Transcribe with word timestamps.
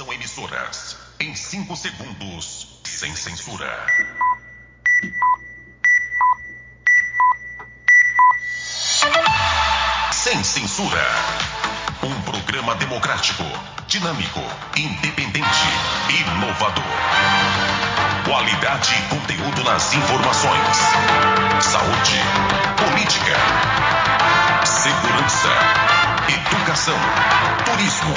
Atenção 0.00 0.14
emissoras. 0.14 0.96
Em 1.20 1.34
5 1.34 1.76
segundos, 1.76 2.80
sem 2.84 3.14
censura. 3.14 3.86
Sem 10.10 10.42
censura. 10.42 11.06
Um 12.02 12.22
programa 12.22 12.74
democrático, 12.76 13.42
dinâmico, 13.88 14.40
independente, 14.74 15.68
inovador. 16.08 16.84
Qualidade 18.24 18.94
e 18.94 19.02
conteúdo 19.14 19.64
nas 19.64 19.92
informações. 19.92 20.76
Saúde, 21.60 22.18
política, 22.78 23.36
segurança, 24.64 25.48
educação, 26.26 26.96
turismo, 27.66 28.14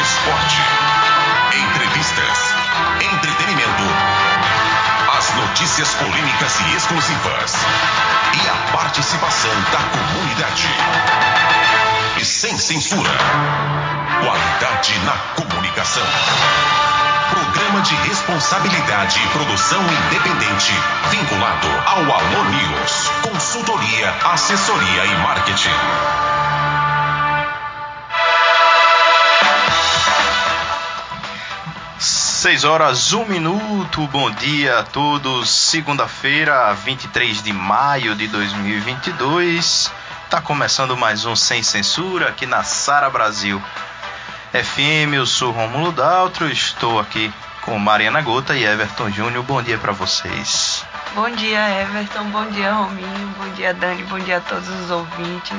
esporte, 0.00 0.62
entrevistas, 1.52 2.54
entretenimento, 3.02 3.82
as 5.18 5.34
notícias 5.34 5.94
polêmicas 5.94 6.60
e 6.60 6.74
exclusivas 6.74 7.54
e 8.32 8.48
a 8.48 8.72
participação 8.72 9.50
da 9.70 9.78
comunidade. 9.90 10.68
E 12.18 12.24
sem 12.24 12.58
censura. 12.58 13.10
Qualidade 14.24 14.98
na 15.00 15.12
comunicação. 15.34 16.06
Programa 17.30 17.82
de 17.82 17.94
responsabilidade 17.96 19.20
e 19.22 19.28
produção 19.28 19.82
independente, 19.82 20.72
vinculado 21.10 21.68
ao 21.86 22.00
Alô 22.00 22.44
News, 22.50 23.10
consultoria, 23.22 24.10
assessoria 24.24 25.04
e 25.04 25.14
marketing. 25.18 26.79
6 32.50 32.64
horas, 32.64 33.12
1 33.12 33.26
minuto. 33.26 34.08
Bom 34.08 34.28
dia 34.28 34.80
a 34.80 34.82
todos. 34.82 35.48
Segunda-feira, 35.48 36.74
23 36.74 37.44
de 37.44 37.52
maio 37.52 38.16
de 38.16 38.26
2022. 38.26 39.88
Tá 40.28 40.40
começando 40.40 40.96
mais 40.96 41.24
um 41.24 41.36
Sem 41.36 41.62
Censura 41.62 42.28
aqui 42.28 42.46
na 42.46 42.64
Sara 42.64 43.08
Brasil 43.08 43.62
FM. 44.50 45.14
Eu 45.14 45.26
sou 45.26 45.52
Romulo 45.52 45.92
Daltro, 45.92 46.50
estou 46.50 46.98
aqui 46.98 47.32
com 47.62 47.78
Mariana 47.78 48.20
Gota 48.20 48.56
e 48.56 48.64
Everton 48.64 49.10
Júnior. 49.12 49.44
Bom 49.44 49.62
dia 49.62 49.78
para 49.78 49.92
vocês. 49.92 50.84
Bom 51.14 51.30
dia, 51.30 51.82
Everton. 51.82 52.24
Bom 52.30 52.46
dia, 52.46 52.72
Rominho. 52.72 53.34
Bom 53.38 53.48
dia, 53.50 53.72
Dani. 53.72 54.02
Bom 54.02 54.18
dia 54.18 54.38
a 54.38 54.40
todos 54.40 54.68
os 54.68 54.90
ouvintes. 54.90 55.56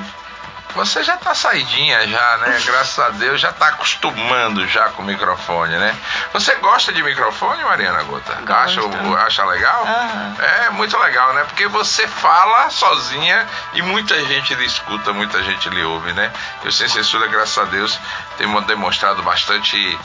Você 0.75 1.03
já 1.03 1.17
tá 1.17 1.35
saidinha 1.35 2.07
já, 2.07 2.37
né? 2.37 2.61
Graças 2.65 2.99
a 2.99 3.09
Deus 3.09 3.41
já 3.41 3.51
tá 3.51 3.67
acostumando 3.67 4.65
já 4.67 4.89
com 4.89 5.01
o 5.01 5.05
microfone, 5.05 5.77
né? 5.77 5.95
Você 6.33 6.55
gosta 6.55 6.93
de 6.93 7.03
microfone, 7.03 7.63
Mariana 7.63 8.03
Gota? 8.03 8.37
Acha, 8.47 8.81
acha 9.25 9.45
legal? 9.45 9.83
Aham. 9.83 10.35
É 10.39 10.69
muito 10.71 10.97
legal, 10.97 11.33
né? 11.33 11.43
Porque 11.43 11.67
você 11.67 12.07
fala 12.07 12.69
sozinha 12.69 13.47
e 13.73 13.81
muita 13.81 14.15
gente 14.25 14.53
lhe 14.55 14.65
escuta, 14.65 15.13
muita 15.13 15.43
gente 15.43 15.69
lhe 15.69 15.83
ouve, 15.83 16.13
né? 16.13 16.31
E 16.63 16.67
o 16.67 16.71
Sem 16.71 16.87
Censura, 16.87 17.27
graças 17.27 17.57
a 17.57 17.65
Deus, 17.65 17.99
tem 18.37 18.47
demonstrado 18.61 19.21
bastante. 19.23 19.99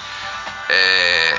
É, 0.68 1.38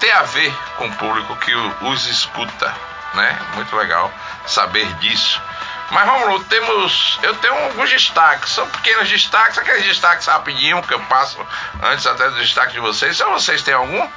tem 0.00 0.10
a 0.12 0.22
ver 0.22 0.52
com 0.76 0.86
o 0.86 0.92
público 0.96 1.36
que 1.36 1.54
os 1.54 2.06
escuta, 2.06 2.74
né? 3.14 3.38
Muito 3.54 3.74
legal 3.76 4.12
saber 4.46 4.86
disso. 4.94 5.40
Mas 5.90 6.06
vamos 6.06 6.46
temos. 6.46 7.18
Eu 7.22 7.34
tenho 7.36 7.54
alguns 7.54 7.90
destaques, 7.90 8.52
são 8.52 8.66
pequenos 8.68 9.08
destaques, 9.08 9.58
aqueles 9.58 9.84
destaques 9.84 10.26
rapidinho 10.26 10.82
que 10.82 10.94
eu 10.94 11.00
passo 11.00 11.38
antes 11.82 12.06
até 12.06 12.28
do 12.28 12.36
destaque 12.36 12.72
de 12.72 12.80
vocês. 12.80 13.16
Só 13.16 13.28
vocês 13.30 13.62
têm 13.62 13.74
algum? 13.74 14.08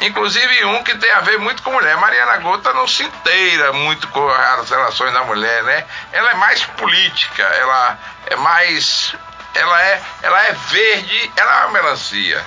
Inclusive 0.00 0.64
um 0.64 0.82
que 0.82 0.96
tem 0.96 1.10
a 1.10 1.20
ver 1.20 1.38
muito 1.38 1.62
com 1.62 1.72
mulher. 1.72 1.96
Mariana 1.96 2.38
Gota 2.38 2.72
não 2.72 2.88
se 2.88 3.04
inteira 3.04 3.72
muito 3.72 4.08
com 4.08 4.26
as 4.28 4.70
relações 4.70 5.12
da 5.12 5.24
mulher, 5.24 5.62
né? 5.62 5.84
Ela 6.10 6.30
é 6.30 6.34
mais 6.34 6.64
política, 6.64 7.42
ela 7.42 7.98
é 8.26 8.36
mais. 8.36 9.14
Ela 9.54 9.82
é, 9.82 10.02
ela 10.22 10.42
é 10.46 10.52
verde, 10.52 11.32
ela 11.36 11.52
é 11.52 11.64
uma 11.64 11.72
melancia. 11.72 12.44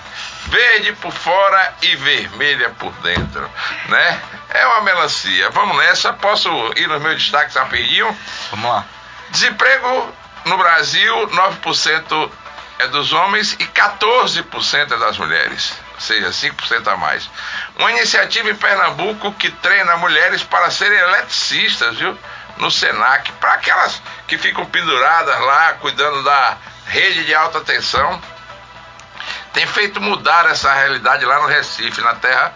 Verde 0.47 0.93
por 0.93 1.11
fora 1.11 1.75
e 1.81 1.95
vermelha 1.95 2.69
por 2.71 2.91
dentro, 2.95 3.49
né? 3.87 4.21
É 4.53 4.65
uma 4.67 4.81
melancia. 4.81 5.49
Vamos 5.49 5.77
nessa, 5.77 6.13
posso 6.13 6.49
ir 6.75 6.87
nos 6.87 7.01
meus 7.01 7.21
destaques 7.21 7.55
rapidinho? 7.55 8.15
Vamos 8.51 8.69
lá. 8.69 8.85
Desemprego 9.31 10.13
no 10.45 10.57
Brasil, 10.57 11.27
9% 11.27 12.31
é 12.79 12.87
dos 12.87 13.13
homens 13.13 13.53
e 13.53 13.65
14% 13.65 14.91
é 14.91 14.97
das 14.97 15.17
mulheres, 15.17 15.73
ou 15.95 16.01
seja, 16.01 16.29
5% 16.29 16.87
a 16.87 16.97
mais. 16.97 17.27
Uma 17.77 17.91
iniciativa 17.91 18.49
em 18.49 18.55
Pernambuco 18.55 19.33
que 19.33 19.49
treina 19.49 19.97
mulheres 19.97 20.43
para 20.43 20.69
serem 20.69 20.99
eletricistas, 20.99 21.97
viu? 21.97 22.17
No 22.57 22.69
SENAC, 22.69 23.31
para 23.33 23.53
aquelas 23.53 23.99
que 24.27 24.37
ficam 24.37 24.65
penduradas 24.65 25.39
lá, 25.39 25.73
cuidando 25.73 26.21
da 26.23 26.57
rede 26.85 27.25
de 27.25 27.33
alta 27.33 27.61
tensão. 27.61 28.21
Tem 29.53 29.65
feito 29.65 29.99
mudar 29.99 30.45
essa 30.45 30.71
realidade 30.71 31.25
lá 31.25 31.39
no 31.41 31.47
Recife, 31.47 32.01
na 32.01 32.13
terra 32.15 32.53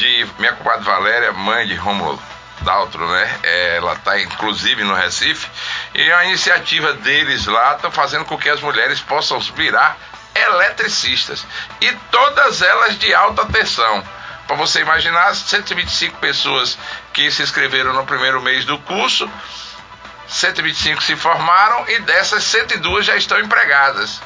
de 0.00 0.26
minha 0.38 0.54
comadre 0.54 0.82
Valéria, 0.82 1.30
mãe 1.30 1.66
de 1.66 1.74
Romulo 1.74 2.20
Daltro, 2.62 3.06
né? 3.06 3.38
Ela 3.76 3.92
está 3.92 4.18
inclusive 4.18 4.82
no 4.82 4.94
Recife 4.94 5.46
e 5.94 6.10
a 6.10 6.24
iniciativa 6.24 6.94
deles 6.94 7.44
lá 7.46 7.76
está 7.76 7.90
fazendo 7.90 8.24
com 8.24 8.38
que 8.38 8.48
as 8.48 8.62
mulheres 8.62 8.98
possam 9.00 9.38
virar 9.40 9.98
eletricistas 10.34 11.46
e 11.82 11.92
todas 12.10 12.62
elas 12.62 12.98
de 12.98 13.12
alta 13.12 13.44
tensão. 13.46 14.02
Para 14.46 14.56
você 14.56 14.80
imaginar, 14.80 15.34
125 15.34 16.16
pessoas 16.16 16.78
que 17.12 17.30
se 17.30 17.42
inscreveram 17.42 17.92
no 17.92 18.06
primeiro 18.06 18.40
mês 18.40 18.64
do 18.64 18.78
curso, 18.78 19.30
125 20.28 21.02
se 21.02 21.14
formaram 21.14 21.88
e 21.88 22.00
dessas 22.00 22.42
102 22.44 23.04
já 23.04 23.16
estão 23.16 23.38
empregadas. 23.38 24.20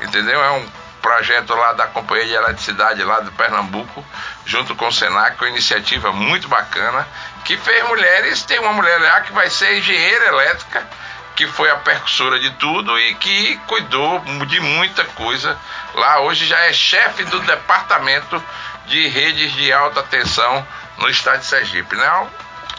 Entendeu? 0.00 0.42
É 0.42 0.50
um 0.50 0.81
projeto 1.02 1.54
lá 1.54 1.72
da 1.72 1.88
Companhia 1.88 2.26
de 2.26 2.32
Eletricidade 2.34 3.02
lá 3.02 3.20
de 3.20 3.30
Pernambuco, 3.32 4.04
junto 4.46 4.74
com 4.76 4.86
o 4.86 4.92
Senac, 4.92 5.36
uma 5.36 5.50
iniciativa 5.50 6.12
muito 6.12 6.48
bacana, 6.48 7.06
que 7.44 7.56
fez 7.56 7.86
mulheres, 7.88 8.42
tem 8.44 8.60
uma 8.60 8.72
mulher 8.72 8.98
lá 9.00 9.20
que 9.20 9.32
vai 9.32 9.50
ser 9.50 9.76
engenheira 9.78 10.26
elétrica, 10.26 10.86
que 11.34 11.46
foi 11.46 11.70
a 11.70 11.76
percussora 11.76 12.38
de 12.38 12.50
tudo 12.52 12.98
e 12.98 13.14
que 13.16 13.56
cuidou 13.66 14.20
de 14.46 14.60
muita 14.60 15.04
coisa. 15.04 15.58
Lá 15.94 16.20
hoje 16.20 16.46
já 16.46 16.58
é 16.60 16.72
chefe 16.72 17.24
do 17.24 17.40
departamento 17.40 18.42
de 18.86 19.08
redes 19.08 19.52
de 19.52 19.72
alta 19.72 20.02
tensão 20.04 20.66
no 20.98 21.08
estado 21.08 21.40
de 21.40 21.46
Sergipe, 21.46 21.96
né? 21.96 22.28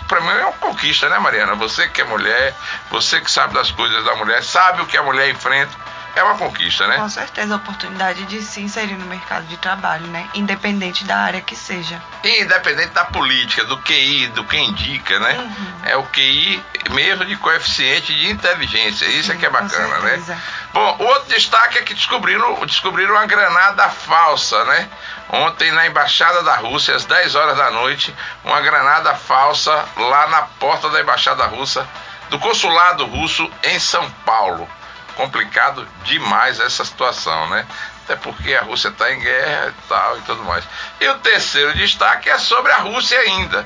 Para 0.08 0.22
mim 0.22 0.30
é 0.30 0.46
uma 0.46 0.54
conquista, 0.54 1.10
né, 1.10 1.18
Mariana? 1.18 1.56
Você 1.56 1.88
que 1.88 2.02
é 2.02 2.04
mulher, 2.04 2.54
você 2.90 3.20
que 3.20 3.32
sabe 3.32 3.54
das 3.54 3.72
coisas 3.72 4.04
da 4.06 4.16
mulher, 4.16 4.44
sabe 4.44 4.82
o 4.82 4.86
que 4.86 4.98
a 4.98 5.04
mulher 5.04 5.30
enfrenta, 5.30 5.76
é 6.16 6.24
uma 6.24 6.36
conquista, 6.36 6.88
né? 6.88 6.98
Com 6.98 7.10
certeza, 7.10 7.54
a 7.54 7.58
oportunidade 7.58 8.26
de 8.26 8.42
se 8.42 8.62
inserir 8.62 8.96
no 8.96 9.06
mercado 9.08 9.46
de 9.48 9.58
trabalho, 9.58 10.06
né? 10.08 10.30
Independente 10.36 11.04
da 11.06 11.18
área 11.18 11.42
que 11.42 11.56
seja. 11.56 12.02
Independente 12.24 12.90
da 12.90 13.06
política, 13.06 13.64
do 13.66 13.78
QI, 13.80 14.28
do 14.28 14.44
que 14.44 14.58
indica, 14.58 15.20
né? 15.20 15.34
Uhum. 15.40 15.74
É 15.86 15.98
o 15.98 16.04
QI 16.04 16.64
mesmo 16.92 17.26
de 17.26 17.36
coeficiente 17.38 18.14
de 18.14 18.30
inteligência. 18.30 19.06
Isso 19.06 19.32
é 19.32 19.36
que 19.36 19.46
é 19.46 19.50
Com 19.50 19.60
bacana, 19.60 20.00
né? 20.00 20.40
Bom, 20.72 20.98
o 21.00 21.04
outro 21.06 21.30
destaque 21.30 21.80
é 21.80 21.82
que 21.82 21.94
descobriram, 21.94 22.64
descobriram 22.66 23.14
uma 23.14 23.26
granada 23.26 23.90
falsa, 23.90 24.64
né? 24.66 24.90
Ontem 25.30 25.72
na 25.72 25.88
embaixada 25.88 26.44
da 26.44 26.58
Rússia, 26.58 26.96
às 26.96 27.06
10 27.06 27.34
horas 27.34 27.58
da 27.58 27.72
noite, 27.72 28.14
uma 28.44 28.62
granada 28.62 29.16
falsa 29.16 29.86
lá 29.98 30.28
na 30.28 30.44
porta 30.44 30.90
da 30.90 31.02
embaixada 31.02 31.46
russa, 31.48 31.88
do 32.30 32.38
consulado 32.38 33.06
russo 33.06 33.50
em 33.64 33.80
São 33.80 34.08
Paulo. 34.26 34.70
Complicado 35.16 35.88
demais 36.04 36.60
essa 36.60 36.84
situação, 36.84 37.50
né? 37.50 37.66
Até 38.04 38.16
porque 38.16 38.54
a 38.54 38.64
Rússia 38.64 38.90
está 38.90 39.12
em 39.12 39.20
guerra 39.20 39.70
e 39.70 39.88
tal 39.88 40.18
e 40.18 40.22
tudo 40.22 40.44
mais. 40.44 40.64
E 41.00 41.08
o 41.08 41.20
terceiro 41.20 41.74
destaque 41.76 42.30
é 42.30 42.38
sobre 42.38 42.72
a 42.72 42.78
Rússia 42.78 43.20
ainda. 43.20 43.66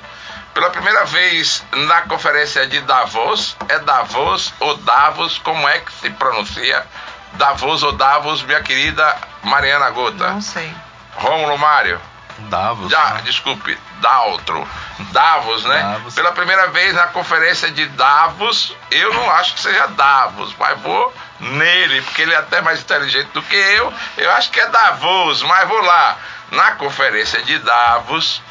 Pela 0.53 0.69
primeira 0.69 1.05
vez 1.05 1.63
na 1.71 2.01
conferência 2.03 2.65
de 2.67 2.79
Davos, 2.81 3.55
é 3.69 3.79
Davos 3.79 4.53
ou 4.59 4.75
Davos, 4.77 5.37
como 5.39 5.67
é 5.67 5.79
que 5.79 5.91
se 5.93 6.09
pronuncia? 6.09 6.85
Davos 7.33 7.83
ou 7.83 7.91
Davos, 7.91 8.41
minha 8.43 8.61
querida 8.61 9.15
Mariana 9.43 9.89
Gota. 9.91 10.31
Não 10.31 10.41
sei. 10.41 10.73
Rômulo 11.15 11.57
Mário. 11.57 11.99
Davos. 12.37 12.91
Já, 12.91 13.15
né? 13.15 13.21
desculpe, 13.23 13.77
Daltro. 13.99 14.67
Davos, 15.11 15.63
né? 15.65 15.81
Davos. 15.81 16.13
Pela 16.13 16.31
primeira 16.31 16.67
vez 16.67 16.93
na 16.93 17.07
conferência 17.07 17.71
de 17.71 17.85
Davos, 17.87 18.75
eu 18.91 19.13
não 19.13 19.31
acho 19.31 19.55
que 19.55 19.61
seja 19.61 19.87
Davos, 19.87 20.55
mas 20.57 20.79
vou 20.79 21.13
nele, 21.39 22.01
porque 22.01 22.21
ele 22.21 22.33
é 22.33 22.37
até 22.37 22.61
mais 22.61 22.79
inteligente 22.79 23.29
do 23.33 23.41
que 23.41 23.55
eu. 23.55 23.93
Eu 24.17 24.31
acho 24.31 24.51
que 24.51 24.59
é 24.59 24.67
Davos, 24.67 25.41
mas 25.43 25.67
vou 25.67 25.81
lá. 25.81 26.17
Na 26.51 26.71
conferência 26.73 27.41
de 27.41 27.57
Davos, 27.59 28.41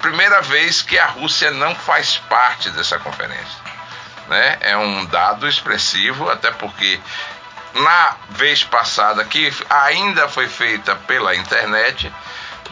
primeira 0.00 0.42
vez 0.42 0.82
que 0.82 0.98
a 0.98 1.06
Rússia 1.06 1.50
não 1.50 1.74
faz 1.74 2.18
parte 2.28 2.70
dessa 2.70 2.98
conferência. 2.98 3.68
Né? 4.28 4.58
É 4.60 4.76
um 4.76 5.06
dado 5.06 5.48
expressivo, 5.48 6.28
até 6.28 6.50
porque 6.50 7.00
na 7.74 8.16
vez 8.30 8.64
passada, 8.64 9.24
que 9.24 9.52
ainda 9.68 10.28
foi 10.28 10.48
feita 10.48 10.94
pela 10.94 11.34
internet, 11.34 12.12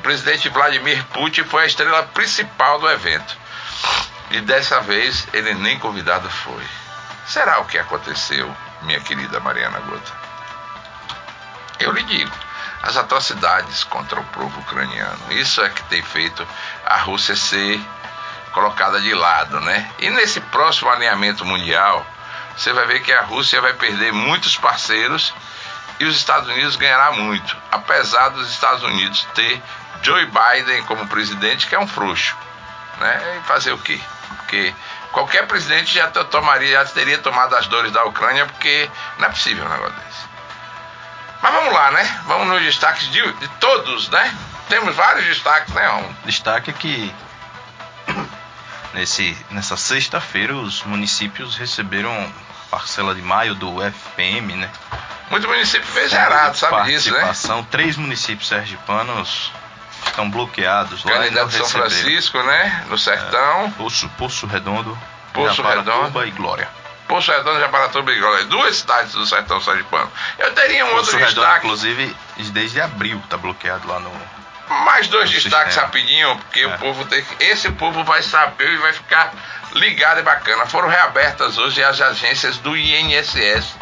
presidente 0.06 0.48
Vladimir 0.50 1.04
Putin 1.06 1.42
foi 1.42 1.64
a 1.64 1.66
estrela 1.66 2.04
principal 2.04 2.78
do 2.78 2.88
evento. 2.88 3.36
E 4.30 4.40
dessa 4.40 4.80
vez 4.80 5.26
ele 5.32 5.52
nem 5.54 5.80
convidado 5.80 6.30
foi. 6.30 6.62
Será 7.26 7.58
o 7.58 7.64
que 7.64 7.76
aconteceu, 7.76 8.48
minha 8.82 9.00
querida 9.00 9.40
Mariana 9.40 9.80
Gota? 9.80 10.12
Eu 11.80 11.90
lhe 11.90 12.04
digo, 12.04 12.30
as 12.84 12.96
atrocidades 12.96 13.82
contra 13.82 14.20
o 14.20 14.24
povo 14.26 14.60
ucraniano. 14.60 15.18
Isso 15.30 15.60
é 15.60 15.68
que 15.70 15.82
tem 15.84 16.02
feito 16.02 16.46
a 16.84 16.98
Rússia 16.98 17.34
ser 17.34 17.80
colocada 18.52 19.00
de 19.00 19.12
lado, 19.12 19.60
né? 19.60 19.90
E 19.98 20.08
nesse 20.08 20.40
próximo 20.40 20.88
alinhamento 20.88 21.44
mundial, 21.44 22.06
você 22.56 22.72
vai 22.72 22.86
ver 22.86 23.00
que 23.00 23.12
a 23.12 23.22
Rússia 23.22 23.60
vai 23.60 23.72
perder 23.72 24.12
muitos 24.12 24.56
parceiros 24.56 25.34
e 25.98 26.04
os 26.04 26.16
Estados 26.16 26.48
Unidos 26.48 26.76
ganhará 26.76 27.12
muito, 27.12 27.56
apesar 27.70 28.30
dos 28.30 28.50
Estados 28.50 28.82
Unidos 28.82 29.26
ter 29.34 29.62
Joe 30.02 30.26
Biden 30.26 30.82
como 30.84 31.06
presidente, 31.06 31.66
que 31.66 31.74
é 31.74 31.78
um 31.78 31.86
frouxo, 31.86 32.36
né? 32.98 33.38
E 33.38 33.46
fazer 33.46 33.72
o 33.72 33.78
quê? 33.78 34.00
Porque 34.36 34.74
qualquer 35.12 35.46
presidente 35.46 35.94
já 35.94 36.08
tomaria, 36.08 36.72
já 36.72 36.84
teria 36.86 37.18
tomado 37.18 37.56
as 37.56 37.66
dores 37.66 37.92
da 37.92 38.04
Ucrânia, 38.04 38.46
porque 38.46 38.90
não 39.18 39.26
é 39.26 39.30
possível 39.30 39.64
um 39.64 39.68
negócio 39.68 39.94
desse. 39.94 40.26
Mas 41.42 41.52
vamos 41.52 41.72
lá, 41.72 41.90
né? 41.90 42.20
Vamos 42.26 42.48
nos 42.48 42.62
destaques 42.62 43.10
de, 43.10 43.32
de 43.32 43.48
todos, 43.60 44.08
né? 44.10 44.36
Temos 44.68 44.94
vários 44.94 45.24
destaques, 45.24 45.72
né? 45.74 45.88
Um 45.90 46.12
Destaque 46.24 46.70
é 46.70 46.72
que 46.72 47.14
nesse, 48.92 49.36
nessa 49.50 49.76
sexta-feira 49.76 50.54
os 50.56 50.82
municípios 50.82 51.56
receberam 51.56 52.32
parcela 52.70 53.14
de 53.14 53.22
maio 53.22 53.54
do 53.54 53.82
FPM, 53.82 54.54
né? 54.56 54.70
Muito 55.30 55.48
município 55.48 55.86
fez 55.86 56.10
gerado, 56.10 56.56
sabe 56.56 56.84
disso, 56.84 57.10
né? 57.12 57.20
Participação. 57.20 57.64
Três 57.64 57.96
municípios 57.96 58.48
sergipanos 58.48 59.50
estão 60.06 60.30
bloqueados 60.30 61.04
lá. 61.04 61.12
Candidato 61.12 61.48
de 61.48 61.56
São 61.56 61.64
receberam. 61.66 61.90
Francisco, 61.90 62.42
né? 62.42 62.84
No 62.88 62.96
sertão. 62.98 63.70
Poço, 63.72 64.08
Poço 64.16 64.46
Redondo, 64.46 64.96
Poço 65.32 65.56
Japaratuba 65.56 65.92
Redondo. 66.06 66.26
e 66.26 66.30
Glória. 66.30 66.68
Poço 67.08 67.30
Redondo, 67.30 67.60
Japaratuba 67.60 68.12
e 68.12 68.18
Glória. 68.18 68.44
Duas 68.46 68.76
cidades 68.76 69.12
do 69.12 69.26
sertão 69.26 69.60
sergipano. 69.60 70.10
Eu 70.38 70.52
teria 70.54 70.84
um 70.84 70.90
Poço 70.90 71.00
outro 71.00 71.18
Redondo, 71.18 71.34
destaque. 71.40 71.66
inclusive, 71.66 72.16
desde 72.52 72.80
abril 72.80 73.20
está 73.24 73.36
bloqueado 73.36 73.86
lá 73.88 73.98
no. 74.00 74.10
Mais 74.84 75.06
dois 75.06 75.30
no 75.30 75.36
destaques 75.36 75.66
sistema. 75.74 75.86
rapidinho, 75.86 76.36
porque 76.38 76.60
É. 76.60 76.66
o 76.66 76.78
povo 76.78 77.04
tem 77.04 77.22
que. 77.22 77.44
Esse 77.44 77.70
povo 77.70 78.02
vai 78.02 78.22
saber 78.22 78.72
e 78.72 78.76
vai 78.78 78.92
ficar 78.92 79.32
ligado 79.74 80.18
e 80.18 80.22
bacana. 80.24 80.66
Foram 80.66 80.88
reabertas 80.88 81.56
hoje 81.58 81.82
as 81.84 82.00
agências 82.00 82.58
do 82.58 82.76
INSS 82.76 83.76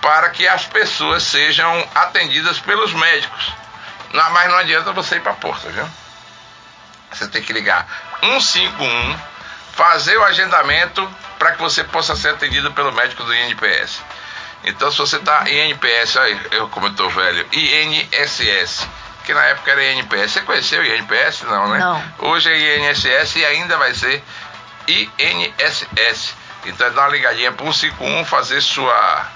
para 0.00 0.30
que 0.30 0.46
as 0.46 0.64
pessoas 0.66 1.22
sejam 1.22 1.88
atendidas 1.94 2.58
pelos 2.60 2.92
médicos. 2.92 3.52
Não, 4.12 4.30
mas 4.30 4.50
não 4.50 4.58
adianta 4.58 4.92
você 4.92 5.16
ir 5.16 5.20
para 5.20 5.32
a 5.32 5.36
porta, 5.36 5.68
viu? 5.70 5.86
Você 7.12 7.28
tem 7.28 7.42
que 7.42 7.52
ligar 7.52 7.86
151, 8.20 9.18
fazer 9.72 10.16
o 10.16 10.24
agendamento 10.24 11.08
para 11.38 11.52
que 11.52 11.60
você 11.60 11.84
possa 11.84 12.16
ser 12.16 12.30
atendido 12.30 12.72
pelo 12.72 12.92
médico 12.92 13.24
do 13.24 13.34
INPS. 13.34 14.02
Então, 14.64 14.90
se 14.90 14.98
você 14.98 15.16
está 15.16 15.48
INPS, 15.48 16.16
aí, 16.16 16.40
eu 16.52 16.68
como 16.68 16.88
eu 16.88 16.94
tô 16.94 17.08
velho, 17.08 17.46
INSS, 17.52 18.86
que 19.24 19.32
na 19.32 19.44
época 19.44 19.70
era 19.70 19.92
INPS. 19.92 20.32
Você 20.32 20.40
conheceu 20.40 20.80
o 20.80 20.84
INPS? 20.84 21.42
Não, 21.42 21.68
né? 21.68 21.78
Não. 21.78 22.02
Hoje 22.30 22.50
é 22.50 22.78
INSS 22.78 23.36
e 23.36 23.44
ainda 23.44 23.76
vai 23.76 23.94
ser 23.94 24.24
INSS. 24.88 26.34
Então, 26.64 26.92
dá 26.92 27.02
uma 27.02 27.10
ligadinha 27.10 27.52
para 27.52 27.64
151, 27.64 28.24
fazer 28.24 28.60
sua, 28.60 29.26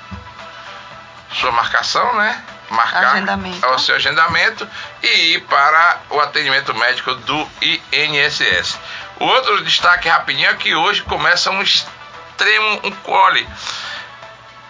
sua 1.32 1.53
marcação, 1.53 2.15
né? 2.17 2.43
Marcar 2.71 3.15
Agendamento. 3.15 3.67
o 3.67 3.79
seu 3.79 3.97
agendamento 3.97 4.69
e 5.03 5.35
ir 5.35 5.41
para 5.41 5.99
o 6.11 6.21
atendimento 6.21 6.73
médico 6.75 7.15
do 7.15 7.50
INSS. 7.61 8.79
O 9.19 9.25
outro 9.25 9.65
destaque 9.65 10.09
rapidinho 10.09 10.49
é 10.49 10.55
que 10.55 10.75
hoje 10.75 11.03
começa 11.03 11.50
um 11.50 11.61
extremo, 11.61 12.81
um 12.85 12.91
cole. 12.93 13.49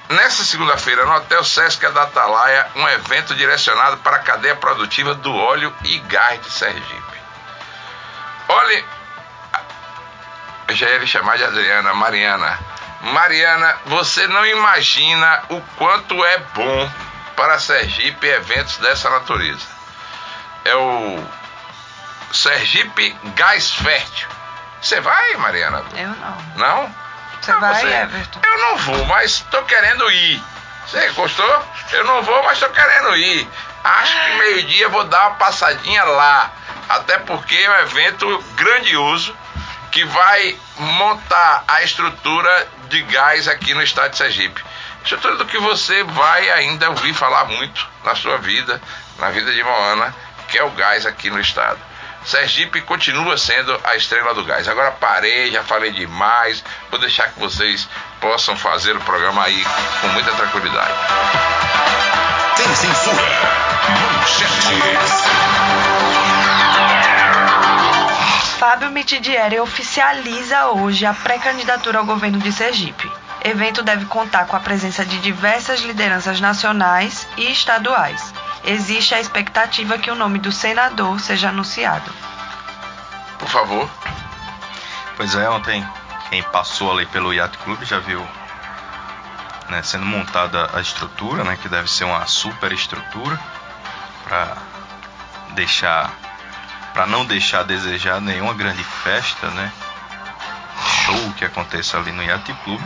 Nessa 0.08 0.42
segunda-feira, 0.44 1.04
no 1.04 1.14
Hotel 1.14 1.44
Sesc 1.44 1.86
da 1.90 2.02
Atalaia, 2.02 2.66
um 2.74 2.88
evento 2.88 3.34
direcionado 3.34 3.98
para 3.98 4.16
a 4.16 4.20
cadeia 4.20 4.56
produtiva 4.56 5.14
do 5.14 5.32
óleo 5.32 5.72
e 5.84 5.98
gás 6.00 6.40
de 6.42 6.50
Sergipe. 6.50 7.20
Olhe, 8.48 8.84
eu 10.66 10.74
já 10.74 10.88
ia 10.88 10.98
lhe 10.98 11.06
chamar 11.06 11.36
de 11.36 11.44
Adriana, 11.44 11.94
Mariana. 11.94 12.58
Mariana, 13.00 13.78
você 13.86 14.26
não 14.26 14.44
imagina 14.44 15.42
o 15.48 15.60
quanto 15.76 16.22
é 16.24 16.38
bom 16.54 16.90
para 17.34 17.58
Sergipe 17.58 18.26
eventos 18.26 18.76
dessa 18.78 19.08
natureza. 19.08 19.66
É 20.64 20.74
o 20.74 21.24
Sergipe 22.32 23.16
Gás 23.34 23.72
Fértil. 23.72 24.28
Você 24.80 25.00
vai, 25.00 25.36
Mariana? 25.36 25.82
Eu 25.96 26.08
não. 26.08 26.36
Não? 26.56 26.94
Você 27.40 27.52
Não, 27.52 27.60
vai, 27.60 28.02
Everton? 28.02 28.40
Eu 28.44 28.58
não 28.58 28.76
vou, 28.78 29.04
mas 29.06 29.40
tô 29.50 29.62
querendo 29.62 30.10
ir. 30.10 30.42
Você 30.86 31.08
gostou? 31.10 31.64
Eu 31.92 32.04
não 32.04 32.22
vou, 32.22 32.42
mas 32.42 32.58
tô 32.58 32.68
querendo 32.68 33.16
ir. 33.16 33.48
Acho 33.82 34.20
que 34.24 34.34
meio-dia 34.34 34.88
vou 34.88 35.04
dar 35.04 35.28
uma 35.28 35.36
passadinha 35.36 36.04
lá. 36.04 36.50
Até 36.88 37.18
porque 37.18 37.54
é 37.54 37.70
um 37.70 37.80
evento 37.80 38.44
grandioso 38.56 39.34
que 39.90 40.04
vai 40.04 40.56
montar 40.78 41.64
a 41.66 41.82
estrutura 41.82 42.68
de 42.88 43.02
gás 43.02 43.48
aqui 43.48 43.74
no 43.74 43.82
estado 43.82 44.12
de 44.12 44.18
Sergipe. 44.18 44.62
Estrutura 45.02 45.36
do 45.36 45.46
que 45.46 45.58
você 45.58 46.04
vai 46.04 46.50
ainda 46.50 46.90
ouvir 46.90 47.14
falar 47.14 47.46
muito 47.46 47.88
na 48.04 48.14
sua 48.14 48.38
vida, 48.38 48.80
na 49.18 49.30
vida 49.30 49.52
de 49.52 49.62
Moana, 49.62 50.14
que 50.48 50.58
é 50.58 50.64
o 50.64 50.70
gás 50.70 51.06
aqui 51.06 51.30
no 51.30 51.40
estado. 51.40 51.78
Sergipe 52.24 52.82
continua 52.82 53.38
sendo 53.38 53.78
a 53.82 53.96
estrela 53.96 54.34
do 54.34 54.44
gás. 54.44 54.68
Agora 54.68 54.90
parei, 54.92 55.50
já 55.50 55.62
falei 55.64 55.90
demais. 55.90 56.62
Vou 56.90 57.00
deixar 57.00 57.32
que 57.32 57.40
vocês 57.40 57.88
possam 58.20 58.56
fazer 58.56 58.94
o 58.94 59.00
programa 59.00 59.44
aí 59.44 59.64
com 60.00 60.08
muita 60.08 60.30
tranquilidade. 60.32 60.94
Tem 62.56 62.74
censura. 62.74 63.22
Manchetes. 64.18 65.39
Fábio 68.60 68.90
Mitidieri 68.90 69.58
oficializa 69.58 70.66
hoje 70.66 71.06
a 71.06 71.14
pré-candidatura 71.14 71.98
ao 71.98 72.04
governo 72.04 72.38
de 72.40 72.52
Sergipe. 72.52 73.10
Evento 73.42 73.82
deve 73.82 74.04
contar 74.04 74.46
com 74.46 74.54
a 74.54 74.60
presença 74.60 75.02
de 75.02 75.18
diversas 75.20 75.80
lideranças 75.80 76.42
nacionais 76.42 77.26
e 77.38 77.50
estaduais. 77.50 78.34
Existe 78.62 79.14
a 79.14 79.18
expectativa 79.18 79.96
que 79.96 80.10
o 80.10 80.14
nome 80.14 80.38
do 80.38 80.52
senador 80.52 81.18
seja 81.20 81.48
anunciado. 81.48 82.12
Por 83.38 83.48
favor. 83.48 83.88
Pois 85.16 85.34
é, 85.34 85.48
ontem 85.48 85.82
quem 86.28 86.42
passou 86.42 86.92
ali 86.92 87.06
pelo 87.06 87.32
Yacht 87.32 87.56
Club 87.64 87.82
já 87.84 87.98
viu 87.98 88.22
né, 89.70 89.82
sendo 89.82 90.04
montada 90.04 90.68
a 90.74 90.82
estrutura, 90.82 91.44
né, 91.44 91.56
que 91.62 91.68
deve 91.70 91.90
ser 91.90 92.04
uma 92.04 92.26
super 92.26 92.72
estrutura 92.72 93.40
para 94.24 94.54
deixar 95.54 96.12
para 96.92 97.06
não 97.06 97.24
deixar 97.24 97.60
a 97.60 97.64
desejar 97.64 98.20
nenhuma 98.20 98.54
grande 98.54 98.82
festa, 98.82 99.48
né? 99.50 99.72
Show 101.04 101.32
que 101.36 101.44
aconteça 101.44 101.98
ali 101.98 102.12
no 102.12 102.22
Yacht 102.22 102.52
Club. 102.64 102.80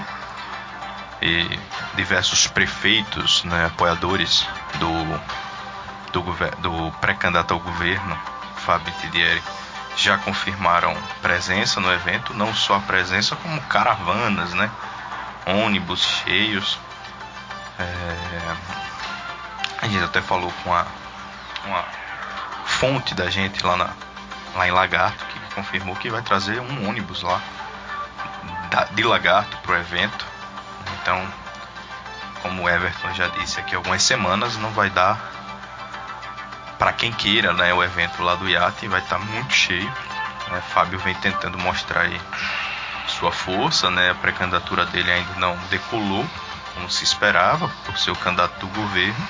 E 1.23 1.59
diversos 1.95 2.47
prefeitos, 2.47 3.45
né, 3.45 3.67
apoiadores 3.67 4.47
do 4.75 5.45
do, 6.13 6.23
do 6.61 6.93
pré-candidato 7.01 7.55
ao 7.55 7.61
governo, 7.61 8.17
Fábio 8.59 8.93
Tidieri, 9.01 9.43
já 9.97 10.17
confirmaram 10.19 10.95
presença 11.21 11.81
no 11.81 11.93
evento, 11.93 12.33
não 12.35 12.55
só 12.55 12.77
a 12.77 12.81
presença, 12.81 13.35
como 13.37 13.61
caravanas, 13.63 14.53
né? 14.55 14.71
ônibus 15.47 16.01
cheios. 16.03 16.79
É, 17.79 18.57
A 19.83 19.89
gente 19.89 20.05
até 20.05 20.21
falou 20.23 20.53
com 20.63 20.75
a, 20.75 20.87
uma 21.65 21.85
fonte 22.85 23.15
da 23.15 23.31
gente 23.31 23.65
lá, 23.65 23.79
na, 23.79 23.89
lá 24.55 24.69
em 24.69 24.71
Lagarto, 24.71 25.25
que 25.25 25.55
confirmou 25.55 25.97
que 25.97 26.11
vai 26.11 26.21
trazer 26.21 26.61
um 26.61 26.87
ônibus 26.87 27.23
lá 27.23 27.41
da- 28.71 28.85
de 28.85 29.03
Lagarto 29.03 29.57
para 29.63 29.73
o 29.73 29.77
evento. 29.77 30.27
Então, 31.01 31.27
como 32.43 32.65
o 32.65 32.69
Everton 32.69 33.15
já 33.15 33.29
disse 33.29 33.59
aqui 33.59 33.75
algumas 33.75 34.03
semanas, 34.03 34.59
não 34.59 34.71
vai 34.73 34.91
dar 34.91 35.19
para 36.79 36.93
quem 36.93 37.11
queira, 37.11 37.55
né, 37.55 37.73
o 37.73 37.83
evento 37.83 38.23
lá 38.23 38.35
do 38.35 38.47
iate 38.47 38.87
vai 38.87 39.01
estar 39.01 39.19
muito 39.19 39.55
cheio. 39.55 39.91
né? 40.51 40.61
Fábio 40.75 40.99
vem 40.99 41.15
tentando 41.15 41.57
mostrar 41.57 42.03
aí 42.03 42.21
sua 43.09 43.33
força, 43.33 43.91
né? 43.91 44.11
A 44.11 44.15
pré-candidatura 44.15 44.85
dele 44.85 45.11
ainda 45.11 45.35
não 45.37 45.57
decolou 45.71 46.27
como 46.75 46.91
se 46.91 47.03
esperava 47.03 47.67
por 47.87 47.97
ser 47.97 48.11
o 48.11 48.17
candidato 48.17 48.59
do 48.59 48.67
governo. 48.69 49.27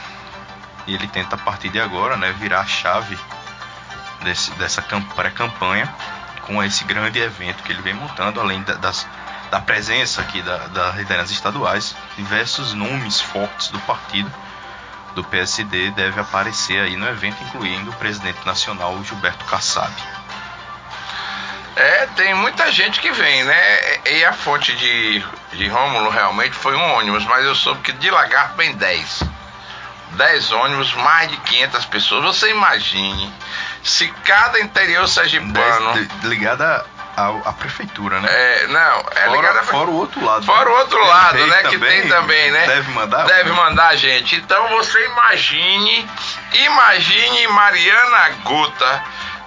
E 0.88 0.94
ele 0.94 1.06
tenta 1.06 1.37
a 1.37 1.38
partir 1.38 1.68
de 1.68 1.80
agora, 1.80 2.16
né, 2.16 2.32
virar 2.32 2.61
a 2.62 2.66
chave 2.66 3.16
desse, 4.24 4.50
dessa 4.52 4.82
cam- 4.82 5.02
pré-campanha 5.02 5.92
com 6.42 6.62
esse 6.64 6.82
grande 6.84 7.18
evento 7.20 7.62
que 7.62 7.70
ele 7.72 7.80
vem 7.82 7.94
montando, 7.94 8.40
além 8.40 8.62
da- 8.62 8.74
das, 8.74 9.06
da 9.50 9.60
presença 9.60 10.20
aqui 10.20 10.42
da, 10.42 10.56
das 10.68 10.96
lideranças 10.96 11.30
estaduais, 11.30 11.94
diversos 12.16 12.74
nomes 12.74 13.20
fortes 13.20 13.68
do 13.68 13.78
partido 13.80 14.30
do 15.14 15.22
PSD 15.22 15.92
deve 15.92 16.20
aparecer 16.20 16.80
aí 16.80 16.96
no 16.96 17.08
evento, 17.08 17.40
incluindo 17.44 17.88
o 17.90 17.94
presidente 17.94 18.44
nacional 18.44 19.00
Gilberto 19.04 19.44
Kassab. 19.44 19.92
É, 21.76 22.06
tem 22.16 22.34
muita 22.34 22.70
gente 22.70 23.00
que 23.00 23.10
vem, 23.10 23.42
né? 23.44 23.96
E 24.06 24.24
a 24.24 24.32
fonte 24.32 24.74
de, 24.76 25.24
de 25.52 25.68
Rômulo 25.68 26.08
realmente 26.10 26.54
foi 26.54 26.74
um 26.76 26.94
ônibus, 26.94 27.24
mas 27.24 27.44
eu 27.44 27.54
soube 27.54 27.80
que 27.82 27.92
de 27.92 28.10
Lagarto 28.10 28.56
vem 28.56 28.74
10. 28.76 29.22
10 30.14 30.52
ônibus, 30.52 30.94
mais 30.94 31.30
de 31.30 31.37
500 31.38 31.85
pessoas. 31.87 32.25
Você 32.25 32.50
imagine 32.50 33.33
se 33.83 34.09
cada 34.25 34.61
interior 34.61 35.06
sergipano. 35.06 36.09
Ligada 36.23 36.85
à, 37.16 37.52
prefeitura, 37.52 38.21
né? 38.21 38.28
É, 38.30 38.66
não, 38.68 39.00
é 39.14 39.26
fora, 39.26 39.37
ligada 39.37 39.62
fora 39.62 39.90
o 39.90 39.94
outro 39.94 40.25
lado. 40.25 40.44
Fora 40.44 40.64
né? 40.64 40.71
o 40.71 40.78
outro 40.78 41.06
lado, 41.06 41.47
né? 41.47 41.62
que 41.64 41.78
tem 41.78 42.09
também, 42.09 42.50
né? 42.50 42.66
Deve 42.66 42.90
mandar? 42.92 43.26
Deve 43.26 43.52
mandar 43.52 43.88
a 43.88 43.97
gente. 43.97 44.37
Então 44.37 44.68
você 44.68 45.04
imagine, 45.06 46.09
imagine 46.52 47.47
Mariana 47.49 48.28
Guta. 48.42 49.04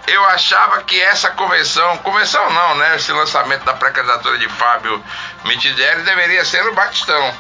Eu 0.08 0.24
achava 0.30 0.84
que 0.84 0.98
essa 1.02 1.32
convenção, 1.32 1.98
convenção 1.98 2.50
não, 2.54 2.76
né? 2.76 2.96
Esse 2.96 3.12
lançamento 3.12 3.66
da 3.66 3.74
pré-candidatura 3.74 4.38
de 4.38 4.48
Fábio 4.48 5.04
Mitidieri 5.44 6.02
deveria 6.04 6.46
ser 6.46 6.64
no 6.64 6.74
Batistão. 6.74 7.34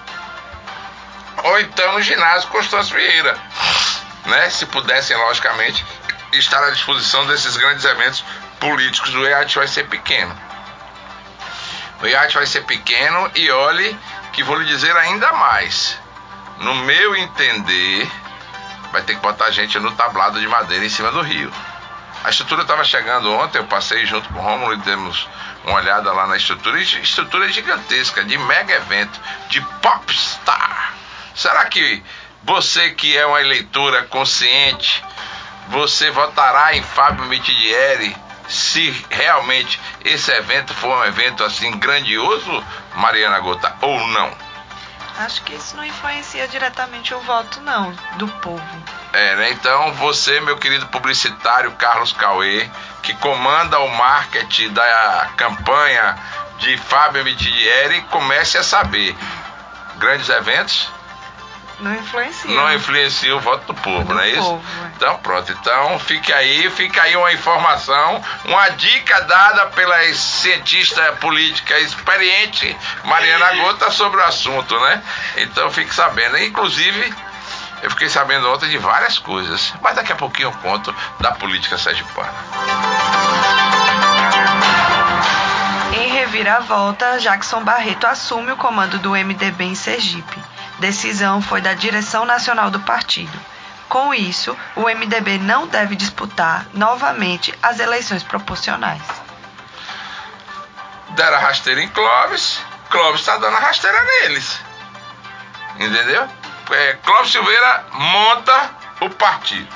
Ou 1.44 1.60
então 1.60 1.94
no 1.94 2.02
ginásio 2.02 2.50
Constâncio 2.50 2.96
Vieira. 2.96 3.38
Né? 4.26 4.50
Se 4.50 4.66
pudessem, 4.66 5.16
logicamente, 5.16 5.86
estar 6.34 6.64
à 6.64 6.72
disposição 6.72 7.26
desses 7.28 7.56
grandes 7.56 7.86
eventos 7.86 8.24
políticos. 8.60 9.14
O 9.14 9.26
iate 9.26 9.58
vai 9.58 9.68
ser 9.68 9.88
pequeno. 9.88 10.36
O 12.02 12.08
iate 12.08 12.36
vai 12.36 12.46
ser 12.46 12.62
pequeno 12.66 13.32
e 13.36 13.50
olhe 13.50 13.98
que 14.34 14.44
vou 14.44 14.58
lhe 14.58 14.66
dizer 14.66 14.96
ainda 14.96 15.32
mais. 15.34 15.98
No 16.60 16.76
meu 16.76 17.16
entender, 17.16 18.10
vai 18.92 19.02
ter 19.02 19.16
que 19.16 19.22
botar 19.22 19.50
gente 19.52 19.80
no 19.80 19.92
tablado 19.94 20.40
de 20.40 20.48
madeira 20.48 20.86
em 20.86 20.90
cima 20.90 21.12
do 21.12 21.22
rio. 21.22 21.52
A 22.24 22.30
estrutura 22.30 22.64
estava 22.64 22.84
chegando 22.84 23.32
ontem, 23.32 23.60
eu 23.60 23.66
passei 23.66 24.06
junto 24.06 24.28
com 24.30 24.40
o 24.40 24.42
Romulo 24.42 24.74
e 24.74 24.78
demos 24.78 25.30
uma 25.64 25.76
olhada 25.76 26.12
lá 26.12 26.28
na 26.28 26.38
estrutura. 26.38 26.80
Estrutura 26.80 27.48
gigantesca, 27.50 28.24
de 28.24 28.38
mega 28.38 28.74
evento, 28.74 29.20
de 29.50 29.62
popstar. 29.82 30.94
Será 31.38 31.66
que 31.66 32.04
você 32.44 32.90
que 32.90 33.16
é 33.16 33.24
uma 33.28 33.40
eleitora 33.40 34.04
consciente, 34.06 35.04
você 35.68 36.10
votará 36.10 36.76
em 36.76 36.82
Fábio 36.82 37.26
Mitidieri 37.26 38.18
se 38.50 38.90
realmente 39.12 39.80
esse 40.04 40.32
evento 40.32 40.74
for 40.74 40.98
um 40.98 41.06
evento 41.06 41.44
assim 41.44 41.78
grandioso, 41.78 42.64
Mariana 42.96 43.40
Gota, 43.40 43.76
ou 43.82 44.08
não? 44.08 44.32
Acho 45.20 45.44
que 45.44 45.54
isso 45.54 45.78
não 45.78 45.86
influencia 45.86 46.48
diretamente 46.48 47.14
o 47.14 47.20
voto, 47.20 47.62
não, 47.62 47.92
do 48.16 48.28
povo. 48.28 48.84
É, 49.14 49.36
né? 49.36 49.52
Então 49.52 49.94
você, 49.94 50.40
meu 50.40 50.58
querido 50.58 50.88
publicitário 50.88 51.72
Carlos 51.74 52.14
Cauê, 52.14 52.68
que 53.04 53.14
comanda 53.16 53.80
o 53.80 53.90
marketing 53.90 54.74
da 54.74 55.30
campanha 55.38 56.18
de 56.58 56.78
Fábio 56.78 57.24
Mitidieri, 57.24 58.02
comece 58.10 58.58
a 58.58 58.64
saber. 58.64 59.16
Grandes 59.98 60.30
eventos, 60.30 60.92
não 61.80 61.94
influencia. 61.94 62.50
Não 62.50 62.74
influencia 62.74 63.36
o 63.36 63.40
voto 63.40 63.68
do 63.68 63.74
povo, 63.76 64.04
do 64.04 64.14
não 64.16 64.22
é 64.22 64.32
povo, 64.36 64.58
isso? 64.58 64.84
É. 64.84 64.88
Então 64.96 65.18
pronto. 65.20 65.52
Então 65.52 66.00
fica 66.00 66.36
aí, 66.36 66.70
fica 66.72 67.04
aí 67.04 67.16
uma 67.16 67.32
informação, 67.32 68.24
uma 68.46 68.70
dica 68.70 69.22
dada 69.22 69.68
pela 69.68 70.02
cientista 70.14 71.02
política 71.14 71.80
experiente 71.80 72.76
Mariana 73.04 73.56
Gota 73.56 73.92
sobre 73.92 74.20
o 74.20 74.24
assunto, 74.24 74.80
né? 74.80 75.04
Então 75.38 75.70
fique 75.70 75.94
sabendo. 75.94 76.38
Inclusive, 76.38 77.14
eu 77.84 77.92
fiquei 77.92 78.10
sabendo 78.10 78.52
ontem 78.52 78.70
de 78.70 78.78
várias 78.78 79.20
coisas, 79.20 79.74
mas 79.82 79.96
daqui 79.96 80.12
a 80.12 80.16
pouquinho 80.16 80.48
eu 80.48 80.54
conto 80.54 80.94
da 81.20 81.32
política 81.34 81.78
sergipana. 81.78 82.34
Em 85.94 86.10
reviravolta, 86.10 87.20
Jackson 87.20 87.64
Barreto 87.64 88.08
assume 88.08 88.52
o 88.52 88.58
comando 88.58 88.98
do 88.98 89.12
MDB 89.12 89.64
em 89.64 89.76
Sergipe. 89.76 90.57
Decisão 90.80 91.42
foi 91.42 91.60
da 91.60 91.74
direção 91.74 92.26
nacional 92.26 92.70
do 92.70 92.80
partido. 92.82 93.40
Com 93.90 94.14
isso, 94.14 94.56
o 94.76 94.84
MDB 94.84 95.38
não 95.40 95.66
deve 95.66 95.96
disputar 95.96 96.68
novamente 96.74 97.54
as 97.64 97.80
eleições 97.80 98.22
proporcionais. 98.22 99.02
Deram 101.10 101.38
a 101.38 101.40
rasteira 101.40 101.82
em 101.82 101.88
Clóvis, 101.90 102.62
Clóvis 102.90 103.22
está 103.22 103.38
dando 103.38 103.56
a 103.56 103.60
rasteira 103.60 104.00
neles. 104.04 104.60
Entendeu? 105.80 106.28
É, 106.70 106.94
Clóvis 107.04 107.32
Silveira 107.32 107.86
monta 107.94 108.72
o 109.02 109.10
partido. 109.10 109.74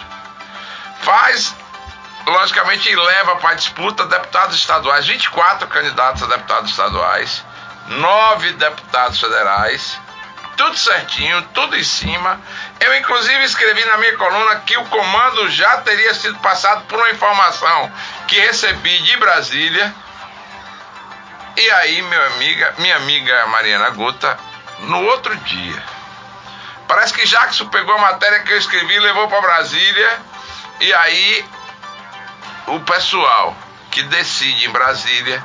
Faz, 1.02 1.56
logicamente, 2.28 2.94
leva 2.94 3.38
para 3.38 3.56
disputa 3.56 4.06
deputados 4.06 4.56
estaduais, 4.56 5.08
24 5.08 5.68
candidatos 5.68 6.22
a 6.22 6.28
deputados 6.28 6.70
estaduais, 6.70 7.44
9 7.88 8.54
deputados 8.54 9.20
federais 9.20 10.00
tudo 10.58 10.78
certinho, 10.78 11.42
tudo 11.54 11.76
em 11.76 11.84
cima. 11.84 12.40
Eu, 12.80 12.96
inclusive, 12.98 13.44
escrevi 13.44 13.84
na 13.86 13.98
minha 13.98 14.16
coluna 14.18 14.58
que 14.58 14.78
o 14.78 14.86
comando 14.86 15.50
já 15.50 15.78
teria 15.78 16.14
sido 16.14 16.38
passado 16.40 16.84
por 16.86 16.98
uma 16.98 17.12
informação 17.12 17.92
que 18.28 18.40
recebi 18.40 18.98
de 19.00 19.18
Brasília. 19.18 19.94
E 21.58 21.72
aí, 21.72 22.00
amiga, 22.00 22.76
minha 22.78 22.96
amiga 22.96 23.46
Mariana 23.48 23.90
Guta, 23.92 24.38
no 24.80 25.04
outro 25.06 25.36
dia, 25.36 25.84
parece 26.88 27.14
que 27.14 27.26
Jackson 27.26 27.68
pegou 27.68 27.96
a 27.96 28.00
matéria 28.00 28.40
que 28.40 28.52
eu 28.52 28.58
escrevi 28.58 29.00
levou 29.00 29.28
para 29.28 29.42
Brasília. 29.42 30.20
E 30.80 30.94
aí, 30.94 31.46
o 32.68 32.80
pessoal 32.80 33.56
que 33.92 34.02
decide 34.04 34.66
em 34.66 34.70
Brasília 34.70 35.44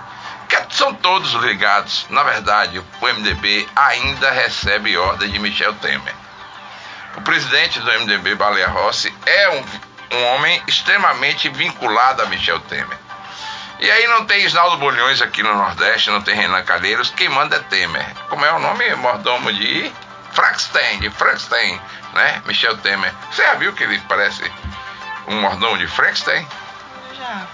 são 0.71 0.95
todos 0.95 1.33
ligados. 1.33 2.07
Na 2.11 2.23
verdade, 2.23 2.79
o 2.79 3.07
MDB 3.07 3.67
ainda 3.75 4.31
recebe 4.31 4.97
ordem 4.97 5.31
de 5.31 5.39
Michel 5.39 5.75
Temer. 5.75 6.15
O 7.17 7.23
presidente 7.23 7.81
do 7.81 7.91
MDB, 8.01 8.35
Baleia 8.35 8.69
Rossi, 8.69 9.13
é 9.25 9.51
um, 9.51 9.65
um 10.17 10.25
homem 10.35 10.63
extremamente 10.67 11.49
vinculado 11.49 12.23
a 12.23 12.27
Michel 12.27 12.61
Temer. 12.61 12.99
E 13.79 13.91
aí 13.91 14.07
não 14.07 14.25
tem 14.25 14.45
Isnaldo 14.45 14.79
Bolhões 14.79 15.21
aqui 15.21 15.43
no 15.43 15.55
Nordeste, 15.55 16.11
não 16.11 16.23
tem 16.23 16.35
Renan 16.35 16.63
Calheiros, 16.63 17.11
quem 17.11 17.29
manda 17.29 17.57
é 17.57 17.61
Temer. 17.61 18.07
Como 18.29 18.45
é 18.45 18.53
o 18.53 18.59
nome? 18.59 18.95
Mordomo 18.97 19.53
de 19.53 19.93
Frankenstein, 20.33 20.99
de 21.01 21.11
Frankenstein, 21.11 21.81
né? 22.15 22.43
Michel 22.47 22.77
Temer. 22.79 23.13
Você 23.31 23.43
já 23.43 23.55
viu 23.55 23.73
que 23.73 23.85
ele 23.85 23.99
parece 24.09 24.51
um 25.27 25.41
mordomo 25.41 25.77
de 25.79 25.87
Frankenstein? 25.87 26.47
Já. 27.19 27.47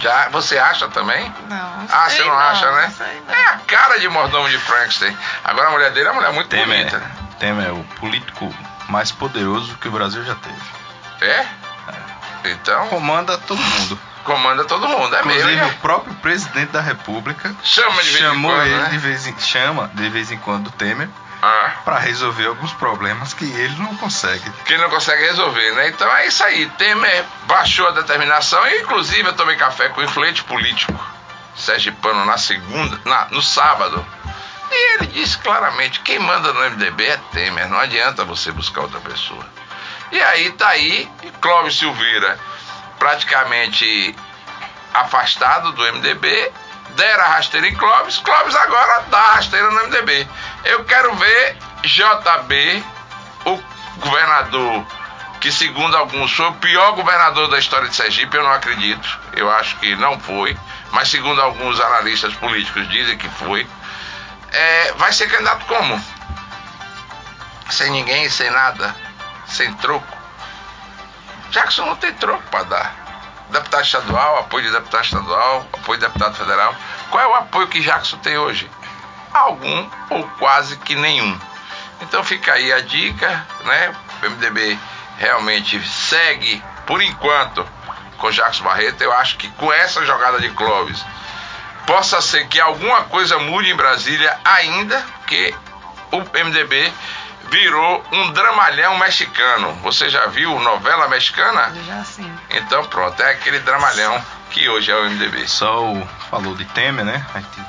Já, 0.00 0.28
você 0.28 0.58
acha 0.58 0.88
também? 0.88 1.32
Não. 1.48 1.86
Ah, 1.90 2.08
você 2.08 2.20
não, 2.20 2.28
não 2.28 2.38
acha, 2.38 2.70
né? 2.72 2.94
Não. 3.26 3.34
É 3.34 3.46
a 3.46 3.58
cara 3.66 3.98
de 3.98 4.08
mordomo 4.08 4.48
de 4.48 4.58
Frankenstein. 4.58 5.16
Agora 5.44 5.68
a 5.68 5.70
mulher 5.72 5.90
dele 5.92 6.08
é 6.08 6.10
uma 6.10 6.20
mulher 6.20 6.32
muito 6.32 6.48
Temer, 6.48 6.66
bonita. 6.66 7.02
Temer 7.38 7.66
é 7.68 7.72
o 7.72 7.82
político 7.98 8.54
mais 8.88 9.10
poderoso 9.10 9.76
que 9.78 9.88
o 9.88 9.90
Brasil 9.90 10.24
já 10.24 10.34
teve. 10.36 10.62
É? 11.20 11.46
Então. 12.44 12.88
Comanda 12.88 13.36
todo 13.38 13.60
mundo. 13.60 13.98
Comanda 14.24 14.64
todo 14.66 14.86
mundo, 14.86 15.16
é 15.16 15.20
Inclusive, 15.20 15.56
mesmo. 15.56 15.68
o 15.68 15.74
próprio 15.76 16.14
presidente 16.16 16.70
da 16.70 16.82
República 16.82 17.54
chama 17.62 18.02
de 18.02 18.10
vez 18.10 18.18
chamou 18.18 18.50
em 18.50 18.56
quando, 18.56 18.66
ele 18.66 18.76
né? 18.76 18.88
de 18.90 18.98
vez 18.98 19.26
em, 19.26 19.38
chama 19.38 19.90
de 19.94 20.08
vez 20.10 20.30
em 20.30 20.38
quando 20.38 20.70
Temer 20.72 21.08
Ah, 21.40 21.76
para 21.84 21.98
resolver 21.98 22.46
alguns 22.46 22.72
problemas 22.72 23.32
que 23.32 23.44
ele 23.44 23.76
não 23.76 23.96
consegue. 23.96 24.50
que 24.64 24.76
não 24.76 24.90
consegue 24.90 25.22
resolver, 25.22 25.72
né? 25.72 25.88
Então 25.88 26.10
é 26.16 26.26
isso 26.26 26.42
aí. 26.42 26.66
Temer 26.70 27.24
baixou 27.46 27.86
a 27.86 27.92
determinação 27.92 28.66
e, 28.66 28.80
inclusive, 28.80 29.28
eu 29.28 29.34
tomei 29.34 29.56
café 29.56 29.88
com 29.88 30.00
o 30.00 30.04
influente 30.04 30.42
político 30.42 30.92
Sergipano 31.54 32.24
na 32.24 32.38
segunda, 32.38 33.00
na, 33.04 33.26
no 33.30 33.42
sábado. 33.42 34.04
E 34.70 34.94
ele 34.94 35.06
disse 35.06 35.38
claramente: 35.38 36.00
quem 36.00 36.18
manda 36.18 36.52
no 36.52 36.70
MDB 36.70 37.06
é 37.06 37.16
Temer, 37.32 37.68
não 37.68 37.78
adianta 37.78 38.24
você 38.24 38.50
buscar 38.50 38.82
outra 38.82 39.00
pessoa. 39.00 39.46
E 40.10 40.20
aí 40.20 40.50
tá 40.52 40.68
aí, 40.68 41.10
Clóvis 41.40 41.76
Silveira, 41.78 42.38
praticamente 42.98 44.14
afastado 44.94 45.72
do 45.72 45.82
MDB, 45.92 46.52
deram 46.98 47.24
a 47.24 47.28
rasteira 47.28 47.68
em 47.68 47.74
Clóvis, 47.74 48.18
Clóvis 48.18 48.56
agora 48.56 49.04
dá 49.08 49.22
rasteira 49.34 49.70
no 49.70 49.84
MDB. 49.84 50.28
Eu 50.64 50.84
quero 50.84 51.14
ver 51.14 51.56
JB, 51.82 52.84
o 53.46 53.62
governador 54.00 54.84
que 55.40 55.52
segundo 55.52 55.96
alguns 55.96 56.32
foi 56.32 56.46
o 56.46 56.54
pior 56.54 56.92
governador 56.96 57.48
da 57.48 57.60
história 57.60 57.88
de 57.88 57.94
Sergipe, 57.94 58.36
eu 58.36 58.42
não 58.42 58.52
acredito, 58.52 59.20
eu 59.34 59.48
acho 59.48 59.76
que 59.76 59.94
não 59.94 60.18
foi, 60.18 60.58
mas 60.90 61.08
segundo 61.08 61.40
alguns 61.40 61.80
analistas 61.80 62.34
políticos 62.34 62.88
dizem 62.88 63.16
que 63.16 63.28
foi, 63.28 63.64
é, 64.50 64.92
vai 64.94 65.12
ser 65.12 65.30
candidato 65.30 65.64
como? 65.66 66.04
Sem 67.70 67.92
ninguém, 67.92 68.28
sem 68.28 68.50
nada, 68.50 68.92
sem 69.46 69.72
troco. 69.74 70.18
Jackson 71.50 71.86
não 71.86 71.94
tem 71.94 72.12
troco 72.14 72.42
para 72.50 72.64
dar. 72.64 73.07
Deputado 73.50 73.82
estadual, 73.82 74.38
apoio 74.38 74.64
de 74.64 74.70
deputado 74.70 75.04
estadual, 75.04 75.66
apoio 75.72 75.98
de 75.98 76.06
deputado 76.06 76.34
federal. 76.36 76.74
Qual 77.10 77.22
é 77.22 77.26
o 77.26 77.34
apoio 77.34 77.68
que 77.68 77.80
Jackson 77.80 78.18
tem 78.18 78.36
hoje? 78.36 78.70
algum 79.32 79.88
ou 80.10 80.24
quase 80.38 80.76
que 80.78 80.94
nenhum. 80.94 81.38
Então 82.00 82.22
fica 82.22 82.52
aí 82.52 82.72
a 82.72 82.80
dica, 82.80 83.46
né? 83.64 83.94
O 84.22 84.30
MDB 84.30 84.78
realmente 85.18 85.80
segue, 85.86 86.62
por 86.86 87.02
enquanto, 87.02 87.66
com 88.18 88.30
Jacques 88.30 88.60
Barreto. 88.60 89.02
Eu 89.02 89.12
acho 89.12 89.36
que 89.36 89.48
com 89.52 89.72
essa 89.72 90.04
jogada 90.04 90.40
de 90.40 90.50
Clóvis, 90.50 91.04
possa 91.86 92.20
ser 92.20 92.46
que 92.48 92.60
alguma 92.60 93.04
coisa 93.04 93.38
mude 93.38 93.70
em 93.70 93.76
Brasília 93.76 94.38
ainda, 94.44 95.04
que 95.26 95.54
o 96.12 96.18
MDB 96.18 96.92
virou 97.50 98.04
um 98.12 98.32
dramalhão 98.32 98.96
mexicano. 98.98 99.72
Você 99.82 100.08
já 100.08 100.26
viu 100.26 100.58
novela 100.60 101.08
mexicana? 101.08 101.72
Já 101.86 102.04
sim. 102.04 102.30
Então 102.50 102.84
pronto, 102.84 103.22
é 103.22 103.32
aquele 103.32 103.58
dramalhão 103.60 104.22
que 104.50 104.68
hoje 104.68 104.90
é 104.90 104.96
o 104.96 105.04
MDB. 105.10 105.46
Só 105.48 105.84
o, 105.84 106.06
falou 106.30 106.54
de 106.54 106.64
Temer, 106.66 107.04
né? 107.04 107.24
A 107.34 107.40
gente 107.40 107.60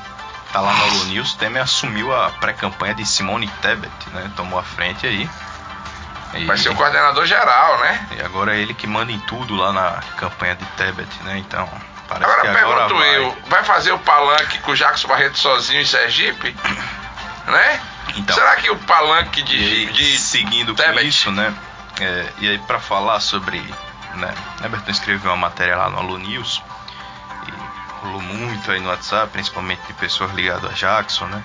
tá 0.51 0.61
lá 0.61 0.73
no 0.73 0.83
Alô 0.83 1.03
News. 1.05 1.33
Temer 1.35 1.63
assumiu 1.63 2.15
a 2.15 2.29
pré-campanha 2.31 2.93
de 2.95 3.05
Simone 3.05 3.47
Tebet, 3.61 3.91
né? 4.13 4.31
Tomou 4.35 4.59
a 4.59 4.63
frente 4.63 5.05
aí. 5.05 5.29
E, 6.33 6.45
Vai 6.45 6.57
ser 6.57 6.69
o 6.69 6.75
coordenador 6.75 7.25
geral, 7.25 7.79
né? 7.79 8.07
e 8.15 8.21
agora 8.21 8.55
é 8.55 8.59
ele 8.59 8.75
que 8.75 8.85
manda 8.85 9.11
em 9.11 9.19
tudo 9.21 9.55
lá 9.55 9.73
na 9.73 9.99
campanha 10.15 10.55
de 10.55 10.63
Tebet, 10.77 11.09
né? 11.23 11.39
Então, 11.39 11.67
parece 12.07 12.25
Agora 12.29 12.41
que 12.41 12.47
agora 12.49 12.85
pergunto 12.85 12.95
vai. 12.99 13.17
eu, 13.17 13.37
vai 13.47 13.63
fazer 13.63 13.91
o 13.93 13.97
palanque 13.99 14.59
com 14.59 14.71
o 14.71 14.75
Jacques 14.75 15.03
Barreto 15.05 15.39
sozinho 15.39 15.81
em 15.81 15.85
Sergipe? 15.85 16.55
Né? 17.47 17.81
Então. 18.15 18.35
Será 18.35 18.55
que 18.57 18.69
o 18.69 18.77
palanque 18.77 19.41
de, 19.41 19.55
aí, 19.55 19.85
de 19.93 20.17
seguindo 20.17 20.75
com 20.75 20.99
isso, 21.01 21.31
né? 21.31 21.53
é, 21.99 22.29
e 22.39 22.49
aí 22.49 22.57
para 22.59 22.79
falar 22.79 23.19
sobre, 23.19 23.59
né? 24.15 24.33
Everton 24.63 24.91
escreveu 24.91 25.31
uma 25.31 25.37
matéria 25.37 25.75
lá 25.75 25.89
no 25.89 25.97
Alô 25.99 26.17
News 26.17 26.61
e 27.47 28.03
rolou 28.05 28.21
muito 28.21 28.71
aí 28.71 28.79
no 28.79 28.89
WhatsApp, 28.89 29.31
principalmente 29.31 29.81
de 29.87 29.93
pessoas 29.93 30.31
ligadas 30.33 30.69
a 30.71 30.73
Jackson, 30.73 31.25
né? 31.25 31.43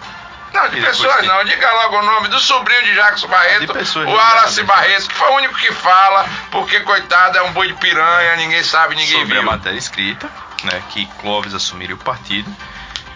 Não, 0.53 0.69
de 0.69 0.81
pessoas 0.81 1.17
tem- 1.17 1.29
não. 1.29 1.45
Diga 1.45 1.73
logo 1.73 1.99
o 1.99 2.03
nome 2.05 2.29
do 2.29 2.39
sobrinho 2.39 2.85
de 2.85 2.95
Jackson 2.95 3.27
Barreto, 3.27 3.67
De 3.67 3.73
pessoas 3.73 4.07
o 4.07 4.11
ligadas 4.11 4.35
Wallace 4.37 4.61
a 4.61 4.65
Barreto, 4.65 5.09
que 5.09 5.15
foi 5.17 5.29
o 5.29 5.35
único 5.35 5.55
que 5.57 5.73
fala, 5.73 6.27
porque, 6.53 6.79
coitado, 6.81 7.37
é 7.39 7.43
um 7.43 7.53
boi 7.53 7.67
de 7.67 7.75
piranha, 7.75 8.37
ninguém 8.37 8.63
sabe, 8.63 8.95
ninguém 8.95 9.19
sobre 9.21 9.37
a 9.37 9.41
viu. 9.41 9.51
matéria 9.51 9.77
escrita, 9.77 10.31
né, 10.63 10.81
que 10.91 11.07
Clóvis 11.21 11.55
assumiria 11.55 11.97
o 11.97 11.99
partido 11.99 12.49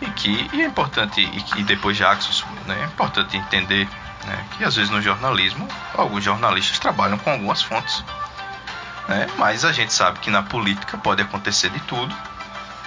e 0.00 0.06
que 0.12 0.50
e 0.52 0.62
é 0.62 0.66
importante 0.66 1.20
e 1.20 1.42
que 1.42 1.62
depois 1.64 1.96
Jackson 1.96 2.30
assumiu, 2.30 2.60
né, 2.66 2.78
é 2.82 2.84
importante 2.84 3.36
entender 3.36 3.88
né, 4.26 4.44
que 4.56 4.64
às 4.64 4.74
vezes 4.76 4.90
no 4.90 5.00
jornalismo 5.02 5.66
alguns 5.94 6.22
jornalistas 6.24 6.78
trabalham 6.78 7.18
com 7.18 7.30
algumas 7.30 7.62
fontes, 7.62 8.04
né, 9.08 9.26
mas 9.38 9.64
a 9.64 9.72
gente 9.72 9.92
sabe 9.92 10.18
que 10.20 10.30
na 10.30 10.42
política 10.42 10.96
pode 10.98 11.22
acontecer 11.22 11.70
de 11.70 11.80
tudo, 11.80 12.14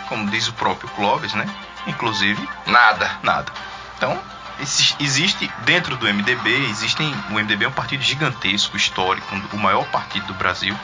como 0.08 0.30
diz 0.30 0.48
o 0.48 0.54
próprio 0.54 0.90
Clóvis, 0.90 1.34
né, 1.34 1.46
inclusive 1.88 2.48
Nada. 2.68 3.10
nada. 3.24 3.52
Então, 3.98 4.20
exi- 4.60 4.96
existe 5.00 5.52
dentro 5.66 5.96
do 5.98 6.08
MDB, 6.08 6.50
existem, 6.70 7.14
o 7.30 7.34
MDB 7.40 7.66
é 7.66 7.68
um 7.68 7.72
partido 7.72 8.04
gigantesco, 8.04 8.76
histórico, 8.78 9.36
o 9.54 9.58
maior 9.58 9.86
partido 9.88 10.28
do 10.28 10.34
Brasil. 10.34 10.78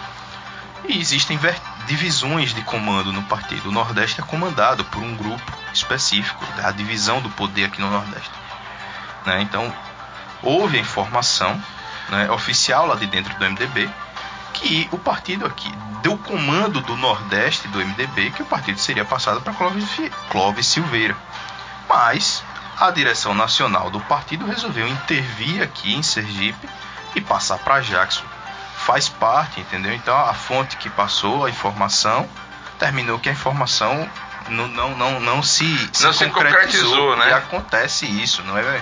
E 0.86 1.00
existem 1.00 1.40
divisões 1.88 2.54
de 2.54 2.62
comando 2.62 3.12
no 3.12 3.24
partido. 3.24 3.70
O 3.70 3.72
Nordeste 3.72 4.22
é 4.22 4.24
comandado 4.24 4.84
por 4.86 5.02
um 5.02 5.16
grupo 5.16 5.58
específico, 5.74 6.44
a 6.64 6.72
divisão 6.72 7.22
do 7.22 7.30
poder 7.30 7.66
aqui 7.66 7.82
no 7.82 7.90
Nordeste. 7.90 8.32
Né? 9.26 9.42
Então, 9.42 9.74
houve 10.42 10.78
a 10.78 10.82
informação 10.82 11.62
né, 12.10 12.32
oficial 12.32 12.86
lá 12.86 12.96
de 12.96 13.06
dentro 13.08 13.34
do 13.38 13.46
MDB 13.46 13.90
que 14.54 14.90
o 14.92 14.98
partido 14.98 15.46
aqui, 15.46 15.72
do 16.02 16.18
comando 16.18 16.82
do 16.82 16.96
Nordeste 16.98 17.68
do 17.68 17.80
MDB, 17.80 18.32
que 18.32 18.42
o 18.42 18.46
partido 18.46 18.80
seria 18.80 19.06
passado 19.06 19.42
para 19.42 19.54
Clóvis, 19.54 19.88
Clóvis 20.30 20.66
Silveira. 20.66 21.16
Mas 21.88 22.44
a 22.80 22.90
direção 22.92 23.34
nacional 23.34 23.90
do 23.90 24.00
partido 24.02 24.46
resolveu 24.46 24.88
intervir 24.88 25.62
aqui 25.62 25.94
em 25.94 26.02
Sergipe 26.02 26.68
e 27.16 27.22
passar 27.22 27.58
para 27.60 27.82
Jackson. 27.82 28.24
Faz 28.88 29.10
parte, 29.10 29.60
entendeu? 29.60 29.94
Então 29.94 30.18
a 30.18 30.34
fonte 30.34 30.78
que 30.78 30.90
passou 30.90 31.44
a 31.46 31.50
informação 31.50 32.26
terminou 32.80 33.20
que 33.20 33.28
a 33.28 33.34
informação 33.34 34.10
não, 34.48 34.66
não, 34.70 34.96
não, 34.96 35.20
não 35.20 35.44
se, 35.44 35.66
Não 36.00 36.14
se 36.14 36.26
concretizou, 36.30 37.18
né? 37.18 37.32
E 37.32 37.34
acontece 37.34 38.06
isso, 38.06 38.42
não 38.44 38.58
é 38.58 38.82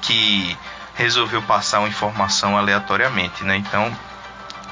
que 0.00 0.56
resolveu 0.94 1.42
passar 1.42 1.80
uma 1.80 1.88
informação 1.88 2.56
aleatoriamente, 2.56 3.42
né? 3.42 3.56
Então 3.56 3.92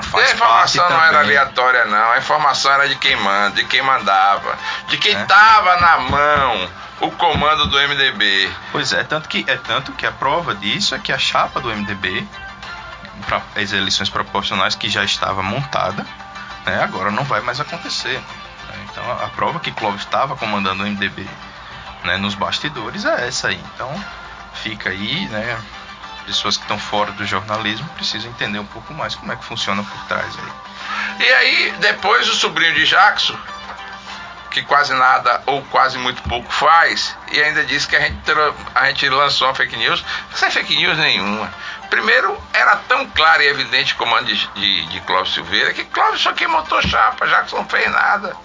faz 0.04 0.30
a 0.30 0.34
informação 0.34 0.84
parte 0.84 0.94
não 0.96 1.04
era 1.04 1.18
também. 1.18 1.36
aleatória, 1.36 1.84
não. 1.86 2.12
A 2.12 2.18
informação 2.18 2.70
era 2.72 2.88
de 2.88 2.94
quem 2.94 3.16
manda, 3.16 3.56
de 3.56 3.64
quem 3.64 3.82
mandava, 3.82 4.56
de 4.86 4.98
quem 4.98 5.16
É. 5.16 5.24
tava 5.24 5.80
na 5.80 5.98
mão 5.98 6.70
o 7.00 7.10
comando 7.10 7.66
do 7.66 7.76
MDB. 7.76 8.48
Pois 8.70 8.92
é, 8.92 9.02
tanto 9.02 9.28
que 9.28 9.44
é 9.48 9.56
tanto 9.56 9.90
que 9.92 10.06
a 10.06 10.12
prova 10.12 10.54
disso 10.54 10.94
é 10.94 10.98
que 11.00 11.12
a 11.12 11.18
chapa 11.18 11.58
do 11.58 11.70
MDB 11.70 12.24
para 13.20 13.42
as 13.56 13.72
eleições 13.72 14.08
proporcionais 14.08 14.74
que 14.74 14.88
já 14.88 15.04
estava 15.04 15.42
montada, 15.42 16.06
né, 16.66 16.82
agora 16.82 17.10
não 17.10 17.24
vai 17.24 17.40
mais 17.40 17.60
acontecer. 17.60 18.18
né. 18.68 18.86
Então 18.90 19.10
a, 19.10 19.24
a 19.24 19.28
prova 19.28 19.60
que 19.60 19.70
Clóvis 19.70 20.02
estava 20.02 20.36
comandando 20.36 20.82
o 20.82 20.86
MDB 20.86 21.26
né, 22.04 22.16
nos 22.16 22.34
bastidores 22.34 23.04
é 23.04 23.28
essa 23.28 23.48
aí. 23.48 23.60
Então 23.74 23.92
fica 24.54 24.90
aí, 24.90 25.26
né, 25.28 25.58
pessoas 26.26 26.56
que 26.56 26.62
estão 26.62 26.78
fora 26.78 27.12
do 27.12 27.26
jornalismo 27.26 27.88
precisam 27.96 28.30
entender 28.30 28.58
um 28.58 28.66
pouco 28.66 28.94
mais 28.94 29.14
como 29.14 29.32
é 29.32 29.36
que 29.36 29.44
funciona 29.44 29.82
por 29.82 30.04
trás 30.04 30.32
aí. 30.38 31.26
E 31.26 31.32
aí, 31.32 31.74
depois 31.80 32.28
o 32.28 32.34
sobrinho 32.34 32.74
de 32.74 32.86
Jackson, 32.86 33.36
que 34.50 34.62
quase 34.62 34.92
nada 34.94 35.42
ou 35.46 35.62
quase 35.64 35.98
muito 35.98 36.22
pouco 36.22 36.50
faz, 36.52 37.16
e 37.32 37.42
ainda 37.42 37.64
disse 37.64 37.86
que 37.86 37.96
a 37.96 38.00
gente, 38.00 38.18
a 38.74 38.86
gente 38.86 39.08
lançou 39.08 39.48
uma 39.48 39.54
fake 39.54 39.76
news, 39.76 40.04
sem 40.34 40.50
fake 40.50 40.76
news 40.76 40.98
nenhuma. 40.98 41.52
Primeiro, 41.90 42.40
era 42.52 42.76
tão 42.88 43.04
claro 43.10 43.42
e 43.42 43.48
evidente 43.48 43.94
o 43.94 43.96
comando 43.96 44.26
de, 44.26 44.46
de, 44.54 44.86
de 44.86 45.00
Clóvis 45.00 45.34
Silveira 45.34 45.74
que 45.74 45.84
Clóvis 45.84 46.20
só 46.20 46.32
quem 46.32 46.46
montou 46.46 46.80
chapa, 46.80 47.26
Jackson 47.26 47.56
não 47.56 47.68
fez 47.68 47.90
nada. 47.90 48.36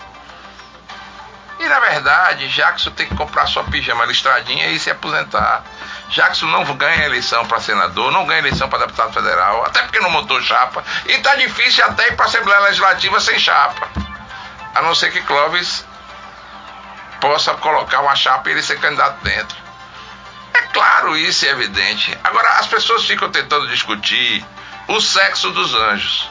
E 1.60 1.66
na 1.68 1.80
verdade, 1.80 2.50
Jackson 2.50 2.92
tem 2.92 3.08
que 3.08 3.16
comprar 3.16 3.48
sua 3.48 3.64
pijama 3.64 4.04
listradinha 4.06 4.68
e 4.68 4.80
se 4.80 4.90
aposentar. 4.90 5.64
Jackson 6.10 6.48
não 6.48 6.66
ganha 6.76 7.06
eleição 7.06 7.46
para 7.46 7.62
senador, 7.62 8.12
não 8.12 8.26
ganha 8.26 8.40
eleição 8.40 8.68
para 8.68 8.80
deputado 8.80 9.14
federal, 9.14 9.64
até 9.66 9.82
porque 9.84 10.00
não 10.00 10.10
montou 10.10 10.42
chapa. 10.42 10.84
E 11.06 11.18
tá 11.20 11.36
difícil 11.36 11.86
até 11.86 12.10
ir 12.10 12.16
para 12.16 12.26
Assembleia 12.26 12.60
Legislativa 12.62 13.20
sem 13.20 13.40
chapa. 13.40 13.88
A 14.74 14.82
não 14.82 14.94
ser 14.94 15.12
que 15.12 15.22
Clóvis 15.22 15.86
possa 17.22 17.54
colocar 17.54 18.02
uma 18.02 18.16
chapa 18.16 18.50
e 18.50 18.54
ele 18.54 18.62
ser 18.62 18.80
candidato 18.80 19.24
dentro. 19.24 19.65
É 20.56 20.62
claro 20.68 21.18
isso, 21.18 21.46
é 21.46 21.50
evidente. 21.50 22.18
Agora, 22.24 22.50
as 22.60 22.68
pessoas 22.68 23.04
ficam 23.06 23.30
tentando 23.30 23.68
discutir 23.68 24.46
o 24.88 25.02
sexo 25.02 25.52
dos 25.52 25.74
anjos. 25.74 26.30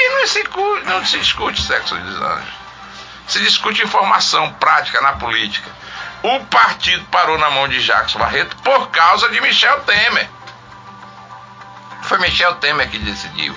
E 0.00 0.08
não 0.08 0.26
se, 0.26 0.44
não 0.86 1.04
se 1.04 1.18
discute 1.18 1.62
sexo 1.62 1.94
dos 1.94 2.22
anjos. 2.22 2.54
Se 3.28 3.40
discute 3.40 3.84
informação 3.84 4.50
prática 4.54 5.00
na 5.02 5.12
política. 5.12 5.70
O 6.22 6.40
partido 6.46 7.04
parou 7.10 7.36
na 7.36 7.50
mão 7.50 7.68
de 7.68 7.80
Jacques 7.80 8.14
Barreto 8.14 8.56
por 8.62 8.88
causa 8.88 9.28
de 9.28 9.40
Michel 9.42 9.80
Temer. 9.80 10.28
Foi 12.02 12.18
Michel 12.18 12.54
Temer 12.56 12.88
que 12.88 12.98
decidiu. 12.98 13.54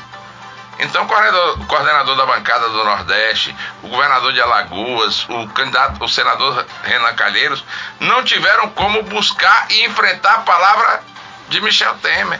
Então, 0.80 1.04
o 1.04 1.08
coordenador, 1.08 1.62
o 1.62 1.66
coordenador 1.66 2.16
da 2.16 2.26
bancada 2.26 2.70
do 2.70 2.84
Nordeste, 2.84 3.56
o 3.82 3.88
governador 3.88 4.32
de 4.32 4.42
Alagoas, 4.42 5.28
o 5.28 5.48
candidato, 5.50 6.04
o 6.04 6.08
senador 6.08 6.66
Renan 6.84 7.14
Calheiros, 7.16 7.64
não 8.00 8.24
tiveram 8.24 8.70
como 8.70 9.02
buscar 9.04 9.68
e 9.72 9.86
enfrentar 9.86 10.36
a 10.36 10.40
palavra 10.40 11.04
de 11.50 11.60
Michel 11.62 11.96
Temer. 11.96 12.40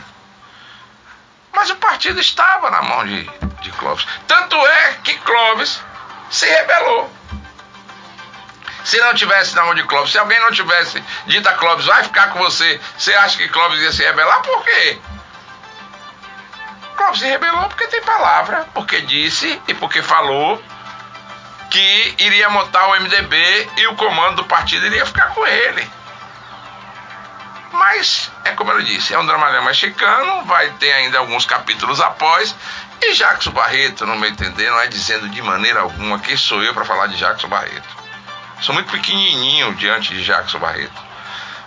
Mas 1.52 1.70
o 1.70 1.76
partido 1.76 2.20
estava 2.20 2.70
na 2.70 2.82
mão 2.82 3.04
de, 3.04 3.24
de 3.62 3.72
Clóvis. 3.72 4.06
Tanto 4.28 4.54
é 4.54 4.92
que 5.02 5.14
Clóvis 5.18 5.82
se 6.30 6.46
rebelou. 6.46 7.12
Se 8.84 8.98
não 9.00 9.12
tivesse 9.14 9.56
na 9.56 9.64
mão 9.64 9.74
de 9.74 9.82
Clóvis, 9.82 10.12
se 10.12 10.18
alguém 10.18 10.38
não 10.40 10.52
tivesse 10.52 11.02
dito 11.26 11.48
a 11.48 11.54
Clóvis, 11.54 11.86
vai 11.86 12.04
ficar 12.04 12.28
com 12.28 12.38
você, 12.38 12.80
você 12.96 13.12
acha 13.14 13.36
que 13.36 13.48
Clóvis 13.48 13.80
ia 13.80 13.92
se 13.92 14.04
rebelar? 14.04 14.40
Por 14.42 14.64
quê? 14.64 14.98
Clóvis 16.98 17.20
se 17.20 17.26
rebelou 17.26 17.68
porque 17.68 17.86
tem 17.86 18.02
palavra, 18.02 18.66
porque 18.74 19.00
disse 19.00 19.62
e 19.68 19.74
porque 19.74 20.02
falou 20.02 20.60
que 21.70 22.14
iria 22.18 22.50
montar 22.50 22.88
o 22.88 23.00
MDB 23.00 23.70
e 23.76 23.86
o 23.86 23.94
comando 23.94 24.36
do 24.36 24.44
partido 24.44 24.84
iria 24.84 25.06
ficar 25.06 25.28
com 25.28 25.46
ele. 25.46 25.88
Mas, 27.70 28.32
é 28.44 28.50
como 28.50 28.72
eu 28.72 28.82
disse, 28.82 29.14
é 29.14 29.18
um 29.18 29.24
dramalhão 29.24 29.62
mexicano, 29.64 30.44
vai 30.46 30.70
ter 30.70 30.92
ainda 30.92 31.18
alguns 31.18 31.46
capítulos 31.46 32.00
após. 32.00 32.52
E 33.00 33.14
Jackson 33.14 33.52
Barreto, 33.52 34.04
no 34.04 34.16
meu 34.16 34.28
entender, 34.28 34.68
não 34.68 34.80
é 34.80 34.88
dizendo 34.88 35.28
de 35.28 35.40
maneira 35.40 35.80
alguma 35.80 36.18
quem 36.18 36.36
sou 36.36 36.64
eu 36.64 36.74
para 36.74 36.84
falar 36.84 37.06
de 37.06 37.16
Jackson 37.16 37.46
Barreto. 37.46 37.96
Sou 38.60 38.74
muito 38.74 38.90
pequenininho 38.90 39.72
diante 39.76 40.12
de 40.12 40.24
Jackson 40.24 40.58
Barreto. 40.58 41.00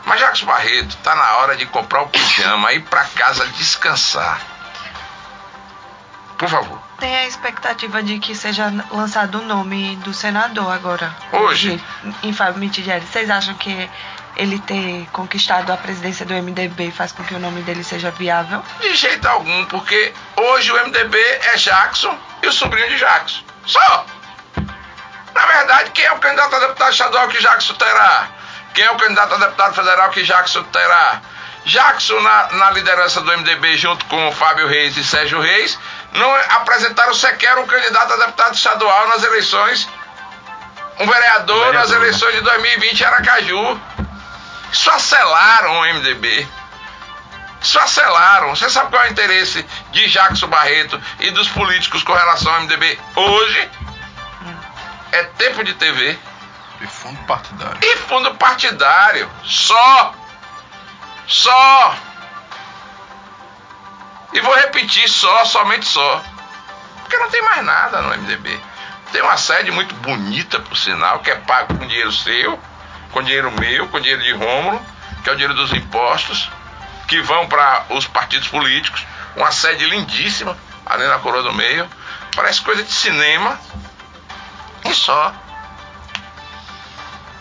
Mas 0.03 0.19
Jackson 0.19 0.45
Barreto, 0.45 0.97
tá 0.97 1.15
na 1.15 1.37
hora 1.37 1.55
de 1.55 1.65
comprar 1.67 2.01
o 2.01 2.09
pijama, 2.09 2.73
ir 2.73 2.81
para 2.81 3.05
casa 3.05 3.47
descansar. 3.47 4.50
Por 6.41 6.49
favor. 6.49 6.81
Tem 6.99 7.15
a 7.17 7.27
expectativa 7.27 8.01
de 8.01 8.17
que 8.17 8.33
seja 8.33 8.73
lançado 8.89 9.37
o 9.37 9.45
nome 9.45 9.95
do 9.97 10.11
senador 10.11 10.73
agora. 10.73 11.15
Hoje? 11.31 11.79
Em 12.23 12.33
Fábio 12.33 12.59
Mitidieri. 12.59 13.05
Vocês 13.05 13.29
acham 13.29 13.53
que 13.53 13.87
ele 14.35 14.57
ter 14.57 15.07
conquistado 15.11 15.71
a 15.71 15.77
presidência 15.77 16.25
do 16.25 16.33
MDB 16.33 16.89
faz 16.89 17.11
com 17.11 17.23
que 17.23 17.35
o 17.35 17.39
nome 17.39 17.61
dele 17.61 17.83
seja 17.83 18.09
viável? 18.09 18.63
De 18.79 18.95
jeito 18.95 19.23
algum, 19.27 19.65
porque 19.65 20.11
hoje 20.35 20.71
o 20.71 20.87
MDB 20.87 21.15
é 21.19 21.57
Jackson 21.57 22.17
e 22.41 22.47
o 22.47 22.51
sobrinho 22.51 22.89
de 22.89 22.97
Jackson. 22.97 23.43
Só! 23.67 24.05
Na 25.35 25.45
verdade, 25.45 25.91
quem 25.91 26.05
é 26.05 26.11
o 26.11 26.17
candidato 26.17 26.55
a 26.55 26.59
deputado 26.59 26.91
estadual 26.91 27.27
que 27.27 27.39
Jackson 27.39 27.75
terá? 27.75 28.29
Quem 28.73 28.83
é 28.83 28.89
o 28.89 28.97
candidato 28.97 29.35
a 29.35 29.37
deputado 29.37 29.75
federal 29.75 30.09
que 30.09 30.23
Jackson 30.23 30.63
terá? 30.63 31.21
Jackson, 31.65 32.19
na, 32.19 32.51
na 32.53 32.71
liderança 32.71 33.21
do 33.21 33.37
MDB, 33.37 33.77
junto 33.77 34.05
com 34.05 34.31
Fábio 34.31 34.67
Reis 34.67 34.97
e 34.97 35.03
Sérgio 35.03 35.39
Reis, 35.39 35.77
não 36.13 36.35
apresentaram 36.49 37.13
sequer 37.13 37.57
um 37.57 37.67
candidato 37.67 38.13
a 38.13 38.17
deputado 38.17 38.55
estadual 38.55 39.07
nas 39.09 39.23
eleições, 39.23 39.87
um 40.99 41.07
vereador, 41.07 41.65
vereador 41.65 41.73
nas 41.73 41.89
né? 41.91 41.97
eleições 41.97 42.33
de 42.35 42.41
2020 42.41 42.99
em 42.99 43.05
Aracaju. 43.05 43.81
Esfacelaram 44.71 45.79
o 45.79 45.93
MDB. 45.93 46.47
Esfacelaram. 47.61 48.55
Você 48.55 48.69
sabe 48.69 48.89
qual 48.89 49.03
é 49.03 49.09
o 49.09 49.11
interesse 49.11 49.65
de 49.91 50.09
Jackson 50.09 50.47
Barreto 50.47 50.99
e 51.19 51.29
dos 51.31 51.47
políticos 51.49 52.03
com 52.03 52.13
relação 52.13 52.53
ao 52.53 52.61
MDB 52.61 52.99
hoje? 53.15 53.69
É 55.11 55.23
tempo 55.23 55.63
de 55.63 55.73
TV. 55.73 56.17
E 56.79 56.87
fundo 56.87 57.19
partidário. 57.23 57.77
E 57.81 57.97
fundo 57.97 58.33
partidário. 58.35 59.29
Só. 59.43 60.15
Só. 61.27 61.95
E 64.33 64.39
vou 64.39 64.55
repetir 64.55 65.07
só, 65.09 65.45
somente 65.45 65.85
só. 65.85 66.23
Porque 67.01 67.17
não 67.17 67.29
tem 67.29 67.41
mais 67.41 67.63
nada 67.63 68.01
no 68.01 68.17
MDB. 68.17 68.59
Tem 69.11 69.21
uma 69.21 69.37
sede 69.37 69.71
muito 69.71 69.93
bonita, 69.95 70.59
por 70.59 70.77
sinal, 70.77 71.19
que 71.19 71.29
é 71.29 71.35
pago 71.35 71.77
com 71.77 71.85
dinheiro 71.85 72.11
seu 72.11 72.59
com 73.11 73.21
dinheiro 73.21 73.51
meu, 73.51 73.87
com 73.89 73.99
dinheiro 73.99 74.23
de 74.23 74.31
Rômulo, 74.33 74.81
que 75.23 75.29
é 75.29 75.33
o 75.33 75.35
dinheiro 75.35 75.53
dos 75.53 75.73
impostos, 75.73 76.49
que 77.07 77.21
vão 77.21 77.47
para 77.47 77.85
os 77.89 78.07
partidos 78.07 78.47
políticos, 78.47 79.05
uma 79.35 79.51
sede 79.51 79.85
lindíssima, 79.85 80.57
ali 80.85 81.05
na 81.07 81.19
Coroa 81.19 81.43
do 81.43 81.53
Meio, 81.53 81.87
parece 82.35 82.61
coisa 82.61 82.83
de 82.83 82.91
cinema, 82.91 83.59
e 84.85 84.93
só. 84.93 85.33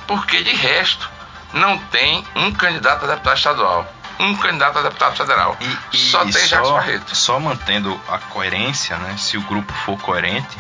Porque 0.06 0.42
de 0.42 0.54
resto, 0.54 1.08
não 1.52 1.78
tem 1.78 2.24
um 2.34 2.52
candidato 2.52 3.04
a 3.04 3.08
deputado 3.08 3.36
estadual, 3.36 3.92
um 4.18 4.36
candidato 4.36 4.78
a 4.78 4.82
deputado 4.82 5.16
federal. 5.16 5.56
E, 5.60 5.96
e 5.96 5.98
só 5.98 6.22
tem 6.22 6.32
Jacques 6.32 6.70
Barreto. 6.70 7.16
Só 7.16 7.40
mantendo 7.40 7.98
a 8.08 8.18
coerência, 8.18 8.96
né? 8.98 9.16
Se 9.16 9.36
o 9.36 9.42
grupo 9.42 9.72
for 9.72 9.98
coerente, 10.00 10.58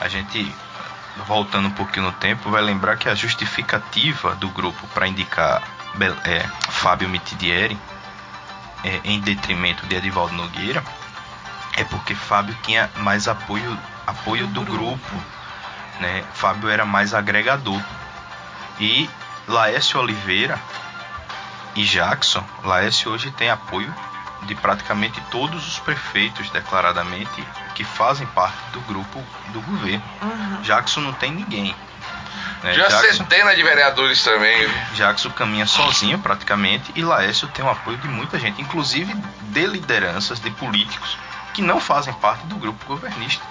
a 0.00 0.08
gente 0.08 0.54
voltando 1.26 1.68
um 1.68 1.72
pouquinho 1.72 2.06
no 2.06 2.12
tempo, 2.12 2.50
vai 2.50 2.62
lembrar 2.62 2.96
que 2.96 3.08
a 3.08 3.14
justificativa 3.14 4.34
do 4.36 4.48
grupo 4.48 4.86
para 4.88 5.08
indicar 5.08 5.62
é, 6.24 6.46
Fábio 6.68 7.08
Mitidieri 7.08 7.78
é, 8.84 9.00
em 9.04 9.18
detrimento 9.20 9.86
de 9.86 9.96
Edivaldo 9.96 10.34
Nogueira 10.34 10.84
é 11.76 11.84
porque 11.84 12.14
Fábio 12.14 12.56
tinha 12.62 12.90
mais 12.96 13.28
apoio, 13.28 13.78
apoio 14.06 14.46
do 14.46 14.62
grupo. 14.62 15.16
Né? 16.00 16.24
Fábio 16.32 16.68
era 16.68 16.84
mais 16.84 17.14
agregador. 17.14 17.80
E 18.80 19.08
Laércio 19.48 20.00
Oliveira 20.00 20.60
e 21.74 21.84
Jackson, 21.84 22.44
Laércio 22.64 23.12
hoje 23.12 23.30
tem 23.30 23.50
apoio 23.50 23.92
de 24.42 24.54
praticamente 24.54 25.20
todos 25.30 25.66
os 25.66 25.78
prefeitos 25.78 26.50
declaradamente 26.50 27.44
que 27.74 27.84
fazem 27.84 28.26
parte 28.28 28.56
do 28.72 28.80
grupo 28.82 29.22
do 29.52 29.60
governo. 29.60 30.02
Uhum. 30.22 30.62
Jackson 30.62 31.00
não 31.00 31.12
tem 31.12 31.32
ninguém. 31.32 31.74
Né? 32.62 32.74
Já 32.74 32.88
Jackson, 32.88 33.18
centenas 33.18 33.56
de 33.56 33.62
vereadores 33.62 34.22
também. 34.22 34.68
Jackson 34.94 35.30
caminha 35.30 35.66
sozinho 35.66 36.18
praticamente 36.18 36.90
e 36.94 37.02
Laércio 37.02 37.48
tem 37.48 37.64
o 37.64 37.70
apoio 37.70 37.98
de 37.98 38.08
muita 38.08 38.38
gente, 38.38 38.60
inclusive 38.60 39.14
de 39.42 39.66
lideranças, 39.66 40.40
de 40.40 40.50
políticos 40.50 41.18
que 41.54 41.62
não 41.62 41.80
fazem 41.80 42.12
parte 42.14 42.46
do 42.46 42.56
grupo 42.56 42.84
governista. 42.86 43.44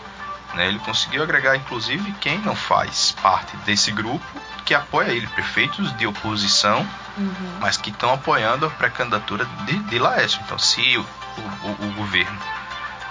Né? 0.55 0.67
Ele 0.67 0.79
conseguiu 0.79 1.23
agregar, 1.23 1.55
inclusive, 1.55 2.11
quem 2.13 2.39
não 2.39 2.55
faz 2.55 3.11
parte 3.21 3.55
desse 3.57 3.91
grupo, 3.91 4.25
que 4.63 4.73
apoia 4.73 5.11
ele, 5.11 5.27
prefeitos 5.27 5.95
de 5.97 6.07
oposição, 6.07 6.87
uhum. 7.17 7.57
mas 7.59 7.77
que 7.77 7.89
estão 7.91 8.13
apoiando 8.13 8.65
a 8.65 8.69
pré-candidatura 8.69 9.45
de, 9.65 9.77
de 9.77 9.99
Laércio. 9.99 10.41
Então, 10.43 10.57
se 10.57 10.97
o, 10.97 11.01
o, 11.01 11.85
o 11.85 11.93
governo, 11.93 12.39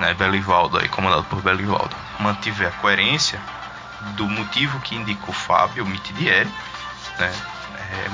né, 0.00 0.14
Belivaldo, 0.14 0.78
aí, 0.78 0.88
comandado 0.88 1.24
por 1.24 1.40
Belivaldo, 1.42 1.94
mantiver 2.18 2.68
a 2.68 2.72
coerência 2.72 3.40
do 4.16 4.28
motivo 4.28 4.80
que 4.80 4.96
indicou 4.96 5.33
Fábio 5.33 5.87
Mitidieri, 5.87 6.50
né, 7.18 7.33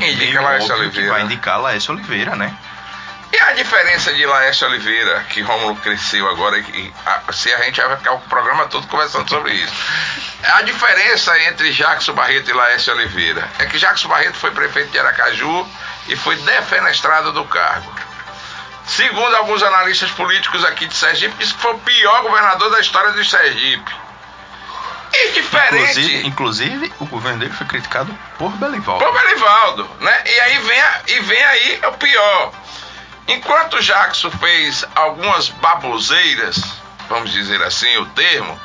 é 0.00 0.12
Indica 0.12 0.40
Laércio 0.40 0.74
Oliveira. 0.74 1.10
vai 1.10 1.22
indicar 1.22 1.60
Laércio 1.60 1.94
Oliveira, 1.94 2.36
né? 2.36 2.54
E 3.32 3.38
a 3.38 3.52
diferença 3.52 4.12
de 4.12 4.26
Laércio 4.26 4.66
Oliveira, 4.66 5.24
que 5.28 5.40
Rômulo 5.40 5.76
cresceu 5.76 6.28
agora, 6.28 6.58
e 6.58 6.92
a, 7.06 7.32
se 7.32 7.52
a 7.54 7.58
gente 7.62 7.80
vai 7.80 7.96
ficar 7.96 8.12
o 8.12 8.20
programa 8.22 8.66
todo 8.66 8.86
conversando 8.88 9.28
sobre 9.28 9.52
isso. 9.52 9.72
A 10.42 10.62
diferença 10.62 11.38
entre 11.44 11.72
Jackson 11.72 12.12
Barreto 12.12 12.50
e 12.50 12.52
Laércio 12.52 12.92
Oliveira 12.92 13.48
é 13.60 13.66
que 13.66 13.78
Jackson 13.78 14.08
Barreto 14.08 14.34
foi 14.34 14.50
prefeito 14.50 14.90
de 14.90 14.98
Aracaju 14.98 15.66
e 16.08 16.16
foi 16.16 16.34
defenestrado 16.36 17.32
do 17.32 17.44
cargo. 17.44 17.92
Segundo 18.86 19.36
alguns 19.36 19.62
analistas 19.62 20.10
políticos 20.10 20.64
aqui 20.64 20.86
de 20.86 20.96
Sergipe, 20.96 21.36
disse 21.38 21.54
que 21.54 21.60
foi 21.60 21.74
o 21.74 21.78
pior 21.78 22.22
governador 22.22 22.70
da 22.72 22.80
história 22.80 23.12
de 23.12 23.24
Sergipe. 23.24 23.94
E 25.12 25.32
diferente. 25.32 26.00
Inclusive, 26.00 26.26
inclusive, 26.26 26.92
o 26.98 27.06
governo 27.06 27.38
dele 27.38 27.52
foi 27.52 27.66
criticado 27.66 28.16
por 28.38 28.50
Belivaldo. 28.52 29.04
Por 29.04 29.12
Belivaldo, 29.12 29.88
né? 30.00 30.22
E 30.26 30.40
aí 30.40 30.58
vem, 30.58 30.82
e 31.06 31.20
vem 31.20 31.44
aí 31.44 31.80
o 31.86 31.92
pior. 31.92 32.52
Enquanto 33.30 33.80
Jackson 33.80 34.28
fez 34.32 34.84
algumas 34.94 35.48
baboseiras, 35.48 36.60
vamos 37.08 37.30
dizer 37.30 37.62
assim 37.62 37.96
o 37.98 38.06
termo, 38.06 38.60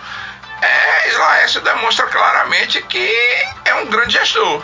é, 0.60 1.12
Laércio 1.18 1.62
demonstra 1.62 2.08
claramente 2.08 2.82
que 2.82 3.16
é 3.64 3.76
um 3.76 3.86
grande 3.86 4.14
gestor. 4.14 4.64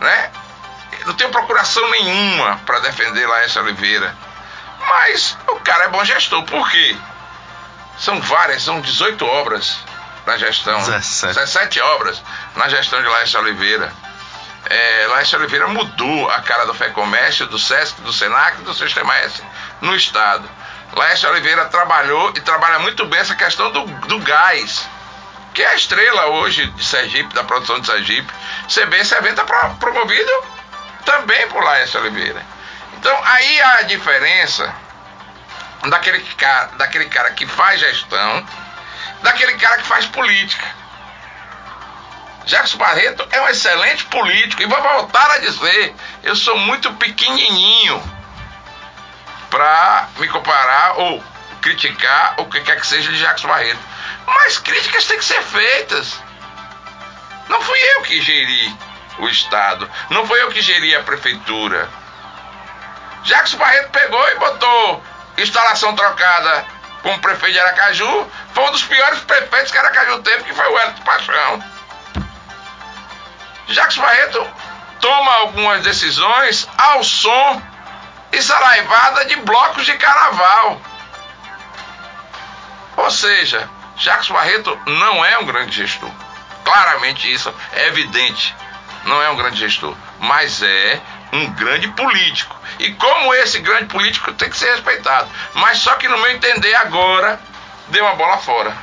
Né? 0.00 0.30
Não 1.06 1.14
tenho 1.14 1.30
procuração 1.30 1.88
nenhuma 1.90 2.56
para 2.66 2.80
defender 2.80 3.26
Laércio 3.28 3.62
Oliveira. 3.62 4.16
Mas 4.80 5.38
o 5.46 5.60
cara 5.60 5.84
é 5.84 5.88
bom 5.88 6.04
gestor. 6.04 6.42
Por 6.44 6.68
quê? 6.68 6.96
São 7.96 8.20
várias, 8.20 8.64
são 8.64 8.80
18 8.80 9.24
obras 9.24 9.78
na 10.26 10.36
gestão. 10.36 10.78
17. 10.78 11.34
17 11.34 11.80
obras 11.80 12.20
na 12.56 12.68
gestão 12.68 13.00
de 13.00 13.06
Laércio 13.06 13.38
Oliveira 13.38 13.92
é, 14.68 15.06
Laércio 15.08 15.38
Oliveira 15.38 15.68
mudou 15.68 16.30
a 16.30 16.40
cara 16.42 16.66
do 16.66 16.74
FEComércio, 16.74 17.46
do 17.46 17.58
SESC, 17.58 18.00
do 18.02 18.12
SENAC 18.12 18.58
do 18.62 18.74
Sistema 18.74 19.16
S 19.18 19.42
no 19.80 19.94
Estado. 19.96 20.48
Laércio 20.92 21.30
Oliveira 21.30 21.66
trabalhou 21.66 22.30
e 22.30 22.40
trabalha 22.40 22.78
muito 22.80 23.06
bem 23.06 23.20
essa 23.20 23.34
questão 23.34 23.70
do, 23.70 23.84
do 24.06 24.18
gás, 24.20 24.88
que 25.54 25.62
é 25.62 25.68
a 25.68 25.74
estrela 25.74 26.26
hoje 26.26 26.66
de 26.66 26.84
Sergipe, 26.84 27.34
da 27.34 27.44
produção 27.44 27.80
de 27.80 27.86
Sergipe. 27.86 28.32
CB 28.68 28.98
esse 28.98 29.14
evento 29.14 29.40
é 29.40 29.44
promovido 29.78 30.32
também 31.04 31.48
por 31.48 31.62
Laércio 31.62 32.00
Oliveira. 32.00 32.44
Então 32.98 33.18
aí 33.24 33.60
a 33.62 33.82
diferença 33.82 34.74
daquele 35.88 36.20
cara, 36.34 36.66
daquele 36.76 37.06
cara 37.06 37.30
que 37.30 37.46
faz 37.46 37.80
gestão, 37.80 38.46
daquele 39.22 39.54
cara 39.54 39.78
que 39.78 39.86
faz 39.86 40.06
política. 40.06 40.79
Jackson 42.44 42.78
Barreto 42.78 43.26
é 43.30 43.40
um 43.42 43.48
excelente 43.48 44.04
político 44.06 44.62
e 44.62 44.66
vou 44.66 44.82
voltar 44.82 45.30
a 45.32 45.38
dizer, 45.38 45.94
eu 46.22 46.34
sou 46.34 46.58
muito 46.58 46.92
pequenininho 46.94 48.02
para 49.50 50.08
me 50.16 50.28
comparar 50.28 50.98
ou 50.98 51.22
criticar 51.60 52.34
o 52.38 52.46
que 52.46 52.60
quer 52.60 52.80
que 52.80 52.86
seja 52.86 53.10
de 53.10 53.18
Jackson 53.18 53.48
Barreto. 53.48 53.80
Mas 54.26 54.58
críticas 54.58 55.04
têm 55.06 55.18
que 55.18 55.24
ser 55.24 55.42
feitas. 55.42 56.20
Não 57.48 57.60
fui 57.62 57.78
eu 57.96 58.02
que 58.02 58.20
geri 58.20 58.76
o 59.18 59.28
Estado, 59.28 59.90
não 60.08 60.26
foi 60.26 60.42
eu 60.42 60.50
que 60.50 60.62
geri 60.62 60.94
a 60.94 61.02
prefeitura. 61.02 61.88
Jackson 63.24 63.58
Barreto 63.58 63.90
pegou 63.90 64.28
e 64.30 64.34
botou 64.36 65.04
instalação 65.36 65.94
trocada 65.94 66.64
com 67.02 67.12
o 67.12 67.18
prefeito 67.18 67.54
de 67.54 67.60
Aracaju, 67.60 68.30
foi 68.52 68.64
um 68.64 68.72
dos 68.72 68.84
piores 68.84 69.20
prefeitos 69.20 69.72
que 69.72 69.78
Aracaju 69.78 70.22
teve, 70.22 70.44
que 70.44 70.54
foi 70.54 70.66
o 70.66 70.78
Hélio 70.78 70.94
Paixão. 71.04 71.62
Jacques 73.70 73.96
Barreto 73.96 74.46
toma 75.00 75.32
algumas 75.36 75.82
decisões 75.82 76.68
ao 76.76 77.02
som 77.04 77.62
e 78.32 78.42
saraivada 78.42 79.24
de 79.26 79.36
blocos 79.36 79.86
de 79.86 79.96
carnaval. 79.96 80.80
Ou 82.96 83.10
seja, 83.10 83.68
Jacques 83.96 84.28
Barreto 84.28 84.78
não 84.86 85.24
é 85.24 85.38
um 85.38 85.46
grande 85.46 85.76
gestor. 85.76 86.10
Claramente 86.64 87.32
isso 87.32 87.52
é 87.72 87.86
evidente. 87.88 88.54
Não 89.04 89.22
é 89.22 89.30
um 89.30 89.36
grande 89.36 89.58
gestor, 89.58 89.96
mas 90.18 90.62
é 90.62 91.00
um 91.32 91.50
grande 91.52 91.88
político. 91.88 92.56
E 92.78 92.92
como 92.94 93.34
esse 93.34 93.60
grande 93.60 93.86
político 93.86 94.32
tem 94.32 94.50
que 94.50 94.56
ser 94.56 94.72
respeitado. 94.72 95.30
Mas 95.54 95.78
só 95.78 95.94
que 95.94 96.08
no 96.08 96.18
meu 96.18 96.30
entender 96.32 96.74
agora 96.74 97.40
deu 97.88 98.04
uma 98.04 98.16
bola 98.16 98.38
fora. 98.38 98.76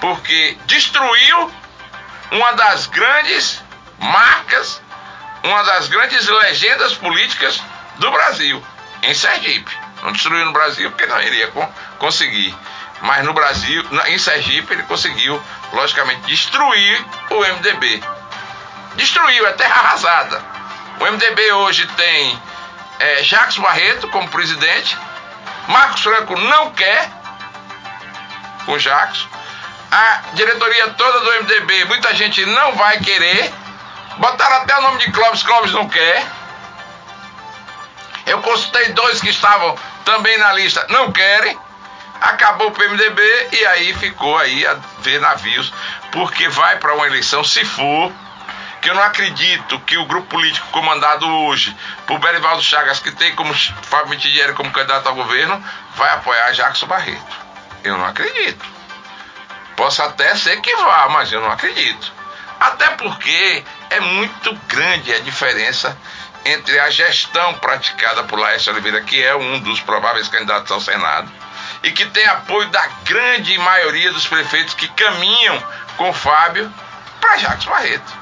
Porque 0.00 0.58
destruiu 0.66 1.59
uma 2.30 2.52
das 2.52 2.86
grandes 2.86 3.62
marcas 3.98 4.80
uma 5.42 5.62
das 5.62 5.88
grandes 5.88 6.28
legendas 6.28 6.94
políticas 6.94 7.60
do 7.96 8.10
Brasil, 8.10 8.62
em 9.02 9.14
Sergipe. 9.14 9.76
Não 10.02 10.12
destruiu 10.12 10.44
no 10.44 10.52
Brasil 10.52 10.90
porque 10.90 11.06
não 11.06 11.20
iria 11.20 11.50
conseguir. 11.98 12.54
Mas 13.02 13.24
no 13.24 13.32
Brasil, 13.32 13.82
em 14.06 14.18
Sergipe, 14.18 14.74
ele 14.74 14.82
conseguiu, 14.82 15.42
logicamente, 15.72 16.20
destruir 16.22 17.04
o 17.30 17.40
MDB. 17.40 18.02
Destruiu, 18.96 19.46
é 19.46 19.52
terra 19.52 19.80
arrasada. 19.80 20.42
O 20.98 21.04
MDB 21.06 21.52
hoje 21.52 21.86
tem 21.96 22.42
é, 22.98 23.22
Jacques 23.22 23.56
Barreto 23.56 24.08
como 24.08 24.28
presidente. 24.28 24.96
Marcos 25.68 26.02
Franco 26.02 26.38
não 26.38 26.72
quer 26.72 27.10
o 28.66 28.78
Jacques. 28.78 29.26
A 29.90 30.22
diretoria 30.34 30.90
toda 30.90 31.20
do 31.20 31.42
MDB, 31.42 31.84
muita 31.86 32.14
gente 32.14 32.44
não 32.46 32.76
vai 32.76 32.98
querer. 33.00 33.52
Botaram 34.18 34.56
até 34.56 34.78
o 34.78 34.82
nome 34.82 34.98
de 34.98 35.10
Clóvis, 35.10 35.42
Clóvis 35.42 35.72
não 35.72 35.88
quer. 35.88 36.24
Eu 38.26 38.40
consultei 38.40 38.92
dois 38.92 39.20
que 39.20 39.30
estavam 39.30 39.76
também 40.04 40.38
na 40.38 40.52
lista, 40.52 40.86
não 40.90 41.10
querem. 41.10 41.58
Acabou 42.20 42.68
o 42.68 42.72
PMDB 42.72 43.48
e 43.52 43.66
aí 43.66 43.94
ficou 43.94 44.36
aí 44.36 44.66
a 44.66 44.74
ver 45.00 45.20
navios, 45.20 45.72
porque 46.12 46.48
vai 46.48 46.76
para 46.76 46.94
uma 46.94 47.06
eleição, 47.06 47.42
se 47.42 47.64
for, 47.64 48.12
que 48.80 48.90
eu 48.90 48.94
não 48.94 49.02
acredito 49.02 49.80
que 49.80 49.96
o 49.96 50.04
grupo 50.04 50.28
político 50.28 50.68
comandado 50.68 51.26
hoje 51.26 51.74
por 52.06 52.18
Berivaldo 52.18 52.62
Chagas, 52.62 53.00
que 53.00 53.10
tem 53.10 53.34
como 53.34 53.54
Fábio 53.54 54.10
Mitidieri 54.10 54.52
como 54.52 54.70
candidato 54.70 55.08
ao 55.08 55.14
governo, 55.14 55.64
vai 55.96 56.10
apoiar 56.10 56.52
Jackson 56.52 56.86
Barreto. 56.86 57.36
Eu 57.82 57.96
não 57.96 58.04
acredito. 58.04 58.79
Posso 59.76 60.02
até 60.02 60.34
ser 60.36 60.60
que 60.60 60.74
vá, 60.76 61.08
mas 61.08 61.32
eu 61.32 61.40
não 61.40 61.50
acredito. 61.50 62.12
Até 62.58 62.88
porque 62.90 63.64
é 63.88 64.00
muito 64.00 64.54
grande 64.68 65.12
a 65.14 65.20
diferença 65.20 65.96
entre 66.44 66.78
a 66.78 66.90
gestão 66.90 67.54
praticada 67.54 68.24
por 68.24 68.38
Laércio 68.38 68.72
Oliveira, 68.72 69.00
que 69.02 69.22
é 69.22 69.34
um 69.34 69.60
dos 69.60 69.80
prováveis 69.80 70.28
candidatos 70.28 70.70
ao 70.70 70.80
Senado, 70.80 71.30
e 71.82 71.90
que 71.90 72.04
tem 72.06 72.26
apoio 72.26 72.68
da 72.68 72.86
grande 73.04 73.56
maioria 73.58 74.12
dos 74.12 74.26
prefeitos 74.26 74.74
que 74.74 74.88
caminham 74.88 75.62
com 75.96 76.12
Fábio 76.12 76.72
para 77.20 77.36
Jacques 77.38 77.66
Barreto. 77.66 78.20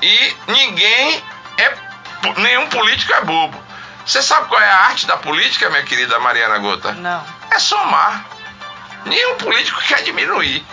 E 0.00 0.36
ninguém 0.48 1.22
é. 1.58 1.92
Nenhum 2.36 2.68
político 2.68 3.12
é 3.12 3.20
bobo. 3.22 3.62
Você 4.04 4.22
sabe 4.22 4.48
qual 4.48 4.60
é 4.60 4.68
a 4.68 4.78
arte 4.86 5.06
da 5.06 5.16
política, 5.16 5.70
minha 5.70 5.82
querida 5.84 6.18
Mariana 6.18 6.58
Gota? 6.58 6.92
Não. 6.92 7.24
É 7.50 7.58
somar. 7.58 8.24
Nenhum 9.04 9.36
político 9.36 9.80
quer 9.82 10.02
diminuir. 10.02 10.64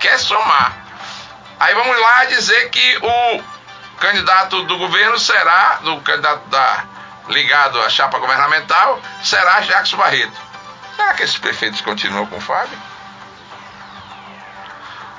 Quer 0.00 0.18
somar. 0.18 0.84
Aí 1.60 1.74
vamos 1.74 1.98
lá 2.00 2.24
dizer 2.26 2.70
que 2.70 2.98
o 2.98 3.42
candidato 4.00 4.62
do 4.64 4.76
governo 4.76 5.18
será, 5.18 5.78
do 5.82 6.00
candidato 6.00 6.48
da, 6.48 6.84
ligado 7.28 7.80
à 7.80 7.88
chapa 7.88 8.18
governamental, 8.18 9.00
será 9.22 9.60
Jacques 9.62 9.94
Barreto. 9.94 10.36
Será 10.96 11.14
que 11.14 11.22
esses 11.22 11.38
prefeitos 11.38 11.80
continuam 11.80 12.26
com 12.26 12.36
o 12.36 12.40
Fábio? 12.40 12.78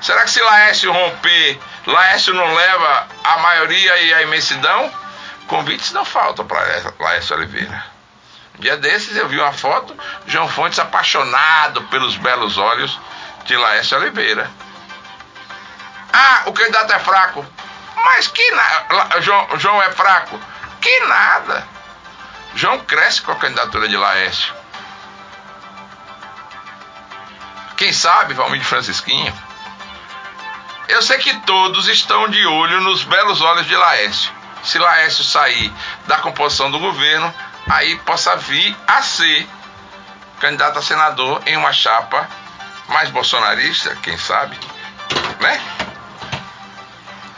Será 0.00 0.22
que 0.24 0.30
se 0.30 0.40
Laércio 0.40 0.92
romper, 0.92 1.58
Laércio 1.86 2.34
não 2.34 2.54
leva 2.54 3.08
a 3.24 3.38
maioria 3.38 3.98
e 3.98 4.14
a 4.14 4.22
imensidão? 4.22 4.92
Convites 5.48 5.92
não 5.92 6.04
faltam 6.04 6.46
para 6.46 6.92
Laércio 6.98 7.36
Oliveira. 7.36 7.95
Dia 8.58 8.76
desses 8.76 9.16
eu 9.16 9.28
vi 9.28 9.38
uma 9.38 9.52
foto, 9.52 9.96
João 10.26 10.48
Fontes 10.48 10.78
apaixonado 10.78 11.82
pelos 11.84 12.16
belos 12.16 12.56
olhos 12.56 12.98
de 13.44 13.56
Laércio 13.56 13.98
Oliveira. 13.98 14.50
Ah, 16.12 16.42
o 16.46 16.52
candidato 16.52 16.92
é 16.92 16.98
fraco. 16.98 17.44
Mas 18.04 18.28
que 18.28 18.50
nada. 18.52 19.20
João, 19.20 19.48
João 19.58 19.82
é 19.82 19.90
fraco. 19.90 20.40
Que 20.80 21.00
nada. 21.00 21.66
João 22.54 22.78
cresce 22.78 23.20
com 23.20 23.32
a 23.32 23.36
candidatura 23.36 23.88
de 23.88 23.96
Laércio. 23.96 24.54
Quem 27.76 27.92
sabe, 27.92 28.32
Valmir 28.32 28.60
de 28.60 28.66
Francisquinho? 28.66 29.34
Eu 30.88 31.02
sei 31.02 31.18
que 31.18 31.34
todos 31.40 31.88
estão 31.88 32.28
de 32.28 32.46
olho 32.46 32.80
nos 32.80 33.04
belos 33.04 33.42
olhos 33.42 33.66
de 33.66 33.76
Laércio. 33.76 34.32
Se 34.62 34.78
Laércio 34.78 35.24
sair 35.24 35.72
da 36.06 36.16
composição 36.18 36.70
do 36.70 36.78
governo, 36.78 37.32
aí 37.68 37.96
possa 37.98 38.36
vir 38.36 38.76
a 38.86 39.02
ser 39.02 39.46
candidato 40.40 40.78
a 40.78 40.82
senador 40.82 41.42
em 41.46 41.56
uma 41.56 41.72
chapa 41.72 42.28
mais 42.88 43.10
bolsonarista, 43.10 43.96
quem 43.96 44.16
sabe, 44.16 44.58
né? 45.40 45.60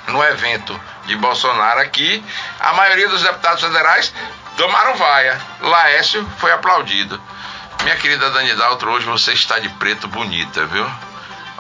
No 0.09 0.23
evento 0.23 0.79
de 1.07 1.17
Bolsonaro 1.17 1.81
aqui, 1.81 2.23
a 2.61 2.73
maioria 2.75 3.09
dos 3.09 3.23
deputados 3.23 3.63
federais 3.63 4.13
tomaram 4.57 4.95
vaia. 4.97 5.41
Laércio 5.61 6.27
foi 6.39 6.53
aplaudido. 6.53 7.21
Minha 7.83 7.97
querida 7.97 8.31
Dani 8.31 8.55
Daltro, 8.55 8.91
hoje 8.91 9.07
você 9.07 9.33
está 9.33 9.59
de 9.59 9.69
preto 9.71 10.09
bonita, 10.09 10.67
viu? 10.67 10.91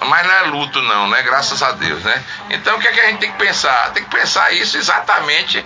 Mas 0.06 0.26
não 0.26 0.34
é 0.34 0.40
luto, 0.42 0.80
não, 0.82 1.08
né? 1.08 1.22
Graças 1.22 1.62
a 1.62 1.72
Deus, 1.72 2.02
né? 2.02 2.24
Então 2.50 2.76
o 2.76 2.80
que, 2.80 2.88
é 2.88 2.92
que 2.92 3.00
a 3.00 3.06
gente 3.06 3.20
tem 3.20 3.32
que 3.32 3.38
pensar? 3.38 3.90
Tem 3.92 4.04
que 4.04 4.10
pensar 4.10 4.52
isso 4.52 4.76
exatamente 4.76 5.64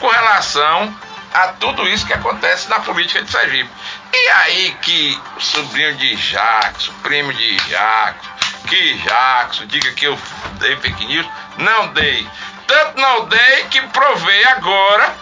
com 0.00 0.08
relação 0.08 0.94
a 1.34 1.48
tudo 1.48 1.88
isso 1.88 2.06
que 2.06 2.12
acontece 2.12 2.70
na 2.70 2.78
política 2.78 3.20
de 3.20 3.30
Sergipe. 3.30 3.70
E 4.12 4.28
aí 4.30 4.76
que 4.80 5.20
o 5.36 5.40
sobrinho 5.40 5.96
de 5.96 6.14
Jackson, 6.14 6.92
primo 7.02 7.32
de 7.34 7.56
Jackson, 7.56 8.30
que 8.68 8.98
Jackson 8.98 9.66
diga 9.66 9.90
que 9.92 10.06
eu 10.06 10.18
dei 10.60 10.76
fake 10.76 11.04
news, 11.06 11.26
não 11.58 11.88
dei. 11.88 12.26
Tanto 12.68 13.00
não 13.00 13.26
dei 13.26 13.64
que 13.64 13.82
provei 13.88 14.44
agora. 14.46 15.14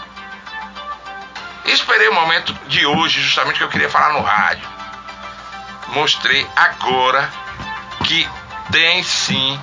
Esperei 1.65 2.09
o 2.09 2.15
momento 2.15 2.53
de 2.69 2.85
hoje, 2.85 3.23
justamente 3.23 3.57
que 3.57 3.65
eu 3.65 3.69
queria 3.69 3.89
falar 3.89 4.13
no 4.13 4.21
rádio. 4.21 4.69
Mostrei 5.89 6.47
agora 6.55 7.29
que 8.05 8.29
tem 8.71 9.03
sim 9.03 9.61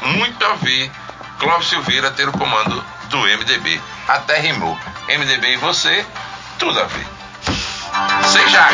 muito 0.00 0.44
a 0.44 0.54
ver 0.54 0.90
Clóvis 1.38 1.68
Silveira 1.68 2.10
ter 2.10 2.28
o 2.28 2.32
comando 2.32 2.84
do 3.08 3.18
MDB. 3.18 3.80
Até 4.08 4.38
rimou. 4.38 4.76
MDB 5.08 5.54
e 5.54 5.56
você, 5.56 6.04
tudo 6.58 6.80
a 6.80 6.84
ver. 6.84 7.06
Seja. 8.26 8.68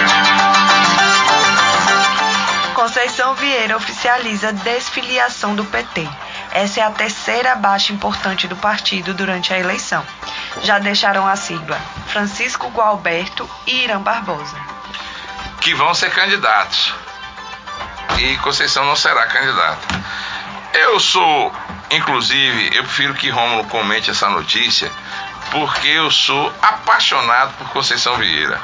Conceição 2.74 3.34
Vieira 3.34 3.76
oficializa 3.76 4.52
desfiliação 4.52 5.54
do 5.54 5.64
PT. 5.64 6.08
Essa 6.52 6.80
é 6.80 6.82
a 6.84 6.90
terceira 6.90 7.54
baixa 7.56 7.92
importante 7.92 8.46
do 8.46 8.56
partido 8.56 9.12
durante 9.12 9.52
a 9.52 9.58
eleição. 9.58 10.04
Já 10.62 10.78
deixaram 10.78 11.26
a 11.26 11.36
sigla 11.36 11.78
Francisco 12.06 12.68
Gualberto 12.68 13.48
e 13.66 13.84
Irã 13.84 14.00
Barbosa. 14.00 14.56
Que 15.60 15.74
vão 15.74 15.92
ser 15.94 16.10
candidatos. 16.10 16.94
E 18.18 18.36
Conceição 18.38 18.84
não 18.86 18.96
será 18.96 19.26
candidata. 19.26 19.86
Eu 20.72 20.98
sou, 21.00 21.52
inclusive, 21.90 22.76
eu 22.76 22.84
prefiro 22.84 23.14
que 23.14 23.28
Rômulo 23.28 23.64
comente 23.64 24.10
essa 24.10 24.28
notícia, 24.28 24.90
porque 25.50 25.88
eu 25.88 26.10
sou 26.10 26.52
apaixonado 26.60 27.54
por 27.54 27.68
Conceição 27.70 28.16
Vieira. 28.16 28.60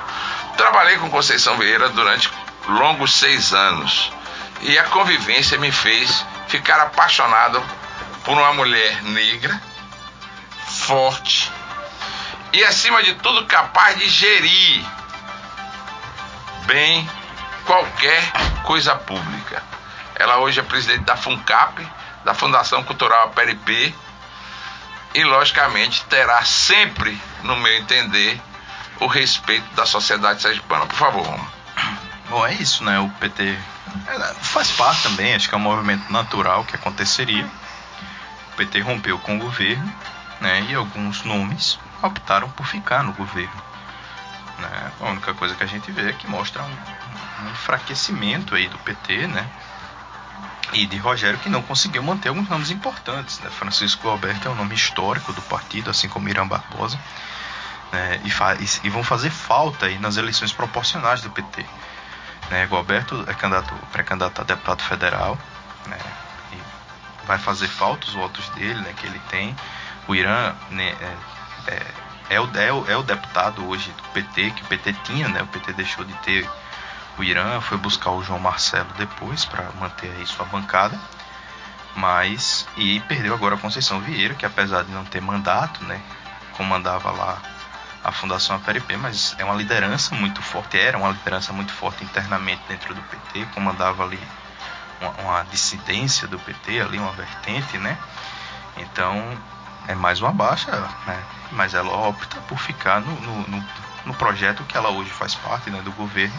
Trabalhei 0.57 0.99
com 0.99 1.11
Conceição 1.11 1.57
Vieira 1.57 1.89
durante 1.89 2.31
longos 2.69 3.15
seis 3.15 3.53
anos. 3.53 4.13
E 4.63 4.79
a 4.79 4.85
convivência 4.85 5.59
me 5.59 5.73
fez 5.73 6.25
ficar 6.49 6.81
apaixonado 6.81 7.63
por 8.25 8.33
uma 8.33 8.53
mulher 8.55 9.03
negra, 9.03 9.61
forte 10.87 11.53
e, 12.55 12.63
acima 12.63 13.03
de 13.03 13.15
tudo, 13.15 13.47
capaz 13.47 13.99
de 13.99 14.09
gerir 14.09 14.87
bem 16.67 17.11
qualquer 17.67 18.31
coisa 18.63 18.95
pública. 18.95 19.61
Ela 20.15 20.39
hoje 20.39 20.61
é 20.61 20.63
presidente 20.63 21.03
da 21.03 21.17
FUNCAP, 21.17 21.85
da 22.25 22.33
Fundação 22.33 22.85
Cultural 22.85 23.25
Aperipê, 23.25 23.93
e, 25.15 25.25
logicamente, 25.25 26.05
terá 26.07 26.45
sempre, 26.45 27.19
no 27.43 27.57
meu 27.57 27.77
entender, 27.79 28.41
o 29.01 29.07
respeito 29.07 29.73
da 29.75 29.87
sociedade 29.87 30.43
sergipana. 30.43 30.87
Por 30.87 30.97
favor, 30.97 31.25
Romulo. 31.25 31.53
Bom, 32.29 32.47
é 32.47 32.55
isso, 32.55 32.83
né? 32.85 32.99
O 32.99 33.09
PT 33.11 33.57
faz 34.41 34.73
parte 34.73 35.03
também, 35.05 35.35
acho 35.35 35.49
que 35.49 35.55
é 35.55 35.59
um 35.59 35.61
movimento 35.61 36.13
natural 36.13 36.65
que 36.65 36.75
aconteceria. 36.75 37.47
O 38.53 38.57
PT 38.57 38.81
rompeu 38.81 39.19
com 39.19 39.37
o 39.37 39.39
governo, 39.39 39.93
né? 40.41 40.67
E 40.69 40.75
alguns 40.75 41.23
nomes 41.23 41.79
optaram 42.03 42.49
por 42.51 42.67
ficar 42.67 43.03
no 43.03 43.13
governo. 43.13 43.63
Né? 44.59 44.93
A 45.01 45.05
única 45.11 45.35
coisa 45.35 45.55
que 45.55 45.63
a 45.63 45.67
gente 45.67 45.91
vê 45.91 46.11
é 46.11 46.13
que 46.13 46.27
mostra 46.29 46.63
um, 46.63 47.45
um 47.45 47.51
enfraquecimento 47.51 48.55
aí 48.55 48.69
do 48.69 48.79
PT, 48.79 49.27
né? 49.27 49.47
E 50.73 50.87
de 50.87 50.97
Rogério 50.97 51.39
que 51.39 51.49
não 51.49 51.63
conseguiu 51.63 52.03
manter 52.03 52.29
alguns 52.29 52.49
nomes 52.49 52.71
importantes. 52.71 53.39
Né? 53.41 53.51
Francisco 53.51 54.09
Alberto 54.09 54.49
é 54.49 54.51
um 54.51 54.55
nome 54.55 54.75
histórico 54.75 55.33
do 55.33 55.43
partido, 55.43 55.91
assim 55.91 56.09
como 56.09 56.29
Irã 56.29 56.47
Barbosa. 56.47 56.99
Né? 57.93 58.21
E, 58.25 58.31
faz, 58.31 58.81
e 58.83 58.89
vão 58.89 59.05
fazer 59.05 59.31
falta 59.31 59.87
aí 59.87 59.99
nas 59.99 60.17
eleições 60.17 60.53
proporcionais 60.53 61.23
do 61.23 61.31
PT. 61.31 61.65
Né? 62.51 62.67
Gualberto 62.67 63.25
é 63.29 63.35
candidato, 63.35 63.75
pré-candidato 63.93 64.41
a 64.41 64.45
deputado 64.45 64.83
federal, 64.83 65.39
né? 65.87 65.99
E 66.53 67.27
vai 67.27 67.39
fazer 67.39 67.69
falta 67.69 68.07
os 68.07 68.15
votos 68.15 68.49
dele, 68.51 68.81
né? 68.81 68.93
Que 68.97 69.07
ele 69.07 69.21
tem. 69.31 69.57
o 70.07 70.15
Irã 70.15 70.55
né, 70.71 70.95
é, 71.01 71.73
é, 71.73 71.87
é, 72.31 72.41
o, 72.41 72.51
é, 72.57 72.73
o, 72.73 73.01
é 73.01 73.03
deputado 73.03 73.67
hoje 73.69 73.91
do 73.91 74.03
PT, 74.11 74.51
que 74.51 74.63
o 74.63 74.67
PT 74.67 74.93
tinha, 75.05 75.29
né? 75.29 75.43
O 75.43 75.47
PT 75.47 75.73
deixou 75.73 76.05
de 76.05 76.13
ter 76.19 76.49
o 77.19 77.23
Irã, 77.23 77.61
foi 77.61 77.79
buscar 77.79 78.11
o 78.11 78.23
João 78.23 78.41
Marcelo 78.41 78.89
depois 78.97 79.45
para 79.45 79.71
manter 79.79 80.11
aí 80.17 80.27
sua 80.27 80.45
bancada. 80.47 80.99
Mas 81.97 82.67
e 82.77 83.01
perdeu 83.01 83.35
agora 83.35 83.55
a 83.55 83.59
Conceição 83.59 84.01
Vieira, 84.01 84.35
que 84.35 84.45
apesar 84.45 84.83
de 84.83 84.91
não 84.91 85.05
ter 85.05 85.21
mandato, 85.21 85.85
né, 85.85 86.01
comandava 86.57 87.11
lá 87.13 87.41
a 88.03 88.11
Fundação 88.11 88.57
APRP, 88.57 88.97
mas 88.97 89.35
é 89.39 89.45
uma 89.45 89.55
liderança 89.55 90.15
muito 90.15 90.43
forte, 90.43 90.79
era 90.79 90.99
uma 90.99 91.11
liderança 91.11 91.53
muito 91.53 91.73
forte 91.73 92.05
internamente 92.05 92.61
dentro 92.69 92.95
do 92.95 93.01
PT, 93.03 93.47
comandava 93.55 94.03
ali 94.03 94.21
uma, 95.01 95.11
uma 95.23 95.43
dissidência 95.45 96.27
do 96.27 96.39
PT, 96.39 96.81
ali 96.81 96.99
uma 96.99 97.13
vertente, 97.13 97.79
né? 97.79 97.97
Então 98.77 99.39
é 99.87 99.95
mais 99.95 100.21
uma 100.21 100.33
baixa, 100.33 100.71
né? 101.07 101.23
Mas 101.53 101.75
ela 101.75 101.97
opta 102.09 102.41
por 102.43 102.59
ficar 102.59 103.01
no, 103.01 103.15
no, 103.21 103.49
no, 103.49 103.65
no 104.07 104.15
projeto 104.15 104.65
que 104.65 104.77
ela 104.77 104.91
hoje 104.91 105.11
faz 105.11 105.35
parte 105.37 105.71
né, 105.71 105.81
do 105.81 105.93
governo 105.93 106.35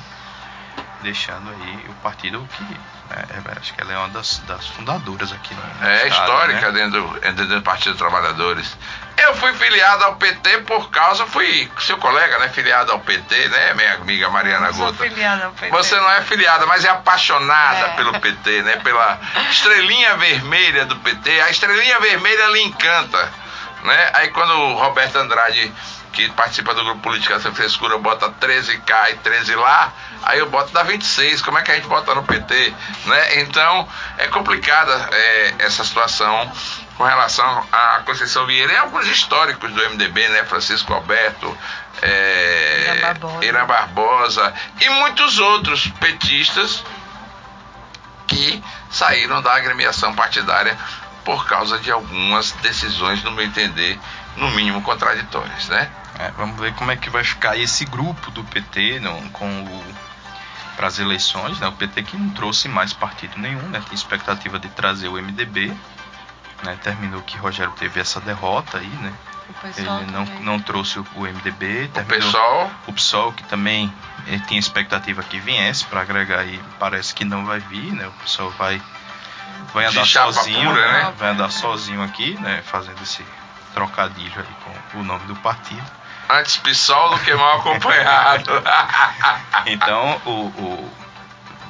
deixando 1.02 1.50
aí 1.50 1.86
o 1.90 1.94
partido 1.96 2.48
que 2.58 2.64
né, 2.64 3.24
é, 3.54 3.60
acho 3.60 3.74
que 3.74 3.82
ela 3.82 3.94
é 3.94 3.98
uma 3.98 4.10
das, 4.10 4.40
das 4.48 4.66
fundadoras 4.68 5.32
aqui 5.32 5.54
no, 5.54 5.62
no 5.62 5.88
É 5.88 6.08
estado, 6.08 6.32
histórica 6.32 6.72
né? 6.72 6.80
dentro, 6.82 7.20
dentro 7.22 7.46
do 7.48 7.62
Partido 7.62 7.92
dos 7.92 8.00
Trabalhadores. 8.00 8.76
Eu 9.18 9.36
fui 9.36 9.54
filiado 9.54 10.04
ao 10.06 10.16
PT 10.16 10.58
por 10.64 10.90
causa, 10.90 11.26
fui 11.28 11.72
seu 11.80 11.98
colega, 11.98 12.38
né? 12.40 12.50
Filiado 12.50 12.92
ao 12.92 13.00
PT, 13.00 13.48
né, 13.50 13.74
minha 13.76 13.94
amiga 13.94 14.30
Mariana 14.30 14.72
Gota? 14.72 15.04
filiada 15.04 15.46
ao 15.46 15.52
PT. 15.52 15.70
Você 15.70 15.96
não 15.96 16.12
é 16.12 16.22
filiada, 16.24 16.66
mas 16.66 16.84
é 16.84 16.90
apaixonada 16.90 17.86
É. 17.86 17.90
pelo 17.96 18.20
PT, 18.20 18.62
né? 18.64 18.78
Pela 18.78 19.20
estrelinha 19.52 20.18
vermelha 20.18 20.86
do 20.86 20.96
PT. 20.98 21.42
A 21.42 21.50
estrelinha 21.50 22.00
vermelha 22.00 22.48
lhe 22.48 22.62
encanta, 22.64 23.32
né? 23.84 24.12
Aí 24.16 24.30
quando 24.32 24.52
o 24.52 24.74
Roberto 24.80 25.16
Andrade, 25.18 25.72
que 26.16 26.30
participa 26.32 26.74
do 26.74 26.84
grupo 26.84 27.02
Política 27.02 27.40
Sem 27.42 27.54
Frescura, 27.54 27.98
bota 27.98 28.32
13 28.32 28.78
cá 28.80 29.12
e 29.12 29.18
13 29.18 29.54
lá, 29.56 29.94
aí 30.24 30.40
eu 30.40 30.50
boto 30.50 30.72
dá 30.72 30.82
26. 30.82 31.42
Como 31.42 31.58
é 31.60 31.62
que 31.62 31.72
a 31.72 31.76
gente 31.76 31.88
bota 31.88 32.16
no 32.16 32.24
PT, 32.24 32.74
né? 33.06 33.42
Então, 33.42 33.88
é 34.18 34.28
complicada 34.28 35.10
é, 35.12 35.56
essa 35.60 35.84
situação 35.84 36.50
com 36.98 37.04
relação 37.04 37.68
à 37.70 38.02
Conceição 38.06 38.46
Vieira 38.46 38.72
e 38.72 38.78
alguns 38.78 39.06
históricos 39.08 39.72
do 39.74 39.90
MDB, 39.90 40.30
né? 40.30 40.46
Francisco 40.46 40.94
Alberto, 40.94 41.56
é, 42.02 42.86
Irã 42.86 43.02
Barbosa. 43.02 43.46
Irã 43.46 43.66
Barbosa 43.66 44.54
e 44.80 44.90
muitos 44.92 45.38
outros 45.38 45.88
petistas 46.00 46.82
que 48.26 48.64
saíram 48.90 49.42
da 49.42 49.54
agremiação 49.54 50.16
partidária 50.16 50.78
por 51.26 51.46
causa 51.46 51.78
de 51.80 51.92
algumas 51.92 52.54
decisões, 52.54 53.22
no 53.24 53.32
meu 53.32 53.46
entender, 53.46 54.00
no 54.38 54.50
mínimo 54.52 54.82
contraditórias, 54.82 55.68
né? 55.68 55.92
É, 56.20 56.32
vamos 56.32 56.60
ver 56.60 56.74
como 56.76 56.92
é 56.92 56.96
que 56.96 57.10
vai 57.10 57.24
ficar 57.24 57.58
esse 57.58 57.86
grupo 57.86 58.32
do 58.32 58.44
PT 58.44 59.00
não, 59.00 59.22
com 59.30 59.48
o 59.64 59.96
para 60.76 60.88
as 60.88 61.00
eleições, 61.00 61.60
né? 61.60 61.68
O 61.68 61.72
PT 61.72 62.04
que 62.04 62.18
não 62.18 62.30
trouxe 62.32 62.68
mais 62.68 62.94
partido 62.94 63.38
nenhum, 63.38 63.62
né? 63.70 63.82
Tem 63.86 63.96
expectativa 63.96 64.60
de 64.60 64.68
trazer 64.70 65.08
o 65.08 65.14
MDB, 65.14 65.74
né? 66.64 66.78
Terminou 66.84 67.22
que 67.22 67.38
Rogério 67.38 67.72
teve 67.74 68.00
essa 68.00 68.20
derrota 68.20 68.78
aí, 68.78 68.88
né? 68.88 69.14
Ele 69.78 70.12
não, 70.12 70.26
também. 70.26 70.44
não 70.44 70.60
trouxe 70.60 71.00
o, 71.00 71.06
MDB, 71.16 71.86
O 71.86 71.90
terminou 71.90 72.18
pessoal 72.18 72.72
o 72.88 72.94
PSOL 72.94 73.32
que 73.32 73.44
também 73.44 73.94
ele 74.26 74.40
tinha 74.42 74.60
expectativa 74.60 75.22
que 75.22 75.40
viesse 75.40 75.86
para 75.86 76.02
agregar 76.02 76.40
aí, 76.40 76.60
parece 76.80 77.14
que 77.14 77.24
não 77.24 77.46
vai 77.46 77.60
vir, 77.60 77.94
né? 77.94 78.08
O 78.08 78.12
PSOL 78.24 78.50
vai 78.52 78.82
vai 79.74 79.86
andar 79.86 80.06
sozinho, 80.06 80.70
pura, 80.70 80.92
né? 80.92 81.04
né? 81.04 81.14
Vai 81.18 81.30
andar 81.30 81.52
sozinho 81.52 82.02
aqui, 82.02 82.38
né? 82.42 82.62
Fazendo 82.66 83.02
esse 83.02 83.24
trocadilho 83.74 84.40
aí 84.40 84.56
com 84.92 85.00
o 85.00 85.04
nome 85.04 85.26
do 85.26 85.36
partido. 85.38 86.05
Antes 86.30 86.58
PSOL 86.58 87.10
do 87.12 87.20
que 87.20 87.34
mal 87.34 87.60
acompanhado. 87.60 88.52
Então, 89.68 90.22
o, 90.26 90.30
o- 90.48 90.92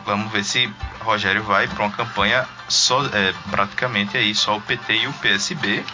vamos 0.05 0.29
ver 0.31 0.43
se 0.43 0.71
Rogério 0.99 1.41
vai 1.43 1.65
para 1.67 1.83
uma 1.85 1.91
campanha 1.95 2.45
só, 2.67 3.05
é, 3.05 3.33
praticamente 3.49 4.17
aí 4.17 4.35
só 4.35 4.57
o 4.57 4.61
PT 4.61 4.93
e 4.97 5.07
o 5.07 5.13
PSB. 5.13 5.85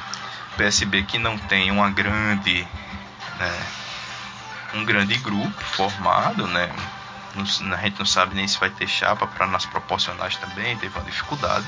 PSB 0.57 1.03
que 1.03 1.19
não 1.19 1.37
tem 1.37 1.69
uma 1.69 1.89
grande, 1.91 2.67
né, 3.39 3.59
um 4.73 4.83
grande 4.83 5.15
grupo 5.17 5.63
formado, 5.63 6.47
né? 6.47 6.71
A 7.35 7.77
gente 7.83 7.99
não 7.99 8.05
sabe 8.05 8.35
nem 8.35 8.47
se 8.47 8.59
vai 8.59 8.69
ter 8.69 8.87
chapa 8.87 9.27
para 9.27 9.45
nas 9.47 9.65
proporcionais 9.65 10.35
também, 10.37 10.75
teve 10.77 10.97
uma 10.97 11.05
dificuldade. 11.05 11.65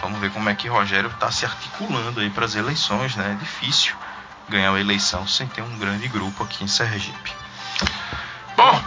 Vamos 0.00 0.18
ver 0.20 0.30
como 0.30 0.48
é 0.48 0.54
que 0.54 0.68
Rogério 0.68 1.10
está 1.10 1.30
se 1.32 1.44
articulando 1.44 2.20
aí 2.20 2.30
para 2.30 2.44
as 2.44 2.54
eleições, 2.54 3.14
né? 3.16 3.32
É 3.32 3.34
difícil 3.44 3.94
ganhar 4.48 4.70
uma 4.70 4.80
eleição 4.80 5.26
sem 5.26 5.46
ter 5.46 5.62
um 5.62 5.78
grande 5.78 6.08
grupo 6.08 6.44
aqui 6.44 6.64
em 6.64 6.68
Sergipe. 6.68 7.32
Bom, 8.56 8.82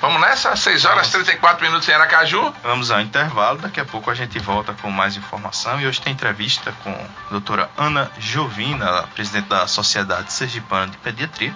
vamos 0.00 0.20
nessa? 0.20 0.56
6 0.56 0.84
horas 0.84 1.08
e 1.08 1.12
34 1.12 1.64
minutos 1.64 1.88
em 1.88 1.92
Aracaju. 1.92 2.54
Vamos 2.62 2.90
ao 2.90 3.00
intervalo, 3.00 3.58
daqui 3.58 3.80
a 3.80 3.84
pouco 3.84 4.10
a 4.10 4.14
gente 4.14 4.38
volta 4.38 4.74
com 4.74 4.90
mais 4.90 5.16
informação 5.16 5.80
e 5.80 5.86
hoje 5.86 6.00
tem 6.00 6.12
entrevista 6.12 6.72
com 6.82 6.90
a 6.90 7.30
doutora 7.30 7.70
Ana 7.76 8.10
Jovina, 8.18 9.00
a 9.00 9.02
presidente 9.06 9.48
da 9.48 9.66
Sociedade 9.66 10.32
Sergipana 10.32 10.88
de 10.88 10.96
Pediatria, 10.98 11.54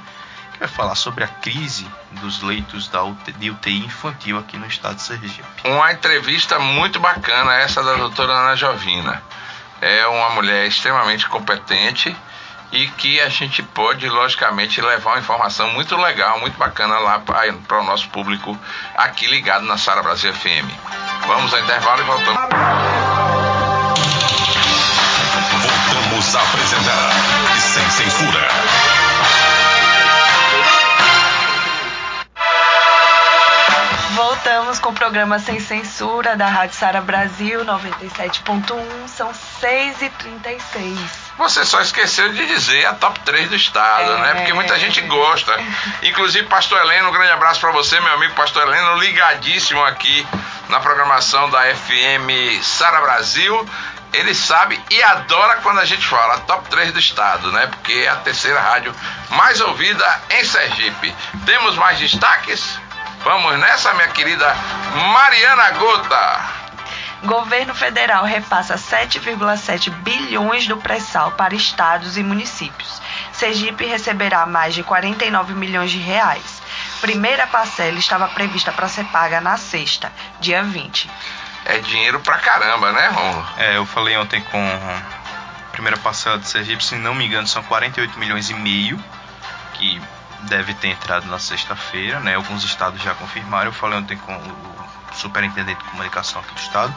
que 0.53 0.59
vai 0.59 0.69
falar 0.69 0.95
sobre 0.95 1.25
a 1.25 1.29
crise 1.29 1.87
dos 2.13 2.43
leitos 2.43 2.89
da 2.89 3.03
UT 3.03 3.33
de 3.33 3.51
UTI 3.51 3.85
infantil 3.85 4.39
aqui 4.39 4.57
no 4.57 4.67
estado 4.67 4.97
de 4.97 5.03
Sergipe. 5.03 5.43
Uma 5.65 5.93
entrevista 5.93 6.59
muito 6.59 7.01
bacana, 7.01 7.55
essa 7.55 7.83
da 7.83 7.95
doutora 7.95 8.33
Ana 8.33 8.57
Jovina. 8.57 9.23
É 9.81 10.07
uma 10.07 10.31
mulher 10.31 10.67
extremamente 10.67 11.29
competente 11.29 12.17
e 12.73 12.87
que 12.89 13.21
a 13.21 13.29
gente 13.29 13.63
pode, 13.63 14.09
logicamente, 14.09 14.81
levar 14.81 15.13
uma 15.13 15.19
informação 15.19 15.69
muito 15.71 15.97
legal, 15.97 16.41
muito 16.41 16.59
bacana 16.59 16.99
lá 16.99 17.19
para 17.21 17.81
o 17.81 17.85
nosso 17.85 18.09
público 18.09 18.59
aqui 18.97 19.27
ligado 19.27 19.65
na 19.65 19.79
Sara 19.79 20.03
Brasil 20.03 20.33
FM. 20.33 20.69
Vamos 21.27 21.53
ao 21.53 21.61
intervalo 21.61 22.03
e 22.03 22.05
voltamos. 22.05 22.41
Voltamos 25.63 26.37
a 26.37 26.43
apresentar 26.43 27.36
Voltamos 34.37 34.79
com 34.79 34.91
o 34.91 34.93
programa 34.93 35.39
Sem 35.39 35.59
Censura 35.59 36.37
da 36.37 36.47
Rádio 36.47 36.77
Sara 36.77 37.01
Brasil 37.01 37.65
97.1. 37.65 39.09
São 39.09 39.33
6h36. 39.33 40.99
Você 41.39 41.65
só 41.65 41.81
esqueceu 41.81 42.31
de 42.35 42.47
dizer 42.47 42.85
a 42.85 42.93
top 42.93 43.19
3 43.21 43.49
do 43.49 43.57
estado, 43.57 44.13
É. 44.13 44.19
né? 44.21 44.35
Porque 44.35 44.53
muita 44.53 44.79
gente 44.79 45.01
gosta. 45.01 45.59
Inclusive, 46.03 46.47
Pastor 46.49 46.79
Heleno, 46.83 47.09
um 47.09 47.13
grande 47.13 47.31
abraço 47.33 47.61
para 47.61 47.73
você, 47.73 47.99
meu 47.99 48.13
amigo 48.13 48.35
Pastor 48.35 48.63
Heleno, 48.65 48.99
ligadíssimo 48.99 49.83
aqui 49.83 50.27
na 50.69 50.81
programação 50.81 51.49
da 51.49 51.63
FM 51.75 52.63
Sara 52.63 53.01
Brasil. 53.01 53.67
Ele 54.13 54.35
sabe 54.35 54.79
e 54.91 55.03
adora 55.03 55.57
quando 55.63 55.81
a 55.81 55.85
gente 55.87 56.07
fala 56.07 56.39
top 56.41 56.69
3 56.69 56.93
do 56.93 56.99
estado, 56.99 57.51
né? 57.53 57.67
Porque 57.69 57.93
é 58.05 58.09
a 58.09 58.17
terceira 58.17 58.61
rádio 58.61 58.95
mais 59.31 59.63
ouvida 59.63 60.21
em 60.31 60.45
Sergipe. 60.45 61.15
Temos 61.47 61.75
mais 61.77 61.99
destaques? 61.99 62.79
Vamos 63.27 63.59
nessa, 63.59 63.93
minha 63.95 64.07
querida 64.07 64.55
Mariana 65.13 65.73
Gota. 65.73 66.41
Governo 67.25 67.75
federal 67.75 68.25
repassa 68.25 68.77
7,7 68.77 69.91
bilhões 69.91 70.69
do 70.69 70.77
pré-sal 70.77 71.33
para 71.33 71.53
estados 71.53 72.17
e 72.17 72.23
municípios. 72.23 73.03
Sergipe 73.33 73.85
receberá 73.85 74.47
mais 74.47 74.77
de 74.77 74.85
49 74.85 75.55
milhões 75.55 75.91
de 75.91 75.99
reais. 75.99 76.63
Primeira 77.01 77.49
parcela 77.49 77.99
estava 77.99 78.29
prevista 78.29 78.71
para 78.71 78.87
ser 78.87 79.05
paga 79.07 79.41
na 79.41 79.57
sexta, 79.57 80.13
dia 80.39 80.63
20. 80.63 81.11
É 81.65 81.79
dinheiro 81.79 82.21
pra 82.21 82.39
caramba, 82.39 82.93
né, 82.93 83.09
Romulo? 83.09 83.47
É, 83.59 83.77
eu 83.77 83.87
falei 83.87 84.17
ontem 84.17 84.41
com 84.41 84.59
a 84.61 85.73
primeira 85.73 85.97
parcela 85.97 86.39
de 86.39 86.49
Sergipe, 86.49 86.85
se 86.85 86.95
não 86.95 87.13
me 87.13 87.27
engano, 87.27 87.49
são 87.49 87.65
48 87.65 88.17
milhões 88.21 88.51
e 88.51 88.55
meio 88.55 89.03
que 89.75 90.01
deve 90.47 90.75
ter 90.75 90.89
entrado 90.89 91.27
na 91.27 91.39
sexta-feira, 91.39 92.21
né? 92.21 92.35
Alguns 92.35 92.65
estados 92.65 93.01
já 93.03 93.15
confirmaram. 93.15 93.67
Eu 93.67 93.73
falei 93.73 93.99
ontem 93.99 94.17
com 94.17 94.35
o 94.35 95.15
superintendente 95.15 95.83
de 95.83 95.91
comunicação 95.91 96.41
aqui 96.41 96.55
do 96.55 96.61
estado, 96.61 96.95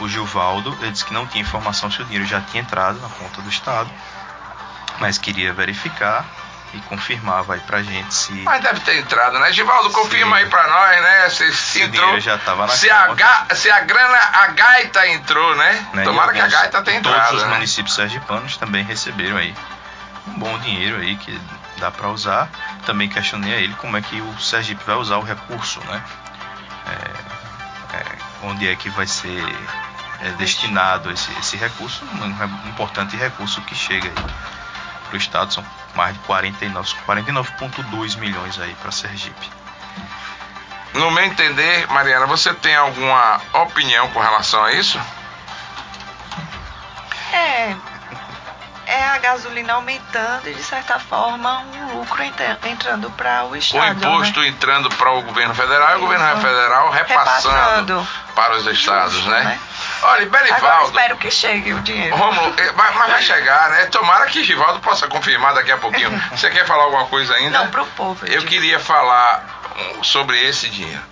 o 0.00 0.08
Gilvaldo, 0.08 0.76
ele 0.80 0.90
disse 0.90 1.04
que 1.04 1.12
não 1.14 1.26
tinha 1.26 1.42
informação 1.42 1.90
se 1.90 2.00
o 2.02 2.04
dinheiro 2.04 2.26
já 2.26 2.40
tinha 2.40 2.62
entrado 2.62 2.98
na 3.00 3.08
conta 3.08 3.40
do 3.42 3.48
estado, 3.48 3.88
mas 4.98 5.18
queria 5.18 5.52
verificar 5.52 6.24
e 6.74 6.78
confirmava 6.82 7.52
aí 7.54 7.60
pra 7.60 7.82
gente 7.82 8.12
se 8.14 8.32
Mas 8.32 8.62
deve 8.62 8.80
ter 8.80 8.96
entrado, 8.98 9.38
né? 9.38 9.52
Givaldo, 9.52 9.90
confirma 9.90 10.36
Sim. 10.38 10.42
aí 10.44 10.48
pra 10.48 10.66
nós, 10.68 11.02
né? 11.02 11.28
Se, 11.30 11.52
se 11.54 11.78
o 11.80 11.84
entrou. 11.84 12.00
dinheiro 12.00 12.20
já 12.20 12.38
tava 12.38 12.66
na 12.66 12.72
se, 12.72 12.90
a 12.90 13.08
ga- 13.14 13.46
se 13.54 13.70
a 13.70 13.80
grana, 13.80 14.16
a 14.32 14.46
gaita 14.48 15.06
entrou, 15.08 15.54
né? 15.54 15.86
né? 15.92 16.02
Tomara 16.02 16.30
E 16.32 16.34
que 16.34 16.40
a 16.40 16.44
alguns- 16.44 16.60
gaita 16.60 16.82
tenha 16.82 17.00
Todos 17.02 17.16
entrado. 17.18 17.36
os 17.36 17.42
né? 17.42 17.48
municípios 17.50 17.94
sergipanos 17.94 18.56
também 18.56 18.82
receberam 18.84 19.36
aí 19.36 19.54
um 20.28 20.38
bom 20.38 20.58
dinheiro 20.58 20.96
aí 20.96 21.16
que 21.16 21.38
dá 21.78 21.90
para 21.90 22.08
usar. 22.08 22.50
Também 22.86 23.08
questionei 23.08 23.54
a 23.54 23.58
ele 23.58 23.74
como 23.74 23.96
é 23.96 24.02
que 24.02 24.20
o 24.20 24.38
Sergipe 24.38 24.82
vai 24.84 24.96
usar 24.96 25.16
o 25.16 25.22
recurso, 25.22 25.80
né? 25.80 26.02
É, 26.86 27.96
é, 27.96 28.04
onde 28.42 28.68
é 28.68 28.74
que 28.76 28.88
vai 28.90 29.06
ser 29.06 29.42
é 30.22 30.30
destinado 30.32 31.10
esse, 31.10 31.32
esse 31.40 31.56
recurso, 31.56 32.04
um 32.04 32.68
importante 32.68 33.16
recurso 33.16 33.60
que 33.62 33.74
chega 33.74 34.08
aí 34.08 34.14
para 35.08 35.14
o 35.14 35.16
Estado, 35.16 35.52
são 35.52 35.64
mais 35.96 36.14
de 36.14 36.20
49,2 36.20 36.94
49 37.04 38.20
milhões 38.20 38.58
aí 38.60 38.74
para 38.76 38.92
Sergipe. 38.92 39.50
No 40.94 41.10
meu 41.10 41.24
entender, 41.24 41.86
Mariana, 41.88 42.26
você 42.26 42.54
tem 42.54 42.76
alguma 42.76 43.40
opinião 43.54 44.08
com 44.10 44.20
relação 44.20 44.62
a 44.62 44.72
isso? 44.72 45.00
É, 47.32 47.74
é 48.86 49.04
a 49.04 49.18
gasolina 49.18 49.74
aumentando 49.74 50.48
e, 50.48 50.54
de 50.54 50.62
certa 50.62 50.98
forma, 50.98 51.60
um 51.60 51.98
lucro 51.98 52.22
entrando 52.22 53.10
para 53.10 53.44
o 53.44 53.56
Estado. 53.56 53.82
O 53.82 54.08
imposto 54.08 54.40
né? 54.40 54.48
entrando 54.48 54.90
para 54.90 55.12
o 55.12 55.22
governo 55.22 55.54
federal 55.54 55.92
e 55.92 55.96
o 55.96 56.00
governo 56.00 56.40
federal 56.40 56.90
repassando, 56.90 57.54
repassando. 57.54 58.08
para 58.34 58.56
os 58.56 58.66
estados, 58.66 59.14
Justo, 59.14 59.30
né? 59.30 59.44
né? 59.44 59.60
Olha, 60.02 60.26
Belivaldo. 60.26 60.66
Agora 60.66 60.84
espero 60.84 61.16
que 61.16 61.30
chegue 61.30 61.72
o 61.72 61.80
dinheiro. 61.80 62.16
Romulo, 62.16 62.54
eh, 62.56 62.72
mas 62.74 62.94
vai 62.94 63.22
chegar, 63.22 63.70
né? 63.70 63.86
Tomara 63.86 64.26
que 64.26 64.42
Givaldo 64.42 64.80
possa 64.80 65.06
confirmar 65.06 65.54
daqui 65.54 65.70
a 65.70 65.78
pouquinho. 65.78 66.10
Você 66.34 66.50
quer 66.50 66.66
falar 66.66 66.84
alguma 66.84 67.06
coisa 67.06 67.34
ainda? 67.34 67.58
Não, 67.58 67.68
para 67.68 67.82
o 67.82 67.86
povo. 67.86 68.26
Eu, 68.26 68.40
eu 68.40 68.42
queria 68.42 68.80
falar 68.80 69.44
sobre 70.02 70.38
esse 70.44 70.68
dinheiro. 70.68 71.02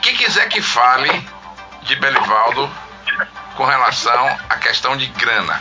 Quem 0.00 0.14
quiser 0.16 0.48
que 0.48 0.62
fale 0.62 1.28
de 1.82 1.96
Belivaldo 1.96 2.70
com 3.56 3.64
relação 3.64 4.38
à 4.48 4.56
questão 4.56 4.96
de 4.96 5.06
grana. 5.06 5.60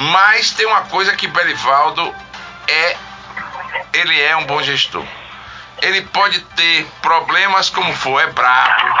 Mas 0.00 0.52
tem 0.52 0.66
uma 0.66 0.82
coisa 0.82 1.14
que 1.14 1.26
Belivaldo 1.26 2.14
é, 2.66 2.96
ele 3.92 4.18
é 4.18 4.34
um 4.34 4.46
bom 4.46 4.62
gestor. 4.62 5.04
Ele 5.82 6.00
pode 6.02 6.40
ter 6.40 6.86
problemas 7.02 7.68
como 7.68 7.92
for, 7.94 8.18
é 8.18 8.26
brabo, 8.28 8.98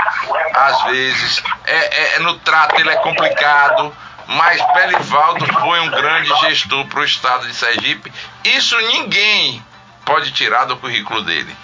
às 0.54 0.82
vezes, 0.84 1.42
é, 1.64 1.76
é, 1.76 2.16
é 2.16 2.18
no 2.18 2.38
trato 2.40 2.78
ele 2.78 2.90
é 2.90 2.96
complicado, 2.96 3.96
mas 4.26 4.62
Belivaldo 4.74 5.46
foi 5.46 5.80
um 5.80 5.90
grande 5.90 6.34
gestor 6.40 6.86
para 6.86 7.00
o 7.00 7.04
estado 7.04 7.46
de 7.46 7.54
Sergipe. 7.54 8.12
Isso 8.44 8.78
ninguém 8.78 9.64
pode 10.04 10.32
tirar 10.32 10.66
do 10.66 10.76
currículo 10.76 11.22
dele. 11.22 11.56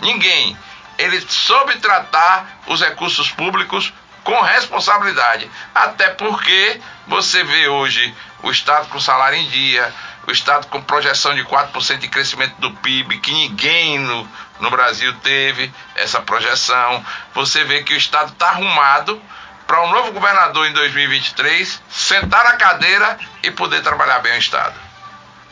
Ninguém. 0.00 0.56
Ele 0.98 1.20
soube 1.26 1.78
tratar 1.80 2.58
os 2.66 2.82
recursos 2.82 3.30
públicos 3.30 3.92
com 4.24 4.40
responsabilidade. 4.40 5.48
Até 5.74 6.08
porque 6.08 6.80
você 7.06 7.44
vê 7.44 7.68
hoje 7.68 8.14
o 8.42 8.50
Estado 8.50 8.88
com 8.88 8.98
salário 8.98 9.38
em 9.38 9.48
dia, 9.48 9.92
o 10.26 10.32
Estado 10.32 10.66
com 10.68 10.82
projeção 10.82 11.34
de 11.34 11.44
4% 11.44 11.98
de 11.98 12.08
crescimento 12.08 12.54
do 12.58 12.72
PIB, 12.72 13.18
que 13.18 13.32
ninguém 13.32 13.98
no, 13.98 14.28
no 14.58 14.70
Brasil 14.70 15.12
teve 15.22 15.72
essa 15.94 16.20
projeção. 16.20 17.04
Você 17.34 17.62
vê 17.64 17.82
que 17.82 17.92
o 17.92 17.96
Estado 17.96 18.32
está 18.32 18.48
arrumado 18.48 19.20
para 19.66 19.80
o 19.82 19.86
um 19.86 19.90
novo 19.90 20.12
governador 20.12 20.66
em 20.66 20.72
2023 20.72 21.82
sentar 21.88 22.44
na 22.44 22.52
cadeira 22.54 23.18
e 23.42 23.50
poder 23.50 23.82
trabalhar 23.82 24.18
bem 24.20 24.34
o 24.34 24.38
Estado. 24.38 24.74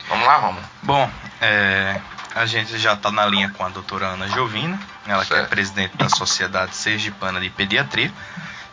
Vamos 0.08 0.26
lá, 0.26 0.36
Romulo. 0.36 0.64
Bom, 0.82 1.10
é, 1.40 2.00
a 2.34 2.44
gente 2.46 2.78
já 2.78 2.94
está 2.94 3.10
na 3.10 3.24
linha 3.26 3.50
com 3.50 3.64
a 3.64 3.68
doutora 3.68 4.06
Ana 4.06 4.28
Jovina, 4.28 4.78
ela 5.06 5.24
certo. 5.24 5.40
que 5.40 5.46
é 5.46 5.48
presidente 5.48 5.96
da 5.96 6.08
Sociedade 6.08 6.74
Sergipana 6.74 7.40
de 7.40 7.50
Pediatria 7.50 8.12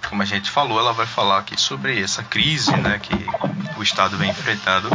como 0.07 0.21
a 0.21 0.25
gente 0.25 0.49
falou, 0.49 0.79
ela 0.79 0.93
vai 0.93 1.05
falar 1.05 1.39
aqui 1.39 1.59
sobre 1.59 2.01
essa 2.01 2.23
crise 2.23 2.71
né, 2.77 2.99
que 2.99 3.13
o 3.77 3.83
Estado 3.83 4.17
vem 4.17 4.29
enfrentando 4.29 4.89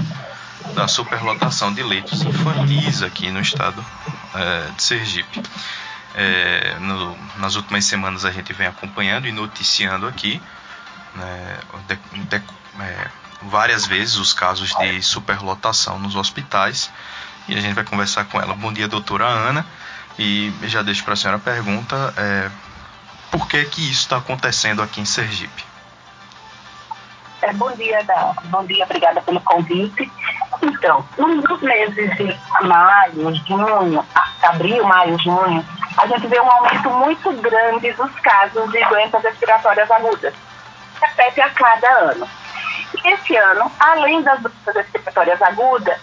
da 0.75 0.89
superlotação 0.89 1.73
de 1.73 1.83
leitos 1.83 2.23
infantis 2.23 3.03
aqui 3.03 3.31
no 3.31 3.41
estado 3.41 3.85
é, 4.35 4.71
de 4.73 4.83
Sergipe. 4.83 5.43
É, 6.15 6.77
no, 6.81 7.17
nas 7.39 7.55
últimas 7.57 7.85
semanas 7.85 8.25
a 8.25 8.31
gente 8.31 8.53
vem 8.53 8.67
acompanhando 8.67 9.27
e 9.27 9.33
noticiando 9.33 10.07
aqui 10.07 10.41
né, 11.15 11.59
de, 11.89 12.21
de, 12.25 12.37
é, 12.81 13.09
várias 13.43 13.87
vezes 13.87 14.17
os 14.17 14.33
casos 14.33 14.73
de 14.75 15.03
superlotação 15.03 15.99
nos 15.99 16.15
hospitais 16.17 16.91
e 17.49 17.55
a 17.55 17.61
gente 17.61 17.75
vai 17.75 17.85
conversar 17.85 18.25
com 18.25 18.41
ela. 18.41 18.55
Bom 18.55 18.73
dia, 18.73 18.89
doutora 18.89 19.27
Ana. 19.27 19.67
E 20.19 20.53
já 20.63 20.83
deixo 20.83 21.03
para 21.05 21.15
a 21.15 21.17
senhora 21.17 21.37
a 21.37 21.41
pergunta: 21.41 22.15
por 23.35 23.49
que 23.49 23.64
que 23.64 23.91
isso 23.91 24.03
está 24.03 24.18
acontecendo 24.18 24.80
aqui 24.80 25.01
em 25.01 25.05
Sergipe? 25.05 25.64
É, 27.43 27.53
bom 27.55 27.70
dia, 27.72 28.03
Dan. 28.05 28.32
Bom 28.45 28.64
dia, 28.64 28.85
obrigada 28.85 29.20
pelo 29.22 29.41
convite. 29.41 30.11
Então, 30.62 31.05
nos 31.18 31.61
meses 31.61 32.16
de 32.16 32.39
maio, 32.62 33.35
junho, 33.47 34.07
abril, 34.41 34.85
maio, 34.85 35.18
junho, 35.18 35.66
a 35.99 36.07
gente 36.07 36.28
vê 36.28 36.41
um 36.41 36.49
aumento 36.49 36.89
muito 36.91 37.32
grande 37.43 37.93
dos 37.93 38.11
casos 38.20 38.70
de 38.70 38.85
doenças 38.89 39.22
respiratórias 39.24 39.91
agudas. 39.91 40.32
Repete 41.01 41.41
a 41.41 41.51
cada 41.51 41.89
ano. 42.12 42.28
E 42.95 43.09
esse 43.09 43.37
ano, 43.37 43.70
além 43.80 44.22
das 44.22 44.41
doenças 44.41 44.76
respiratórias 44.76 45.43
agudas, 45.43 45.99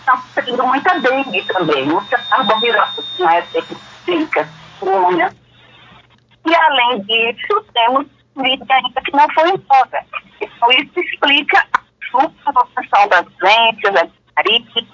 está 0.00 0.20
tendo 0.34 0.66
muita 0.66 0.98
dengue 0.98 1.42
também, 1.44 1.86
muita 1.86 2.20
arbovirose, 2.32 3.04
né, 3.20 3.46
clínica, 4.04 4.48
pneumonia 4.80 5.32
e, 6.46 6.54
além 6.54 7.00
disso, 7.02 7.64
temos 7.72 8.06
Covid 8.34 8.72
ainda 8.72 9.00
que 9.00 9.12
não 9.12 9.26
foi 9.32 9.50
embora. 9.50 10.06
Então, 10.40 10.70
isso 10.72 11.00
explica 11.00 11.64
a 11.72 11.80
flutuação 12.10 13.08
das 13.08 13.26
doenças, 13.36 13.94
da 13.94 14.08
marique, 14.36 14.88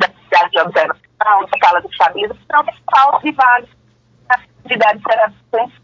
da 0.00 0.08
cidade 0.08 0.50
de 0.50 0.60
observação, 0.60 1.46
da 1.46 1.66
sala 1.66 1.80
de 1.80 1.88
estabilização, 1.88 2.64
da 2.64 2.72
falta 2.92 3.20
de 3.24 3.32
várias 3.32 3.68
atividades 4.28 5.02
terapêuticas 5.02 5.79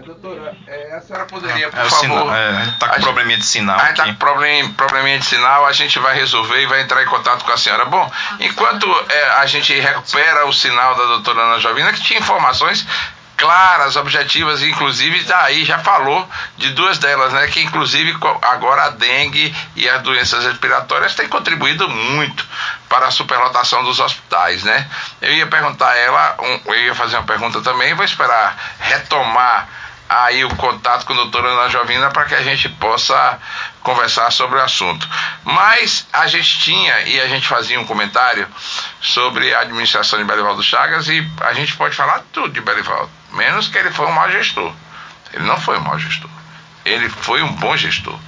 doutora, 0.00 0.54
é, 0.66 0.96
a 0.96 1.00
senhora 1.00 1.24
poderia, 1.26 1.70
por 1.70 1.78
é, 1.78 1.84
favor. 1.84 2.00
Sinal, 2.00 2.34
é, 2.34 2.48
a 2.48 2.64
gente 2.64 2.74
está 2.74 2.88
com 2.88 2.94
a 2.94 3.00
probleminha 3.00 3.38
de 3.38 3.46
sinal. 3.46 3.76
A 3.76 3.80
gente 3.80 3.90
está 3.90 4.04
com 4.04 4.14
problem, 4.14 4.72
probleminha 4.72 5.18
de 5.18 5.24
sinal, 5.24 5.66
a 5.66 5.72
gente 5.72 5.98
vai 5.98 6.14
resolver 6.14 6.60
e 6.62 6.66
vai 6.66 6.82
entrar 6.82 7.02
em 7.02 7.06
contato 7.06 7.44
com 7.44 7.52
a 7.52 7.56
senhora. 7.56 7.84
Bom, 7.86 8.10
enquanto 8.40 8.86
é, 9.08 9.30
a 9.38 9.46
gente 9.46 9.72
recupera 9.78 10.46
o 10.46 10.52
sinal 10.52 10.94
da 10.94 11.04
doutora 11.04 11.40
Ana 11.42 11.58
Jovina, 11.58 11.92
que 11.92 12.02
tinha 12.02 12.20
informações 12.20 12.86
claras, 13.38 13.94
objetivas, 13.94 14.62
inclusive 14.64 15.22
daí 15.22 15.64
já 15.64 15.78
falou 15.78 16.28
de 16.56 16.70
duas 16.70 16.98
delas, 16.98 17.32
né? 17.32 17.46
Que 17.46 17.62
inclusive 17.62 18.18
agora 18.42 18.86
a 18.86 18.90
dengue 18.90 19.54
e 19.76 19.88
as 19.88 20.02
doenças 20.02 20.44
respiratórias 20.44 21.14
têm 21.14 21.28
contribuído 21.28 21.88
muito 21.88 22.44
para 22.88 23.06
a 23.06 23.10
superlotação 23.12 23.84
dos 23.84 24.00
hospitais, 24.00 24.64
né? 24.64 24.90
Eu 25.22 25.32
ia 25.32 25.46
perguntar 25.46 25.90
a 25.90 25.96
ela, 25.96 26.36
um, 26.40 26.72
eu 26.72 26.80
ia 26.86 26.94
fazer 26.96 27.16
uma 27.16 27.26
pergunta 27.26 27.62
também, 27.62 27.94
vou 27.94 28.04
esperar 28.04 28.56
retomar 28.80 29.68
aí 30.08 30.44
o 30.44 30.56
contato 30.56 31.04
com 31.04 31.12
a 31.12 31.16
doutora 31.16 31.48
Ana 31.48 31.68
Jovina 31.68 32.10
para 32.10 32.24
que 32.24 32.34
a 32.34 32.42
gente 32.42 32.68
possa 32.68 33.38
conversar 33.82 34.30
sobre 34.32 34.58
o 34.58 34.62
assunto. 34.62 35.06
Mas 35.44 36.06
a 36.12 36.26
gente 36.26 36.60
tinha 36.60 37.00
e 37.02 37.20
a 37.20 37.28
gente 37.28 37.46
fazia 37.46 37.78
um 37.78 37.84
comentário 37.84 38.48
sobre 39.00 39.54
a 39.54 39.60
administração 39.60 40.18
de 40.18 40.24
Belivaldo 40.24 40.62
Chagas 40.62 41.08
e 41.08 41.26
a 41.42 41.52
gente 41.52 41.76
pode 41.76 41.94
falar 41.94 42.22
tudo 42.32 42.52
de 42.52 42.60
Belivaldo, 42.60 43.10
menos 43.32 43.68
que 43.68 43.76
ele 43.76 43.90
foi 43.90 44.06
um 44.06 44.12
mau 44.12 44.30
gestor. 44.30 44.72
Ele 45.32 45.44
não 45.44 45.60
foi 45.60 45.76
um 45.78 45.82
mau 45.82 45.98
gestor. 45.98 46.30
Ele 46.84 47.08
foi 47.10 47.42
um 47.42 47.52
bom 47.52 47.76
gestor. 47.76 48.18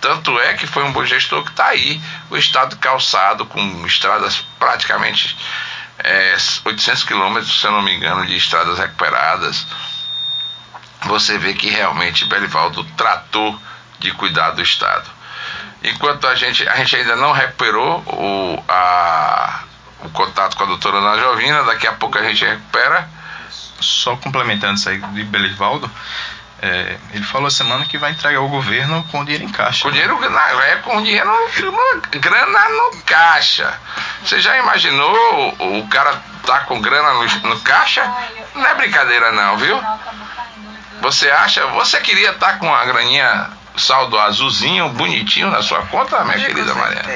Tanto 0.00 0.38
é 0.40 0.54
que 0.54 0.66
foi 0.66 0.82
um 0.84 0.92
bom 0.92 1.04
gestor 1.04 1.42
que 1.44 1.50
está 1.50 1.68
aí 1.68 2.00
o 2.30 2.36
estado 2.36 2.76
calçado 2.76 3.46
com 3.46 3.86
estradas 3.86 4.44
praticamente 4.58 5.36
é, 5.98 6.36
800 6.64 7.04
quilômetros, 7.04 7.60
se 7.60 7.66
eu 7.66 7.72
não 7.72 7.82
me 7.82 7.94
engano, 7.94 8.26
de 8.26 8.36
estradas 8.36 8.78
recuperadas 8.78 9.66
você 11.10 11.36
vê 11.36 11.54
que 11.54 11.68
realmente 11.68 12.24
Belivaldo 12.24 12.84
tratou 12.96 13.60
de 13.98 14.12
cuidar 14.12 14.52
do 14.52 14.62
Estado. 14.62 15.10
Enquanto 15.82 16.26
a 16.28 16.36
gente, 16.36 16.66
a 16.68 16.76
gente 16.76 16.94
ainda 16.94 17.16
não 17.16 17.32
recuperou 17.32 17.98
o, 18.06 18.64
a, 18.68 19.64
o 20.04 20.10
contato 20.10 20.56
com 20.56 20.62
a 20.62 20.66
doutora 20.66 20.98
Ana 20.98 21.18
Jovina, 21.18 21.64
daqui 21.64 21.86
a 21.86 21.92
pouco 21.92 22.16
a 22.16 22.22
gente 22.22 22.44
recupera. 22.44 23.08
Só 23.80 24.14
complementando 24.16 24.74
isso 24.74 24.88
aí 24.88 24.98
de 24.98 25.24
Belivaldo, 25.24 25.90
é, 26.62 26.98
ele 27.12 27.24
falou 27.24 27.48
a 27.48 27.50
semana 27.50 27.86
que 27.86 27.96
vai 27.96 28.12
entregar 28.12 28.40
o 28.40 28.48
governo 28.48 29.02
com 29.10 29.24
dinheiro 29.24 29.44
em 29.44 29.48
caixa. 29.48 29.82
Com 29.82 29.90
dinheiro, 29.90 30.18
é, 30.22 30.76
com 30.76 31.02
dinheiro, 31.02 31.30
grana 32.20 32.68
no 32.68 33.02
caixa. 33.02 33.72
Você 34.22 34.38
já 34.38 34.58
imaginou 34.58 35.56
o, 35.58 35.78
o 35.78 35.88
cara 35.88 36.22
tá 36.46 36.60
com 36.60 36.80
grana 36.80 37.14
no, 37.14 37.48
no 37.48 37.60
caixa? 37.60 38.04
Não 38.54 38.66
é 38.66 38.74
brincadeira 38.74 39.32
não, 39.32 39.56
viu? 39.56 39.80
Você 41.00 41.30
acha, 41.30 41.66
você 41.68 42.00
queria 42.00 42.30
estar 42.30 42.52
tá 42.52 42.58
com 42.58 42.72
a 42.72 42.84
graninha 42.84 43.50
saldo 43.76 44.18
azulzinho, 44.18 44.88
bonitinho 44.90 45.50
na 45.50 45.62
sua 45.62 45.82
conta, 45.86 46.24
minha 46.24 46.38
querida 46.38 46.74
Mariana? 46.74 47.12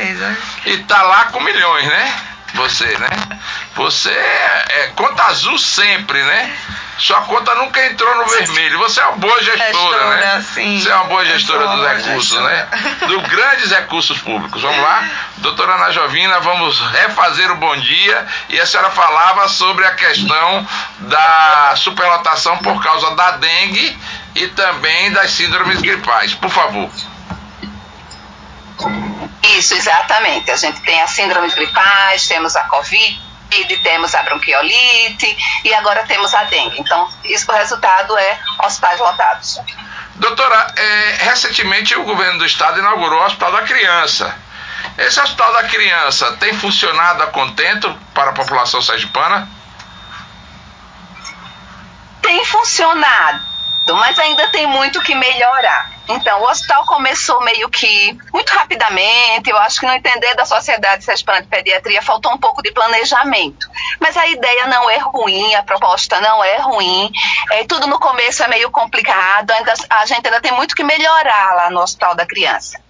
E 0.67 0.79
tá 0.79 1.03
lá 1.03 1.27
com 1.27 1.41
milhões, 1.41 1.87
né? 1.87 2.21
Você, 2.55 2.87
né? 2.99 3.41
Você 3.75 4.11
é, 4.11 4.65
é 4.69 4.87
conta 4.95 5.25
azul 5.25 5.59
sempre, 5.59 6.23
né? 6.23 6.57
Sua 6.99 7.21
conta 7.23 7.53
nunca 7.57 7.85
entrou 7.85 8.15
no 8.17 8.27
vermelho. 8.27 8.79
Você 8.79 9.01
é 9.01 9.07
uma 9.07 9.17
boa 9.17 9.43
gestora, 9.43 9.73
gestora 9.73 10.17
né? 10.17 10.45
Sim. 10.55 10.81
Você 10.81 10.89
é 10.89 10.95
uma 10.95 11.05
boa 11.05 11.25
gestora 11.25 11.67
dos 11.67 11.87
recursos, 11.87 12.41
né? 12.41 12.69
Dos 13.09 13.23
grandes 13.25 13.71
recursos 13.73 14.19
públicos. 14.21 14.63
Vamos 14.63 14.81
lá? 14.81 15.09
Doutora 15.39 15.75
Ana 15.75 15.91
Jovina, 15.91 16.39
vamos 16.41 16.81
refazer 16.93 17.51
o 17.51 17.57
bom 17.57 17.77
dia. 17.77 18.27
E 18.49 18.61
a 18.61 18.67
senhora 18.67 18.91
falava 18.91 19.49
sobre 19.49 19.85
a 19.85 19.95
questão 19.97 20.67
da 21.01 21.75
superlotação 21.77 22.59
por 22.59 22.81
causa 22.81 23.17
da 23.17 23.33
dengue 23.33 23.99
e 24.37 24.47
também 24.49 25.11
das 25.11 25.33
síndromes 25.33 25.81
gripais. 25.81 26.33
Por 26.35 26.51
favor. 26.51 26.89
Isso, 29.53 29.75
exatamente. 29.75 30.51
A 30.51 30.57
gente 30.57 30.81
tem 30.81 31.01
as 31.03 31.11
síndromes 31.11 31.55
gripais, 31.55 32.27
temos 32.27 32.57
a 32.57 32.65
Covid, 32.65 33.77
temos 33.83 34.15
a 34.15 34.23
bronquiolite 34.23 35.37
e 35.65 35.75
agora 35.75 36.05
temos 36.07 36.35
a 36.35 36.45
dengue. 36.45 36.81
Então, 36.81 37.09
isso, 37.25 37.51
o 37.51 37.55
resultado 37.55 38.17
é 38.17 38.39
hospitais 38.65 38.99
lotados. 38.99 39.61
Doutora, 40.17 40.75
é, 40.77 41.17
recentemente 41.25 41.95
o 41.97 42.05
governo 42.05 42.39
do 42.39 42.47
estado 42.47 42.79
inaugurou 42.79 43.21
o 43.21 43.27
Hospital 43.27 43.53
da 43.53 43.63
Criança. 43.63 44.35
Esse 44.97 45.21
Hospital 45.21 45.53
da 45.53 45.65
Criança 45.65 46.37
tem 46.37 46.55
funcionado 46.55 47.23
a 47.23 47.27
contento 47.29 47.93
para 48.15 48.31
a 48.31 48.33
população 48.33 48.81
sergipana? 48.81 49.49
Tem 52.23 52.45
funcionado, 52.45 53.45
mas 53.89 54.19
ainda 54.19 54.47
tem 54.49 54.67
muito 54.67 55.01
que 55.03 55.15
melhorar. 55.15 55.94
Então, 56.09 56.41
o 56.43 56.51
hospital 56.51 56.85
começou 56.85 57.43
meio 57.43 57.69
que 57.69 58.17
muito 58.33 58.51
rapidamente. 58.51 59.49
Eu 59.49 59.57
acho 59.59 59.81
que 59.81 59.87
no 59.87 59.93
entender 59.93 60.35
da 60.35 60.45
Sociedade 60.45 61.05
Sergipana 61.05 61.43
de 61.43 61.49
Pediatria 61.49 62.03
faltou 62.03 62.33
um 62.33 62.39
pouco 62.39 62.63
de 62.63 62.73
planejamento. 62.73 63.67
Mas 63.99 64.17
a 64.17 64.27
ideia 64.27 64.67
não 64.67 64.91
é 64.91 64.99
ruim, 64.99 65.55
a 65.55 65.63
proposta 65.63 66.21
não 66.21 66.45
é 66.45 66.59
ruim. 66.59 67.11
É, 67.53 67.65
tudo 67.65 67.87
no 67.87 67.99
começo 67.99 68.43
é 68.43 68.49
meio 68.49 68.71
complicado. 68.71 69.51
Ainda, 69.51 69.73
a 69.91 70.07
gente 70.07 70.27
ainda 70.27 70.41
tem 70.41 70.53
muito 70.53 70.77
que 70.77 70.85
melhorar 70.85 71.55
lá 71.55 71.71
no 71.71 71.81
Hospital 71.81 72.15
da 72.15 72.27
Criança. 72.27 72.84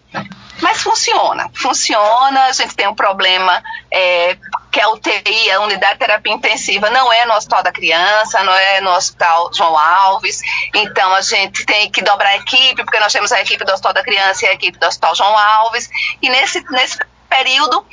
Mas 0.60 0.80
funciona, 0.82 1.50
funciona. 1.54 2.44
A 2.44 2.52
gente 2.52 2.74
tem 2.74 2.86
um 2.86 2.94
problema 2.94 3.62
é, 3.90 4.36
que 4.70 4.80
a 4.80 4.88
UTI, 4.90 5.50
a 5.50 5.60
unidade 5.60 5.94
de 5.94 5.98
terapia 5.98 6.32
intensiva, 6.32 6.88
não 6.90 7.12
é 7.12 7.26
no 7.26 7.34
Hospital 7.34 7.62
da 7.62 7.72
Criança, 7.72 8.42
não 8.42 8.54
é 8.54 8.80
no 8.80 8.90
Hospital 8.90 9.50
João 9.52 9.76
Alves. 9.76 10.40
Então 10.74 11.14
a 11.14 11.20
gente 11.20 11.66
tem 11.66 11.90
que 11.90 12.02
dobrar 12.02 12.30
a 12.30 12.36
equipe, 12.36 12.84
porque 12.84 13.00
nós 13.00 13.12
temos 13.12 13.32
a 13.32 13.40
equipe 13.40 13.64
do 13.64 13.72
Hospital 13.72 13.92
da 13.92 14.02
Criança 14.02 14.46
e 14.46 14.48
a 14.48 14.52
equipe 14.52 14.78
do 14.78 14.86
Hospital 14.86 15.14
João 15.14 15.36
Alves. 15.36 15.90
E 16.22 16.30
nesse, 16.30 16.64
nesse 16.70 16.98
período, 17.28 17.84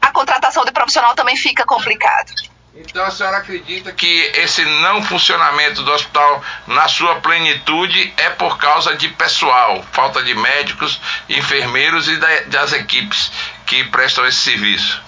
a 0.00 0.10
contratação 0.10 0.64
de 0.64 0.72
profissional 0.72 1.14
também 1.14 1.36
fica 1.36 1.64
complicado. 1.64 2.32
Então 2.78 3.04
a 3.04 3.10
senhora 3.10 3.38
acredita 3.38 3.90
que 3.92 4.30
esse 4.34 4.62
não 4.64 5.02
funcionamento 5.02 5.82
do 5.82 5.92
hospital 5.92 6.42
na 6.66 6.86
sua 6.88 7.16
plenitude 7.20 8.12
é 8.18 8.30
por 8.30 8.58
causa 8.58 8.94
de 8.96 9.08
pessoal, 9.08 9.82
falta 9.92 10.22
de 10.22 10.34
médicos, 10.34 11.00
enfermeiros 11.28 12.06
e 12.06 12.16
das 12.46 12.72
equipes 12.74 13.32
que 13.64 13.84
prestam 13.84 14.26
esse 14.26 14.38
serviço? 14.38 15.02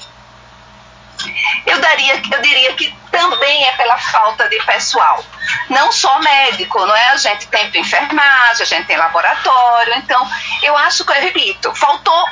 Eu, 1.66 1.78
daria, 1.80 2.14
eu 2.14 2.42
diria 2.42 2.72
que 2.74 2.96
também 3.10 3.64
é 3.64 3.72
pela 3.72 3.98
falta 3.98 4.48
de 4.48 4.56
pessoal. 4.64 5.22
Não 5.68 5.90
só 5.92 6.20
médico, 6.20 6.78
não 6.86 6.94
é? 6.94 7.08
A 7.08 7.16
gente 7.16 7.48
tem 7.48 7.70
enfermagem, 7.74 8.62
a 8.62 8.64
gente 8.64 8.86
tem 8.86 8.96
laboratório. 8.96 9.94
Então, 9.96 10.26
eu 10.62 10.76
acho 10.76 11.04
que, 11.04 11.10
eu 11.10 11.20
repito, 11.20 11.74
faltou 11.74 12.28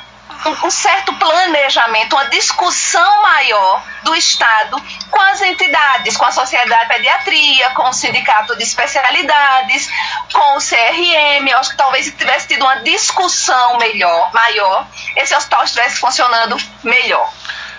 um, 0.64 0.70
certo 0.70 1.14
planejamento, 1.14 2.14
uma 2.14 2.26
discussão 2.26 3.22
maior 3.22 3.82
do 4.02 4.14
Estado 4.14 4.76
com 5.10 5.20
as 5.20 5.40
entidades, 5.42 6.16
com 6.16 6.24
a 6.24 6.30
Sociedade 6.30 6.82
de 6.82 6.94
Pediatria, 6.94 7.70
com 7.70 7.88
o 7.88 7.92
Sindicato 7.92 8.56
de 8.56 8.62
Especialidades, 8.62 9.88
com 10.32 10.56
o 10.56 10.58
CRM. 10.58 11.48
Eu 11.48 11.58
acho 11.58 11.70
que 11.70 11.76
talvez 11.76 12.06
se 12.06 12.12
tivesse 12.12 12.48
tido 12.48 12.62
uma 12.62 12.76
discussão 12.76 13.78
melhor, 13.78 14.32
maior, 14.32 14.86
esse 15.16 15.34
hospital 15.34 15.64
estivesse 15.64 15.98
funcionando 15.98 16.56
melhor. 16.82 17.30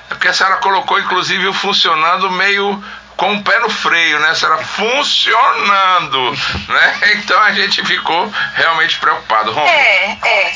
É 0.10 0.14
porque 0.14 0.30
a 0.30 0.34
senhora 0.34 0.58
colocou, 0.58 1.00
inclusive, 1.00 1.48
o 1.48 1.54
funcionando 1.54 2.32
meio 2.32 2.84
com 3.18 3.34
o 3.34 3.44
pé 3.44 3.60
no 3.60 3.70
freio, 3.70 4.20
né? 4.20 4.34
Será 4.36 4.58
funcionando, 4.60 6.32
né? 6.70 6.98
Então 7.18 7.42
a 7.42 7.52
gente 7.52 7.84
ficou 7.84 8.32
realmente 8.56 8.98
preocupado. 9.00 9.52
Romulo. 9.52 9.70
É, 9.70 10.18
é. 10.24 10.54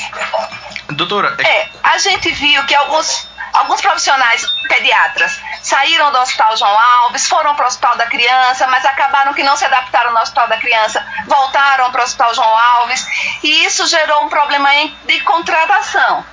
Doutora. 0.92 1.34
É... 1.38 1.42
é, 1.42 1.70
a 1.82 1.98
gente 1.98 2.30
viu 2.30 2.64
que 2.64 2.74
alguns, 2.74 3.28
alguns 3.52 3.80
profissionais 3.80 4.46
pediatras 4.68 5.40
saíram 5.62 6.10
do 6.12 6.18
Hospital 6.18 6.56
João 6.56 6.78
Alves, 6.78 7.28
foram 7.28 7.54
para 7.54 7.64
o 7.64 7.68
Hospital 7.68 7.96
da 7.96 8.06
Criança, 8.06 8.66
mas 8.66 8.84
acabaram 8.84 9.34
que 9.34 9.42
não 9.42 9.56
se 9.56 9.64
adaptaram 9.64 10.12
no 10.12 10.20
Hospital 10.20 10.48
da 10.48 10.56
Criança, 10.56 11.04
voltaram 11.26 11.90
para 11.90 12.00
o 12.00 12.04
Hospital 12.04 12.34
João 12.34 12.58
Alves, 12.58 13.06
e 13.42 13.64
isso 13.64 13.86
gerou 13.86 14.24
um 14.24 14.28
problema 14.28 14.68
de 15.04 15.20
contratação. 15.20 16.24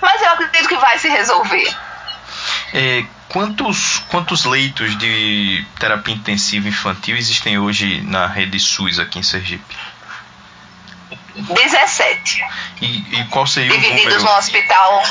Mas 0.00 0.22
eu 0.22 0.30
acredito 0.30 0.68
que 0.68 0.76
vai 0.76 0.98
se 0.98 1.08
resolver. 1.08 1.76
É, 2.72 3.04
quantos, 3.30 4.02
quantos 4.08 4.44
leitos 4.44 4.98
de 4.98 5.64
terapia 5.78 6.14
intensiva 6.14 6.68
infantil 6.68 7.16
existem 7.16 7.58
hoje 7.58 8.02
na 8.02 8.26
rede 8.26 8.58
SUS 8.58 8.98
aqui 8.98 9.18
em 9.18 9.22
Sergipe? 9.22 9.76
17. 11.36 12.44
E, 12.82 13.20
e 13.20 13.24
qual 13.30 13.46
seria 13.46 13.70
Divididos 13.70 14.16
o 14.16 14.18
número? 14.18 14.32
no 14.32 14.38
hospital. 14.38 15.02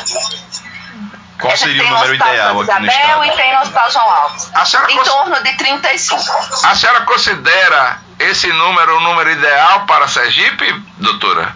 Qual 1.39 1.55
seria 1.55 1.83
o 1.85 1.89
número 1.89 2.15
ideal 2.15 2.61
aqui 2.61 2.79
no 2.81 2.87
estado? 2.87 3.25
E 3.25 3.31
tem 3.31 3.55
no 3.55 3.61
Hospital 3.61 3.91
João 3.91 4.09
Alves. 4.09 4.51
em 4.89 4.97
cons... 4.97 5.07
torno 5.07 5.41
de 5.41 5.53
35. 5.57 6.21
A 6.63 6.75
senhora 6.75 7.01
considera 7.01 8.01
esse 8.19 8.47
número 8.47 8.97
o 8.97 8.99
número 8.99 9.31
ideal 9.31 9.85
para 9.85 10.09
Sergipe, 10.09 10.83
doutora? 10.97 11.55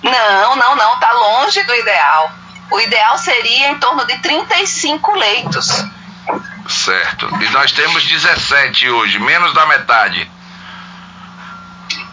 Não, 0.00 0.54
não, 0.54 0.76
não. 0.76 0.94
Está 0.94 1.12
longe 1.12 1.60
do 1.64 1.74
ideal. 1.74 2.32
O 2.70 2.80
ideal 2.80 3.18
seria 3.18 3.70
em 3.70 3.78
torno 3.78 4.04
de 4.06 4.18
35 4.18 5.14
leitos. 5.14 5.84
Certo. 6.68 7.26
E 7.42 7.48
nós 7.50 7.72
temos 7.72 8.04
17 8.04 8.90
hoje, 8.90 9.18
menos 9.18 9.54
da 9.54 9.66
metade. 9.66 10.30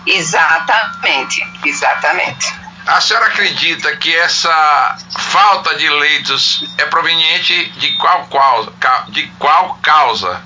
Exatamente, 0.06 1.46
exatamente. 1.66 2.54
A 2.86 3.02
senhora 3.02 3.28
acredita 3.28 3.98
que 3.98 4.16
essa 4.16 4.98
falta 5.18 5.76
de 5.76 5.90
leitos 5.90 6.64
é 6.78 6.86
proveniente 6.86 7.72
de 7.72 7.94
qual, 7.98 8.28
qual, 8.28 8.72
de 9.10 9.28
qual 9.40 9.80
causa? 9.82 10.42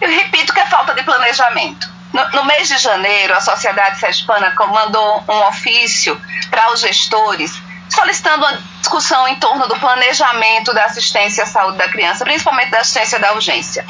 Eu 0.00 0.08
repito 0.08 0.54
que 0.54 0.60
é 0.60 0.66
falta 0.66 0.94
de 0.94 1.02
planejamento. 1.02 1.90
No, 2.12 2.28
no 2.30 2.44
mês 2.44 2.68
de 2.68 2.78
janeiro, 2.78 3.34
a 3.34 3.40
Sociedade 3.40 3.98
Sergipana 4.00 4.54
mandou 4.58 5.24
um 5.28 5.48
ofício 5.48 6.20
para 6.50 6.72
os 6.72 6.80
gestores 6.80 7.52
solicitando 7.90 8.46
uma 8.46 8.58
discussão 8.78 9.26
em 9.28 9.34
torno 9.36 9.66
do 9.66 9.76
planejamento 9.78 10.72
da 10.72 10.84
assistência 10.84 11.44
à 11.44 11.46
saúde 11.46 11.76
da 11.76 11.88
criança, 11.88 12.24
principalmente 12.24 12.70
da 12.70 12.78
assistência 12.78 13.18
da 13.18 13.32
urgência. 13.32 13.84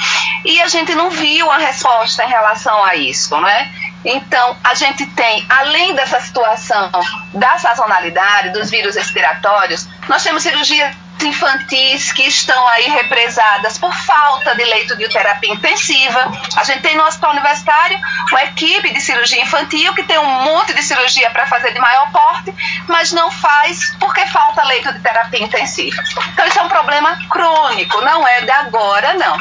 E 0.45 0.61
a 0.61 0.69
gente 0.69 0.95
não 0.95 1.11
viu 1.11 1.51
a 1.51 1.59
resposta 1.59 2.25
em 2.25 2.29
relação 2.29 2.83
a 2.83 2.95
isso, 2.95 3.39
né? 3.41 3.71
Então, 4.05 4.57
a 4.65 4.75
gente 4.75 5.05
tem, 5.07 5.45
além 5.49 5.95
dessa 5.95 6.19
situação 6.21 6.91
da 7.35 7.59
sazonalidade, 7.59 8.51
dos 8.51 8.71
vírus 8.71 8.97
respiratórios, 8.97 9.87
nós 10.09 10.23
temos 10.23 10.43
cirurgia 10.43 10.91
infantis 11.27 12.13
que 12.13 12.23
estão 12.23 12.67
aí 12.69 12.89
represadas 12.89 13.79
por 13.79 13.93
falta 13.95 14.55
de 14.55 14.65
leito 14.65 14.97
de 14.97 15.09
terapia 15.09 15.53
intensiva. 15.53 16.31
A 16.57 16.65
gente 16.65 16.83
tem 16.83 16.97
no 16.97 17.05
hospital 17.05 17.31
universitário 17.31 17.99
uma 18.31 18.45
equipe 18.45 18.93
de 18.93 19.01
cirurgia 19.01 19.43
infantil 19.43 19.95
que 19.95 20.03
tem 20.03 20.19
um 20.19 20.43
monte 20.43 20.75
de 20.75 20.83
cirurgia 20.83 21.31
para 21.31 21.47
fazer 21.47 21.73
de 21.73 21.81
maior 21.81 22.11
porte, 22.11 22.55
mas 22.87 23.13
não 23.13 23.31
faz 23.31 23.95
porque 23.99 24.25
falta 24.27 24.63
leito 24.65 24.93
de 24.93 25.01
terapia 25.01 25.43
intensiva. 25.43 26.03
Então 26.33 26.47
isso 26.47 26.59
é 26.59 26.63
um 26.63 26.69
problema 26.69 27.19
crônico, 27.29 28.01
não 28.01 28.27
é 28.27 28.43
de 28.43 28.51
agora, 28.51 29.15
não. 29.15 29.37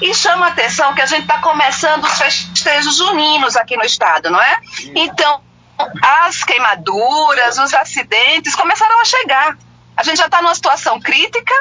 E 0.00 0.14
chama 0.14 0.46
a 0.46 0.48
atenção 0.50 0.94
que 0.94 1.02
a 1.02 1.06
gente 1.06 1.22
está 1.22 1.38
começando 1.38 2.04
os 2.04 2.18
festejos 2.18 2.96
juninos 2.96 3.56
aqui 3.56 3.76
no 3.76 3.84
estado, 3.84 4.30
não 4.30 4.40
é? 4.40 4.58
Então 4.94 5.40
as 6.00 6.44
queimaduras, 6.44 7.58
os 7.58 7.74
acidentes 7.74 8.54
começaram 8.54 9.00
a 9.00 9.04
chegar 9.04 9.56
a 9.96 10.02
gente 10.02 10.18
já 10.18 10.26
está 10.26 10.40
numa 10.42 10.54
situação 10.54 11.00
crítica 11.00 11.54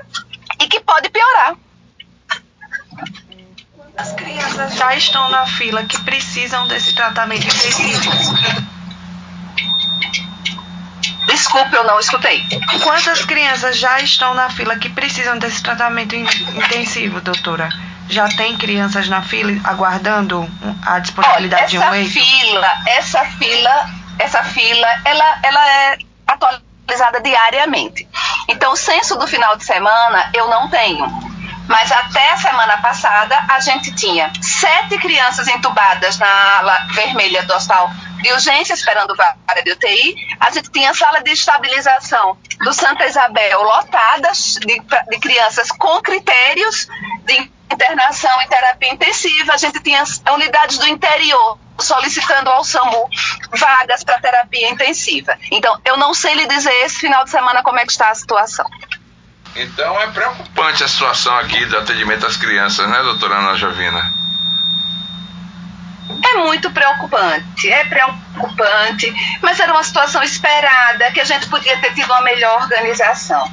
e 0.59 0.67
que 0.67 0.79
pode 0.79 1.09
piorar. 1.09 1.55
As 3.97 4.13
crianças 4.13 4.75
já 4.75 4.95
estão 4.95 5.29
na 5.29 5.45
fila 5.45 5.83
que 5.85 5.99
precisam 6.01 6.67
desse 6.67 6.93
tratamento 6.95 7.45
intensivo. 7.45 8.11
Desculpe, 11.27 11.75
eu 11.75 11.83
não 11.83 11.99
escutei. 11.99 12.43
Quantas 12.83 13.23
crianças 13.25 13.77
já 13.77 13.99
estão 13.99 14.33
na 14.33 14.49
fila 14.49 14.75
que 14.77 14.89
precisam 14.89 15.37
desse 15.37 15.61
tratamento 15.61 16.15
intensivo, 16.15 17.21
doutora? 17.21 17.69
Já 18.09 18.27
tem 18.29 18.57
crianças 18.57 19.07
na 19.07 19.21
fila 19.21 19.51
aguardando 19.63 20.49
a 20.85 20.99
disponibilidade 20.99 21.63
Olha, 21.63 21.69
de 21.69 21.79
um 21.79 21.91
leito? 21.91 22.19
Essa 22.19 22.25
fila, 22.25 22.81
essa 22.87 23.25
fila, 23.25 23.89
essa 24.19 24.43
fila, 24.43 24.87
ela, 25.05 25.39
ela 25.43 25.69
é 25.69 25.97
atualizada 26.27 26.70
atualizada 26.85 27.19
diariamente. 27.21 28.07
Então, 28.47 28.73
o 28.73 28.75
censo 28.75 29.17
do 29.17 29.27
final 29.27 29.55
de 29.55 29.65
semana 29.65 30.29
eu 30.33 30.47
não 30.47 30.69
tenho. 30.69 31.05
Mas 31.67 31.91
até 31.91 32.31
a 32.31 32.37
semana 32.37 32.77
passada, 32.77 33.37
a 33.47 33.59
gente 33.59 33.95
tinha 33.95 34.31
sete 34.41 34.97
crianças 34.97 35.47
entubadas 35.47 36.17
na 36.17 36.57
ala 36.57 36.87
vermelha 36.93 37.43
do 37.43 37.53
hospital 37.53 37.89
de 38.21 38.31
urgência, 38.33 38.73
esperando 38.73 39.15
vaga 39.15 39.63
de 39.63 39.71
UTI. 39.71 40.15
A 40.39 40.51
gente 40.51 40.69
tinha 40.69 40.93
sala 40.93 41.21
de 41.21 41.31
estabilização 41.31 42.37
do 42.59 42.73
Santa 42.73 43.05
Isabel 43.05 43.63
lotadas 43.63 44.55
de, 44.59 44.79
de 45.09 45.19
crianças 45.19 45.71
com 45.71 46.01
critérios 46.01 46.87
de 47.25 47.49
internação 47.71 48.41
em 48.41 48.47
terapia 48.47 48.93
intensiva, 48.93 49.53
a 49.53 49.57
gente 49.57 49.79
tinha 49.81 50.03
unidades 50.33 50.77
do 50.77 50.87
interior 50.87 51.57
solicitando 51.79 52.49
ao 52.49 52.63
SAMU 52.63 53.09
vagas 53.51 54.03
para 54.03 54.19
terapia 54.19 54.69
intensiva. 54.69 55.37
Então, 55.51 55.79
eu 55.83 55.97
não 55.97 56.13
sei 56.13 56.35
lhe 56.35 56.47
dizer 56.47 56.73
esse 56.85 56.99
final 56.99 57.23
de 57.23 57.31
semana 57.31 57.63
como 57.63 57.79
é 57.79 57.85
que 57.85 57.91
está 57.91 58.09
a 58.09 58.15
situação. 58.15 58.65
Então 59.55 60.01
é 60.01 60.07
preocupante 60.07 60.83
a 60.83 60.87
situação 60.87 61.35
aqui 61.37 61.65
do 61.65 61.77
atendimento 61.77 62.25
às 62.25 62.37
crianças, 62.37 62.87
né, 62.87 63.01
doutora 63.03 63.35
Ana 63.35 63.55
Jovina? 63.55 64.13
É 66.23 66.37
muito 66.37 66.71
preocupante, 66.71 67.71
é 67.71 67.83
preocupante, 67.85 69.13
mas 69.41 69.59
era 69.59 69.71
uma 69.71 69.83
situação 69.83 70.21
esperada, 70.23 71.11
que 71.11 71.19
a 71.19 71.23
gente 71.23 71.47
podia 71.47 71.77
ter 71.77 71.93
tido 71.93 72.05
uma 72.05 72.21
melhor 72.21 72.61
organização. 72.61 73.51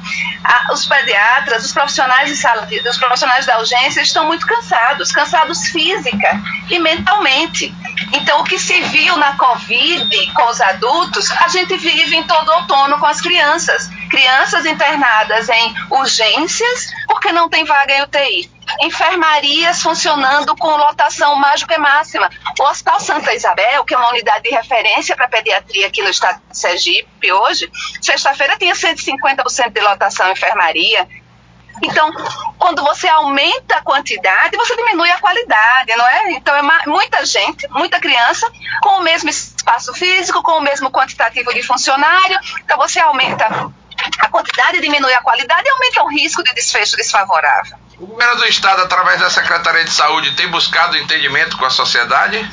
os 0.71 0.85
pediatras, 0.85 1.65
os 1.65 1.71
profissionais 1.71 2.29
de 2.29 2.35
sala, 2.35 2.67
os 2.89 2.97
profissionais 2.97 3.45
da 3.45 3.59
urgência 3.59 4.01
estão 4.01 4.25
muito 4.25 4.45
cansados, 4.45 5.11
cansados 5.11 5.67
física 5.67 6.41
e 6.69 6.79
mentalmente. 6.79 7.73
Então, 8.13 8.41
o 8.41 8.43
que 8.43 8.57
se 8.57 8.81
viu 8.83 9.17
na 9.17 9.33
Covid 9.33 10.33
com 10.33 10.49
os 10.49 10.61
adultos, 10.61 11.29
a 11.31 11.47
gente 11.49 11.75
vive 11.77 12.15
em 12.15 12.23
todo 12.23 12.49
outono 12.49 12.97
com 12.99 13.05
as 13.05 13.21
crianças. 13.21 13.89
Crianças 14.09 14.65
internadas 14.65 15.49
em 15.49 15.75
urgências 15.91 16.91
porque 17.07 17.31
não 17.31 17.49
tem 17.49 17.63
vaga 17.63 17.93
em 17.93 18.01
UTI 18.03 18.59
enfermarias 18.81 19.81
funcionando 19.81 20.55
com 20.55 20.67
lotação 20.67 21.39
do 21.39 21.67
que 21.67 21.77
máxima. 21.77 22.29
O 22.59 22.63
Hospital 22.63 22.99
Santa 22.99 23.33
Isabel, 23.33 23.83
que 23.83 23.93
é 23.93 23.97
uma 23.97 24.09
unidade 24.09 24.43
de 24.43 24.51
referência 24.51 25.15
para 25.15 25.27
pediatria 25.27 25.87
aqui 25.87 26.01
no 26.01 26.09
estado 26.09 26.41
de 26.49 26.57
Sergipe 26.57 27.31
hoje, 27.31 27.69
sexta-feira 28.01 28.57
tinha 28.57 28.73
150% 28.73 29.71
de 29.71 29.81
lotação 29.81 30.27
em 30.27 30.33
enfermaria. 30.33 31.07
Então, 31.81 32.11
quando 32.57 32.83
você 32.83 33.07
aumenta 33.07 33.77
a 33.77 33.81
quantidade, 33.81 34.57
você 34.57 34.75
diminui 34.75 35.09
a 35.09 35.19
qualidade, 35.19 35.95
não 35.95 36.05
é? 36.05 36.31
Então, 36.31 36.53
é 36.53 36.61
muita 36.85 37.25
gente, 37.25 37.65
muita 37.69 37.99
criança, 37.99 38.51
com 38.81 38.99
o 38.99 39.01
mesmo 39.01 39.29
espaço 39.29 39.93
físico, 39.93 40.43
com 40.43 40.57
o 40.57 40.61
mesmo 40.61 40.91
quantitativo 40.91 41.53
de 41.53 41.63
funcionário. 41.63 42.37
Então, 42.63 42.77
você 42.77 42.99
aumenta 42.99 43.71
a 44.19 44.29
quantidade, 44.29 44.81
diminui 44.81 45.13
a 45.13 45.21
qualidade 45.21 45.63
e 45.65 45.69
aumenta 45.69 46.03
o 46.03 46.07
risco 46.07 46.43
de 46.43 46.53
desfecho 46.53 46.95
desfavorável. 46.95 47.77
O 47.99 48.07
governo 48.07 48.35
do 48.37 48.45
estado, 48.45 48.81
através 48.81 49.19
da 49.19 49.29
Secretaria 49.29 49.83
de 49.83 49.91
Saúde, 49.91 50.31
tem 50.35 50.47
buscado 50.49 50.97
entendimento 50.97 51.57
com 51.57 51.65
a 51.65 51.69
sociedade? 51.69 52.49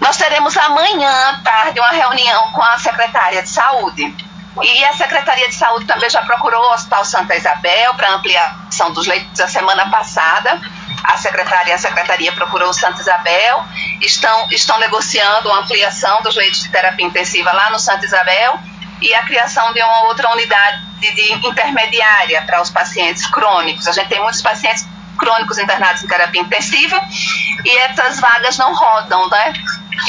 Nós 0.00 0.16
teremos 0.16 0.56
amanhã 0.56 1.30
à 1.30 1.40
tarde 1.42 1.80
uma 1.80 1.90
reunião 1.90 2.52
com 2.52 2.62
a 2.62 2.78
secretária 2.78 3.42
de 3.42 3.48
Saúde. 3.48 4.14
E 4.62 4.84
a 4.84 4.94
Secretaria 4.94 5.48
de 5.48 5.54
Saúde 5.54 5.84
também 5.84 6.08
já 6.08 6.22
procurou 6.22 6.60
o 6.60 6.72
Hospital 6.72 7.04
Santa 7.04 7.36
Isabel 7.36 7.94
para 7.94 8.14
ampliação 8.14 8.92
dos 8.92 9.06
leitos 9.06 9.38
a 9.40 9.48
semana 9.48 9.90
passada. 9.90 10.60
A 11.04 11.16
secretaria, 11.18 11.74
a 11.74 11.78
secretaria 11.78 12.32
procurou 12.32 12.70
o 12.70 12.72
Santa 12.72 13.00
Isabel, 13.00 13.64
estão, 14.00 14.48
estão 14.50 14.78
negociando 14.78 15.48
uma 15.48 15.60
ampliação 15.60 16.20
dos 16.22 16.34
leitos 16.34 16.62
de 16.62 16.70
terapia 16.70 17.06
intensiva 17.06 17.52
lá 17.52 17.70
no 17.70 17.78
Santa 17.78 18.04
Isabel 18.04 18.58
e 19.00 19.14
a 19.14 19.22
criação 19.24 19.72
de 19.72 19.82
uma 19.82 20.04
outra 20.04 20.30
unidade 20.32 20.84
de 21.00 21.32
intermediária 21.46 22.42
para 22.42 22.62
os 22.62 22.70
pacientes 22.70 23.26
crônicos. 23.26 23.86
A 23.86 23.92
gente 23.92 24.08
tem 24.08 24.20
muitos 24.20 24.42
pacientes 24.42 24.86
crônicos 25.18 25.58
internados 25.58 26.02
em 26.04 26.06
terapia 26.06 26.40
intensiva 26.40 27.00
e 27.64 27.76
essas 27.78 28.20
vagas 28.20 28.56
não 28.58 28.74
rodam, 28.74 29.28
né? 29.28 29.52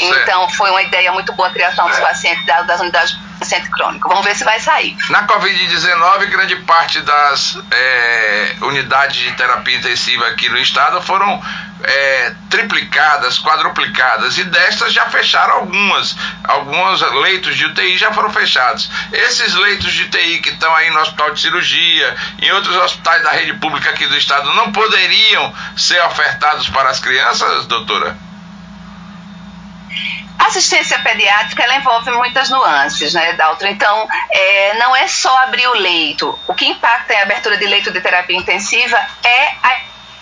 Então 0.00 0.48
foi 0.50 0.70
uma 0.70 0.82
ideia 0.82 1.12
muito 1.12 1.32
boa 1.32 1.48
a 1.48 1.52
criação 1.52 1.88
dos 1.88 1.98
pacientes 1.98 2.44
das 2.46 2.80
unidades 2.80 3.12
de 3.12 3.28
paciente 3.38 3.70
crônico. 3.70 4.08
Vamos 4.08 4.24
ver 4.24 4.36
se 4.36 4.44
vai 4.44 4.58
sair. 4.60 4.96
Na 5.10 5.26
Covid-19, 5.26 6.26
grande 6.26 6.56
parte 6.56 7.00
das 7.00 7.58
é, 7.70 8.56
unidades 8.62 9.16
de 9.16 9.32
terapia 9.32 9.76
intensiva 9.76 10.26
aqui 10.28 10.48
no 10.48 10.58
estado 10.58 11.00
foram 11.02 11.40
é, 11.82 12.34
triplicadas, 12.50 13.38
quadruplicadas, 13.38 14.36
e 14.38 14.44
destas 14.44 14.92
já 14.92 15.06
fecharam 15.06 15.54
algumas. 15.54 16.16
Alguns 16.44 17.00
leitos 17.22 17.56
de 17.56 17.66
UTI 17.66 17.96
já 17.96 18.12
foram 18.12 18.30
fechados. 18.32 18.90
Esses 19.12 19.54
leitos 19.54 19.92
de 19.92 20.04
UTI 20.04 20.38
que 20.38 20.50
estão 20.50 20.74
aí 20.74 20.90
no 20.90 21.00
hospital 21.00 21.32
de 21.32 21.40
cirurgia, 21.40 22.16
em 22.40 22.50
outros 22.52 22.76
hospitais 22.76 23.22
da 23.22 23.30
rede 23.30 23.54
pública 23.54 23.90
aqui 23.90 24.06
do 24.06 24.16
estado, 24.16 24.52
não 24.54 24.72
poderiam 24.72 25.54
ser 25.76 26.00
ofertados 26.02 26.68
para 26.68 26.90
as 26.90 27.00
crianças, 27.00 27.66
doutora? 27.66 28.27
A 30.38 30.46
assistência 30.46 30.98
pediátrica 31.00 31.62
ela 31.62 31.76
envolve 31.76 32.10
muitas 32.12 32.48
nuances, 32.48 33.12
né, 33.12 33.32
Dalton? 33.32 33.66
Então, 33.66 34.08
é, 34.30 34.74
não 34.78 34.94
é 34.94 35.08
só 35.08 35.36
abrir 35.42 35.66
o 35.66 35.74
leito. 35.74 36.38
O 36.46 36.54
que 36.54 36.66
impacta 36.66 37.14
em 37.14 37.20
abertura 37.20 37.56
de 37.56 37.66
leito 37.66 37.90
de 37.90 38.00
terapia 38.00 38.36
intensiva 38.36 38.98
é 39.24 39.54
a 39.62 39.80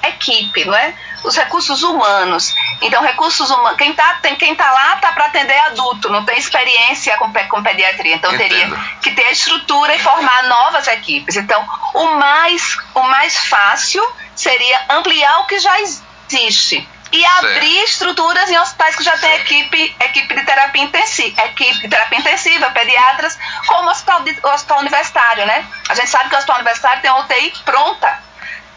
equipe, 0.08 0.64
não 0.64 0.74
é? 0.74 0.94
Os 1.24 1.36
recursos 1.36 1.82
humanos. 1.82 2.54
Então, 2.80 3.02
recursos 3.02 3.50
humanos. 3.50 3.76
Quem 3.76 3.90
está 3.90 4.20
quem 4.38 4.54
tá 4.54 4.70
lá 4.70 4.94
está 4.94 5.12
para 5.12 5.26
atender 5.26 5.58
adulto, 5.60 6.08
não 6.08 6.24
tem 6.24 6.38
experiência 6.38 7.16
com, 7.18 7.32
com 7.48 7.62
pediatria. 7.62 8.14
Então, 8.14 8.34
Entendo. 8.34 8.48
teria 8.48 8.76
que 9.02 9.10
ter 9.12 9.26
a 9.26 9.32
estrutura 9.32 9.94
e 9.94 9.98
formar 9.98 10.44
novas 10.44 10.86
equipes. 10.86 11.36
Então, 11.36 11.66
o 11.94 12.06
mais, 12.16 12.78
o 12.94 13.02
mais 13.02 13.36
fácil 13.46 14.02
seria 14.34 14.80
ampliar 14.90 15.40
o 15.40 15.46
que 15.46 15.58
já 15.58 15.80
existe 15.80 16.88
e 17.12 17.24
abrir 17.24 17.82
estruturas 17.84 18.50
em 18.50 18.58
hospitais 18.58 18.96
que 18.96 19.04
já 19.04 19.16
tem 19.16 19.34
equipe, 19.36 19.96
equipe 20.00 20.34
de 20.34 20.44
terapia 20.44 20.82
intensiva, 20.82 21.44
equipe 21.44 21.80
de 21.80 21.88
terapia 21.88 22.18
intensiva, 22.18 22.70
pediatras, 22.70 23.38
como 23.66 23.88
o 23.88 23.90
hospital, 23.90 24.22
de, 24.22 24.38
o 24.42 24.48
hospital 24.48 24.80
universitário, 24.80 25.46
né? 25.46 25.66
A 25.88 25.94
gente 25.94 26.08
sabe 26.08 26.28
que 26.28 26.34
o 26.34 26.38
hospital 26.38 26.56
universitário 26.56 27.02
tem 27.02 27.10
uma 27.10 27.20
UTI 27.20 27.52
pronta, 27.64 28.22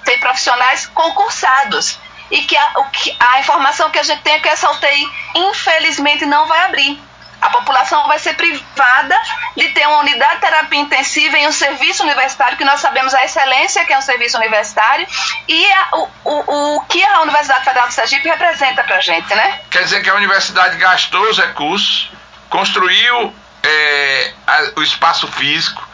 tem 0.06 0.20
profissionais 0.20 0.86
concursados. 0.88 2.00
E 2.32 2.44
que 2.44 2.56
a, 2.56 2.74
o, 2.78 2.86
a 3.20 3.40
informação 3.40 3.90
que 3.90 3.98
a 3.98 4.04
gente 4.04 4.22
tem 4.22 4.36
é 4.36 4.40
que 4.40 4.48
essa 4.48 4.70
UTI, 4.72 5.10
infelizmente, 5.36 6.28
não 6.28 6.46
vai 6.46 6.64
abrir 6.66 7.09
a 7.42 7.50
população 7.50 8.08
vai 8.08 8.20
ser 8.20 8.34
privada 8.34 9.16
de 9.56 9.70
ter 9.70 9.88
uma 9.88 10.00
unidade 10.00 10.36
de 10.36 10.42
terapia 10.42 10.80
intensiva 10.80 11.38
em 11.38 11.48
um 11.48 11.52
serviço 11.52 12.04
universitário, 12.04 12.58
que 12.58 12.66
nós 12.66 12.80
sabemos 12.80 13.14
a 13.14 13.24
excelência 13.24 13.86
que 13.86 13.94
é 13.94 13.98
um 13.98 14.02
serviço 14.02 14.38
universitário, 14.38 15.08
e 15.48 15.72
a, 15.72 15.98
o, 15.98 16.10
o, 16.26 16.76
o 16.76 16.82
que 16.86 17.04
a 17.04 17.22
Universidade 17.22 17.64
Federal 17.64 17.88
de 17.88 17.94
Sergipe 17.94 18.28
representa 18.28 18.84
para 18.84 18.98
a 18.98 19.02
gente, 19.02 19.34
né? 19.34 19.62
Quer 19.70 19.84
dizer 19.84 20.04
que 20.04 20.10
a 20.10 20.16
universidade 20.16 20.78
gastou 20.78 21.22
os 21.30 21.38
recursos, 21.38 22.12
construiu 22.50 23.34
é, 23.64 24.34
a, 24.46 24.80
o 24.80 24.84
espaço 24.84 25.28
físico, 25.28 25.88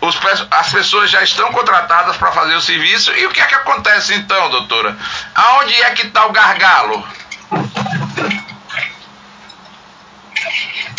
os, 0.00 0.18
as 0.50 0.70
pessoas 0.70 1.10
já 1.10 1.22
estão 1.22 1.50
contratadas 1.52 2.16
para 2.16 2.30
fazer 2.32 2.54
o 2.54 2.60
serviço, 2.60 3.12
e 3.12 3.26
o 3.26 3.30
que 3.30 3.40
é 3.40 3.46
que 3.46 3.54
acontece 3.54 4.14
então, 4.14 4.50
doutora? 4.50 4.96
Aonde 5.34 5.74
é 5.82 5.90
que 5.90 6.06
está 6.06 6.26
o 6.26 6.32
gargalo? 6.32 7.06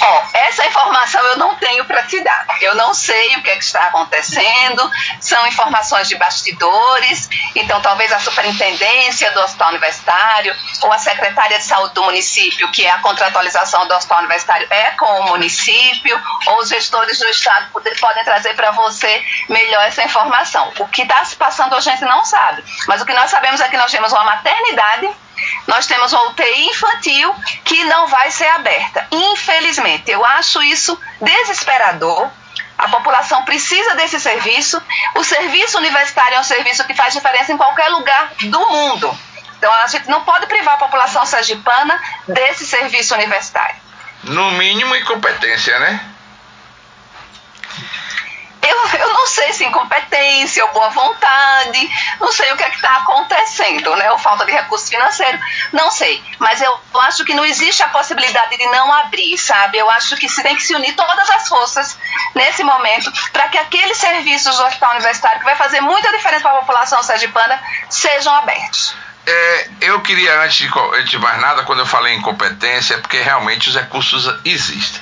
Ó, 0.02 0.24
essa 0.34 0.66
informação 0.66 1.22
eu 1.26 1.38
não 1.38 1.56
tenho 1.56 1.86
para 1.86 2.04
te 2.04 2.22
dar. 2.22 2.46
Eu 2.62 2.76
não 2.76 2.94
sei 2.94 3.36
o 3.38 3.42
que, 3.42 3.50
é 3.50 3.56
que 3.56 3.64
está 3.64 3.88
acontecendo, 3.88 4.90
são 5.20 5.46
informações 5.48 6.08
de 6.08 6.16
bastidores, 6.16 7.30
então 7.56 7.82
talvez 7.82 8.12
a 8.12 8.20
superintendência 8.20 9.32
do 9.32 9.42
hospital 9.42 9.70
universitário 9.70 10.56
ou 10.82 10.92
a 10.92 10.98
secretária 10.98 11.58
de 11.58 11.64
saúde 11.64 11.94
do 11.94 12.04
município, 12.04 12.72
que 12.72 12.86
é 12.86 12.92
a 12.92 13.00
contratualização 13.00 13.88
do 13.88 13.96
hospital 13.96 14.20
universitário, 14.20 14.68
é 14.70 14.92
com 14.92 15.22
o 15.22 15.24
município, 15.30 16.22
ou 16.48 16.60
os 16.60 16.70
gestores 16.70 17.18
do 17.20 17.28
estado 17.30 17.72
podem 18.00 18.24
trazer 18.24 18.54
para 18.56 18.72
você 18.72 19.24
melhor 19.50 19.84
essa 19.86 20.04
informação. 20.04 20.72
O 20.80 20.88
que 20.88 21.04
está 21.04 21.24
se 21.24 21.36
passando 21.36 21.76
a 21.76 21.80
gente 21.80 22.02
não 22.02 22.26
sabe, 22.26 22.64
mas 22.88 23.02
o 23.02 23.06
que 23.06 23.14
nós 23.14 23.30
sabemos 23.30 23.62
é 23.62 23.70
que 23.70 23.78
nós 23.78 23.92
temos 23.92 24.12
uma 24.12 24.24
maternidade 24.24 25.10
nós 25.68 25.88
temos 25.88 26.12
uma 26.14 26.30
UTI 26.30 26.70
infantil 26.70 27.36
que 27.64 27.84
não 27.86 28.08
vai 28.08 28.32
ser 28.32 28.48
aberta. 28.48 29.08
Infelizmente, 29.12 30.12
eu 30.12 30.24
acho 30.24 30.62
isso 30.64 31.00
desesperador. 31.22 32.30
A 32.78 32.90
população 32.90 33.44
precisa 33.46 33.96
desse 33.96 34.20
serviço. 34.20 34.82
O 35.16 35.24
serviço 35.24 35.78
universitário 35.78 36.36
é 36.36 36.40
um 36.40 36.44
serviço 36.44 36.86
que 36.86 36.94
faz 36.94 37.14
diferença 37.14 37.54
em 37.54 37.58
qualquer 37.58 37.88
lugar 37.90 38.32
do 38.44 38.60
mundo. 38.70 39.18
Então, 39.58 39.74
a 39.74 39.88
gente 39.88 40.10
não 40.10 40.22
pode 40.22 40.46
privar 40.48 40.76
a 40.76 40.78
população 40.78 41.26
sergipana 41.26 42.00
desse 42.28 42.66
serviço 42.66 43.14
universitário. 43.16 43.76
No 44.24 44.52
mínimo, 44.52 44.96
incompetência, 44.96 45.80
né? 45.80 46.15
Eu, 48.68 49.00
eu 49.00 49.14
não 49.14 49.28
sei 49.28 49.54
se 49.54 49.64
incompetência 49.64 50.66
ou 50.66 50.72
boa 50.72 50.90
vontade, 50.90 51.90
não 52.20 52.32
sei 52.32 52.52
o 52.52 52.58
que 52.58 52.64
é 52.64 52.70
que 52.70 52.76
está 52.76 52.98
acontecendo, 52.98 53.96
né? 53.96 54.12
Ou 54.12 54.18
falta 54.18 54.46
de 54.46 54.52
recurso 54.52 54.88
financeiro, 54.88 55.40
não 55.72 55.92
sei. 55.92 56.24
Mas 56.40 56.62
eu 56.62 56.80
acho 57.02 57.24
que 57.24 57.34
não 57.34 57.46
existe 57.46 57.84
a 57.84 57.90
possibilidade 57.90 58.58
de 58.58 58.66
não 58.68 58.92
abrir, 58.94 59.38
sabe? 59.38 59.78
Eu 59.78 59.90
acho 59.90 60.16
que 60.18 60.28
se 60.28 60.42
tem 60.42 60.56
que 60.56 60.64
se 60.64 60.76
unir 60.76 60.96
todas 60.96 61.30
as 61.30 61.48
forças 61.48 61.98
nesse 62.34 62.64
momento 62.64 63.12
para 63.32 63.48
que 63.50 63.58
aqueles 63.58 63.98
serviços 63.98 64.58
do 64.58 64.66
hospital 64.66 64.92
universitário 64.92 65.40
que 65.40 65.46
vai 65.46 65.56
fazer 65.56 65.82
muita 65.82 66.12
diferença 66.12 66.42
para 66.42 66.58
a 66.58 66.62
população 66.62 67.02
sergipana 67.04 67.62
sejam 67.90 68.34
abertos. 68.34 68.96
É, 69.28 69.70
eu 69.82 70.02
queria, 70.02 70.42
antes 70.42 70.58
de, 70.58 70.80
antes 70.94 71.10
de 71.10 71.18
mais 71.18 71.40
nada, 71.42 71.64
quando 71.64 71.80
eu 71.80 71.86
falei 71.86 72.14
em 72.14 72.22
competência, 72.22 72.96
é 72.96 72.98
porque 72.98 73.20
realmente 73.20 73.70
os 73.70 73.76
recursos 73.76 74.32
existem. 74.46 75.02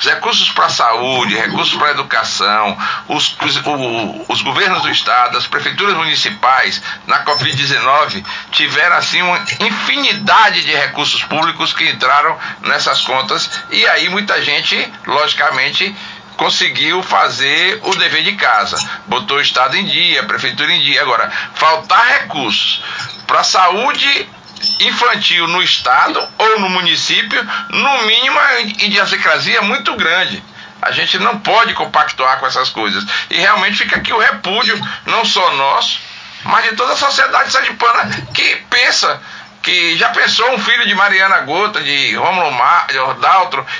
Os 0.00 0.06
recursos 0.06 0.50
para 0.50 0.64
a 0.64 0.70
saúde, 0.70 1.36
recursos 1.36 1.76
para 1.76 1.88
a 1.88 1.90
educação, 1.90 2.78
os, 3.06 3.36
o, 3.66 4.32
os 4.32 4.40
governos 4.40 4.80
do 4.80 4.90
estado, 4.90 5.36
as 5.36 5.46
prefeituras 5.46 5.94
municipais 5.94 6.82
na 7.06 7.22
Covid-19 7.22 8.24
tiveram 8.50 8.96
assim 8.96 9.20
uma 9.20 9.38
infinidade 9.60 10.64
de 10.64 10.74
recursos 10.74 11.22
públicos 11.24 11.74
que 11.74 11.86
entraram 11.86 12.34
nessas 12.62 13.02
contas 13.02 13.50
e 13.70 13.86
aí 13.88 14.08
muita 14.08 14.42
gente, 14.42 14.90
logicamente, 15.06 15.94
conseguiu 16.38 17.02
fazer 17.02 17.78
o 17.84 17.94
dever 17.96 18.24
de 18.24 18.32
casa, 18.32 18.78
botou 19.06 19.36
o 19.36 19.42
Estado 19.42 19.76
em 19.76 19.84
dia, 19.84 20.22
a 20.22 20.24
Prefeitura 20.24 20.72
em 20.72 20.80
dia. 20.80 21.02
Agora, 21.02 21.30
faltar 21.54 22.22
recursos 22.22 22.82
para 23.26 23.40
a 23.40 23.44
saúde 23.44 24.26
infantil 24.80 25.46
no 25.46 25.62
Estado 25.62 26.26
ou 26.38 26.60
no 26.60 26.68
município, 26.68 27.42
no 27.70 28.02
mínimo, 28.02 28.38
a 28.38 28.60
idiosincrasia 28.60 29.58
é 29.58 29.62
muito 29.62 29.94
grande. 29.96 30.42
A 30.82 30.90
gente 30.92 31.18
não 31.18 31.38
pode 31.38 31.74
compactuar 31.74 32.38
com 32.38 32.46
essas 32.46 32.70
coisas. 32.70 33.04
E 33.28 33.36
realmente 33.36 33.76
fica 33.76 33.96
aqui 33.96 34.12
o 34.12 34.18
repúdio, 34.18 34.80
não 35.06 35.24
só 35.24 35.54
nosso, 35.54 36.00
mas 36.44 36.64
de 36.64 36.76
toda 36.76 36.94
a 36.94 36.96
sociedade 36.96 37.52
sergipana 37.52 38.08
que 38.32 38.56
pensa 38.70 39.20
que 39.62 39.96
já 39.98 40.08
pensou 40.08 40.50
um 40.52 40.58
filho 40.58 40.86
de 40.86 40.94
Mariana 40.94 41.40
Gota, 41.40 41.82
de 41.82 42.14
Romulo 42.14 42.50
Mar, 42.52 42.86
de 42.86 42.96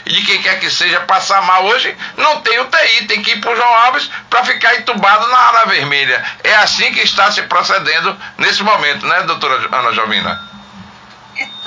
e 0.07 0.13
de 0.13 0.23
quem 0.27 0.43
quer 0.43 0.61
que 0.61 0.71
seja 0.71 1.01
passar 1.01 1.41
mal 1.43 1.65
hoje, 1.65 1.97
não 2.19 2.41
tem 2.43 2.61
UTI, 2.61 3.07
tem 3.07 3.23
que 3.23 3.31
ir 3.33 3.41
para 3.41 3.53
o 3.53 3.57
João 3.57 3.75
Alves 3.75 4.11
para 4.29 4.45
ficar 4.45 4.75
entubado 4.77 5.27
na 5.29 5.39
ala 5.39 5.67
vermelha. 5.67 6.23
É 6.45 6.55
assim 6.57 6.93
que 6.93 7.01
está 7.01 7.31
se 7.31 7.43
procedendo 7.45 8.17
nesse 8.37 8.63
momento, 8.63 9.07
né, 9.07 9.23
doutora 9.23 9.69
Ana 9.73 9.93
Jovina? 9.93 10.50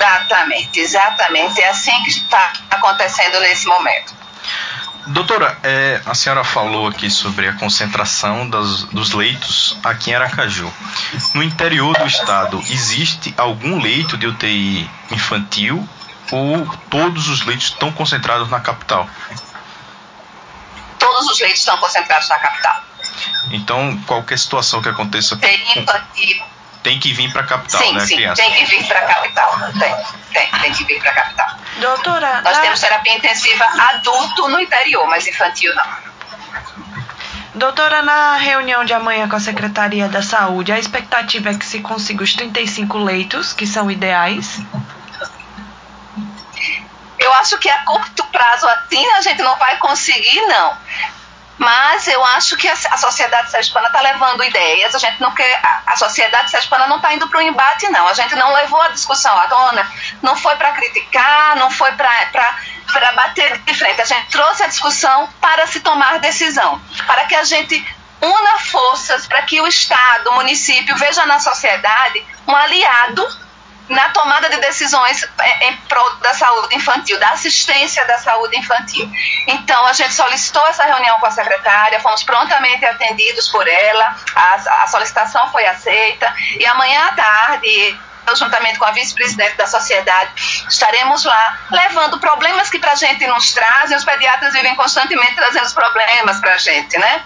Exatamente, 0.04 0.80
exatamente. 0.80 1.60
É 1.62 1.70
assim 1.70 2.02
que 2.02 2.10
está 2.10 2.52
acontecendo 2.70 3.40
nesse 3.40 3.66
momento. 3.66 4.14
Doutora, 5.06 5.58
é, 5.62 6.00
a 6.04 6.14
senhora 6.14 6.44
falou 6.44 6.88
aqui 6.88 7.10
sobre 7.10 7.48
a 7.48 7.54
concentração 7.54 8.48
das, 8.48 8.84
dos 8.84 9.12
leitos 9.12 9.76
aqui 9.82 10.10
em 10.10 10.14
Aracaju. 10.14 10.70
No 11.34 11.42
interior 11.42 11.96
do 11.98 12.06
estado, 12.06 12.62
existe 12.70 13.34
algum 13.36 13.80
leito 13.80 14.16
de 14.16 14.26
UTI 14.26 14.90
infantil 15.10 15.86
ou 16.30 16.66
todos 16.90 17.28
os 17.28 17.44
leitos 17.44 17.68
estão 17.68 17.92
concentrados 17.92 18.48
na 18.50 18.60
capital? 18.60 19.08
Todos 20.98 21.30
os 21.30 21.40
leitos 21.40 21.60
estão 21.60 21.76
concentrados 21.78 22.28
na 22.28 22.38
capital. 22.38 22.82
Então, 23.50 23.96
qualquer 24.06 24.38
situação 24.38 24.82
que 24.82 24.88
aconteça. 24.88 25.36
Tem 25.36 25.78
infantil. 25.78 26.53
Tem 26.84 27.00
que 27.00 27.12
vir 27.12 27.32
para 27.32 27.40
a 27.42 27.46
capital, 27.46 27.80
sim, 27.82 27.92
né, 27.94 28.06
sim, 28.06 28.14
criança? 28.16 28.40
Tem 28.42 28.52
que 28.52 28.64
vir 28.66 28.86
para 28.86 28.98
a 29.00 29.02
capital. 29.06 29.58
Tem, 29.78 29.96
tem, 30.32 30.60
tem 30.60 30.72
que 30.72 30.84
vir 30.84 31.00
para 31.00 31.10
a 31.10 31.14
capital. 31.14 31.56
Doutora, 31.80 32.42
Nós 32.42 32.56
na- 32.56 32.62
temos 32.62 32.78
terapia 32.80 33.16
intensiva 33.16 33.64
adulto 33.64 34.48
no 34.48 34.60
interior, 34.60 35.06
mas 35.08 35.26
infantil 35.26 35.74
não. 35.74 35.84
doutora, 37.54 38.02
na 38.02 38.36
reunião 38.36 38.84
de 38.84 38.92
amanhã 38.92 39.26
com 39.28 39.34
a 39.36 39.40
Secretaria 39.40 40.08
da 40.08 40.22
Saúde, 40.22 40.70
a 40.72 40.78
expectativa 40.78 41.50
é 41.50 41.54
que 41.54 41.64
se 41.64 41.80
consiga 41.80 42.22
os 42.22 42.34
35 42.34 42.98
leitos, 42.98 43.52
que 43.52 43.66
são 43.66 43.90
ideais. 43.90 44.60
Eu 47.18 47.32
acho 47.34 47.56
que 47.58 47.68
a 47.70 47.78
curto 47.84 48.24
prazo 48.26 48.68
assim 48.68 49.04
a 49.12 49.20
gente 49.22 49.40
não 49.42 49.56
vai 49.56 49.76
conseguir, 49.78 50.40
não. 50.42 50.76
Mas 51.56 52.08
eu 52.08 52.24
acho 52.24 52.56
que 52.56 52.68
a, 52.68 52.96
sociedade 52.96 53.50
sergipana 53.50 53.86
está 53.86 54.00
levando 54.00 54.42
ideias. 54.42 54.94
A 54.94 54.98
gente 54.98 55.20
não 55.20 55.32
quer. 55.32 55.60
A 55.86 55.96
sociedade 55.96 56.50
sergipana 56.50 56.86
não 56.86 56.96
está 56.96 57.14
indo 57.14 57.28
para 57.28 57.38
o 57.38 57.42
embate, 57.42 57.88
não. 57.88 58.08
A 58.08 58.12
gente 58.12 58.34
não 58.34 58.52
levou 58.52 58.80
a 58.82 58.88
discussão 58.88 59.38
à 59.38 59.46
tona. 59.46 59.90
Não 60.20 60.36
foi 60.36 60.56
para 60.56 60.72
criticar, 60.72 61.56
não 61.56 61.70
foi 61.70 61.92
para 61.92 63.12
bater 63.14 63.58
de 63.58 63.74
frente. 63.74 64.00
A 64.00 64.04
gente 64.04 64.30
trouxe 64.30 64.64
a 64.64 64.66
discussão 64.66 65.28
para 65.40 65.66
se 65.66 65.80
tomar 65.80 66.18
decisão. 66.18 66.80
Para 67.06 67.24
que 67.26 67.34
a 67.34 67.44
gente 67.44 67.84
una 68.20 68.58
forças 68.58 69.26
para 69.26 69.42
que 69.42 69.60
o 69.60 69.66
Estado, 69.66 70.30
o 70.30 70.34
município, 70.34 70.96
veja 70.96 71.26
na 71.26 71.38
sociedade 71.38 72.24
um 72.46 72.54
aliado 72.54 73.43
na 73.88 74.08
tomada 74.10 74.48
de 74.48 74.56
decisões 74.58 75.22
é, 75.38 75.68
em 75.68 75.76
prol 75.88 76.16
da 76.16 76.32
saúde 76.34 76.74
infantil, 76.74 77.18
da 77.18 77.30
assistência 77.30 78.04
da 78.06 78.18
saúde 78.18 78.58
infantil. 78.58 79.10
Então, 79.46 79.86
a 79.86 79.92
gente 79.92 80.14
solicitou 80.14 80.66
essa 80.68 80.84
reunião 80.84 81.18
com 81.18 81.26
a 81.26 81.30
secretária, 81.30 82.00
fomos 82.00 82.22
prontamente 82.22 82.84
atendidos 82.84 83.48
por 83.48 83.66
ela, 83.66 84.16
a, 84.34 84.82
a 84.82 84.86
solicitação 84.86 85.50
foi 85.50 85.66
aceita, 85.66 86.32
e 86.58 86.66
amanhã 86.66 87.08
à 87.08 87.12
tarde, 87.12 87.98
eu, 88.26 88.36
juntamente 88.36 88.78
com 88.78 88.84
a 88.84 88.90
vice-presidente 88.90 89.56
da 89.56 89.66
sociedade, 89.66 90.30
estaremos 90.68 91.24
lá 91.24 91.58
levando 91.70 92.18
problemas 92.18 92.70
que 92.70 92.78
para 92.78 92.92
a 92.92 92.94
gente 92.94 93.26
nos 93.26 93.52
trazem. 93.52 93.96
Os 93.96 94.04
pediatras 94.04 94.52
vivem 94.52 94.74
constantemente 94.74 95.34
trazendo 95.34 95.66
os 95.66 95.72
problemas 95.72 96.38
para 96.40 96.54
a 96.54 96.58
gente, 96.58 96.98
né? 96.98 97.22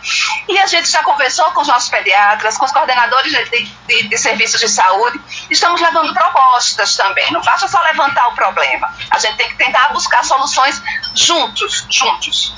E 0.48 0.58
a 0.58 0.66
gente 0.66 0.90
já 0.90 1.02
conversou 1.02 1.44
com 1.52 1.60
os 1.60 1.68
nossos 1.68 1.88
pediatras, 1.88 2.56
com 2.56 2.64
os 2.64 2.72
coordenadores 2.72 3.32
de, 3.32 3.64
de, 3.86 4.08
de 4.08 4.18
serviços 4.18 4.60
de 4.60 4.68
saúde. 4.68 5.20
Estamos 5.50 5.80
levando 5.80 6.12
propostas 6.12 6.96
também. 6.96 7.30
Não 7.32 7.40
basta 7.42 7.68
só 7.68 7.80
levantar 7.82 8.28
o 8.28 8.34
problema. 8.34 8.92
A 9.10 9.18
gente 9.18 9.36
tem 9.36 9.48
que 9.48 9.56
tentar 9.56 9.92
buscar 9.92 10.24
soluções 10.24 10.82
juntos, 11.14 11.86
juntos. 11.90 12.54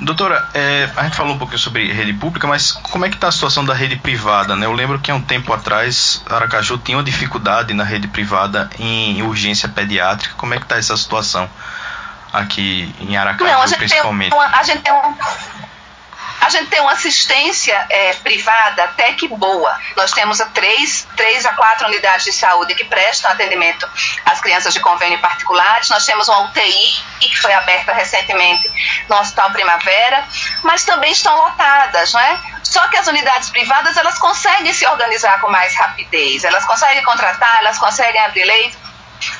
Doutora, 0.00 0.48
é, 0.54 0.88
a 0.96 1.04
gente 1.04 1.16
falou 1.16 1.34
um 1.34 1.38
pouquinho 1.38 1.58
sobre 1.58 1.92
rede 1.92 2.12
pública, 2.12 2.46
mas 2.46 2.70
como 2.70 3.04
é 3.04 3.08
que 3.08 3.16
está 3.16 3.28
a 3.28 3.32
situação 3.32 3.64
da 3.64 3.74
rede 3.74 3.96
privada? 3.96 4.54
Né? 4.54 4.64
Eu 4.64 4.72
lembro 4.72 4.98
que 5.00 5.10
há 5.10 5.14
um 5.14 5.20
tempo 5.20 5.52
atrás 5.52 6.22
Aracaju 6.28 6.78
tinha 6.78 6.96
uma 6.96 7.02
dificuldade 7.02 7.74
na 7.74 7.82
rede 7.82 8.06
privada 8.06 8.70
em 8.78 9.20
urgência 9.22 9.68
pediátrica. 9.68 10.34
Como 10.36 10.54
é 10.54 10.58
que 10.58 10.62
está 10.62 10.76
essa 10.76 10.96
situação 10.96 11.50
aqui 12.32 12.94
em 13.00 13.16
Aracaju, 13.16 13.50
Não, 13.50 13.62
a 13.62 13.66
gente, 13.66 13.78
tem 13.78 13.88
principalmente? 13.88 14.32
uma, 14.32 14.46
a 14.46 14.62
gente 14.62 14.82
tem 14.82 14.92
um, 14.92 15.14
a 16.40 16.48
gente 16.48 16.68
tem 16.68 16.80
uma 16.80 16.92
assistência 16.92 17.86
é, 17.90 18.12
privada 18.14 18.84
até 18.84 19.12
que 19.12 19.28
boa. 19.28 19.78
Nós 19.96 20.12
temos 20.12 20.38
três, 20.54 21.06
três 21.16 21.44
a 21.44 21.52
quatro 21.52 21.86
unidades 21.88 22.24
de 22.24 22.32
saúde 22.32 22.74
que 22.74 22.84
prestam 22.84 23.30
atendimento 23.30 23.88
às 24.24 24.40
crianças 24.40 24.72
de 24.72 24.80
convênio 24.80 25.18
particulares. 25.20 25.88
Nós 25.88 26.06
temos 26.06 26.28
uma 26.28 26.44
UTI 26.44 27.04
que 27.20 27.36
foi 27.36 27.52
aberta 27.52 27.92
recentemente 27.92 28.70
no 29.08 29.16
Hospital 29.16 29.50
Primavera, 29.50 30.24
mas 30.62 30.84
também 30.84 31.12
estão 31.12 31.36
lotadas, 31.36 32.12
não 32.12 32.20
é? 32.20 32.40
Só 32.62 32.86
que 32.88 32.96
as 32.96 33.06
unidades 33.06 33.50
privadas 33.50 33.96
elas 33.96 34.18
conseguem 34.18 34.72
se 34.72 34.86
organizar 34.86 35.40
com 35.40 35.50
mais 35.50 35.74
rapidez, 35.74 36.44
elas 36.44 36.64
conseguem 36.64 37.02
contratar, 37.02 37.58
elas 37.58 37.78
conseguem 37.78 38.20
abrir 38.24 38.44
leito. 38.44 38.78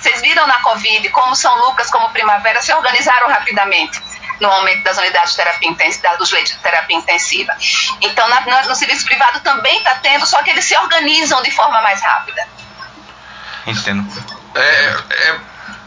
Vocês 0.01 0.21
viram 0.21 0.47
na 0.47 0.61
Covid 0.61 1.09
como 1.11 1.37
São 1.37 1.55
Lucas, 1.67 1.89
como 1.91 2.11
Primavera 2.11 2.61
se 2.61 2.73
organizaram 2.73 3.29
rapidamente 3.29 4.03
no 4.41 4.49
aumento 4.49 4.83
das 4.85 4.97
unidades 4.99 5.31
de 5.31 5.37
terapia 5.37 5.69
intensiva, 5.69 6.17
dos 6.17 6.31
leitos 6.31 6.53
de 6.53 6.59
terapia 6.59 6.97
intensiva. 6.97 7.53
Então, 8.01 8.29
na, 8.29 8.41
na, 8.43 8.63
no 8.65 8.75
serviço 8.75 9.05
privado 9.05 9.41
também 9.41 9.79
está 9.79 9.95
tendo, 9.97 10.27
só 10.27 10.43
que 10.43 10.51
eles 10.51 10.65
se 10.65 10.77
organizam 10.77 11.43
de 11.43 11.51
forma 11.51 11.81
mais 11.83 12.01
rápida. 12.01 12.47
Entendo. 13.67 14.07
É, 14.55 14.97
é 15.11 15.41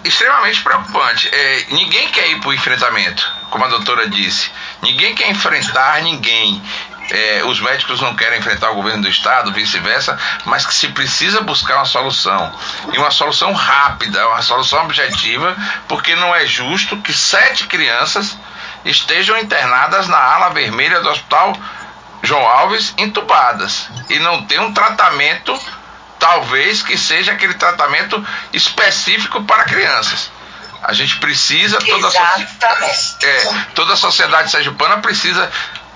extremamente 0.04 0.62
preocupante. 0.62 1.30
É, 1.34 1.66
ninguém 1.70 2.10
quer 2.10 2.30
ir 2.30 2.40
para 2.40 2.50
o 2.50 2.54
enfrentamento, 2.54 3.32
como 3.50 3.66
a 3.66 3.68
doutora 3.68 4.10
disse. 4.10 4.52
Ninguém 4.82 5.16
quer 5.16 5.30
enfrentar 5.30 6.02
ninguém. 6.02 6.62
É, 7.10 7.44
os 7.44 7.60
médicos 7.60 8.00
não 8.00 8.16
querem 8.16 8.40
enfrentar 8.40 8.72
o 8.72 8.76
governo 8.76 9.02
do 9.02 9.10
estado, 9.10 9.52
vice-versa, 9.52 10.18
mas 10.46 10.66
que 10.66 10.74
se 10.74 10.88
precisa 10.90 11.42
buscar 11.42 11.76
uma 11.76 11.86
solução. 11.86 12.58
E 12.94 12.98
uma 12.98 13.12
solução 13.12 13.52
rápida, 13.52 14.26
uma 14.30 14.42
solução 14.42 14.86
objetiva, 14.86 15.56
porque 15.90 16.16
não 16.16 16.34
é 16.34 16.46
justo 16.46 16.96
que 16.98 17.12
sete 17.12 17.68
crianças 17.68 18.38
estejam 18.86 19.38
internadas 19.38 20.08
na 20.08 20.18
ala 20.18 20.50
vermelha 20.50 21.02
do 21.02 21.10
hospital 21.10 21.56
João 22.24 22.46
Alves, 22.46 22.94
entubadas, 22.98 23.88
e 24.10 24.20
não 24.20 24.46
tem 24.46 24.60
um 24.60 24.74
tratamento, 24.74 25.58
talvez 26.20 26.84
que 26.84 26.98
seja 26.98 27.32
aquele 27.32 27.56
tratamento 27.56 28.24
específico 28.54 29.44
para 29.44 29.64
crianças. 29.64 30.32
A 30.84 30.94
gente 30.94 31.18
precisa, 31.18 31.78
toda 31.80 32.08
a, 32.08 32.12
so 32.12 33.26
é, 33.26 33.66
toda 33.76 33.94
a 33.94 33.98
sociedade 33.98 34.50
sergipana 34.50 34.98
precisa 34.98 35.52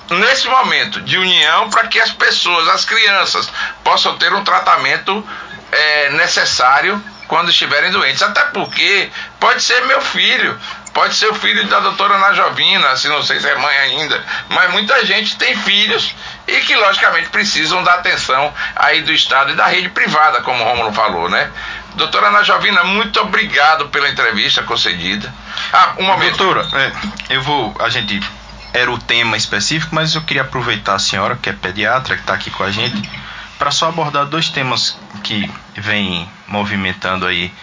nesse 0.10 0.48
momento 0.48 1.02
de 1.02 1.18
união 1.18 1.70
para 1.70 1.88
que 1.88 2.00
as 2.00 2.12
pessoas, 2.12 2.68
as 2.70 2.86
crianças, 2.86 3.50
possam 3.84 4.18
ter 4.18 4.32
um 4.34 4.44
tratamento 4.44 5.28
é, 5.72 6.10
necessário 6.12 7.04
quando 7.28 7.50
estiverem 7.50 7.92
doentes. 7.92 8.22
Até 8.22 8.42
porque 8.46 9.10
pode 9.40 9.64
ser 9.64 9.86
meu 9.86 10.02
filho, 10.02 10.60
pode 10.96 11.14
ser 11.14 11.28
o 11.28 11.36
filho 11.36 11.68
da 11.68 11.82
doutora 11.82 12.16
Ana 12.16 12.34
Jovina, 12.34 12.96
se 12.96 13.10
não 13.10 13.22
sei 13.22 13.38
se 13.41 13.50
é 13.50 13.56
mãe 13.58 13.78
ainda, 13.80 14.24
mas 14.48 14.72
muita 14.72 15.06
gente 15.06 15.36
tem 15.36 15.54
filhos 15.58 16.16
e 16.48 16.62
que 16.62 16.74
logicamente 16.74 17.28
precisam 17.28 17.84
da 17.84 17.96
atenção 17.96 18.52
aí 18.74 19.02
do 19.02 19.12
Estado 19.12 19.52
e 19.52 19.56
da 19.56 19.66
rede 19.68 19.89
privada, 19.89 20.41
como 20.41 20.64
o 20.64 20.66
Romulo 20.66 20.93
falou, 20.93 21.30
né? 21.30 21.52
Doutora 21.96 22.28
Ana 22.28 22.43
Jovina, 22.43 22.86
muito 22.86 23.20
obrigado 23.20 23.89
pela 23.89 24.10
entrevista 24.10 24.64
concedida. 24.64 25.32
Ah, 25.74 25.96
um 26.00 26.04
momento. 26.04 26.38
Doutora, 26.38 26.66
é, 26.74 26.91
eu 27.36 27.41
vou. 27.41 27.76
A 27.80 27.89
gente 27.89 28.22
era 28.74 28.89
o 28.89 28.98
tema 28.98 29.36
específico, 29.36 29.93
mas 29.93 30.16
eu 30.16 30.22
queria 30.22 30.43
aproveitar 30.43 30.96
a 30.96 31.00
senhora, 31.00 31.38
que 31.41 31.50
é 31.50 31.54
pediatra, 31.54 32.16
que 32.16 32.22
está 32.22 32.34
aqui 32.34 32.50
com 32.50 32.64
a 32.64 32.72
gente, 32.72 33.10
para 33.60 33.70
só 33.70 33.89
abordar 33.89 34.26
dois 34.26 34.48
temas 34.50 34.98
que 35.24 35.52
vêm 35.76 36.30
movimentando 36.48 37.26
aí 37.26 37.54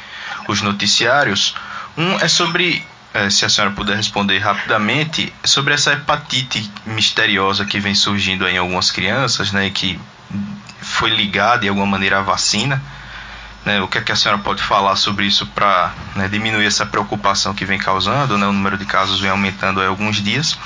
os 0.48 0.60
noticiários. 0.60 1.54
Um 1.96 2.16
é 2.20 2.28
sobre 2.28 2.86
se 3.30 3.44
a 3.44 3.48
senhora 3.48 3.74
puder 3.74 3.96
responder 3.96 4.38
rapidamente, 4.38 5.32
sobre 5.44 5.74
essa 5.74 5.92
hepatite 5.92 6.70
misteriosa 6.86 7.64
que 7.64 7.78
vem 7.78 7.94
surgindo 7.94 8.48
em 8.48 8.56
algumas 8.56 8.90
crianças, 8.90 9.52
né, 9.52 9.68
que 9.70 9.98
foi 10.80 11.10
ligada 11.10 11.60
de 11.60 11.68
alguma 11.68 11.86
maneira 11.86 12.18
à 12.18 12.22
vacina. 12.22 12.82
Né, 13.64 13.80
o 13.80 13.86
que, 13.86 13.98
é 13.98 14.00
que 14.00 14.10
a 14.10 14.16
senhora 14.16 14.40
pode 14.40 14.62
falar 14.62 14.96
sobre 14.96 15.24
isso 15.24 15.46
para 15.46 15.92
né, 16.16 16.26
diminuir 16.28 16.66
essa 16.66 16.84
preocupação 16.84 17.54
que 17.54 17.64
vem 17.64 17.78
causando? 17.78 18.36
Né, 18.36 18.46
o 18.46 18.52
número 18.52 18.76
de 18.76 18.84
casos 18.84 19.20
vem 19.20 19.30
aumentando 19.30 19.80
há 19.80 19.86
alguns 19.86 20.22
dias. 20.22 20.58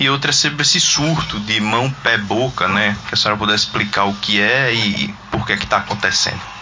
E 0.00 0.08
outra 0.08 0.30
é 0.30 0.32
sobre 0.32 0.62
esse 0.62 0.80
surto 0.80 1.38
de 1.40 1.60
mão, 1.60 1.90
pé, 2.02 2.18
boca, 2.18 2.66
né? 2.66 2.96
Que 3.06 3.14
a 3.14 3.16
senhora 3.16 3.38
pudesse 3.38 3.66
explicar 3.66 4.04
o 4.04 4.14
que 4.14 4.40
é 4.40 4.74
e 4.74 5.14
por 5.30 5.46
que 5.46 5.52
é 5.52 5.56
está 5.56 5.76
acontecendo. 5.76 6.53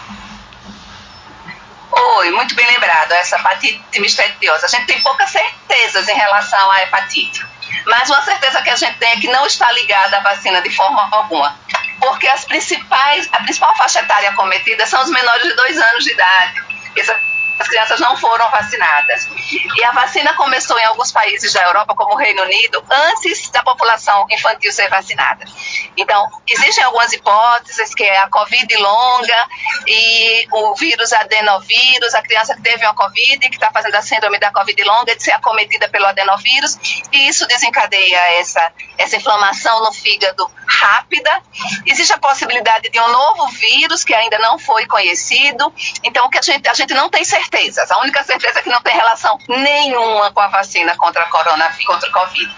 Oi, 1.95 2.31
muito 2.31 2.55
bem 2.55 2.65
lembrado, 2.65 3.11
essa 3.11 3.37
hepatite 3.37 3.99
misteriosa. 3.99 4.65
A 4.65 4.69
gente 4.69 4.85
tem 4.87 5.01
poucas 5.01 5.29
certezas 5.29 6.07
em 6.07 6.15
relação 6.15 6.71
à 6.71 6.83
hepatite, 6.83 7.45
mas 7.85 8.09
uma 8.09 8.21
certeza 8.23 8.61
que 8.61 8.69
a 8.69 8.75
gente 8.75 8.97
tem 8.97 9.11
é 9.11 9.17
que 9.17 9.27
não 9.27 9.45
está 9.45 9.71
ligada 9.71 10.17
à 10.17 10.19
vacina 10.21 10.61
de 10.61 10.69
forma 10.71 11.07
alguma. 11.11 11.55
Porque 11.99 12.27
as 12.27 12.45
principais, 12.45 13.29
a 13.31 13.37
principal 13.43 13.75
faixa 13.77 13.99
etária 13.99 14.33
cometida 14.33 14.85
são 14.87 15.03
os 15.03 15.09
menores 15.09 15.43
de 15.43 15.53
dois 15.55 15.77
anos 15.79 16.03
de 16.03 16.11
idade. 16.11 16.63
As 17.63 17.69
crianças 17.69 17.99
não 17.99 18.17
foram 18.17 18.49
vacinadas. 18.51 19.27
E 19.75 19.83
a 19.85 19.91
vacina 19.91 20.33
começou 20.33 20.77
em 20.77 20.83
alguns 20.83 21.11
países 21.11 21.53
da 21.53 21.63
Europa, 21.63 21.95
como 21.95 22.13
o 22.13 22.17
Reino 22.17 22.43
Unido, 22.43 22.83
antes 22.89 23.49
da 23.49 23.63
população 23.63 24.25
infantil 24.29 24.71
ser 24.71 24.89
vacinada. 24.89 25.45
Então, 25.95 26.27
existem 26.47 26.83
algumas 26.83 27.11
hipóteses, 27.13 27.95
que 27.95 28.03
é 28.03 28.17
a 28.19 28.29
Covid 28.29 28.75
longa 28.77 29.47
e 29.87 30.47
o 30.51 30.75
vírus 30.75 31.13
adenovírus, 31.13 32.13
a 32.13 32.21
criança 32.21 32.53
que 32.55 32.61
teve 32.61 32.85
uma 32.85 32.93
Covid, 32.93 33.49
que 33.49 33.55
está 33.55 33.71
fazendo 33.71 33.95
a 33.95 34.01
síndrome 34.01 34.37
da 34.39 34.51
Covid 34.51 34.83
longa, 34.83 35.15
de 35.15 35.23
ser 35.23 35.31
acometida 35.31 35.87
pelo 35.87 36.05
adenovírus, 36.05 36.77
e 37.11 37.29
isso 37.29 37.47
desencadeia 37.47 38.39
essa, 38.39 38.73
essa 38.97 39.15
inflamação 39.15 39.83
no 39.83 39.93
fígado 39.93 40.51
rápida. 40.67 41.41
Existe 41.85 42.11
a 42.13 42.17
possibilidade 42.17 42.89
de 42.89 42.99
um 42.99 43.07
novo 43.07 43.47
vírus 43.47 44.03
que 44.03 44.13
ainda 44.13 44.37
não 44.39 44.59
foi 44.59 44.85
conhecido. 44.85 45.73
Então, 46.03 46.29
que 46.29 46.39
a 46.39 46.41
gente, 46.41 46.67
a 46.67 46.73
gente 46.73 46.93
não 46.93 47.09
tem 47.09 47.23
certezas. 47.53 47.91
A 47.91 47.99
única 47.99 48.23
certeza 48.23 48.59
é 48.59 48.63
que 48.63 48.69
não 48.69 48.81
tem 48.81 48.95
relação 48.95 49.37
nenhuma 49.47 50.31
com 50.31 50.41
a 50.41 50.47
vacina 50.47 50.95
contra 50.97 51.21
a 51.21 51.29
coronavírus, 51.29 51.85
contra 51.85 52.09
o 52.09 52.11
Covid. 52.11 52.55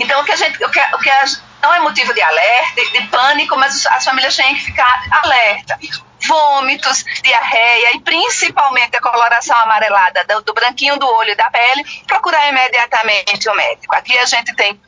Então, 0.00 0.20
o 0.20 0.24
que 0.24 0.32
a 0.32 0.36
gente, 0.36 0.62
o 0.64 0.68
que, 0.68 0.80
o 0.80 0.98
que 0.98 1.10
a, 1.10 1.24
não 1.62 1.72
é 1.72 1.80
motivo 1.80 2.12
de 2.12 2.20
alerta, 2.20 2.74
de, 2.74 2.90
de 2.90 3.06
pânico, 3.06 3.56
mas 3.56 3.86
as 3.86 4.04
famílias 4.04 4.34
têm 4.34 4.54
que 4.54 4.64
ficar 4.64 5.04
alerta 5.22 5.78
vômitos, 6.24 7.04
diarreia 7.20 7.96
e 7.96 8.00
principalmente 8.00 8.96
a 8.96 9.00
coloração 9.00 9.56
amarelada 9.56 10.24
do, 10.24 10.40
do, 10.42 10.54
branquinho 10.54 10.96
do 10.96 11.04
olho 11.04 11.30
e 11.30 11.34
da 11.34 11.50
pele, 11.50 11.84
procurar 12.06 12.48
imediatamente 12.48 13.48
o 13.48 13.54
médico. 13.56 13.96
Aqui 13.96 14.16
a 14.16 14.24
gente 14.24 14.54
tem 14.54 14.80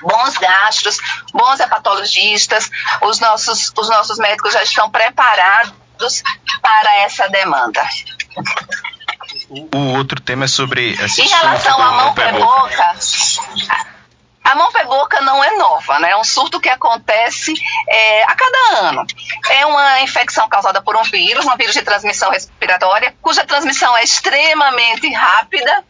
bons 0.00 0.38
gastros, 0.38 0.96
bons 1.30 1.60
hepatologistas, 1.60 2.70
os 3.02 3.20
nossos, 3.20 3.70
os 3.76 3.88
nossos 3.90 4.18
médicos 4.18 4.54
já 4.54 4.62
estão 4.62 4.90
preparados 4.90 5.81
para 6.60 6.96
essa 7.00 7.28
demanda. 7.28 7.82
O 9.74 9.96
outro 9.96 10.20
tema 10.20 10.44
é 10.44 10.48
sobre 10.48 10.92
Em 10.92 11.28
relação 11.28 11.82
à 11.82 11.92
mão 11.92 12.14
pé 12.14 12.32
boca, 12.32 12.96
a 14.44 14.54
mão 14.54 14.70
boca 14.86 15.20
não 15.20 15.42
é 15.42 15.56
nova, 15.56 15.98
né? 15.98 16.10
É 16.10 16.16
um 16.16 16.24
surto 16.24 16.60
que 16.60 16.68
acontece 16.68 17.52
é, 17.88 18.24
a 18.24 18.34
cada 18.34 18.88
ano. 18.88 19.06
É 19.50 19.64
uma 19.64 20.00
infecção 20.02 20.48
causada 20.48 20.82
por 20.82 20.96
um 20.96 21.02
vírus, 21.04 21.46
um 21.46 21.56
vírus 21.56 21.74
de 21.74 21.82
transmissão 21.82 22.30
respiratória, 22.30 23.14
cuja 23.22 23.46
transmissão 23.46 23.96
é 23.96 24.02
extremamente 24.02 25.10
rápida, 25.12 25.84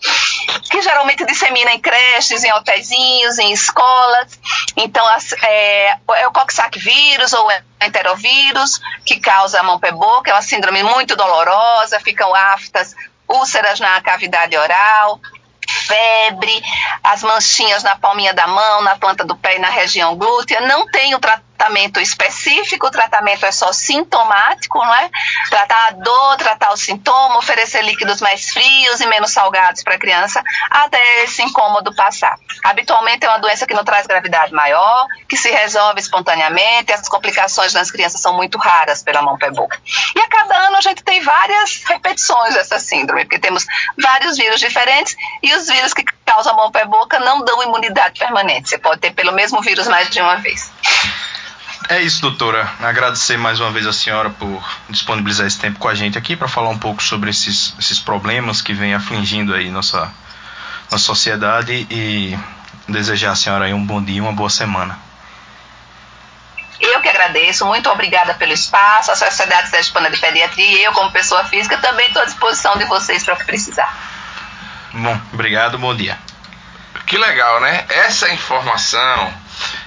que 0.71 0.83
geralmente 0.83 1.25
dissemina 1.25 1.73
em 1.73 1.81
creches, 1.81 2.45
em 2.45 2.53
hotéisinhos, 2.53 3.39
em 3.39 3.53
escolas. 3.53 4.39
Então, 4.77 5.07
as, 5.09 5.33
é, 5.43 5.97
é 6.17 6.29
o 6.29 6.33
Coxsackie 6.33 6.79
vírus 6.79 7.33
ou 7.33 7.51
é 7.51 7.63
enterovírus 7.83 8.81
que 9.05 9.19
causa 9.19 9.61
a 9.61 9.63
mão 9.63 9.81
pé 9.81 9.93
boca. 9.93 10.31
É 10.31 10.35
uma 10.35 10.43
síndrome 10.43 10.83
muito 10.83 11.17
dolorosa, 11.17 11.99
ficam 12.01 12.35
aftas 12.35 12.95
úlceras 13.29 13.81
na 13.81 14.01
cavidade 14.03 14.57
oral, 14.57 15.19
febre, 15.73 16.63
as 17.03 17.23
manchinhas 17.23 17.83
na 17.83 17.97
palminha 17.97 18.35
da 18.35 18.47
mão, 18.47 18.83
na 18.83 18.97
planta 18.97 19.25
do 19.25 19.37
pé 19.37 19.57
e 19.57 19.59
na 19.59 19.69
região 19.69 20.17
glútea. 20.17 20.61
Não 20.61 20.87
tem 20.87 21.15
o 21.15 21.19
tratamento 21.19 21.52
tratamento 21.63 22.01
específico, 22.01 22.89
o 22.89 22.91
tratamento 22.91 23.47
é 23.47 23.53
só 23.53 23.73
sintomático, 23.73 24.79
não 24.79 24.95
é? 24.95 25.09
Tratar 25.49 25.89
a 25.89 25.91
dor, 25.93 26.37
tratar 26.37 26.73
o 26.73 26.77
sintoma, 26.77 27.39
oferecer 27.39 27.83
líquidos 27.83 28.21
mais 28.21 28.51
frios 28.51 29.01
e 29.01 29.07
menos 29.07 29.31
salgados 29.31 29.83
para 29.85 29.95
a 29.95 29.99
criança 29.99 30.43
até 30.69 31.23
esse 31.23 31.41
incômodo 31.43 31.95
passar. 31.95 32.37
Habitualmente 32.65 33.25
é 33.25 33.29
uma 33.29 33.39
doença 33.39 33.65
que 33.67 33.75
não 33.75 33.85
traz 33.85 34.07
gravidade 34.09 34.53
maior, 34.53 35.07
que 35.29 35.37
se 35.37 35.51
resolve 35.51 36.01
espontaneamente, 36.01 36.93
as 36.93 37.09
complicações 37.09 37.73
nas 37.75 37.91
crianças 37.91 38.21
são 38.21 38.35
muito 38.35 38.59
raras 38.59 39.03
pela 39.03 39.23
mão 39.23 39.39
pé 39.39 39.51
boca. 39.51 39.81
E 40.17 40.21
a 40.21 40.29
cada 40.29 40.67
ano 40.67 40.77
a 40.77 40.81
gente 40.81 41.05
tem 41.05 41.21
várias 41.23 41.83
repetições 41.85 42.55
dessa 42.55 42.81
síndrome, 42.81 43.25
porque 43.25 43.39
temos 43.39 43.65
vários 43.97 44.37
vírus 44.37 44.59
diferentes 44.59 45.17
e 45.43 45.55
os 45.55 45.69
vírus 45.69 45.95
que 45.95 46.05
causam 46.25 46.57
mão 46.57 46.73
pé 46.73 46.85
boca 46.85 47.21
não 47.21 47.45
dão 47.45 47.63
imunidade 47.63 48.19
permanente. 48.19 48.69
Você 48.69 48.79
pode 48.79 49.01
ter 49.01 49.13
pelo 49.13 49.33
mesmo 49.33 49.61
vírus 49.61 49.87
mais 49.87 50.11
de 50.11 50.21
uma 50.21 50.37
vez. 50.37 50.73
É 51.89 52.01
isso, 52.01 52.21
doutora. 52.23 52.71
Agradecer 52.81 53.37
mais 53.37 53.61
uma 53.61 53.71
vez 53.71 53.87
a 53.87 53.93
senhora 53.93 54.31
por 54.31 54.63
disponibilizar 54.89 55.47
esse 55.47 55.59
tempo 55.59 55.79
com 55.79 55.89
a 55.89 55.95
gente 55.95 56.17
aqui 56.17 56.37
para 56.37 56.49
falar 56.49 56.69
um 56.69 56.79
pouco 56.79 57.03
sobre 57.03 57.31
esses, 57.31 57.75
esses 57.79 57.99
problemas 57.99 58.63
que 58.63 58.73
vêm 58.73 58.95
afligindo 58.95 59.55
aí 59.55 59.71
nossa, 59.71 60.11
nossa 60.91 61.05
sociedade 61.05 61.87
e 61.91 62.39
desejar 62.89 63.33
à 63.33 63.37
senhora 63.37 63.65
aí 63.67 63.75
um 63.75 63.85
bom 63.85 64.03
dia 64.03 64.19
e 64.19 64.21
uma 64.21 64.33
boa 64.33 64.51
semana. 64.51 64.99
Eu 66.81 67.01
que 67.01 67.09
agradeço, 67.09 67.65
muito 67.65 67.89
obrigada 67.91 68.35
pelo 68.35 68.53
espaço, 68.53 69.13
a 69.13 69.17
Sociedade 69.17 69.69
Sergipana 69.69 70.11
de 70.11 70.19
Pediatria 70.19 70.79
e 70.79 70.83
eu, 70.83 70.93
como 70.93 71.13
pessoa 71.13 71.45
física, 71.45 71.79
também 71.79 72.09
estou 72.09 72.23
à 72.23 72.25
disposição 72.25 72.77
de 72.77 72.85
vocês 72.87 73.23
para 73.23 73.35
o 73.35 73.37
que 73.37 73.45
precisar. 73.45 73.95
Bom, 74.93 75.21
obrigado, 75.33 75.79
bom 75.79 75.95
dia. 75.95 76.19
Que 77.07 77.17
legal, 77.17 77.61
né? 77.61 77.85
Essa 77.89 78.31
informação 78.31 79.33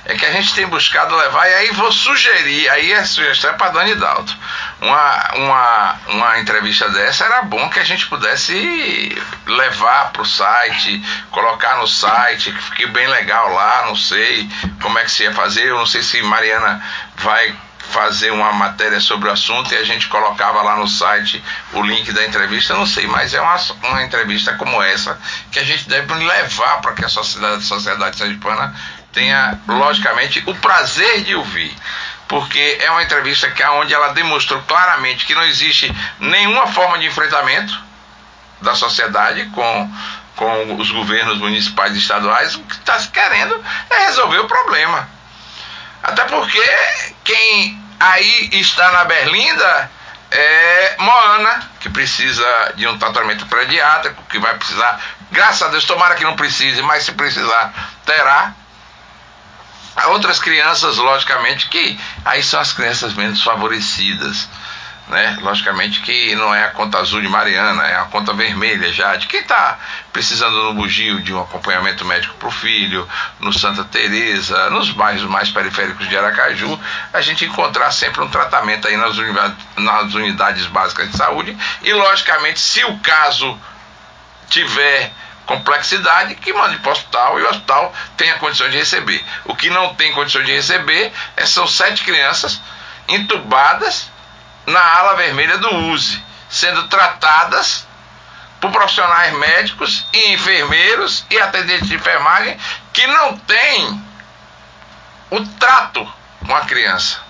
é 0.06 0.16
que 0.16 0.26
a 0.26 0.32
gente 0.32 0.54
tem 0.54 0.68
buscado 0.68 1.16
levar, 1.16 1.50
e 1.50 1.54
aí 1.54 1.72
vou 1.72 1.92
sugerir, 1.92 2.70
aí 2.70 2.94
a 2.94 3.06
sugestão 3.06 3.50
é 3.50 3.54
para 3.54 3.72
Dani 3.72 3.96
Dalto. 3.96 4.36
Uma, 4.82 5.32
uma, 5.36 5.96
uma 6.08 6.40
entrevista 6.40 6.90
dessa 6.90 7.26
era 7.26 7.42
bom 7.44 7.70
que 7.70 7.80
a 7.80 7.84
gente 7.84 8.06
pudesse 8.08 9.22
levar 9.48 10.12
para 10.12 10.22
o 10.22 10.26
site, 10.26 11.02
colocar 11.32 11.78
no 11.78 11.88
site, 11.88 12.52
que 12.52 12.62
fique 12.62 12.86
bem 12.88 13.08
legal 13.08 13.52
lá, 13.54 13.86
não 13.88 13.96
sei 13.96 14.50
como 14.82 15.00
é 15.00 15.04
que 15.04 15.12
se 15.12 15.24
ia 15.24 15.34
fazer, 15.34 15.68
eu 15.68 15.78
não 15.78 15.86
sei 15.86 16.04
se 16.04 16.22
Mariana 16.22 16.84
vai 17.18 17.56
fazer 17.92 18.32
uma 18.32 18.52
matéria 18.52 19.00
sobre 19.00 19.30
o 19.30 19.32
assunto 19.32 19.74
e 19.74 19.78
a 19.78 19.84
gente 19.84 20.08
colocava 20.08 20.62
lá 20.62 20.76
no 20.76 20.88
site 20.88 21.44
o 21.74 21.82
link 21.82 22.12
da 22.12 22.26
entrevista, 22.26 22.74
não 22.74 22.86
sei, 22.86 23.08
mas 23.08 23.34
é 23.34 23.42
uma, 23.42 23.56
uma 23.84 24.04
entrevista 24.04 24.54
como 24.54 24.82
essa 24.82 25.20
que 25.52 25.60
a 25.60 25.64
gente 25.64 25.88
deve 25.88 26.14
levar 26.14 26.82
para 26.82 26.94
que 26.94 27.06
a 27.06 27.10
sociedade, 27.10 27.56
a 27.56 27.62
sociedade 27.62 28.18
sergipana 28.18 28.74
tenha, 29.16 29.60
logicamente, 29.68 30.44
o 30.46 30.54
prazer 30.56 31.24
de 31.24 31.34
ouvir. 31.36 31.76
Porque 32.28 32.78
é 32.82 32.92
uma 32.92 33.02
entrevista 33.02 33.50
que 33.50 33.64
onde 33.64 33.94
ela 33.94 34.10
demonstrou 34.10 34.62
claramente 34.64 35.26
que 35.26 35.34
não 35.34 35.44
existe 35.44 35.92
nenhuma 36.20 36.68
forma 36.68 37.00
de 37.00 37.08
enfrentamento 37.08 37.82
da 38.62 38.76
sociedade 38.76 39.46
com, 39.54 39.92
com 40.36 40.76
os 40.76 40.92
governos 40.92 41.38
municipais 41.38 41.96
e 41.96 42.00
estaduais. 42.00 42.56
O 42.56 42.64
que 42.64 42.76
está 42.76 43.00
se 43.00 43.08
querendo 43.10 43.64
é 43.90 44.06
resolver 44.08 44.40
o 44.40 44.48
problema. 44.48 45.08
Até 46.04 46.24
porque 46.26 46.62
quem 47.24 47.82
aí 48.00 48.50
está 48.54 48.92
na 48.92 49.06
Berlinda 49.06 49.92
é 50.32 50.96
Moana, 51.00 51.70
que 51.80 51.90
precisa 51.90 52.74
de 52.76 52.88
um 52.88 52.98
tratamento 52.98 53.46
pediátrico, 53.46 54.22
que 54.30 54.40
vai 54.40 54.56
precisar, 54.58 55.00
graças 55.32 55.62
a 55.62 55.68
Deus, 55.70 55.86
tomara 55.86 56.16
que 56.16 56.24
não 56.24 56.36
precise, 56.36 56.82
mas 56.82 57.04
se 57.04 57.14
precisar, 57.14 57.74
terá. 58.06 58.54
Há 59.96 60.08
outras 60.10 60.40
crianças, 60.40 60.98
logicamente, 60.98 61.68
que 61.70 61.98
aí 62.24 62.44
são 62.44 62.60
as 62.60 62.74
crianças 62.74 63.14
menos 63.14 63.42
favorecidas. 63.42 64.50
Né? 65.08 65.38
Logicamente 65.40 66.02
que 66.02 66.36
não 66.36 66.54
é 66.54 66.66
a 66.66 66.72
conta 66.72 66.98
azul 66.98 67.22
de 67.22 67.28
Mariana, 67.28 67.84
é 67.84 67.96
a 67.96 68.06
conta 68.06 68.34
vermelha 68.34 68.92
já, 68.92 69.16
de 69.16 69.28
quem 69.28 69.42
está 69.42 69.78
precisando 70.12 70.64
no 70.64 70.74
Bugio 70.74 71.22
de 71.22 71.32
um 71.32 71.40
acompanhamento 71.40 72.04
médico 72.04 72.34
para 72.36 72.48
o 72.48 72.52
filho, 72.52 73.08
no 73.40 73.54
Santa 73.54 73.84
Teresa, 73.84 74.70
nos 74.72 74.90
bairros 74.90 75.24
mais 75.24 75.52
periféricos 75.52 76.10
de 76.10 76.18
Aracaju, 76.18 76.80
a 77.14 77.22
gente 77.22 77.46
encontrar 77.46 77.92
sempre 77.92 78.24
um 78.24 78.30
tratamento 78.30 78.88
aí 78.88 78.98
nas, 78.98 79.16
nas 79.78 80.14
unidades 80.16 80.66
básicas 80.66 81.12
de 81.12 81.18
saúde 81.18 81.56
e, 81.84 81.94
logicamente, 81.94 82.60
se 82.60 82.84
o 82.86 82.98
caso 82.98 83.60
tiver 84.50 85.14
complexidade 85.46 86.36
que 86.36 86.54
mande 86.54 86.78
para 86.80 86.90
o 86.90 86.92
hospital 86.94 87.40
e 87.40 87.44
o 87.44 87.50
hospital 87.50 87.94
tenha 88.18 88.38
condições 88.40 88.72
de 88.72 88.78
receber. 88.78 89.24
O 89.46 89.56
que 89.56 89.70
não 89.70 89.96
tem 89.96 90.12
condições 90.14 90.46
de 90.46 90.54
receber 90.54 91.12
é, 91.38 91.46
são 91.46 91.68
sete 91.68 92.04
crianças 92.04 92.60
entubadas 93.08 94.10
na 94.66 94.82
ala 94.82 95.16
vermelha 95.16 95.58
do 95.58 95.76
USE, 95.92 96.24
sendo 96.50 96.88
tratadas 96.88 97.88
por 98.60 98.72
profissionais 98.72 99.34
médicos 99.34 100.08
e 100.12 100.34
enfermeiros 100.34 101.26
e 101.30 101.40
atendentes 101.40 101.88
de 101.88 101.96
enfermagem 101.96 102.58
que 102.92 103.06
não 103.08 103.38
têm 103.38 104.04
o 105.30 105.46
trato 105.60 106.12
com 106.46 106.56
a 106.56 106.62
criança. 106.62 107.25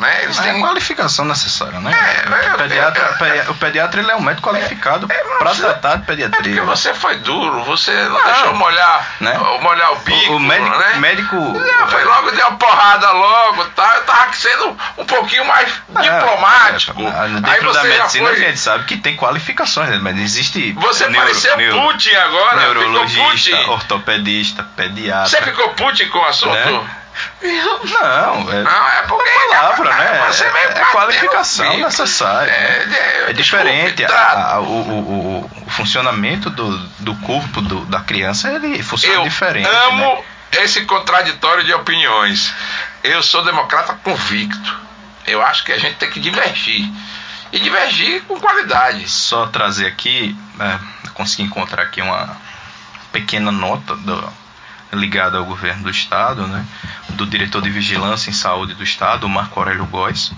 Né? 0.00 0.24
Eles 0.24 0.38
têm 0.38 0.56
é 0.56 0.60
qualificação 0.60 1.26
necessária, 1.26 1.78
né? 1.78 1.92
É, 1.92 2.54
o, 2.54 2.56
pediatra, 2.56 3.16
eu, 3.20 3.26
eu, 3.26 3.50
o 3.50 3.54
pediatra 3.56 4.00
ele 4.00 4.10
é 4.10 4.16
um 4.16 4.22
médico 4.22 4.48
qualificado 4.48 5.06
é, 5.10 5.38
para 5.38 5.54
tratar 5.54 5.96
de 5.96 6.06
pediatria. 6.06 6.54
É 6.54 6.56
porque 6.56 6.60
você 6.60 6.94
foi 6.94 7.16
duro, 7.18 7.62
você 7.64 7.92
não, 7.92 8.12
não 8.12 8.24
deixou 8.24 8.54
molhar, 8.54 9.06
né? 9.20 9.38
molhar 9.60 9.92
o 9.92 9.96
bico. 9.96 10.32
O, 10.32 10.36
o 10.36 10.40
médico, 10.40 10.78
né? 10.78 10.94
médico 10.96 11.36
não, 11.36 11.88
foi 11.88 12.02
logo 12.02 12.30
deu 12.30 12.48
uma 12.48 12.56
porrada 12.56 13.10
logo, 13.10 13.64
tá? 13.66 13.96
Eu 13.96 14.04
tava 14.04 14.32
sendo 14.32 14.78
um 14.96 15.04
pouquinho 15.04 15.44
mais 15.44 15.70
é, 15.96 16.02
diplomático. 16.02 17.02
É, 17.02 17.28
dentro 17.28 17.68
Aí 17.68 17.74
da 17.74 17.84
medicina 17.84 18.28
foi... 18.28 18.36
a 18.36 18.48
gente 18.48 18.58
sabe 18.58 18.84
que 18.84 18.96
tem 18.96 19.16
qualificações, 19.16 19.90
né? 19.90 19.98
mas 20.00 20.18
existe. 20.18 20.72
Você 20.72 21.08
neuro, 21.08 21.26
pareceu 21.26 21.56
neuro, 21.58 21.82
Putin 21.82 22.14
agora, 22.14 22.56
neurologista, 22.56 23.70
ortopedista, 23.70 24.62
pediatra. 24.74 25.28
Você 25.28 25.42
ficou 25.42 25.68
Putin 25.74 26.08
com 26.08 26.20
o 26.20 26.24
assunto? 26.24 26.54
Né? 26.54 26.90
Não, 27.42 28.52
é, 28.52 28.62
não, 28.62 28.88
é 28.88 29.02
porque 29.02 29.28
é 29.28 29.48
palavra, 29.48 29.94
né? 29.94 30.30
É, 30.40 30.80
é 30.80 30.84
qualificação 30.86 31.78
necessária. 31.78 32.50
É, 32.50 33.24
é, 33.26 33.30
é 33.30 33.32
diferente. 33.32 34.04
A, 34.04 34.54
a, 34.54 34.60
o, 34.60 34.64
o, 34.64 35.50
o, 35.66 35.70
funcionamento 35.70 36.50
do, 36.50 36.78
do 36.98 37.14
corpo 37.16 37.60
do, 37.60 37.84
da 37.86 38.00
criança 38.00 38.50
ele 38.52 38.82
funciona 38.82 39.16
eu 39.16 39.22
diferente. 39.22 39.68
Amo 39.68 40.16
né? 40.16 40.62
esse 40.62 40.82
contraditório 40.82 41.64
de 41.64 41.72
opiniões. 41.72 42.52
Eu 43.02 43.22
sou 43.22 43.44
democrata 43.44 43.94
convicto. 44.04 44.78
Eu 45.26 45.42
acho 45.42 45.64
que 45.64 45.72
a 45.72 45.78
gente 45.78 45.96
tem 45.96 46.10
que 46.10 46.20
divergir. 46.20 46.90
E 47.52 47.58
divergir 47.58 48.22
com 48.24 48.38
qualidade. 48.38 49.08
Só 49.08 49.46
trazer 49.46 49.86
aqui, 49.86 50.36
é, 50.60 50.78
consegui 51.14 51.44
encontrar 51.44 51.82
aqui 51.82 52.00
uma 52.00 52.36
pequena 53.12 53.50
nota 53.50 53.96
do, 53.96 54.32
ligada 54.92 55.38
ao 55.38 55.44
governo 55.44 55.84
do 55.84 55.90
estado, 55.90 56.46
né, 56.46 56.64
do 57.16 57.26
diretor 57.26 57.62
de 57.62 57.70
vigilância 57.70 58.30
em 58.30 58.32
saúde 58.32 58.74
do 58.74 58.84
estado, 58.84 59.28
Marco 59.28 59.58
Aurélio 59.58 59.86
Góes. 59.86 60.32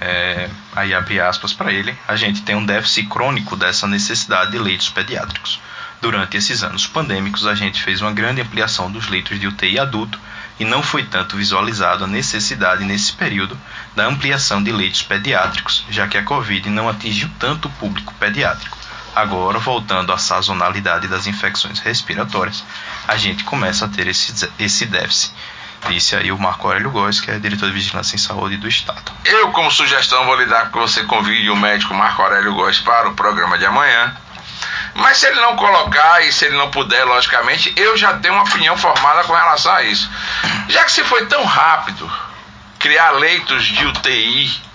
É, 0.00 0.50
aí 0.74 0.94
abre 0.94 1.20
aspas 1.20 1.52
para 1.52 1.72
ele. 1.72 1.96
A 2.06 2.16
gente 2.16 2.42
tem 2.42 2.54
um 2.54 2.64
déficit 2.64 3.08
crônico 3.08 3.56
dessa 3.56 3.86
necessidade 3.86 4.52
de 4.52 4.58
leitos 4.58 4.88
pediátricos. 4.88 5.60
Durante 6.00 6.36
esses 6.36 6.62
anos 6.62 6.86
pandêmicos, 6.86 7.46
a 7.46 7.54
gente 7.54 7.82
fez 7.82 8.00
uma 8.02 8.12
grande 8.12 8.40
ampliação 8.40 8.90
dos 8.90 9.08
leitos 9.08 9.40
de 9.40 9.46
UTI 9.46 9.78
adulto 9.78 10.18
e 10.58 10.64
não 10.64 10.82
foi 10.82 11.04
tanto 11.04 11.36
visualizado 11.36 12.04
a 12.04 12.06
necessidade 12.06 12.84
nesse 12.84 13.12
período 13.12 13.58
da 13.94 14.06
ampliação 14.06 14.62
de 14.62 14.72
leitos 14.72 15.02
pediátricos, 15.02 15.84
já 15.90 16.06
que 16.06 16.18
a 16.18 16.22
Covid 16.22 16.68
não 16.70 16.88
atingiu 16.88 17.30
tanto 17.38 17.68
o 17.68 17.70
público 17.72 18.14
pediátrico. 18.14 18.76
Agora, 19.14 19.58
voltando 19.58 20.12
à 20.12 20.18
sazonalidade 20.18 21.08
das 21.08 21.26
infecções 21.26 21.78
respiratórias, 21.78 22.62
a 23.08 23.16
gente 23.16 23.44
começa 23.44 23.86
a 23.86 23.88
ter 23.88 24.06
esse, 24.06 24.50
esse 24.58 24.84
déficit. 24.84 25.32
Disse 25.88 26.16
aí 26.16 26.32
o 26.32 26.38
Marco 26.38 26.66
Aurélio 26.66 26.90
Góes, 26.90 27.20
que 27.20 27.30
é 27.30 27.38
diretor 27.38 27.66
de 27.66 27.72
Vigilância 27.72 28.16
em 28.16 28.18
Saúde 28.18 28.56
do 28.56 28.68
Estado. 28.68 29.12
Eu, 29.24 29.50
como 29.52 29.70
sugestão, 29.70 30.24
vou 30.24 30.36
lhe 30.36 30.46
dar 30.46 30.70
que 30.70 30.78
você 30.78 31.04
convide 31.04 31.48
o 31.50 31.56
médico 31.56 31.94
Marco 31.94 32.22
Aurélio 32.22 32.54
Góes 32.54 32.78
para 32.80 33.08
o 33.08 33.14
programa 33.14 33.58
de 33.58 33.66
amanhã. 33.66 34.16
Mas 34.94 35.18
se 35.18 35.26
ele 35.26 35.40
não 35.40 35.56
colocar 35.56 36.24
e 36.24 36.32
se 36.32 36.46
ele 36.46 36.56
não 36.56 36.70
puder, 36.70 37.04
logicamente, 37.04 37.72
eu 37.76 37.96
já 37.96 38.14
tenho 38.14 38.34
uma 38.34 38.44
opinião 38.44 38.76
formada 38.76 39.24
com 39.24 39.34
relação 39.34 39.72
a 39.72 39.82
isso. 39.82 40.10
Já 40.68 40.84
que 40.84 40.92
se 40.92 41.04
foi 41.04 41.26
tão 41.26 41.44
rápido 41.44 42.10
criar 42.78 43.10
leitos 43.12 43.64
de 43.64 43.86
UTI 43.86 44.66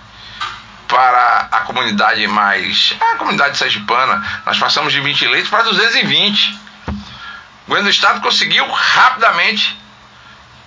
para 0.86 1.48
a 1.50 1.60
comunidade 1.60 2.26
mais. 2.26 2.94
a 3.00 3.16
comunidade 3.16 3.56
sergipana. 3.56 4.22
Nós 4.44 4.58
passamos 4.58 4.92
de 4.92 5.00
20 5.00 5.26
leitos 5.28 5.50
para 5.50 5.62
220. 5.62 6.60
O 6.86 6.94
governo 7.68 7.88
do 7.88 7.90
Estado 7.90 8.20
conseguiu 8.20 8.70
rapidamente. 8.70 9.81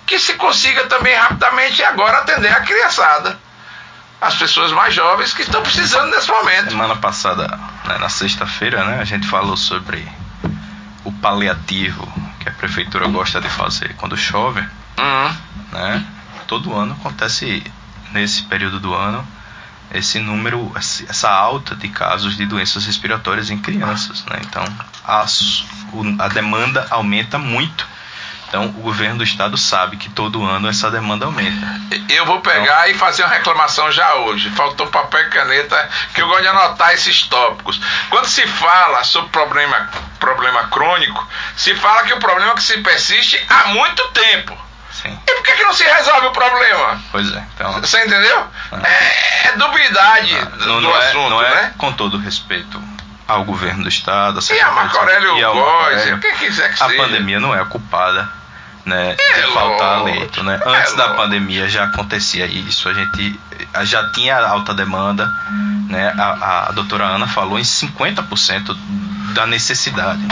Que 0.06 0.18
se 0.18 0.34
consiga 0.34 0.86
também 0.86 1.14
rapidamente 1.14 1.82
agora 1.82 2.18
atender 2.18 2.50
a 2.50 2.60
criançada. 2.60 3.38
As 4.20 4.34
pessoas 4.34 4.72
mais 4.72 4.94
jovens 4.94 5.34
que 5.34 5.42
estão 5.42 5.60
precisando 5.62 6.10
nesse 6.10 6.30
momento. 6.30 6.70
Semana 6.70 6.96
passada, 6.96 7.48
né, 7.84 7.98
na 7.98 8.08
sexta-feira, 8.08 8.84
né, 8.84 9.00
a 9.00 9.04
gente 9.04 9.26
falou 9.26 9.56
sobre 9.56 10.06
o 11.04 11.12
paliativo 11.12 12.10
que 12.40 12.48
a 12.48 12.52
prefeitura 12.52 13.06
gosta 13.08 13.40
de 13.40 13.48
fazer 13.48 13.94
quando 13.96 14.16
chove. 14.16 14.60
Uhum. 14.60 15.36
Né? 15.72 16.06
Todo 16.46 16.74
ano 16.74 16.96
acontece 16.98 17.62
nesse 18.12 18.42
período 18.44 18.80
do 18.80 18.94
ano 18.94 19.26
esse 19.92 20.18
número, 20.18 20.72
essa 20.74 21.30
alta 21.30 21.74
de 21.74 21.88
casos 21.88 22.36
de 22.36 22.44
doenças 22.44 22.86
respiratórias 22.86 23.50
em 23.50 23.58
crianças. 23.58 24.24
Né? 24.24 24.40
Então, 24.42 24.64
a, 25.04 25.24
a 26.18 26.28
demanda 26.28 26.86
aumenta 26.90 27.38
muito. 27.38 27.86
Então, 28.56 28.68
o 28.68 28.80
governo 28.80 29.18
do 29.18 29.24
estado 29.24 29.58
sabe 29.58 29.98
que 29.98 30.08
todo 30.08 30.42
ano 30.42 30.66
essa 30.66 30.90
demanda 30.90 31.26
aumenta. 31.26 31.66
Eu 32.08 32.24
vou 32.24 32.40
pegar 32.40 32.88
então, 32.88 32.90
e 32.90 32.94
fazer 32.94 33.22
uma 33.22 33.34
reclamação 33.34 33.92
já 33.92 34.14
hoje. 34.14 34.48
Faltou 34.48 34.86
papel 34.86 35.20
e 35.20 35.28
caneta, 35.28 35.90
que 36.14 36.22
eu 36.22 36.26
gosto 36.26 36.40
de 36.40 36.48
anotar 36.48 36.94
esses 36.94 37.24
tópicos. 37.24 37.78
Quando 38.08 38.24
se 38.24 38.46
fala 38.46 39.04
sobre 39.04 39.28
problema, 39.28 39.90
problema 40.18 40.68
crônico, 40.68 41.28
se 41.54 41.74
fala 41.74 42.04
que 42.04 42.14
o 42.14 42.18
problema 42.18 42.52
é 42.52 42.54
que 42.54 42.62
se 42.62 42.78
persiste 42.78 43.38
há 43.46 43.68
muito 43.68 44.02
tempo. 44.12 44.56
Sim. 44.90 45.18
E 45.26 45.34
por 45.34 45.42
que, 45.42 45.52
que 45.52 45.62
não 45.62 45.74
se 45.74 45.84
resolve 45.84 46.28
o 46.28 46.30
problema? 46.30 46.98
Pois 47.12 47.30
é. 47.30 47.44
Então, 47.54 47.72
Você 47.82 48.06
entendeu? 48.06 48.46
Ah. 48.72 48.80
É, 48.82 49.48
é 49.48 49.52
dubiedade 49.52 50.34
não, 50.34 50.66
não, 50.66 50.74
do 50.76 50.80
não 50.80 50.94
assunto, 50.94 51.26
é, 51.26 51.28
não 51.28 51.42
é, 51.42 51.54
né? 51.56 51.74
Com 51.76 51.92
todo 51.92 52.16
respeito 52.16 52.82
ao 53.28 53.44
governo 53.44 53.82
do 53.82 53.88
estado, 53.90 54.38
a 54.38 54.54
e 54.54 54.60
a 54.60 54.70
Marco 54.70 54.96
Aurélio 54.96 55.34
Góes, 55.52 56.06
o 56.12 56.18
que 56.20 56.32
quiser 56.36 56.72
que 56.72 56.82
a 56.82 56.86
seja. 56.86 57.02
pandemia 57.02 57.38
não 57.38 57.54
é 57.54 57.60
a 57.60 57.66
culpada 57.66 58.45
né, 58.86 59.16
é 59.18 59.40
de 59.40 59.52
faltar 59.52 60.04
leito, 60.04 60.42
né? 60.44 60.60
é 60.64 60.68
Antes 60.68 60.94
da 60.94 61.14
pandemia 61.14 61.68
já 61.68 61.84
acontecia 61.84 62.46
isso, 62.46 62.88
a 62.88 62.94
gente 62.94 63.38
já 63.82 64.08
tinha 64.12 64.38
alta 64.38 64.72
demanda, 64.72 65.26
né? 65.88 66.14
A, 66.16 66.68
a 66.68 66.72
doutora 66.72 67.04
Ana 67.04 67.26
falou 67.26 67.58
em 67.58 67.62
50% 67.62 68.76
da 69.34 69.44
necessidade. 69.46 70.22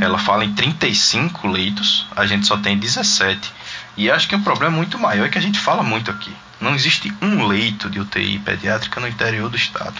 Ela 0.00 0.16
fala 0.16 0.44
em 0.44 0.54
35 0.54 1.48
leitos, 1.48 2.06
a 2.16 2.24
gente 2.24 2.46
só 2.46 2.56
tem 2.56 2.78
17. 2.78 3.52
E 3.96 4.08
acho 4.08 4.28
que 4.28 4.36
um 4.36 4.42
problema 4.42 4.76
muito 4.76 4.96
maior 4.96 5.26
é 5.26 5.28
que 5.28 5.38
a 5.38 5.42
gente 5.42 5.58
fala 5.58 5.82
muito 5.82 6.08
aqui. 6.08 6.32
Não 6.60 6.74
existe 6.74 7.12
um 7.20 7.46
leito 7.46 7.90
de 7.90 7.98
UTI 7.98 8.38
pediátrica 8.38 9.00
no 9.00 9.08
interior 9.08 9.50
do 9.50 9.56
estado. 9.56 9.94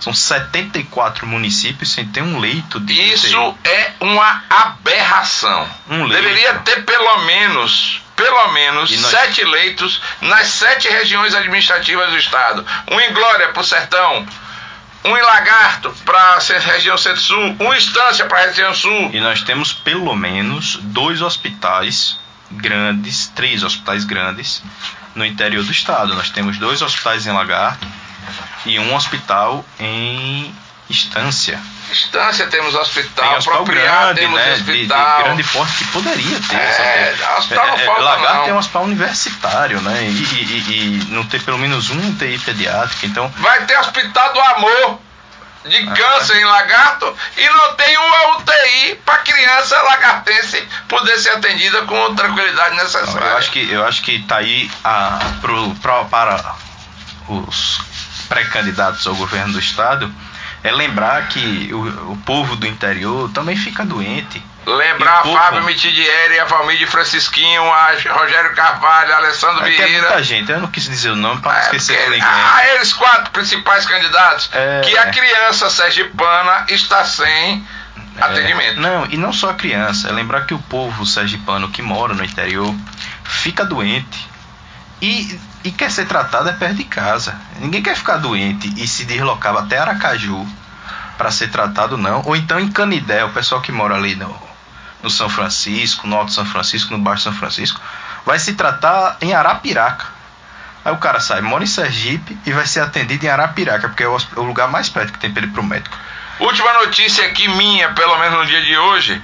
São 0.00 0.12
74 0.12 1.26
municípios 1.26 1.92
sem 1.92 2.06
ter 2.06 2.22
um 2.22 2.38
leito 2.38 2.78
de 2.80 2.92
Isso 3.12 3.26
UTI. 3.40 3.58
é 3.70 3.92
uma 4.00 4.42
aberração. 4.50 5.68
Um 5.88 6.04
leito. 6.04 6.22
Deveria 6.22 6.54
ter 6.60 6.84
pelo 6.84 7.18
menos, 7.24 8.02
pelo 8.16 8.48
menos 8.52 8.90
nós- 9.00 9.10
sete 9.10 9.44
leitos 9.44 10.00
nas 10.20 10.48
sete 10.48 10.88
regiões 10.88 11.34
administrativas 11.34 12.10
do 12.10 12.18
estado. 12.18 12.66
Um 12.90 13.00
em 13.00 13.12
Glória 13.12 13.48
para 13.48 13.62
o 13.62 13.64
Sertão, 13.64 14.26
um 15.04 15.16
em 15.16 15.22
Lagarto 15.22 15.90
para 16.04 16.18
a 16.36 16.38
região 16.38 16.96
Centro-Sul, 16.98 17.56
um 17.60 17.72
em 17.72 17.78
Estância 17.78 18.26
para 18.26 18.40
a 18.42 18.46
região 18.46 18.74
Sul. 18.74 19.10
E 19.12 19.20
nós 19.20 19.42
temos 19.42 19.72
pelo 19.72 20.14
menos 20.14 20.76
dois 20.82 21.22
hospitais 21.22 22.18
grandes, 22.50 23.28
três 23.34 23.62
hospitais 23.62 24.04
grandes 24.04 24.62
no 25.14 25.24
interior 25.24 25.64
do 25.64 25.72
estado. 25.72 26.14
Nós 26.14 26.30
temos 26.30 26.58
dois 26.58 26.82
hospitais 26.82 27.26
em 27.26 27.32
Lagarto 27.32 27.86
e 28.64 28.78
um 28.78 28.94
hospital 28.94 29.64
em 29.78 30.54
Estância. 30.88 31.58
Estância 31.90 32.46
temos 32.48 32.74
hospital, 32.74 33.28
Tem 33.28 33.38
hospital 33.38 33.64
grande, 33.64 34.20
temos 34.20 34.36
né? 34.36 34.54
De, 34.56 34.62
de 34.62 34.70
hospital. 34.72 35.22
grande 35.22 35.44
porte 35.44 35.72
que 35.78 35.84
poderia 35.86 36.40
ter. 36.40 36.56
É, 36.56 37.14
hospital 37.38 37.66
não 37.68 37.78
falta, 37.78 38.02
Lagarto 38.02 38.34
não. 38.34 38.44
tem 38.44 38.52
um 38.52 38.58
hospital 38.58 38.82
universitário, 38.84 39.80
né? 39.80 40.02
E, 40.04 40.08
e- 40.08 40.58
e- 41.00 41.04
não 41.10 41.24
tem 41.26 41.40
pelo 41.40 41.58
menos 41.58 41.90
um 41.90 42.08
UTI 42.10 42.38
pediátrico. 42.38 43.06
Então, 43.06 43.28
Vai 43.38 43.64
ter 43.64 43.78
hospital 43.78 44.32
do 44.32 44.40
amor 44.40 45.00
de 45.64 45.76
Ah. 45.78 45.92
câncer 45.94 46.36
em 46.38 46.44
lagarto 46.44 47.16
e 47.38 47.48
não 47.48 47.74
tem 47.74 47.96
uma 47.96 48.36
UTI 48.36 48.96
para 49.04 49.18
criança 49.18 49.80
lagartense 49.82 50.62
poder 50.88 51.18
ser 51.18 51.30
atendida 51.30 51.82
com 51.82 52.14
tranquilidade 52.14 52.76
necessária. 52.76 53.26
eu 53.28 53.36
acho 53.38 53.50
que 53.50 53.70
eu 53.72 53.86
acho 53.86 54.02
que 54.02 54.18
tá 54.24 54.36
aí 54.36 54.70
a, 54.84 55.18
pro, 55.40 55.74
pro- 55.76 56.04
para 56.06 56.54
os 57.28 57.80
pré-candidatos 58.34 59.06
ao 59.06 59.14
governo 59.14 59.52
do 59.52 59.58
estado 59.58 60.12
é 60.62 60.72
lembrar 60.72 61.28
que 61.28 61.70
o, 61.72 62.12
o 62.12 62.16
povo 62.24 62.56
do 62.56 62.66
interior 62.66 63.30
também 63.32 63.56
fica 63.56 63.84
doente. 63.84 64.42
Lembrar 64.66 65.22
povo- 65.22 65.36
Fábio 65.36 65.62
Mitidieri, 65.64 66.40
a 66.40 66.46
Valmir 66.46 66.88
Francisquinho, 66.90 67.62
a 67.70 67.90
Rogério 68.12 68.54
Carvalho, 68.54 69.12
a 69.12 69.16
Alessandro 69.18 69.62
É, 69.66 69.68
é 69.68 69.70
Vieira. 69.76 70.00
muita 70.08 70.22
gente, 70.22 70.50
eu 70.50 70.58
não 70.60 70.68
quis 70.68 70.84
dizer 70.84 71.10
o 71.10 71.16
nome 71.16 71.40
para 71.42 71.58
É, 71.58 71.60
esquecer 71.64 71.92
porque- 71.98 72.10
de 72.12 72.16
ninguém. 72.22 72.28
ah, 72.32 72.62
eles 72.74 72.92
quatro 72.94 73.30
principais 73.30 73.84
candidatos, 73.84 74.48
É. 74.54 74.80
que 74.82 74.96
a 74.96 75.10
criança 75.10 75.68
sergipana 75.68 76.64
está 76.70 77.04
sem 77.04 77.66
É, 78.16 78.24
atendimento. 78.24 78.80
Não, 78.80 79.04
e 79.10 79.18
não 79.18 79.34
só 79.34 79.50
a 79.50 79.54
criança, 79.54 80.08
é 80.08 80.12
lembrar 80.12 80.46
que 80.46 80.54
o 80.54 80.58
povo 80.58 81.04
sergipano 81.04 81.68
que 81.68 81.82
mora 81.82 82.14
no 82.14 82.24
interior 82.24 82.74
fica 83.22 83.66
doente 83.66 84.26
e, 85.02 85.38
e 85.64 85.72
quer 85.72 85.90
ser 85.90 86.06
tratado 86.06 86.50
é 86.50 86.52
perto 86.52 86.76
de 86.76 86.84
casa. 86.84 87.34
Ninguém 87.58 87.82
quer 87.82 87.96
ficar 87.96 88.18
doente 88.18 88.72
e 88.76 88.86
se 88.86 89.06
deslocar 89.06 89.56
até 89.56 89.78
Aracaju 89.78 90.46
para 91.16 91.30
ser 91.30 91.50
tratado, 91.50 91.96
não. 91.96 92.22
Ou 92.26 92.36
então 92.36 92.60
em 92.60 92.70
Canidé, 92.70 93.24
o 93.24 93.30
pessoal 93.30 93.62
que 93.62 93.72
mora 93.72 93.94
ali 93.94 94.14
no, 94.14 94.36
no 95.02 95.08
São 95.08 95.28
Francisco, 95.28 96.06
no 96.06 96.16
Alto 96.16 96.32
São 96.32 96.44
Francisco, 96.44 96.92
no 96.92 97.02
Baixo 97.02 97.22
São 97.22 97.32
Francisco, 97.32 97.80
vai 98.26 98.38
se 98.38 98.52
tratar 98.52 99.16
em 99.22 99.32
Arapiraca. 99.32 100.06
Aí 100.84 100.92
o 100.92 100.98
cara 100.98 101.18
sai, 101.18 101.40
mora 101.40 101.64
em 101.64 101.66
Sergipe 101.66 102.38
e 102.44 102.52
vai 102.52 102.66
ser 102.66 102.80
atendido 102.80 103.24
em 103.24 103.28
Arapiraca, 103.30 103.88
porque 103.88 104.02
é 104.02 104.08
o, 104.08 104.18
o 104.36 104.42
lugar 104.42 104.68
mais 104.68 104.90
perto 104.90 105.14
que 105.14 105.18
tem 105.18 105.32
para 105.32 105.42
ele 105.42 105.50
ir 105.50 105.54
pro 105.54 105.62
médico. 105.62 105.96
Última 106.40 106.72
notícia 106.74 107.24
aqui 107.26 107.48
minha, 107.48 107.90
pelo 107.94 108.18
menos 108.18 108.40
no 108.40 108.46
dia 108.46 108.60
de 108.60 108.76
hoje, 108.76 109.22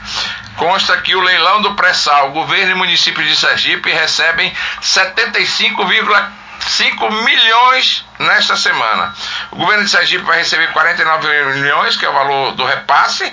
consta 0.57 0.97
que 0.99 1.15
o 1.15 1.21
leilão 1.21 1.63
do 1.63 1.75
pré-sal, 1.75 2.33
governo 2.33 2.73
e 2.73 2.75
município 2.75 3.25
de 3.25 3.37
Sergipe 3.37 3.91
recebem 3.91 4.53
75,5 4.83 7.25
milhões 7.25 8.05
nesta 8.19 8.57
semana. 8.57 9.15
O 9.51 9.57
governo 9.57 9.85
de 9.85 9.91
Sergipe 9.91 10.25
vai 10.25 10.39
receber 10.39 10.73
49 10.73 11.45
milhões, 11.55 11.97
que 11.97 12.05
é 12.05 12.09
o 12.09 12.13
valor 12.13 12.53
do 12.53 12.65
repasse, 12.65 13.33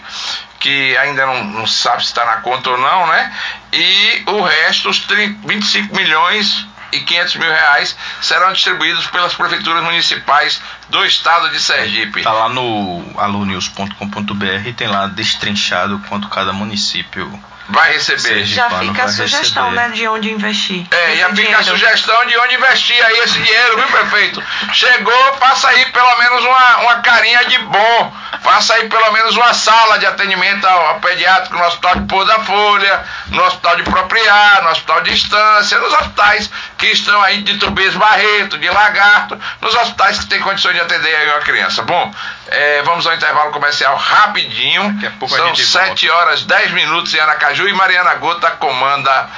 que 0.59 0.97
ainda 0.97 1.25
não, 1.25 1.43
não 1.43 1.67
sabe 1.67 2.03
se 2.03 2.09
está 2.09 2.25
na 2.25 2.37
conta 2.37 2.69
ou 2.69 2.77
não, 2.77 3.07
né? 3.07 3.35
E 3.73 4.23
o 4.27 4.41
resto, 4.41 4.89
os 4.89 4.99
30, 4.99 5.47
25 5.47 5.95
milhões 5.95 6.67
e 6.91 6.99
500 6.99 7.35
mil 7.35 7.49
reais 7.49 7.97
serão 8.21 8.53
distribuídos 8.53 9.07
pelas 9.07 9.33
prefeituras 9.33 9.83
municipais 9.83 10.61
do 10.89 11.05
estado 11.05 11.49
de 11.49 11.59
Sergipe. 11.59 12.23
Tá 12.23 12.31
lá 12.31 12.49
no 12.49 13.03
alunews.com.br 13.17 14.73
tem 14.75 14.87
lá 14.87 15.07
destrinchado 15.07 15.99
quanto 16.07 16.29
cada 16.29 16.53
município 16.53 17.27
vai 17.69 17.93
receber. 17.93 18.45
Já 18.45 18.69
fica 18.69 19.03
a 19.03 19.07
sugestão, 19.07 19.69
receber. 19.69 19.89
né, 19.89 19.95
de 19.95 20.07
onde 20.07 20.31
investir. 20.31 20.85
É, 20.91 21.15
já 21.15 21.29
fica 21.29 21.33
dinheiro. 21.33 21.59
a 21.59 21.63
sugestão 21.63 22.25
de 22.25 22.37
onde 22.37 22.55
investir 22.55 23.05
aí 23.05 23.19
esse 23.19 23.39
dinheiro, 23.39 23.77
viu, 23.77 23.87
prefeito? 23.87 24.43
Chegou, 24.73 25.33
passa 25.39 25.69
aí 25.69 25.85
pelo 25.85 26.17
menos 26.17 26.43
uma, 26.43 26.77
uma 26.77 26.95
carinha 27.01 27.45
de 27.45 27.57
bom. 27.59 28.13
Faça 28.41 28.75
aí 28.75 28.87
pelo 28.87 29.11
menos 29.11 29.35
uma 29.35 29.53
sala 29.53 29.97
de 29.99 30.05
atendimento 30.05 30.65
ao, 30.65 30.87
ao 30.87 30.99
pediátrico 30.99 31.57
no 31.57 31.63
Hospital 31.65 31.95
de 31.95 32.07
Pôr 32.07 32.25
da 32.25 32.39
Folha, 32.39 33.03
no 33.27 33.43
Hospital 33.43 33.75
de 33.77 33.83
Propriar, 33.83 34.63
no 34.63 34.69
Hospital 34.69 35.01
de 35.01 35.13
Estância, 35.13 35.77
nos 35.79 35.93
hospitais 35.93 36.49
que 36.77 36.87
estão 36.87 37.21
aí 37.21 37.41
de 37.41 37.57
Tubês 37.57 37.93
Barreto, 37.95 38.57
de 38.57 38.69
Lagarto, 38.69 39.39
nos 39.61 39.73
hospitais 39.75 40.19
que 40.19 40.27
têm 40.27 40.39
condições 40.39 40.75
de 40.75 40.81
atender 40.81 41.15
aí 41.15 41.27
uma 41.29 41.39
criança. 41.39 41.81
Bom, 41.81 42.13
é, 42.47 42.81
vamos 42.83 43.05
ao 43.07 43.13
intervalo 43.13 43.51
comercial 43.51 43.95
rapidinho. 43.95 44.93
Daqui 44.93 45.07
a 45.07 45.11
pouco 45.11 45.35
São 45.35 45.43
a 45.43 45.47
gente 45.47 45.65
7 45.65 46.07
volta. 46.07 46.21
horas 46.21 46.43
10 46.43 46.71
minutos 46.71 47.13
em 47.13 47.19
Aracaju 47.19 47.56
e 47.65 47.73
Mariana 47.73 48.15
Gota 48.15 48.51
comanda 48.51 49.29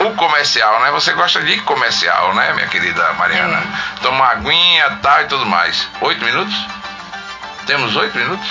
o 0.00 0.14
comercial, 0.14 0.80
né? 0.80 0.90
Você 0.92 1.12
gosta 1.12 1.42
de 1.42 1.60
comercial, 1.60 2.34
né, 2.34 2.52
minha 2.54 2.68
querida 2.68 3.12
Mariana? 3.14 3.58
É. 3.58 4.00
Toma 4.00 4.26
aguinha, 4.26 4.98
tal 5.02 5.20
e 5.22 5.26
tudo 5.26 5.44
mais. 5.46 5.86
Oito 6.00 6.24
minutos? 6.24 6.54
Temos 7.66 7.94
oito 7.96 8.16
minutos? 8.16 8.48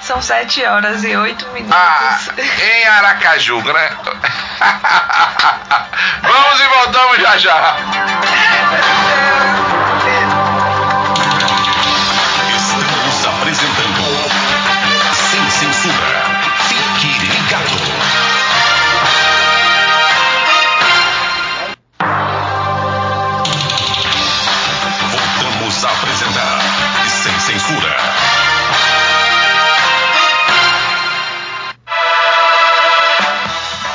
São 0.00 0.20
sete 0.22 0.64
horas 0.64 1.04
e 1.04 1.14
oito 1.14 1.46
minutos. 1.48 1.76
Ah, 1.76 2.18
em 2.38 2.86
Aracaju, 2.86 3.62
né? 3.62 3.90
Vamos 6.22 6.60
e 6.60 6.66
voltamos 6.66 7.18
já 7.18 7.36
já. 7.38 7.76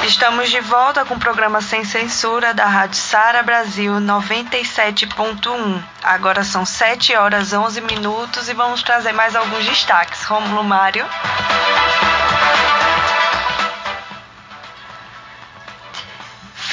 Estamos 0.04 0.50
de 0.50 0.60
volta 0.62 1.04
com 1.04 1.16
o 1.16 1.20
programa 1.20 1.62
Sem 1.62 1.84
Censura 1.84 2.54
da 2.54 2.66
Rádio 2.66 2.98
Sara 2.98 3.42
Brasil 3.42 3.94
97.1. 3.94 5.84
Agora 6.04 6.44
são 6.44 6.66
7 6.66 7.16
horas 7.16 7.54
11 7.54 7.82
minutos 7.82 8.48
e 8.48 8.54
vamos 8.54 8.84
trazer 8.84 9.12
mais 9.14 9.36
alguns 9.36 9.66
destaques. 9.66 10.24
Romulo 10.26 10.64
Mário. 10.64 11.06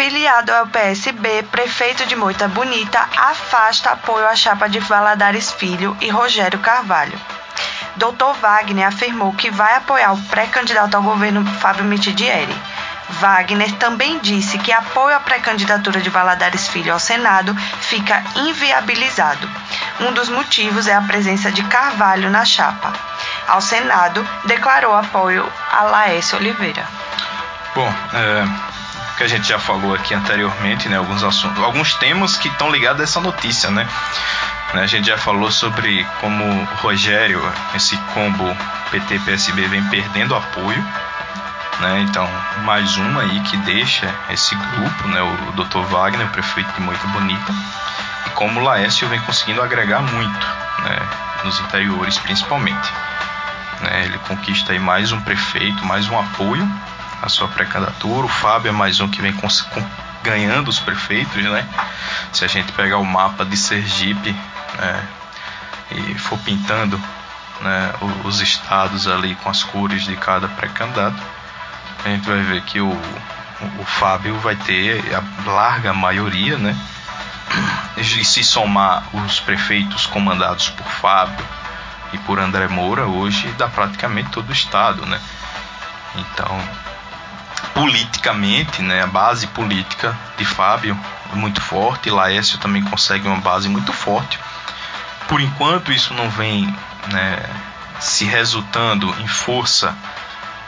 Filiado 0.02 0.52
ao 0.52 0.66
PSB, 0.66 1.44
prefeito 1.44 2.04
de 2.06 2.16
Moita 2.16 2.48
Bonita 2.48 3.08
afasta 3.16 3.90
apoio 3.90 4.26
à 4.26 4.34
chapa 4.34 4.68
de 4.68 4.80
Valadares 4.80 5.52
Filho 5.52 5.96
e 6.00 6.10
Rogério 6.10 6.58
Carvalho. 6.58 7.16
Dr. 7.94 8.36
Wagner 8.40 8.88
afirmou 8.88 9.32
que 9.32 9.48
vai 9.48 9.76
apoiar 9.76 10.12
o 10.12 10.22
pré-candidato 10.22 10.96
ao 10.96 11.04
governo 11.04 11.46
Fábio 11.60 11.84
Mitidieri. 11.84 12.52
Wagner 13.10 13.70
também 13.76 14.18
disse 14.18 14.58
que 14.58 14.72
apoio 14.72 15.14
à 15.14 15.20
pré-candidatura 15.20 16.00
de 16.00 16.10
Valadares 16.10 16.66
Filho 16.66 16.92
ao 16.92 16.98
Senado 16.98 17.54
fica 17.82 18.24
inviabilizado. 18.34 19.48
Um 20.00 20.12
dos 20.12 20.28
motivos 20.28 20.88
é 20.88 20.96
a 20.96 21.02
presença 21.02 21.52
de 21.52 21.62
Carvalho 21.62 22.28
na 22.28 22.44
chapa. 22.44 22.92
Ao 23.46 23.60
Senado, 23.60 24.28
declarou 24.46 24.96
apoio 24.96 25.48
a 25.70 25.82
Laércio 25.82 26.38
Oliveira. 26.38 26.84
Bom, 27.76 27.94
é, 28.12 28.72
que 29.16 29.24
a 29.24 29.28
gente 29.28 29.48
já 29.48 29.58
falou 29.58 29.94
aqui 29.94 30.14
anteriormente, 30.14 30.88
né, 30.88 30.96
alguns 30.96 31.22
assuntos, 31.22 31.62
alguns 31.62 31.94
temas 31.94 32.36
que 32.36 32.48
estão 32.48 32.70
ligados 32.70 33.00
a 33.00 33.04
essa 33.04 33.20
notícia, 33.20 33.70
né? 33.70 33.86
A 34.74 34.86
gente 34.86 35.06
já 35.06 35.18
falou 35.18 35.50
sobre 35.50 36.06
como 36.20 36.64
Rogério, 36.76 37.40
esse 37.74 37.94
combo 38.14 38.56
PT-PSB 38.90 39.68
vem 39.68 39.84
perdendo 39.84 40.34
apoio 40.34 40.82
né? 41.82 42.00
Então, 42.02 42.28
mais 42.64 42.96
uma 42.96 43.22
aí 43.22 43.40
que 43.40 43.56
deixa 43.58 44.08
esse 44.30 44.54
grupo, 44.54 45.08
né? 45.08 45.20
o 45.20 45.52
Dr. 45.52 45.80
Wagner, 45.90 46.28
prefeito 46.28 46.72
de 46.72 46.80
Moita 46.80 47.06
Bonita, 47.08 47.52
e 48.26 48.30
como 48.30 48.60
o 48.60 48.62
Laércio 48.62 49.08
vem 49.08 49.20
conseguindo 49.20 49.60
agregar 49.60 50.00
muito, 50.00 50.46
né? 50.84 50.96
nos 51.44 51.58
interiores 51.60 52.18
principalmente. 52.18 52.92
Né? 53.80 54.04
Ele 54.04 54.18
conquista 54.18 54.72
aí 54.72 54.78
mais 54.78 55.10
um 55.10 55.20
prefeito, 55.22 55.84
mais 55.84 56.08
um 56.08 56.18
apoio 56.18 56.68
à 57.22 57.28
sua 57.28 57.46
pré-candidatura. 57.48 58.26
O 58.26 58.28
Fábio 58.28 58.68
é 58.68 58.72
mais 58.72 59.00
um 59.00 59.08
que 59.08 59.22
vem 59.22 59.34
ganhando 60.22 60.68
os 60.68 60.80
prefeitos, 60.80 61.42
né? 61.44 61.66
Se 62.32 62.44
a 62.44 62.48
gente 62.48 62.72
pegar 62.72 62.98
o 62.98 63.04
mapa 63.04 63.44
de 63.44 63.56
Sergipe 63.56 64.32
né? 64.78 65.08
e 65.92 66.14
for 66.18 66.38
pintando 66.40 67.00
né, 67.60 67.92
os 68.24 68.40
estados 68.40 69.06
ali 69.06 69.34
com 69.36 69.48
as 69.48 69.62
cores 69.62 70.04
de 70.04 70.16
cada 70.16 70.48
pré-candidato, 70.48 71.22
a 72.04 72.08
gente 72.08 72.28
vai 72.28 72.40
ver 72.42 72.62
que 72.62 72.80
o, 72.80 72.90
o 72.90 73.84
Fábio 73.84 74.36
vai 74.38 74.56
ter 74.56 75.00
a 75.14 75.50
larga 75.50 75.92
maioria, 75.92 76.58
né? 76.58 76.76
E 77.96 78.24
se 78.24 78.42
somar 78.42 79.04
os 79.12 79.38
prefeitos 79.38 80.06
comandados 80.06 80.70
por 80.70 80.86
Fábio 80.86 81.44
e 82.12 82.18
por 82.18 82.38
André 82.38 82.66
Moura, 82.66 83.06
hoje 83.06 83.46
dá 83.58 83.68
praticamente 83.68 84.30
todo 84.30 84.48
o 84.48 84.52
estado, 84.52 85.06
né? 85.06 85.20
Então, 86.14 86.60
politicamente, 87.74 88.82
né, 88.82 89.02
a 89.02 89.06
base 89.06 89.46
política 89.48 90.16
de 90.36 90.44
Fábio 90.44 90.98
é 91.32 91.36
muito 91.36 91.60
forte, 91.60 92.10
Laércio 92.10 92.58
também 92.58 92.82
consegue 92.82 93.26
uma 93.26 93.40
base 93.40 93.68
muito 93.68 93.92
forte. 93.92 94.38
Por 95.28 95.40
enquanto 95.40 95.92
isso 95.92 96.12
não 96.14 96.28
vem 96.28 96.66
né, 97.10 97.42
se 98.00 98.24
resultando 98.24 99.14
em 99.20 99.26
força 99.26 99.96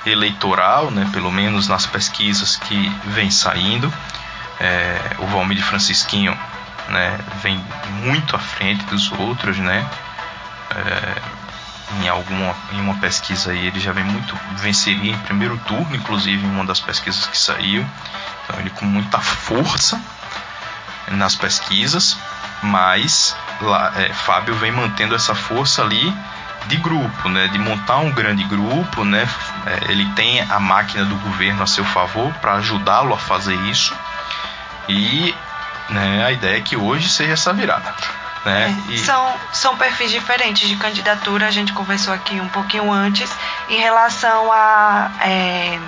eleitoral, 0.06 0.90
né, 0.90 1.08
pelo 1.12 1.30
menos 1.30 1.68
nas 1.68 1.86
pesquisas 1.86 2.56
que 2.56 2.88
vem 3.04 3.30
saindo. 3.30 3.92
É, 4.60 5.16
o 5.18 5.26
Valmir 5.26 5.62
Francisquinho 5.62 6.38
né, 6.88 7.18
vem 7.42 7.62
muito 8.02 8.36
à 8.36 8.38
frente 8.38 8.84
dos 8.84 9.10
outros, 9.12 9.58
né? 9.58 9.86
É, 10.70 11.43
em 11.92 12.08
alguma 12.08 12.54
em 12.72 12.80
uma 12.80 12.94
pesquisa 12.96 13.52
aí 13.52 13.66
ele 13.66 13.78
já 13.78 13.92
vem 13.92 14.04
muito 14.04 14.36
venceria 14.56 15.12
em 15.12 15.18
primeiro 15.18 15.56
turno, 15.66 15.94
inclusive 15.94 16.44
em 16.44 16.50
uma 16.50 16.64
das 16.64 16.80
pesquisas 16.80 17.26
que 17.26 17.36
saiu. 17.36 17.86
Então 18.44 18.60
ele 18.60 18.70
com 18.70 18.84
muita 18.84 19.20
força 19.20 20.00
nas 21.08 21.34
pesquisas, 21.34 22.16
mas 22.62 23.36
lá, 23.60 23.92
é, 23.96 24.12
Fábio 24.12 24.54
vem 24.54 24.72
mantendo 24.72 25.14
essa 25.14 25.34
força 25.34 25.82
ali 25.82 26.14
de 26.66 26.76
grupo, 26.78 27.28
né, 27.28 27.48
de 27.48 27.58
montar 27.58 27.98
um 27.98 28.10
grande 28.10 28.42
grupo, 28.44 29.04
né, 29.04 29.28
é, 29.66 29.92
ele 29.92 30.06
tem 30.14 30.40
a 30.40 30.58
máquina 30.58 31.04
do 31.04 31.14
governo 31.16 31.62
a 31.62 31.66
seu 31.66 31.84
favor 31.84 32.32
para 32.40 32.54
ajudá-lo 32.54 33.12
a 33.12 33.18
fazer 33.18 33.54
isso 33.66 33.94
e 34.88 35.34
né, 35.90 36.24
a 36.24 36.32
ideia 36.32 36.58
é 36.58 36.60
que 36.62 36.76
hoje 36.76 37.08
seja 37.08 37.32
essa 37.32 37.52
virada. 37.52 37.94
Né? 38.44 38.76
É, 38.88 38.92
e... 38.92 38.98
são, 38.98 39.34
são 39.52 39.76
perfis 39.76 40.10
diferentes 40.10 40.68
de 40.68 40.76
candidatura, 40.76 41.46
a 41.46 41.50
gente 41.50 41.72
conversou 41.72 42.12
aqui 42.12 42.40
um 42.40 42.48
pouquinho 42.48 42.92
antes 42.92 43.30
em 43.68 43.78
relação 43.78 44.52
a, 44.52 45.10
é, 45.20 45.78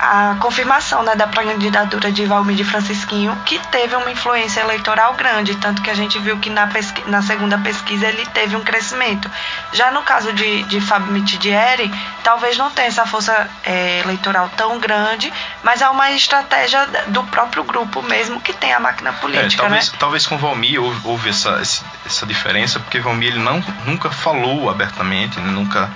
a 0.00 0.36
confirmação 0.40 1.02
né, 1.02 1.14
da 1.14 1.26
candidatura 1.26 2.10
de 2.10 2.24
Valmir 2.24 2.56
de 2.56 2.64
Francisquinho, 2.64 3.36
que 3.44 3.58
teve 3.68 3.94
uma 3.94 4.10
influência 4.10 4.60
eleitoral 4.60 5.12
grande, 5.14 5.54
tanto 5.56 5.82
que 5.82 5.90
a 5.90 5.94
gente 5.94 6.18
viu 6.18 6.38
que 6.38 6.48
na, 6.48 6.66
pesqui, 6.68 7.08
na 7.08 7.20
segunda 7.20 7.58
pesquisa 7.58 8.06
ele 8.06 8.24
teve 8.26 8.56
um 8.56 8.62
crescimento. 8.62 9.30
Já 9.72 9.90
no 9.90 10.02
caso 10.02 10.32
de, 10.32 10.62
de 10.64 10.80
Fábio 10.80 11.12
Mitidieri, 11.12 11.92
talvez 12.24 12.56
não 12.56 12.70
tenha 12.70 12.88
essa 12.88 13.04
força 13.04 13.48
é, 13.62 14.00
eleitoral 14.00 14.50
tão 14.56 14.78
grande, 14.78 15.30
mas 15.62 15.82
é 15.82 15.88
uma 15.90 16.10
estratégia 16.12 16.86
do 17.08 17.22
próprio 17.24 17.62
grupo 17.62 18.02
mesmo 18.02 18.40
que 18.40 18.54
tem 18.54 18.72
a 18.72 18.80
máquina 18.80 19.12
política. 19.12 19.62
É, 19.62 19.68
talvez, 19.68 19.92
né? 19.92 19.98
talvez 20.00 20.26
com 20.26 20.38
Valmir 20.38 20.82
houve, 20.82 21.00
houve 21.04 21.28
essa, 21.28 21.60
essa 22.06 22.26
diferença, 22.26 22.80
porque 22.80 23.00
Valmir 23.00 23.28
ele 23.28 23.38
não, 23.38 23.62
nunca 23.84 24.08
falou 24.10 24.70
abertamente, 24.70 25.38
né, 25.40 25.50
nunca 25.50 25.90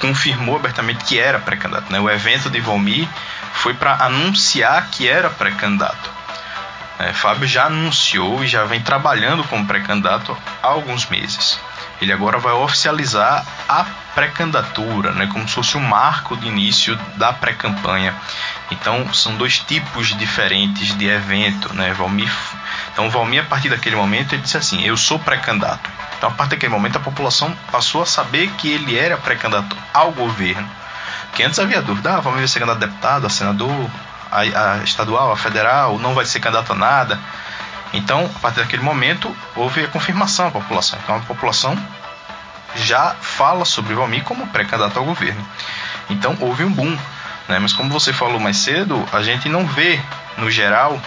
confirmou 0.00 0.56
abertamente 0.56 1.04
que 1.04 1.18
era 1.18 1.38
pré-candidato. 1.38 1.90
Né? 1.90 2.00
O 2.00 2.10
evento 2.10 2.50
de 2.50 2.60
Valmir 2.60 3.08
foi 3.54 3.74
para 3.74 4.04
anunciar 4.04 4.88
que 4.90 5.08
era 5.08 5.30
pré-candidato. 5.30 6.10
É, 6.98 7.14
Fábio 7.14 7.48
já 7.48 7.64
anunciou 7.64 8.44
e 8.44 8.46
já 8.46 8.64
vem 8.64 8.82
trabalhando 8.82 9.42
como 9.44 9.66
pré-candidato 9.66 10.36
há 10.62 10.66
alguns 10.66 11.06
meses. 11.06 11.58
Ele 12.00 12.12
agora 12.12 12.38
vai 12.38 12.52
oficializar 12.52 13.44
a 13.68 13.84
pré-candidatura, 14.14 15.12
né, 15.12 15.26
como 15.26 15.46
se 15.48 15.54
fosse 15.54 15.76
um 15.76 15.80
marco 15.80 16.36
de 16.36 16.48
início 16.48 16.98
da 17.16 17.32
pré-campanha. 17.32 18.14
Então, 18.70 19.12
são 19.12 19.36
dois 19.36 19.58
tipos 19.58 20.16
diferentes 20.16 20.96
de 20.96 21.06
evento. 21.06 21.74
Né? 21.74 21.92
Valmir, 21.92 22.30
então, 22.92 23.10
Valmir, 23.10 23.42
a 23.42 23.46
partir 23.46 23.68
daquele 23.68 23.96
momento, 23.96 24.34
ele 24.34 24.42
disse 24.42 24.56
assim: 24.56 24.82
Eu 24.84 24.96
sou 24.96 25.18
pré-candidato. 25.18 25.90
Então, 26.16 26.30
a 26.30 26.32
partir 26.32 26.50
daquele 26.50 26.72
momento, 26.72 26.96
a 26.96 27.00
população 27.00 27.54
passou 27.70 28.02
a 28.02 28.06
saber 28.06 28.50
que 28.52 28.70
ele 28.70 28.98
era 28.98 29.16
pré-candidato 29.16 29.76
ao 29.92 30.12
governo. 30.12 30.68
Que 31.32 31.42
antes 31.42 31.58
havia 31.58 31.82
dúvida: 31.82 32.16
ah, 32.16 32.20
Valmir 32.20 32.40
vai 32.40 32.48
ser 32.48 32.60
candidato 32.60 32.84
a 32.84 32.86
deputado, 32.86 33.26
a 33.26 33.30
senador, 33.30 33.90
a, 34.30 34.40
a 34.40 34.84
estadual, 34.84 35.32
a 35.32 35.36
federal, 35.36 35.98
não 35.98 36.14
vai 36.14 36.24
ser 36.24 36.40
candidato 36.40 36.72
a 36.72 36.76
nada. 36.76 37.18
Então, 37.92 38.30
a 38.36 38.38
partir 38.38 38.60
daquele 38.60 38.82
momento, 38.82 39.34
houve 39.56 39.84
a 39.84 39.88
confirmação 39.88 40.48
à 40.48 40.50
população. 40.50 40.98
Então, 41.02 41.16
a 41.16 41.20
população 41.20 41.76
já 42.76 43.14
fala 43.20 43.64
sobre 43.64 43.94
Valmir 43.94 44.22
como 44.22 44.46
pré-candidato 44.48 44.98
ao 44.98 45.04
governo. 45.04 45.44
Então, 46.08 46.36
houve 46.40 46.64
um 46.64 46.70
boom. 46.70 46.96
Né? 47.48 47.58
Mas, 47.58 47.72
como 47.72 47.90
você 47.90 48.12
falou 48.12 48.38
mais 48.38 48.58
cedo, 48.58 49.04
a 49.12 49.22
gente 49.22 49.48
não 49.48 49.66
vê, 49.66 50.00
no 50.38 50.50
geral, 50.50 51.00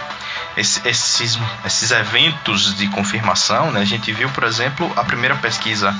esse, 0.56 0.86
esses, 0.86 1.38
esses 1.64 1.90
eventos 1.90 2.76
de 2.76 2.86
confirmação. 2.88 3.70
Né? 3.72 3.80
A 3.80 3.86
gente 3.86 4.12
viu, 4.12 4.28
por 4.30 4.44
exemplo, 4.44 4.90
a 4.96 5.04
primeira 5.04 5.36
pesquisa 5.36 5.94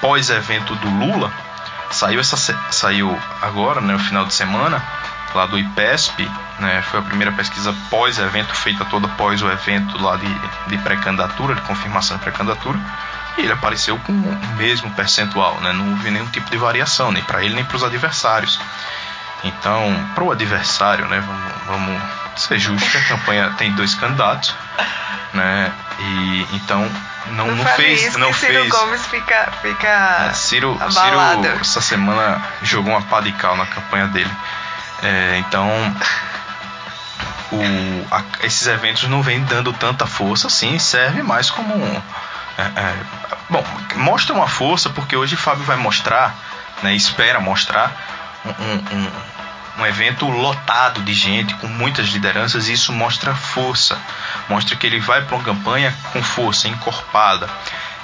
pós-evento 0.00 0.74
do 0.76 0.88
Lula, 0.88 1.32
saiu, 1.90 2.20
essa, 2.20 2.36
saiu 2.70 3.18
agora, 3.42 3.80
né, 3.80 3.92
no 3.92 3.98
final 3.98 4.24
de 4.24 4.32
semana, 4.32 4.82
lá 5.34 5.46
do 5.46 5.58
IPESP, 5.58 6.30
né, 6.58 6.82
foi 6.82 7.00
a 7.00 7.02
primeira 7.02 7.32
pesquisa 7.32 7.74
pós-evento, 7.88 8.54
feita 8.54 8.84
toda 8.84 9.08
pós 9.08 9.42
o 9.42 9.50
evento 9.50 10.00
lá 10.02 10.16
de, 10.16 10.34
de 10.68 10.78
pré-candidatura, 10.78 11.54
de 11.54 11.60
confirmação 11.62 12.16
de 12.16 12.22
pré-candidatura, 12.22 12.78
e 13.38 13.42
ele 13.42 13.52
apareceu 13.52 13.98
com 13.98 14.12
o 14.12 14.56
mesmo 14.56 14.90
percentual, 14.90 15.60
né, 15.60 15.72
não 15.72 15.90
houve 15.90 16.10
nenhum 16.10 16.26
tipo 16.26 16.50
de 16.50 16.56
variação, 16.56 17.10
nem 17.12 17.22
para 17.22 17.42
ele 17.44 17.54
nem 17.54 17.64
para 17.64 17.76
os 17.76 17.84
adversários. 17.84 18.60
Então, 19.42 20.06
para 20.14 20.24
o 20.24 20.30
adversário, 20.30 21.06
né, 21.06 21.20
vamos, 21.20 21.52
vamos 21.66 22.02
ser 22.36 22.58
justos, 22.58 22.94
a 22.94 23.08
campanha 23.08 23.50
tem 23.56 23.72
dois 23.72 23.94
candidatos, 23.94 24.54
né, 25.32 25.72
e 25.98 26.46
então 26.52 26.90
não, 27.26 27.46
Não 27.46 27.56
não 27.56 27.64
fez, 27.64 28.02
isso 28.02 28.18
não 28.18 28.32
Ciro 28.32 28.52
fez. 28.52 28.68
Gomes 28.68 29.06
fica, 29.06 29.52
fica 29.62 30.26
É, 30.30 30.32
Ciro, 30.32 30.76
abalado. 30.80 31.42
Ciro 31.42 31.60
essa 31.60 31.80
semana 31.80 32.42
jogou 32.62 32.92
uma 32.92 33.02
pá 33.02 33.20
de 33.20 33.32
cal 33.32 33.56
na 33.56 33.66
campanha 33.66 34.06
dele. 34.08 34.30
É, 35.02 35.38
então, 35.38 35.66
o, 37.52 38.14
a- 38.14 38.22
esses 38.44 38.66
eventos 38.66 39.04
não 39.08 39.22
vêm 39.22 39.42
dando 39.44 39.72
tanta 39.72 40.06
força, 40.06 40.48
sim, 40.48 40.78
serve 40.78 41.22
mais 41.22 41.50
como 41.50 41.74
um. 41.74 42.02
é, 42.58 42.62
é, 42.62 42.96
bom, 43.48 43.64
mostra 43.96 44.34
uma 44.34 44.48
força 44.48 44.90
porque 44.90 45.16
hoje 45.16 45.36
Fábio 45.36 45.64
vai 45.64 45.76
mostrar, 45.76 46.34
né, 46.82 46.94
espera 46.94 47.40
mostrar 47.40 47.92
um, 48.44 48.50
um- 48.64 48.98
um- 48.98 49.10
um 49.78 49.86
evento 49.86 50.26
lotado 50.28 51.00
de 51.02 51.14
gente, 51.14 51.54
com 51.54 51.66
muitas 51.66 52.08
lideranças, 52.08 52.68
e 52.68 52.72
isso 52.74 52.92
mostra 52.92 53.34
força, 53.34 53.96
mostra 54.48 54.76
que 54.76 54.86
ele 54.86 55.00
vai 55.00 55.22
para 55.22 55.36
uma 55.36 55.44
campanha 55.44 55.94
com 56.12 56.22
força, 56.22 56.68
encorpada. 56.68 57.48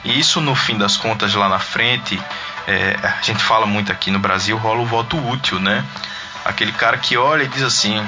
E 0.03 0.19
isso, 0.19 0.41
no 0.41 0.55
fim 0.55 0.79
das 0.79 0.97
contas, 0.97 1.35
lá 1.35 1.49
na 1.49 1.59
frente, 1.59 2.19
é, 2.67 2.97
a 3.03 3.21
gente 3.23 3.43
fala 3.43 3.67
muito 3.67 3.93
aqui 3.93 4.11
no 4.11 4.19
Brasil, 4.19 4.57
rola 4.57 4.81
o 4.81 4.87
voto 4.87 5.19
útil, 5.29 5.59
né? 5.61 5.85
Aquele 6.47 6.73
cara 6.73 6.97
que 6.99 7.17
olha 7.17 7.43
e 7.43 7.49
diz 7.49 7.63
assim: 7.63 8.05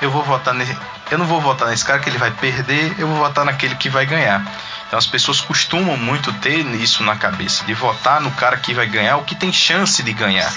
eu 0.00 0.10
vou 0.10 0.22
votar 0.22 0.54
nesse, 0.54 0.76
eu 1.10 1.18
não 1.18 1.26
vou 1.26 1.40
votar 1.40 1.68
nesse 1.68 1.84
cara 1.84 1.98
que 2.00 2.08
ele 2.08 2.18
vai 2.18 2.30
perder, 2.30 2.94
eu 2.98 3.06
vou 3.06 3.18
votar 3.18 3.44
naquele 3.44 3.74
que 3.76 3.88
vai 3.88 4.06
ganhar. 4.06 4.42
Então 4.86 4.98
as 4.98 5.06
pessoas 5.06 5.40
costumam 5.40 5.96
muito 5.96 6.32
ter 6.34 6.66
isso 6.76 7.02
na 7.02 7.16
cabeça, 7.16 7.64
de 7.64 7.72
votar 7.72 8.20
no 8.20 8.30
cara 8.32 8.56
que 8.56 8.74
vai 8.74 8.86
ganhar, 8.86 9.16
o 9.16 9.24
que 9.24 9.34
tem 9.34 9.52
chance 9.52 10.02
de 10.02 10.12
ganhar. 10.12 10.52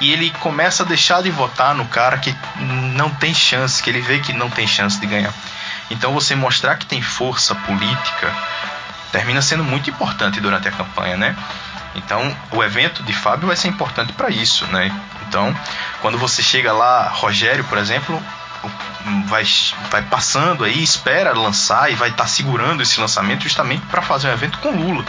E 0.00 0.12
ele 0.12 0.30
começa 0.40 0.82
a 0.82 0.86
deixar 0.86 1.22
de 1.22 1.30
votar 1.30 1.74
no 1.74 1.84
cara 1.86 2.18
que 2.18 2.34
não 2.94 3.10
tem 3.10 3.34
chance, 3.34 3.82
que 3.82 3.90
ele 3.90 4.00
vê 4.00 4.18
que 4.18 4.32
não 4.32 4.48
tem 4.48 4.66
chance 4.66 4.98
de 4.98 5.06
ganhar. 5.06 5.32
Então 5.90 6.12
você 6.12 6.34
mostrar 6.34 6.76
que 6.76 6.86
tem 6.86 7.02
força 7.02 7.54
política 7.54 8.32
termina 9.12 9.40
sendo 9.40 9.64
muito 9.64 9.88
importante 9.90 10.40
durante 10.40 10.68
a 10.68 10.72
campanha, 10.72 11.16
né? 11.16 11.36
Então, 11.94 12.36
o 12.52 12.62
evento 12.62 13.02
de 13.02 13.12
Fábio 13.14 13.46
vai 13.46 13.56
ser 13.56 13.68
importante 13.68 14.12
para 14.12 14.28
isso, 14.28 14.66
né? 14.66 14.92
Então, 15.36 15.54
quando 16.00 16.16
você 16.16 16.42
chega 16.42 16.72
lá, 16.72 17.08
Rogério, 17.08 17.62
por 17.64 17.76
exemplo, 17.76 18.22
vai, 19.26 19.44
vai 19.90 20.00
passando 20.00 20.64
aí, 20.64 20.82
espera 20.82 21.34
lançar 21.34 21.92
e 21.92 21.94
vai 21.94 22.08
estar 22.08 22.26
segurando 22.26 22.82
esse 22.82 22.98
lançamento 22.98 23.42
justamente 23.42 23.84
para 23.84 24.00
fazer 24.00 24.28
um 24.28 24.32
evento 24.32 24.58
com 24.60 24.70
Lula. 24.70 25.04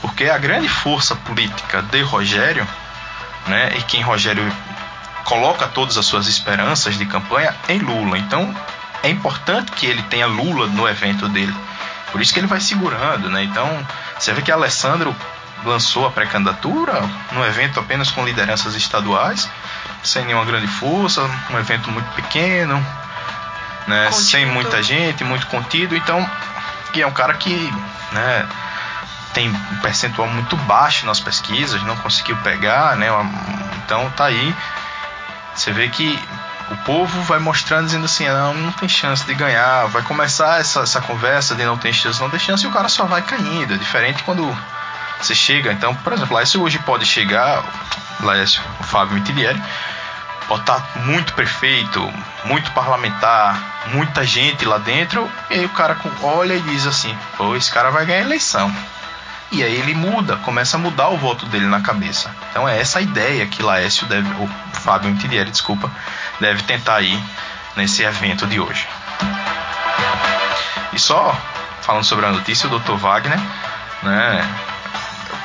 Porque 0.00 0.26
a 0.26 0.38
grande 0.38 0.68
força 0.68 1.16
política 1.16 1.82
de 1.82 2.02
Rogério, 2.02 2.64
né, 3.48 3.72
e 3.76 3.82
quem 3.82 4.00
Rogério 4.00 4.46
coloca 5.24 5.66
todas 5.66 5.98
as 5.98 6.06
suas 6.06 6.28
esperanças 6.28 6.96
de 6.96 7.04
campanha 7.04 7.52
em 7.68 7.80
Lula. 7.80 8.16
Então, 8.16 8.54
é 9.02 9.10
importante 9.10 9.72
que 9.72 9.86
ele 9.86 10.02
tenha 10.04 10.26
Lula 10.26 10.68
no 10.68 10.88
evento 10.88 11.28
dele. 11.28 11.54
Por 12.12 12.20
isso 12.20 12.32
que 12.32 12.38
ele 12.38 12.46
vai 12.46 12.60
segurando, 12.60 13.28
né? 13.28 13.42
Então, 13.42 13.68
você 14.16 14.32
vê 14.32 14.40
que 14.40 14.52
Alessandro 14.52 15.14
lançou 15.64 16.06
a 16.06 16.10
pré-candidatura 16.10 17.02
num 17.32 17.44
evento 17.44 17.80
apenas 17.80 18.10
com 18.10 18.24
lideranças 18.24 18.74
estaduais, 18.74 19.50
sem 20.02 20.24
nenhuma 20.24 20.44
grande 20.44 20.66
força, 20.66 21.22
um 21.50 21.58
evento 21.58 21.90
muito 21.90 22.08
pequeno, 22.14 22.84
né? 23.86 24.10
Sem 24.12 24.46
muita 24.46 24.82
gente, 24.82 25.24
muito 25.24 25.46
contido. 25.46 25.96
Então, 25.96 26.28
que 26.92 27.02
é 27.02 27.06
um 27.06 27.12
cara 27.12 27.34
que, 27.34 27.72
né? 28.12 28.46
Tem 29.34 29.48
um 29.48 29.76
percentual 29.82 30.28
muito 30.28 30.56
baixo 30.56 31.06
nas 31.06 31.20
pesquisas, 31.20 31.82
não 31.82 31.96
conseguiu 31.96 32.36
pegar, 32.38 32.96
né? 32.96 33.08
Então 33.84 34.10
tá 34.10 34.26
aí. 34.26 34.54
Você 35.54 35.72
vê 35.72 35.88
que 35.88 36.18
o 36.70 36.76
povo 36.78 37.22
vai 37.22 37.38
mostrando, 37.38 37.86
dizendo 37.86 38.04
assim: 38.04 38.26
não, 38.28 38.54
não 38.54 38.72
tem 38.72 38.88
chance 38.88 39.24
de 39.24 39.34
ganhar. 39.34 39.86
Vai 39.86 40.02
começar 40.02 40.60
essa, 40.60 40.80
essa 40.80 41.00
conversa 41.00 41.54
de 41.54 41.64
não 41.64 41.76
tem 41.76 41.92
chance, 41.92 42.20
não 42.20 42.30
tem 42.30 42.40
chance, 42.40 42.64
e 42.64 42.68
o 42.68 42.72
cara 42.72 42.88
só 42.88 43.04
vai 43.04 43.22
caindo. 43.22 43.74
É 43.74 43.76
diferente 43.76 44.22
quando 44.22 44.56
você 45.20 45.34
chega. 45.34 45.72
Então, 45.72 45.94
por 45.94 46.12
exemplo, 46.12 46.34
Laércio 46.34 46.62
hoje 46.62 46.78
pode 46.78 47.04
chegar, 47.04 47.64
Laércio, 48.20 48.62
o 48.80 48.82
Fábio 48.84 49.14
Mitilieri, 49.14 49.60
estar 50.56 50.82
muito 50.96 51.34
prefeito, 51.34 52.00
muito 52.44 52.70
parlamentar, 52.72 53.86
muita 53.88 54.24
gente 54.24 54.64
lá 54.64 54.78
dentro, 54.78 55.30
e 55.50 55.54
aí 55.54 55.64
o 55.64 55.70
cara 55.70 55.96
olha 56.22 56.54
e 56.54 56.60
diz 56.60 56.86
assim: 56.86 57.16
pô, 57.36 57.54
esse 57.54 57.70
cara 57.70 57.90
vai 57.90 58.06
ganhar 58.06 58.22
eleição. 58.22 58.74
E 59.50 59.62
aí 59.64 59.74
ele 59.76 59.94
muda, 59.94 60.36
começa 60.36 60.76
a 60.76 60.80
mudar 60.80 61.08
o 61.08 61.16
voto 61.16 61.46
dele 61.46 61.66
na 61.66 61.80
cabeça. 61.80 62.30
Então 62.50 62.68
é 62.68 62.78
essa 62.78 63.00
ideia 63.00 63.46
que 63.46 63.62
Laércio 63.62 64.06
deve, 64.06 64.30
ou 64.38 64.48
Fábio 64.74 65.10
Mitilieri, 65.10 65.50
desculpa, 65.50 65.90
deve 66.38 66.62
tentar 66.64 66.96
aí 66.96 67.22
nesse 67.76 68.02
evento 68.02 68.46
de 68.46 68.60
hoje. 68.60 68.86
E 70.92 70.98
só 70.98 71.34
falando 71.80 72.04
sobre 72.04 72.26
a 72.26 72.30
notícia, 72.30 72.68
o 72.68 72.78
Dr. 72.78 72.96
Wagner, 72.96 73.40
né, 74.02 74.46
o 74.67 74.67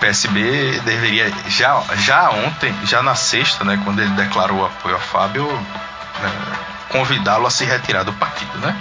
PSB 0.04 0.82
deveria 0.82 1.32
já, 1.48 1.82
já 1.96 2.30
ontem, 2.30 2.76
já 2.84 3.02
na 3.02 3.16
sexta, 3.16 3.64
né, 3.64 3.80
quando 3.86 4.02
ele 4.02 4.10
declarou 4.10 4.66
apoio 4.66 4.98
a 4.98 5.00
Fábio, 5.00 5.48
né, 5.48 6.32
convidá-lo 6.90 7.48
a 7.48 7.50
se 7.50 7.64
retirar 7.64 8.04
do 8.04 8.12
partido, 8.12 8.58
né? 8.60 8.76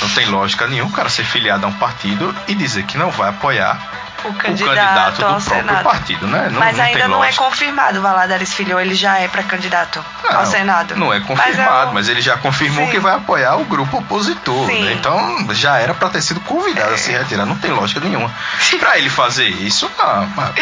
Não 0.00 0.08
tem 0.08 0.26
lógica 0.26 0.66
nenhuma 0.66 0.90
o 0.90 0.94
cara 0.94 1.10
ser 1.10 1.24
filiado 1.24 1.66
a 1.66 1.68
um 1.68 1.72
partido 1.74 2.34
e 2.48 2.54
dizer 2.54 2.84
que 2.84 2.96
não 2.96 3.10
vai 3.10 3.28
apoiar 3.28 3.78
O 4.24 4.28
o 4.28 4.34
candidato, 4.34 4.74
candidato 4.74 5.16
do 5.18 5.24
ao 5.26 5.40
próprio 5.40 5.56
Senado. 5.66 5.84
partido, 5.84 6.26
né? 6.26 6.48
Não, 6.50 6.58
Mas 6.60 6.76
não 6.76 6.84
ainda 6.84 7.08
não 7.08 7.24
é 7.24 7.32
confirmado, 7.32 8.00
Valadares 8.00 8.52
Filho, 8.54 8.78
ele 8.80 8.94
já 8.94 9.18
é 9.18 9.28
pré-candidato 9.28 10.04
ao 10.28 10.44
Não, 10.44 10.46
Senado. 10.50 10.96
Não 10.96 11.12
é 11.12 11.20
confirmado, 11.20 11.92
mas, 11.92 12.08
é 12.08 12.10
um- 12.10 12.14
ele 12.14 12.20
já 12.22 12.36
confirmou 12.36 12.84
Sim. 12.86 12.90
que 12.90 12.98
vai 12.98 13.14
apoiar 13.14 13.56
o 13.56 13.64
grupo 13.64 13.98
opositor. 13.98 14.66
Sim. 14.66 14.82
né? 14.84 14.92
Então 14.94 15.46
já 15.54 15.78
era 15.78 15.94
para 15.94 16.08
ter 16.08 16.22
sido 16.22 16.40
convidado 16.40 16.94
a 16.94 16.98
se 16.98 17.12
retirar. 17.12 17.44
Não 17.46 17.56
tem 17.56 17.70
lógica 17.70 18.00
nenhuma. 18.00 18.30
Para 18.80 18.98
ele 18.98 19.08
fazer 19.10 19.46
isso, 19.48 19.90
não, 19.98 20.26
mas 20.36 20.52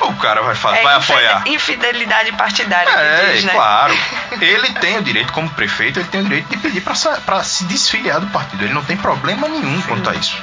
o 0.00 0.12
cara 0.14 0.42
vai, 0.42 0.54
fa- 0.54 0.76
É 0.76 0.82
vai 0.82 0.94
apoiar. 0.94 1.42
Infidelidade 1.46 2.32
partidária 2.32 2.90
É, 2.90 3.32
diz, 3.34 3.44
né? 3.44 3.52
claro. 3.52 3.96
Ele 4.40 4.70
tem 4.74 4.96
o 4.98 5.02
direito, 5.02 5.32
como 5.32 5.48
prefeito, 5.50 5.98
ele 5.98 6.08
tem 6.08 6.20
o 6.20 6.24
direito 6.24 6.48
de 6.48 6.56
pedir 6.58 6.80
para 6.82 7.42
se 7.42 7.64
desfiliar 7.64 8.20
do 8.20 8.26
partido. 8.28 8.62
Ele 8.64 8.72
não 8.74 8.84
tem 8.84 8.96
problema 8.96 9.48
nenhum 9.48 9.80
quanto 9.82 10.08
a 10.10 10.14
isso. 10.14 10.36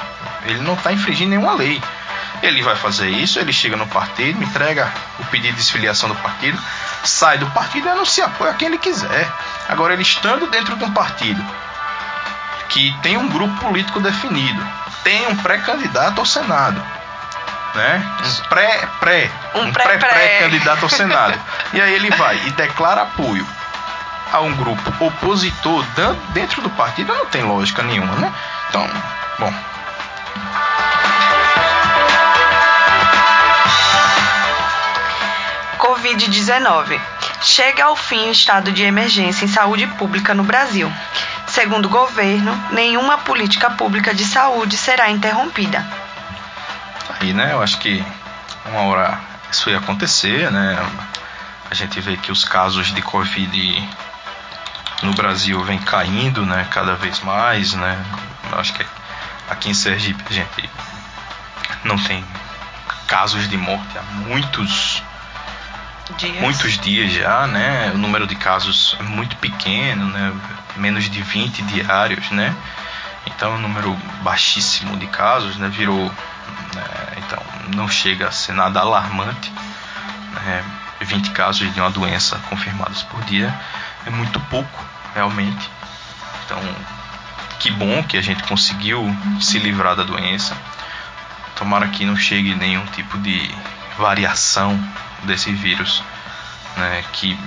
Ele 0.44 0.60
não 0.60 0.74
está 0.74 0.92
infringindo 0.92 1.30
nenhuma 1.30 1.54
lei. 1.54 1.80
Ele 2.42 2.62
vai 2.62 2.76
fazer 2.76 3.08
isso, 3.08 3.38
ele 3.38 3.52
chega 3.52 3.76
no 3.76 3.86
partido, 3.86 4.42
entrega 4.42 4.92
o 5.18 5.24
pedido 5.26 5.52
de 5.52 5.58
desfiliação 5.58 6.08
do 6.08 6.14
partido, 6.16 6.58
sai 7.04 7.38
do 7.38 7.50
partido 7.50 7.86
e 7.86 7.90
anuncia 7.90 8.26
apoio 8.26 8.50
a 8.50 8.54
quem 8.54 8.68
ele 8.68 8.78
quiser. 8.78 9.30
Agora, 9.68 9.94
ele 9.94 10.02
estando 10.02 10.46
dentro 10.46 10.76
de 10.76 10.84
um 10.84 10.92
partido 10.92 11.42
que 12.68 12.94
tem 13.02 13.16
um 13.16 13.28
grupo 13.28 13.56
político 13.60 14.00
definido, 14.00 14.64
tem 15.02 15.26
um 15.28 15.36
pré-candidato 15.36 16.18
ao 16.18 16.26
Senado, 16.26 16.82
né? 17.74 18.04
Um 18.22 18.48
pré-pré, 18.48 19.30
Um 19.54 19.62
um 19.62 19.72
pré-pré. 19.72 19.98
pré-pré-candidato 19.98 20.82
ao 20.82 20.88
Senado. 20.88 21.38
E 21.72 21.80
aí 21.80 21.94
ele 21.94 22.10
vai 22.10 22.36
e 22.46 22.50
declara 22.50 23.02
apoio 23.02 23.46
a 24.32 24.40
um 24.40 24.54
grupo 24.54 25.04
opositor 25.04 25.84
dentro 26.32 26.60
do 26.60 26.70
partido, 26.70 27.14
não 27.14 27.26
tem 27.26 27.44
lógica 27.44 27.82
nenhuma, 27.82 28.14
né? 28.16 28.32
Então, 28.68 28.88
bom, 29.38 29.52
Covid-19. 35.96 37.00
Chega 37.40 37.84
ao 37.84 37.96
fim 37.96 38.28
o 38.28 38.32
estado 38.32 38.70
de 38.70 38.82
emergência 38.82 39.46
em 39.46 39.48
saúde 39.48 39.86
pública 39.86 40.34
no 40.34 40.44
Brasil. 40.44 40.92
Segundo 41.46 41.86
o 41.86 41.88
governo, 41.88 42.54
nenhuma 42.70 43.18
política 43.18 43.70
pública 43.70 44.14
de 44.14 44.24
saúde 44.24 44.76
será 44.76 45.10
interrompida. 45.10 45.86
aí, 47.18 47.32
né? 47.32 47.52
Eu 47.52 47.62
acho 47.62 47.78
que 47.78 48.04
uma 48.66 48.82
hora 48.82 49.18
isso 49.50 49.70
ia 49.70 49.78
acontecer, 49.78 50.50
né? 50.50 50.78
A 51.70 51.74
gente 51.74 51.98
vê 52.00 52.16
que 52.18 52.30
os 52.30 52.44
casos 52.44 52.92
de 52.92 53.00
Covid 53.00 53.88
no 55.02 55.14
Brasil 55.14 55.62
vem 55.64 55.78
caindo, 55.78 56.44
né? 56.44 56.66
Cada 56.70 56.94
vez 56.94 57.20
mais, 57.20 57.72
né? 57.72 58.04
Eu 58.52 58.58
acho 58.58 58.74
que 58.74 58.84
aqui 59.48 59.70
em 59.70 59.74
Sergipe 59.74 60.22
a 60.28 60.32
gente 60.32 60.70
não 61.84 61.96
tem 61.96 62.22
casos 63.06 63.48
de 63.48 63.56
morte 63.56 63.96
há 63.96 64.02
muitos 64.02 65.02
Dias. 66.18 66.40
muitos 66.40 66.78
dias 66.78 67.12
já, 67.12 67.46
né? 67.46 67.90
O 67.94 67.98
número 67.98 68.26
de 68.26 68.36
casos 68.36 68.96
é 69.00 69.02
muito 69.02 69.36
pequeno, 69.36 70.06
né? 70.06 70.32
Menos 70.76 71.10
de 71.10 71.20
20 71.20 71.62
diários, 71.62 72.30
né? 72.30 72.54
Então 73.26 73.52
é 73.52 73.54
um 73.56 73.60
número 73.60 73.94
baixíssimo 74.22 74.96
de 74.96 75.06
casos, 75.08 75.56
né? 75.56 75.68
Virou, 75.68 76.04
né? 76.04 76.84
então 77.18 77.42
não 77.74 77.88
chega 77.88 78.28
a 78.28 78.30
ser 78.30 78.52
nada 78.52 78.80
alarmante. 78.80 79.52
Né? 80.32 80.64
20 81.00 81.30
casos 81.30 81.72
de 81.74 81.80
uma 81.80 81.90
doença 81.90 82.38
confirmados 82.48 83.02
por 83.02 83.22
dia 83.24 83.54
é 84.06 84.10
muito 84.10 84.40
pouco, 84.40 84.84
realmente. 85.14 85.70
Então, 86.44 86.58
que 87.58 87.70
bom 87.70 88.02
que 88.04 88.16
a 88.16 88.22
gente 88.22 88.42
conseguiu 88.44 89.04
se 89.40 89.58
livrar 89.58 89.96
da 89.96 90.04
doença. 90.04 90.56
Tomara 91.56 91.88
que 91.88 92.04
não 92.04 92.16
chegue 92.16 92.54
nenhum 92.54 92.84
tipo 92.86 93.18
de 93.18 93.50
variação 93.98 94.78
desse 95.24 95.52
vírus, 95.52 96.02
né, 96.76 97.04
que 97.12 97.38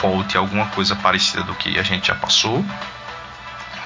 volte 0.00 0.36
alguma 0.36 0.66
coisa 0.66 0.94
parecida 0.96 1.42
do 1.42 1.54
que 1.54 1.78
a 1.78 1.82
gente 1.82 2.08
já 2.08 2.14
passou, 2.14 2.64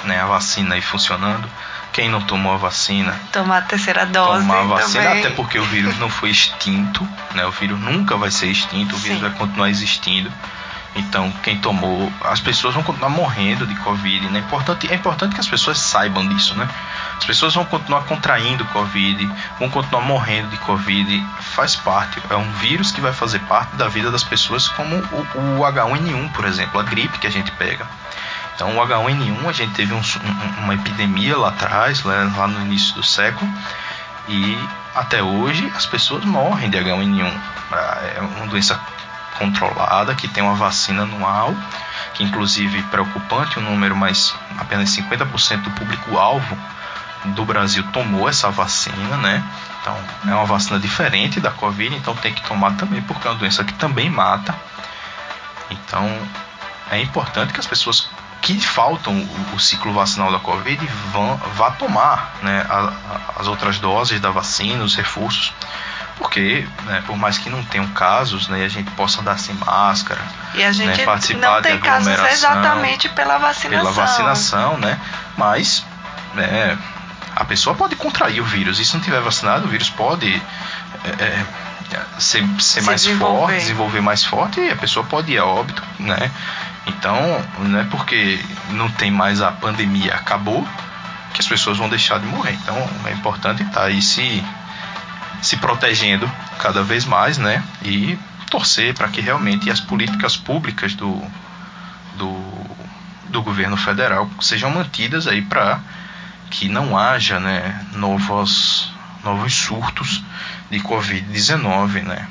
né, 0.05 0.21
a 0.21 0.27
vacina 0.27 0.75
aí 0.75 0.83
funcionando. 0.83 1.49
Quem 1.93 2.11
não 2.11 2.21
tomou 2.21 2.53
a 2.53 2.59
vacina, 2.59 3.19
Tomar 3.33 3.59
a 3.59 3.63
terceira 3.63 4.05
dose 4.05 4.41
tomar 4.43 4.61
a 4.61 4.65
vacina, 4.65 5.05
também. 5.05 5.21
até 5.25 5.31
porque 5.31 5.59
o 5.59 5.65
vírus 5.65 5.97
não 5.99 6.11
foi 6.11 6.29
extinto, 6.29 7.09
né, 7.35 7.47
o 7.47 7.51
vírus 7.51 7.81
nunca 7.81 8.17
vai 8.19 8.31
ser 8.31 8.49
extinto, 8.49 8.95
o 8.95 8.99
vírus 8.99 9.19
Sim. 9.19 9.29
vai 9.29 9.33
continuar 9.39 9.71
existindo. 9.71 10.31
Então, 10.97 11.31
quem 11.43 11.59
tomou, 11.59 12.11
as 12.25 12.41
pessoas 12.41 12.73
vão 12.75 12.83
continuar 12.83 13.11
morrendo 13.11 13.67
de 13.67 13.75
Covid. 13.77 14.29
Né? 14.29 14.39
É, 14.39 14.43
importante, 14.43 14.91
é 14.91 14.95
importante 14.95 15.35
que 15.35 15.41
as 15.41 15.47
pessoas 15.49 15.79
saibam 15.79 16.27
disso. 16.27 16.55
Né? 16.55 16.67
As 17.19 17.25
pessoas 17.25 17.55
vão 17.55 17.65
continuar 17.67 18.05
contraindo 18.05 18.65
Covid, 18.67 19.31
vão 19.59 19.69
continuar 19.69 20.03
morrendo 20.03 20.49
de 20.49 20.57
Covid. 20.59 21.23
Faz 21.41 21.77
parte. 21.77 22.21
É 22.31 22.37
um 22.37 22.51
vírus 22.53 22.93
que 22.93 23.01
vai 23.01 23.13
fazer 23.13 23.41
parte 23.41 23.77
da 23.77 23.89
vida 23.89 24.11
das 24.11 24.25
pessoas, 24.25 24.69
como 24.69 24.97
o, 24.97 25.61
o 25.61 25.65
H1N1, 25.67 26.33
por 26.33 26.47
exemplo, 26.47 26.81
a 26.81 26.83
gripe 26.83 27.19
que 27.19 27.27
a 27.27 27.31
gente 27.31 27.51
pega. 27.53 27.87
Então, 28.55 28.75
o 28.79 28.81
H1N1, 28.81 29.47
a 29.49 29.53
gente 29.53 29.75
teve 29.75 29.93
um- 29.93 29.99
um- 30.01 30.65
uma 30.65 30.75
epidemia 30.75 31.37
lá 31.37 31.49
atrás, 31.51 32.03
lá, 32.05 32.15
lá 32.35 32.49
no 32.49 32.63
início 32.63 32.95
do 32.95 33.03
século, 33.03 33.51
e 34.29 34.59
até 34.95 35.23
hoje 35.23 35.71
as 35.77 35.85
pessoas 35.85 36.25
morrem 36.25 36.71
de 36.71 36.79
H1N1. 36.79 37.31
Ah, 37.71 37.99
É 38.17 38.21
uma 38.21 38.47
doença 38.47 38.81
controlada, 39.39 40.15
que 40.15 40.29
tem 40.29 40.43
uma 40.43 40.55
vacina 40.55 41.03
anual, 41.03 41.55
que 42.15 42.25
inclusive 42.25 42.79
é 42.79 42.83
preocupante 42.83 43.59
o 43.59 43.63
número, 43.63 43.97
mas 43.97 44.35
apenas 44.59 44.91
50% 44.91 45.63
do 45.63 45.71
público-alvo 45.73 46.57
do 47.27 47.45
Brasil 47.45 47.83
tomou 47.93 48.29
essa 48.29 48.51
vacina, 48.51 49.17
né? 49.17 49.43
Então 49.81 49.97
é 50.29 50.35
uma 50.35 50.45
vacina 50.45 50.79
diferente 50.79 51.41
da 51.41 51.51
Covid, 51.51 51.95
então 51.97 52.15
tem 52.17 52.33
que 52.33 52.43
tomar 52.43 52.73
também, 52.77 53.03
porque 53.03 53.27
é 53.27 53.31
uma 53.31 53.37
doença 53.39 53.65
que 53.65 53.73
também 53.75 54.09
mata. 54.11 54.55
Então 55.71 56.09
é 56.91 57.01
importante 57.01 57.53
que 57.53 57.61
as 57.61 57.67
pessoas 57.67 58.09
que 58.43 58.61
faltam 58.61 59.13
o, 59.13 59.55
o 59.57 59.59
ciclo 59.61 59.93
vacinal 59.93 60.31
da 60.31 60.39
Covid 60.39 60.87
vão, 61.13 61.37
vá 61.57 61.73
tomar 61.73 62.33
né, 62.43 62.65
a- 62.69 62.93
a- 63.37 63.41
as 63.41 63.49
outras 63.49 63.79
doses 63.81 64.21
da 64.21 64.31
vacina, 64.31 64.85
os 64.85 64.95
reforços, 64.95 65.53
porque 66.17 66.67
né, 66.85 67.03
por 67.07 67.17
mais 67.17 67.39
que 67.39 67.51
não 67.51 67.63
tenham 67.65 67.87
casos, 67.89 68.49
né, 68.49 68.65
a 68.65 68.69
gente 68.69 68.91
possa 68.93 69.21
andar 69.21 69.39
sem 69.39 69.55
máscara, 69.57 70.21
E 70.55 70.63
a 70.63 70.73
gente 70.73 70.99
né, 70.99 71.05
participar 71.05 71.41
não 71.41 71.57
de 71.57 71.69
tem 71.69 71.79
casos 71.79 72.09
exatamente 72.33 73.09
pela 73.11 73.39
vacinação. 73.39 73.93
pela 73.93 73.93
vacinação, 73.93 74.79
né? 74.79 74.99
Mas 75.37 75.85
né, 76.35 76.79
a 77.35 77.45
pessoa 77.45 77.77
pode 77.77 77.97
contrair 77.97 78.41
o 78.41 78.45
vírus. 78.45 78.79
E 78.79 78.85
se 78.85 78.95
não 78.95 79.03
tiver 79.03 79.21
vacinado, 79.21 79.67
o 79.67 79.69
vírus 79.69 79.91
pode 79.91 80.43
é, 81.05 81.23
é, 81.23 81.47
ser, 82.19 82.43
ser 82.59 82.81
Se 82.81 82.83
mais 82.83 83.03
desenvolver. 83.03 83.37
forte, 83.37 83.61
desenvolver 83.61 84.01
mais 84.01 84.25
forte 84.25 84.61
e 84.61 84.71
a 84.71 84.77
pessoa 84.77 85.05
pode 85.05 85.33
ir 85.33 85.39
a 85.39 85.45
óbito, 85.45 85.83
né? 85.99 86.31
Então, 86.87 87.45
não 87.59 87.81
é 87.81 87.85
porque 87.85 88.41
não 88.71 88.89
tem 88.91 89.11
mais 89.11 89.43
a 89.43 89.53
pandemia, 89.53 90.15
acabou, 90.15 90.67
que 91.35 91.41
as 91.41 91.47
pessoas 91.47 91.77
vão 91.77 91.89
deixar 91.89 92.19
de 92.19 92.27
morrer. 92.27 92.53
Então, 92.53 92.77
é 93.05 93.13
importante 93.13 93.63
estar 93.63 93.85
aí 93.85 94.01
se, 94.01 94.43
se 95.43 95.57
protegendo 95.57 96.31
cada 96.59 96.83
vez 96.83 97.05
mais, 97.05 97.39
né? 97.39 97.63
E 97.83 98.19
torcer 98.51 98.95
para 98.95 99.09
que 99.09 99.21
realmente 99.21 99.71
as 99.71 99.81
políticas 99.81 100.37
públicas 100.37 100.95
do, 100.95 101.23
do, 102.17 102.43
do 103.29 103.43
governo 103.43 103.77
federal 103.77 104.31
sejam 104.41 104.71
mantidas 104.71 105.27
aí 105.27 105.43
para 105.43 105.81
que 106.51 106.69
não 106.69 106.97
haja 106.97 107.41
né, 107.41 107.85
novos, 107.93 108.91
novos 109.25 109.53
surtos 109.55 110.23
de 110.71 110.81
Covid-19, 110.81 112.03
né? 112.03 112.27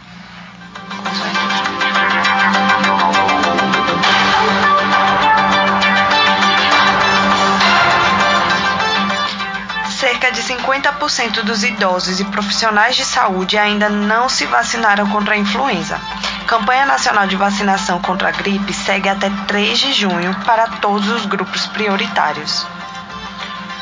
Cerca 10.25 10.41
de 10.41 10.41
50% 10.41 11.43
dos 11.43 11.63
idosos 11.63 12.19
e 12.19 12.25
profissionais 12.25 12.95
de 12.95 13.05
saúde 13.05 13.59
ainda 13.59 13.89
não 13.89 14.27
se 14.27 14.47
vacinaram 14.47 15.07
contra 15.07 15.35
a 15.35 15.37
influenza. 15.37 15.99
Campanha 16.47 16.83
Nacional 16.83 17.27
de 17.27 17.35
Vacinação 17.35 18.01
contra 18.01 18.29
a 18.29 18.31
Gripe 18.31 18.73
segue 18.73 19.07
até 19.07 19.29
3 19.45 19.77
de 19.77 19.93
junho 19.93 20.33
para 20.43 20.67
todos 20.67 21.07
os 21.09 21.27
grupos 21.27 21.67
prioritários. 21.67 22.65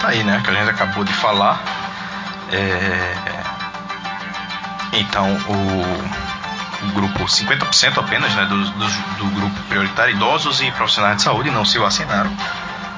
Tá 0.01 0.09
aí, 0.09 0.21
né? 0.25 0.41
Que 0.43 0.49
a 0.49 0.53
gente 0.53 0.69
acabou 0.69 1.05
de 1.05 1.13
falar. 1.13 1.63
É, 2.51 3.15
Então, 4.91 5.33
o, 5.47 6.91
grupo, 6.93 7.23
50% 7.23 7.99
apenas, 7.99 8.35
né, 8.35 8.45
do, 8.45 8.65
do, 8.69 8.87
do 9.17 9.25
grupo 9.33 9.61
prioritário, 9.69 10.13
idosos 10.13 10.59
e 10.61 10.69
profissionais 10.71 11.17
de 11.17 11.23
saúde 11.23 11.49
não 11.49 11.63
se 11.63 11.79
vacinaram. 11.79 12.35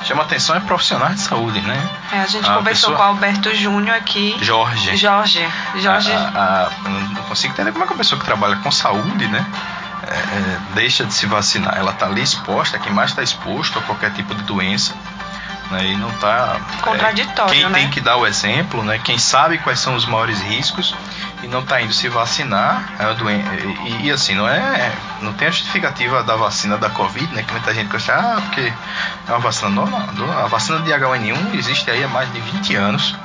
Chama 0.04 0.24
atenção 0.24 0.56
é 0.56 0.60
profissionais 0.60 1.16
de 1.16 1.22
saúde, 1.22 1.60
né? 1.62 1.90
É, 2.12 2.20
a 2.22 2.28
gente 2.28 2.48
A 2.48 2.56
conversou 2.56 2.92
pessoa- 2.92 2.96
com 2.98 3.02
o 3.04 3.06
Alberto 3.06 3.56
Júnior 3.56 3.96
aqui. 3.96 4.36
Jorge. 4.42 4.96
Jorge. 4.98 5.48
Jorge. 5.78 6.12
A- 6.12 6.70
a- 6.86 6.90
não 6.90 7.24
consigo 7.24 7.54
entender 7.54 7.72
como 7.72 7.84
é 7.84 7.88
que 7.88 7.94
uma 7.94 7.98
pessoa 7.98 8.20
que 8.20 8.26
trabalha 8.26 8.56
com 8.58 8.72
saúde, 8.72 9.28
né? 9.28 9.46
é, 10.08 10.14
é, 10.14 10.58
deixa 10.76 11.04
de 11.04 11.12
se 11.14 11.26
vacinar. 11.26 11.76
Ela 11.76 11.90
está 11.92 12.06
ali 12.06 12.22
exposta, 12.22 12.78
quem 12.78 12.94
mais 12.94 13.10
está 13.10 13.24
exposto 13.24 13.80
a 13.80 13.82
qualquer 13.82 14.12
tipo 14.12 14.36
de 14.36 14.44
doença. 14.44 14.94
Né, 15.72 15.84
e 15.84 15.98
não 15.98 16.10
está. 16.10 16.58
Contraditório, 16.84 17.52
Quem 17.52 17.68
né? 17.68 17.80
tem 17.80 17.90
que 17.90 18.00
dar 18.00 18.18
o 18.18 18.28
exemplo, 18.28 18.84
né? 18.84 19.00
Quem 19.04 19.18
sabe 19.18 19.58
quais 19.58 19.80
são 19.80 19.96
os 19.96 20.06
maiores 20.06 20.40
riscos 20.40 20.94
e 21.46 21.48
não 21.48 21.60
está 21.60 21.80
indo 21.80 21.94
se 21.94 22.10
vacinar. 22.10 22.92
É 23.00 23.88
e, 23.88 24.08
e, 24.08 24.12
assim, 24.12 24.34
não 24.34 24.48
é. 24.50 24.92
Não 25.22 25.32
tem 25.34 25.48
a 25.48 25.52
justificativa 25.52 26.24
da 26.24 26.36
vacina 26.36 26.76
da 26.78 26.90
Covid, 26.90 27.34
né? 27.34 27.44
Que 27.44 27.52
muita 27.52 27.74
gente 27.74 27.88
gosta, 27.88 28.14
ah, 28.14 28.42
porque 28.42 28.74
é 29.28 29.32
uma 29.32 29.40
vacina 29.40 29.70
normal. 29.70 30.10
A 30.44 30.48
vacina 30.48 30.80
de 30.80 30.92
H1N1 30.92 31.54
existe 31.56 31.90
aí 31.92 32.04
há 32.04 32.08
mais 32.08 32.32
de 32.34 32.42
20 32.42 32.76
anos, 32.76 33.16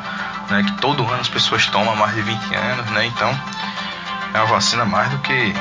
né? 0.51 0.62
Que 0.64 0.72
todo 0.72 1.02
ano 1.02 1.20
as 1.20 1.28
pessoas 1.28 1.66
tomam 1.66 1.94
há 1.94 1.97
mais 1.97 2.14
de 2.14 2.20
20 2.20 2.55
anos, 2.55 2.90
né? 2.90 3.06
Então 3.06 3.34
é 4.34 4.38
uma 4.38 4.47
vacina 4.47 4.84
mais 4.84 5.10
do 5.10 5.18
que 5.18 5.55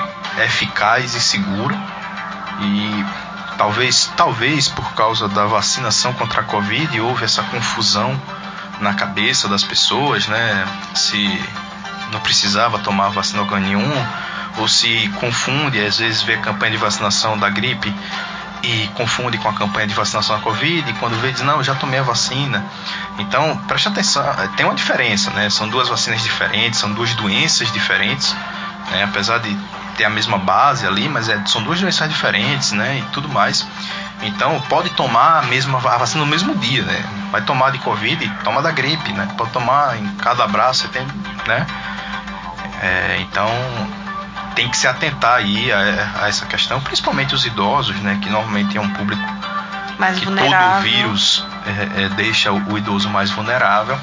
eficaz 0.44 1.15
e 1.15 1.22
segura. 1.22 1.76
E 2.60 3.06
talvez, 3.57 4.11
talvez 4.18 4.68
por 4.68 4.94
causa 4.95 5.30
da 5.30 5.45
vacinação 5.45 6.11
contra 6.14 6.41
a 6.41 6.44
Covid 6.44 6.99
houve 6.99 7.23
essa 7.23 7.41
confusão 7.44 8.22
na 8.81 8.94
cabeça 8.94 9.48
das 9.48 9.64
pessoas, 9.64 10.27
né? 10.27 10.68
Se 10.94 11.41
não 12.11 12.19
precisava 12.19 12.80
tomar 12.80 13.10
vacina 13.10 13.44
nenhum, 13.60 14.06
ou 14.57 14.68
se 14.68 15.10
confunde, 15.19 15.80
às 15.80 15.98
vezes 15.98 16.22
vê 16.22 16.34
a 16.34 16.41
campanha 16.41 16.72
de 16.72 16.77
vacinação 16.77 17.38
da 17.38 17.49
gripe 17.49 17.94
e 18.61 18.88
confunde 18.95 19.38
com 19.38 19.48
a 19.48 19.53
campanha 19.53 19.88
de 19.88 19.94
vacinação 19.94 20.38
da 20.38 20.41
Covid, 20.41 20.90
e 20.90 20.94
quando 20.95 21.19
vê 21.22 21.31
diz, 21.31 21.41
não, 21.41 21.64
já 21.64 21.76
tomei 21.76 21.99
a 21.99 22.03
vacina. 22.03 22.65
Então, 23.18 23.57
preste 23.68 23.88
atenção, 23.88 24.23
tem 24.57 24.65
uma 24.65 24.76
diferença, 24.76 25.31
né? 25.31 25.49
São 25.49 25.69
duas 25.69 25.88
vacinas 25.88 26.22
diferentes, 26.22 26.80
são 26.80 26.91
duas 26.91 27.14
doenças 27.14 27.72
diferentes, 27.72 28.36
né? 28.91 29.03
Apesar 29.03 29.40
de 29.40 29.57
ter 29.95 30.06
a 30.06 30.10
mesma 30.10 30.38
base 30.38 30.86
ali, 30.86 31.07
mas 31.07 31.30
é, 31.30 31.41
são 31.45 31.64
duas 31.64 31.80
doenças 31.80 32.10
diferentes, 32.10 32.72
né? 32.72 32.99
E 32.99 33.02
tudo 33.14 33.30
mais. 33.30 33.65
Então, 34.22 34.60
pode 34.68 34.90
tomar 34.91 35.40
a 35.40 35.41
mesma 35.44 35.77
a 35.77 35.98
vacina 35.98 36.23
no 36.23 36.30
mesmo 36.30 36.53
dia, 36.56 36.84
né? 36.84 37.06
Vai 37.31 37.41
tomar 37.41 37.72
de 37.72 37.80
Covid, 37.80 38.30
toma 38.44 38.61
da 38.61 38.72
gripe, 38.72 39.14
né? 39.14 39.27
Pode 39.38 39.52
tomar 39.52 39.98
em 39.98 40.07
cada 40.15 40.45
braço, 40.48 40.81
você 40.81 40.88
tem, 40.90 41.07
né? 41.48 41.65
É, 42.82 43.18
então, 43.22 43.50
tem 44.56 44.70
que 44.70 44.78
se 44.78 44.88
atentar 44.88 45.36
aí 45.36 45.72
a, 45.72 46.24
a, 46.24 46.28
essa 46.28 46.46
questão, 46.46 46.82
principalmente 46.82 47.36
os 47.36 47.46
idosos, 47.46 47.96
né, 47.98 48.20
que 48.22 48.30
normalmente 48.30 48.78
é 48.78 48.82
um 48.82 48.90
público 48.90 49.22
mais 49.98 50.18
que 50.20 50.26
vulnerável. 50.26 50.72
todo 50.72 50.82
vírus 50.82 51.46
é, 51.66 52.04
é, 52.04 52.10
deixa 52.10 52.52
o, 52.52 52.74
o, 52.74 52.78
idoso 52.78 53.10
mais 53.10 53.30
vulnerável. 53.30 53.98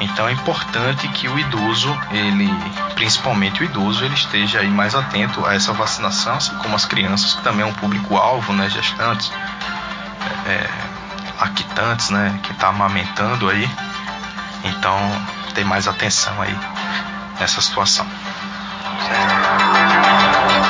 Então 0.00 0.28
é 0.28 0.32
importante 0.32 1.08
que 1.08 1.28
o 1.28 1.38
idoso, 1.38 1.98
ele, 2.10 2.48
principalmente 2.94 3.62
o 3.62 3.64
idoso, 3.64 4.04
ele 4.04 4.14
esteja 4.14 4.60
aí 4.60 4.68
mais 4.68 4.94
atento 4.94 5.44
a 5.44 5.54
essa 5.54 5.72
vacinação, 5.72 6.34
assim 6.34 6.54
como 6.58 6.76
as 6.76 6.84
crianças, 6.84 7.34
que 7.34 7.42
também 7.42 7.62
é 7.62 7.66
um 7.66 7.72
público-alvo, 7.74 8.52
né, 8.52 8.70
gestantes, 8.70 9.32
é, 10.46 10.68
lactantes, 11.40 12.10
né, 12.10 12.38
que 12.42 12.52
está 12.52 12.68
amamentando 12.68 13.50
aí. 13.50 13.68
Então 14.64 14.96
tem 15.54 15.64
mais 15.64 15.88
atenção 15.88 16.40
aí 16.40 16.56
nessa 17.40 17.60
situação 17.60 18.06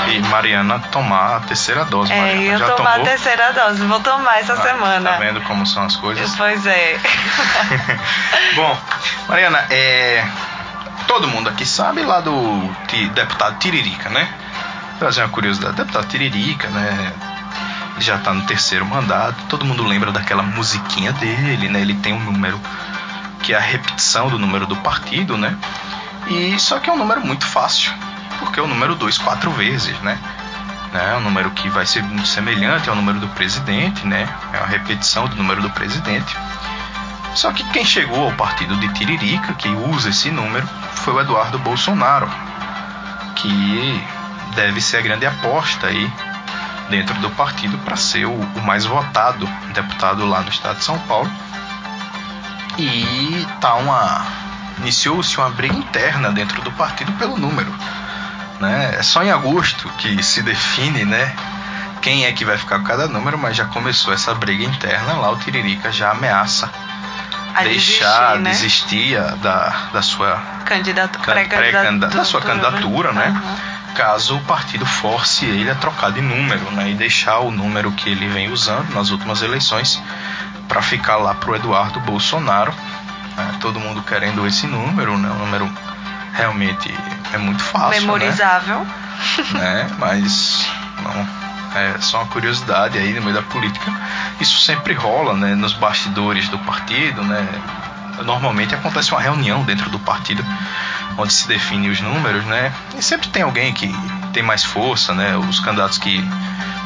e 0.08 0.20
Mariana 0.28 0.78
tomar 0.90 1.36
a 1.36 1.40
terceira 1.40 1.84
dose. 1.84 2.12
É, 2.12 2.16
Mariana. 2.16 2.42
eu 2.52 2.58
Já 2.58 2.70
tomar 2.74 2.92
tomou? 2.92 3.06
a 3.06 3.10
terceira 3.10 3.52
dose, 3.52 3.82
vou 3.84 4.00
tomar 4.00 4.38
essa 4.40 4.54
Ah, 4.54 4.62
semana. 4.62 5.10
Tá 5.10 5.18
vendo 5.18 5.40
como 5.42 5.66
são 5.66 5.84
as 5.84 5.96
coisas? 5.96 6.34
Pois 6.36 6.66
é. 6.66 6.98
Bom, 8.56 8.78
Mariana, 9.28 9.66
é, 9.70 10.24
todo 11.06 11.28
mundo 11.28 11.48
aqui 11.48 11.66
sabe 11.66 12.02
lá 12.02 12.20
do 12.20 12.74
deputado 13.14 13.58
Tiririca, 13.58 14.08
né? 14.08 14.28
Trazer 14.98 15.22
uma 15.22 15.28
curiosidade. 15.28 15.76
Deputado 15.76 16.06
Tiririca, 16.08 16.68
né? 16.68 17.12
Ele 17.94 18.04
já 18.04 18.18
tá 18.18 18.32
no 18.32 18.46
terceiro 18.46 18.86
mandato. 18.86 19.36
Todo 19.48 19.64
mundo 19.64 19.84
lembra 19.84 20.10
daquela 20.10 20.42
musiquinha 20.42 21.12
dele, 21.12 21.68
né? 21.68 21.80
Ele 21.80 21.94
tem 21.94 22.12
um 22.14 22.20
número 22.20 22.58
que 23.42 23.52
é 23.52 23.56
a 23.56 23.60
repetição 23.60 24.28
do 24.28 24.38
número 24.38 24.66
do 24.66 24.76
partido, 24.76 25.36
né? 25.36 25.56
E 26.30 26.59
só 26.59 26.78
que 26.78 26.90
é 26.90 26.92
um 26.92 26.98
número 26.98 27.20
muito 27.20 27.46
fácil, 27.46 27.92
porque 28.38 28.60
é 28.60 28.62
o 28.62 28.66
número 28.66 28.94
2 28.94 29.18
quatro 29.18 29.50
vezes, 29.50 29.98
né? 30.00 30.18
né? 30.92 31.12
É 31.12 31.16
um 31.16 31.20
número 31.20 31.50
que 31.50 31.68
vai 31.68 31.86
ser 31.86 32.02
muito 32.02 32.26
semelhante 32.26 32.88
ao 32.88 32.96
número 32.96 33.18
do 33.18 33.28
presidente, 33.28 34.06
né? 34.06 34.28
É 34.52 34.59
uma 34.59 34.66
repetição 34.66 35.26
do 35.26 35.36
número 35.36 35.62
do 35.62 35.70
presidente. 35.70 36.36
Só 37.34 37.52
que 37.52 37.62
quem 37.70 37.84
chegou 37.84 38.24
ao 38.24 38.32
partido 38.32 38.76
de 38.76 38.88
Tiririca, 38.94 39.52
que 39.55 39.68
usa 39.68 40.10
esse 40.10 40.30
número, 40.30 40.66
foi 40.94 41.14
o 41.14 41.20
Eduardo 41.20 41.59
Bolsonaro, 41.59 42.28
que 43.36 44.05
deve 44.55 44.80
ser 44.80 44.98
a 44.98 45.02
grande 45.02 45.26
aposta 45.26 45.86
aí 45.86 46.10
dentro 46.88 47.14
do 47.20 47.30
partido 47.30 47.78
para 47.78 47.96
ser 47.96 48.24
o, 48.24 48.32
o 48.32 48.62
mais 48.62 48.84
votado 48.86 49.48
deputado 49.74 50.26
lá 50.26 50.40
no 50.40 50.48
estado 50.48 50.78
de 50.78 50.84
São 50.84 50.98
Paulo. 51.00 51.30
E 52.78 53.46
tá 53.60 53.74
uma 53.74 54.26
iniciou-se 54.80 55.36
uma 55.38 55.50
briga 55.50 55.74
interna 55.74 56.30
dentro 56.30 56.60
do 56.62 56.70
partido 56.72 57.12
pelo 57.12 57.36
número, 57.36 57.72
né? 58.60 58.96
É 58.98 59.02
só 59.02 59.22
em 59.22 59.30
agosto 59.30 59.88
que 59.98 60.22
se 60.22 60.42
define, 60.42 61.05
né? 61.05 61.32
Quem 62.02 62.24
é 62.26 62.32
que 62.32 62.44
vai 62.44 62.56
ficar 62.56 62.78
com 62.78 62.84
cada 62.84 63.09
número, 63.09 63.36
mas 63.38 63.56
já 63.56 63.64
começou 63.66 64.12
essa 64.14 64.34
briga 64.34 64.64
interna 64.64 65.14
lá. 65.14 65.30
O 65.30 65.36
Tiririca 65.36 65.90
já 65.90 66.12
ameaça 66.12 66.70
A 67.55 67.62
deixar 67.64 68.38
desistir, 68.38 69.14
desistir 69.14 69.20
né? 69.20 69.28
a- 69.28 69.34
da, 69.36 69.76
da 69.94 70.02
sua 70.02 70.40
Candidato, 70.64 72.16
da 72.16 72.24
sua 72.24 72.40
candidatura, 72.40 73.12
né? 73.12 73.26
Aham. 73.36 73.78
Caso 73.94 74.36
o 74.36 74.40
partido 74.42 74.86
force 74.86 75.44
ele 75.44 75.68
a 75.70 75.74
trocar 75.74 76.12
de 76.12 76.20
número, 76.20 76.70
né? 76.70 76.90
E 76.90 76.94
deixar 76.94 77.38
o 77.40 77.50
número 77.50 77.90
que 77.92 78.09
ele 78.09 78.28
vem 78.28 78.48
usando 78.52 78.94
nas 78.94 79.10
últimas 79.10 79.42
eleições 79.42 80.00
para 80.68 80.80
ficar 80.82 81.16
lá 81.16 81.34
pro 81.34 81.56
Eduardo 81.56 81.98
Bolsonaro. 82.00 82.72
Né? 83.39 83.55
Todo 83.60 83.81
mundo 83.81 84.02
querendo 84.02 84.47
esse 84.47 84.66
número, 84.66 85.16
né? 85.16 85.31
Um 85.31 85.39
número 85.39 85.70
realmente 86.35 86.93
é 87.32 87.39
muito 87.39 87.62
fácil, 87.62 87.90
né? 87.90 88.01
Memorizável. 88.01 88.86
né? 89.52 89.90
Mas 89.98 90.66
não, 91.02 91.28
é 91.81 91.94
só 92.01 92.19
uma 92.19 92.27
curiosidade 92.27 92.98
aí 92.98 93.15
no 93.15 93.23
meio 93.23 93.35
da 93.35 93.43
política. 93.43 93.93
Isso 94.40 94.59
sempre 94.60 94.94
rola, 94.94 95.35
né? 95.35 95.55
Nos 95.55 95.73
bastidores 95.73 96.48
do 96.48 96.59
partido, 96.59 97.23
né? 97.23 97.47
Normalmente 98.24 98.74
acontece 98.74 99.12
uma 99.12 99.20
reunião 99.20 99.62
dentro 99.62 99.89
do 99.90 99.98
partido 100.01 100.44
onde 101.16 101.32
se 101.32 101.48
define 101.48 101.89
os 101.89 102.01
números, 102.01 102.44
né? 102.44 102.73
E 102.97 103.02
sempre 103.02 103.28
tem 103.28 103.43
alguém 103.43 103.73
que 103.73 103.89
tem 104.32 104.42
mais 104.42 104.64
força, 104.64 105.14
né? 105.14 105.36
Os 105.36 105.60
candidatos 105.60 105.98
que 105.98 106.24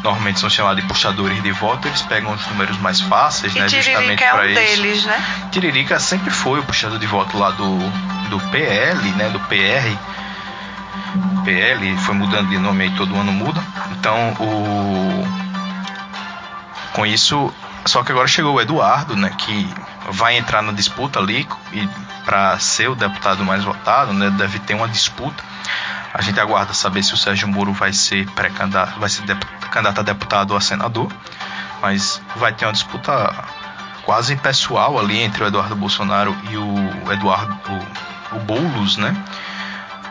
normalmente 0.03 0.41
são 0.41 0.51
chamados 0.51 0.83
de 0.83 0.89
puxadores 0.89 1.43
de 1.43 1.53
voto, 1.53 1.87
eles 1.87 2.03
pegam 2.03 2.33
os 2.33 2.47
números 2.49 2.79
mais 2.79 3.01
fáceis, 3.01 3.55
E 3.55 3.61
né? 3.61 3.69
Justamente 3.69 4.19
Tiririca 4.19 4.25
é 4.25 4.31
para 4.33 4.43
um 4.43 4.47
isso. 4.47 4.61
deles, 4.61 5.05
né? 5.05 5.49
Tiririca 5.51 6.01
sempre 6.01 6.31
foi 6.31 6.61
o 6.61 6.63
puxador 6.65 6.99
de 6.99 7.07
voto 7.07 7.39
lá 7.39 7.51
do, 7.51 7.79
do 8.29 8.41
PL, 8.51 9.11
né, 9.13 9.29
do 9.31 9.41
PR. 9.41 9.97
PL 11.45 11.97
foi 11.99 12.15
mudando 12.15 12.49
de 12.49 12.59
nome 12.59 12.85
aí, 12.85 12.91
todo 12.91 13.15
ano 13.17 13.33
muda. 13.33 13.63
Então, 13.93 14.35
o 14.41 15.43
com 16.93 17.07
isso, 17.07 17.53
só 17.87 18.03
que 18.03 18.13
agora 18.13 18.29
chegou 18.29 18.55
o 18.55 18.61
Eduardo, 18.61 19.17
né, 19.17 19.33
que 19.39 19.69
vai 20.11 20.37
entrar 20.37 20.63
na 20.63 20.73
disputa 20.73 21.19
ali 21.19 21.47
e 21.73 21.89
para 22.25 22.59
ser 22.59 22.89
o 22.89 22.95
deputado 22.95 23.45
mais 23.45 23.65
votado, 23.65 24.13
né, 24.13 24.31
deve 24.31 24.59
ter 24.59 24.75
uma 24.75 24.89
disputa. 24.89 25.43
A 26.15 26.21
gente 26.21 26.39
aguarda 26.39 26.75
saber 26.75 27.03
se 27.03 27.15
o 27.15 27.17
Sérgio 27.17 27.49
Moro 27.49 27.73
vai 27.73 27.93
ser 27.93 28.29
pré-candidato, 28.33 29.01
vai 29.01 29.09
ser 29.09 29.23
candidato 29.71 30.01
a 30.01 30.03
deputado 30.03 30.51
ou 30.51 30.57
a 30.57 30.61
senador, 30.61 31.11
mas 31.81 32.21
vai 32.37 32.53
ter 32.53 32.67
uma 32.67 32.73
disputa 32.73 33.33
quase 34.05 34.37
pessoal 34.37 34.99
ali 34.99 35.23
entre 35.23 35.43
o 35.43 35.47
Eduardo 35.47 35.75
Bolsonaro 35.75 36.37
e 36.51 36.57
o 36.57 37.13
Eduardo 37.13 37.59
o, 38.33 38.37
o 38.37 38.41
Boulos, 38.41 38.99
né? 38.99 39.17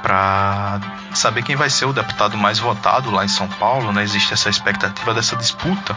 Para 0.02 0.80
saber 1.14 1.44
quem 1.44 1.56
vai 1.56 1.70
ser 1.70 1.86
o 1.86 1.94
deputado 1.94 2.36
mais 2.36 2.58
votado 2.58 3.12
lá 3.12 3.24
em 3.24 3.28
São 3.28 3.48
Paulo, 3.48 3.92
né? 3.92 4.02
Existe 4.02 4.34
essa 4.34 4.50
expectativa 4.50 5.14
dessa 5.14 5.36
disputa, 5.36 5.96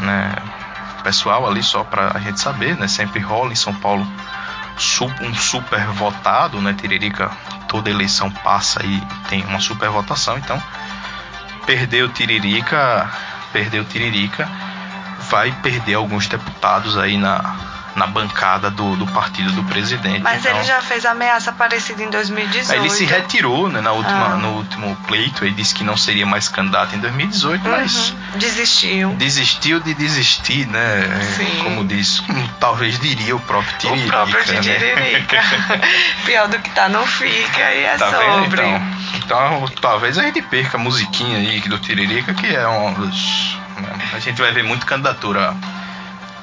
né? 0.00 0.34
Pessoal 1.02 1.46
ali 1.46 1.62
só 1.62 1.82
para 1.82 2.12
a 2.14 2.20
gente 2.20 2.40
saber, 2.40 2.76
né? 2.76 2.88
Sempre 2.88 3.20
rola 3.20 3.52
em 3.52 3.56
São 3.56 3.74
Paulo 3.74 4.06
um 5.20 5.34
super 5.34 5.86
votado, 5.88 6.60
né? 6.60 6.74
Tiririca 6.74 7.30
toda 7.68 7.90
eleição 7.90 8.30
passa 8.30 8.84
e 8.84 9.00
tem 9.28 9.44
uma 9.44 9.60
super 9.60 9.88
votação, 9.90 10.38
então 10.38 10.62
perdeu 11.66 12.08
Tiririca, 12.08 13.10
perdeu 13.52 13.84
Tiririca, 13.84 14.48
vai 15.30 15.50
perder 15.62 15.94
alguns 15.94 16.28
deputados 16.28 16.96
aí 16.96 17.16
na, 17.16 17.73
na 17.96 18.06
bancada 18.06 18.70
do, 18.70 18.96
do 18.96 19.06
partido 19.08 19.52
do 19.52 19.62
presidente. 19.64 20.20
Mas 20.20 20.40
então, 20.44 20.56
ele 20.56 20.64
já 20.66 20.80
fez 20.80 21.04
ameaça 21.06 21.52
parecida 21.52 22.02
em 22.02 22.10
2018. 22.10 22.72
Aí 22.72 22.78
ele 22.78 22.90
se 22.90 23.04
retirou 23.04 23.68
né, 23.68 23.80
na 23.80 23.92
última, 23.92 24.34
Ah. 24.34 24.36
no 24.36 24.48
último 24.56 24.96
pleito, 25.06 25.44
ele 25.44 25.54
disse 25.54 25.74
que 25.74 25.84
não 25.84 25.96
seria 25.96 26.26
mais 26.26 26.48
candidato 26.48 26.94
em 26.96 26.98
2018, 26.98 27.68
mas 27.68 28.10
Uhum. 28.10 28.38
Desistiu. 28.38 29.10
desistiu 29.14 29.80
de 29.80 29.94
desistir, 29.94 30.66
né? 30.66 31.02
Sim. 31.36 31.60
Como 31.62 31.84
diz, 31.84 32.22
talvez 32.60 32.98
diria 32.98 33.34
o 33.36 33.40
próprio 33.40 33.76
Tiririca. 33.78 34.06
o 34.06 34.10
próprio 34.28 34.52
né? 34.54 34.60
Tiririca. 34.60 35.40
Pior 36.26 36.48
do 36.48 36.58
que 36.58 36.70
tá, 36.70 36.88
não 36.88 37.06
fica 37.06 37.72
e 37.72 37.84
é 37.84 37.96
Tá 37.96 38.10
vendo? 38.10 38.44
sobre. 38.44 38.62
Então, 38.62 38.82
então, 39.24 39.68
talvez 39.80 40.18
a 40.18 40.22
gente 40.22 40.42
perca 40.42 40.76
a 40.76 40.80
musiquinha 40.80 41.38
aí 41.38 41.60
do 41.60 41.78
Tiririca, 41.78 42.34
que 42.34 42.46
é 42.54 42.66
um 42.68 42.92
dos. 42.94 43.56
né, 43.80 43.88
A 44.12 44.18
gente 44.18 44.40
vai 44.40 44.52
ver 44.52 44.62
muito 44.64 44.84
candidatura. 44.86 45.54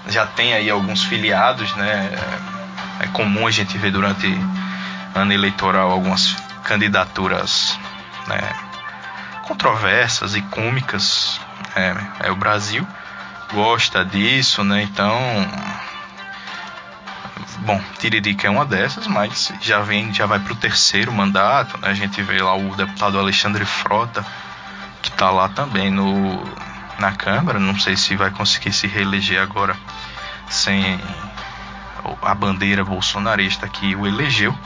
Já 0.08 0.26
tem 0.26 0.54
aí 0.54 0.70
alguns 0.70 1.04
filiados, 1.04 1.74
né? 1.76 2.10
É 3.00 3.08
comum 3.08 3.48
a 3.48 3.52
gente 3.52 3.78
ver 3.78 3.92
durante 3.92 4.28
ano 5.16 5.34
eleitoral 5.34 5.92
algumas 5.92 6.36
candidaturas 6.64 7.78
né, 8.28 8.40
controversas 9.44 10.36
e 10.36 10.42
cômicas. 10.42 11.40
É, 11.76 12.28
é 12.28 12.32
o 12.32 12.36
Brasil 12.36 12.88
gosta 13.54 14.04
disso, 14.06 14.64
né? 14.64 14.84
Então 14.84 15.18
Bom, 17.60 17.80
Tiririca 18.00 18.48
é 18.48 18.50
uma 18.50 18.66
dessas, 18.66 19.06
mas 19.06 19.54
já 19.62 19.82
vem, 19.82 20.12
já 20.12 20.26
vai 20.26 20.40
para 20.40 20.54
o 20.54 20.56
terceiro 20.56 21.12
mandato. 21.12 21.78
Né? 21.78 21.90
A 21.90 21.94
gente 21.94 22.22
vê 22.24 22.42
lá 22.42 22.56
o 22.56 22.76
deputado 22.76 23.20
Alexandre 23.20 23.66
Frota, 23.66 24.26
que 25.02 25.10
está 25.10 25.30
lá 25.30 25.48
também 25.48 25.92
no, 25.92 26.44
na 27.02 27.12
Câmara. 27.12 27.60
Não 27.60 27.78
sei 27.78 27.98
se 27.98 28.16
vai 28.16 28.32
conseguir 28.32 28.72
se 28.72 28.88
reeleger 28.88 29.42
agora 29.42 29.76
sem 30.50 31.00
a 32.22 32.34
bandeira 32.34 32.86
bolsonarista 32.86 33.68
que 33.68 33.96
o 33.96 34.08
elegeu. 34.08 34.58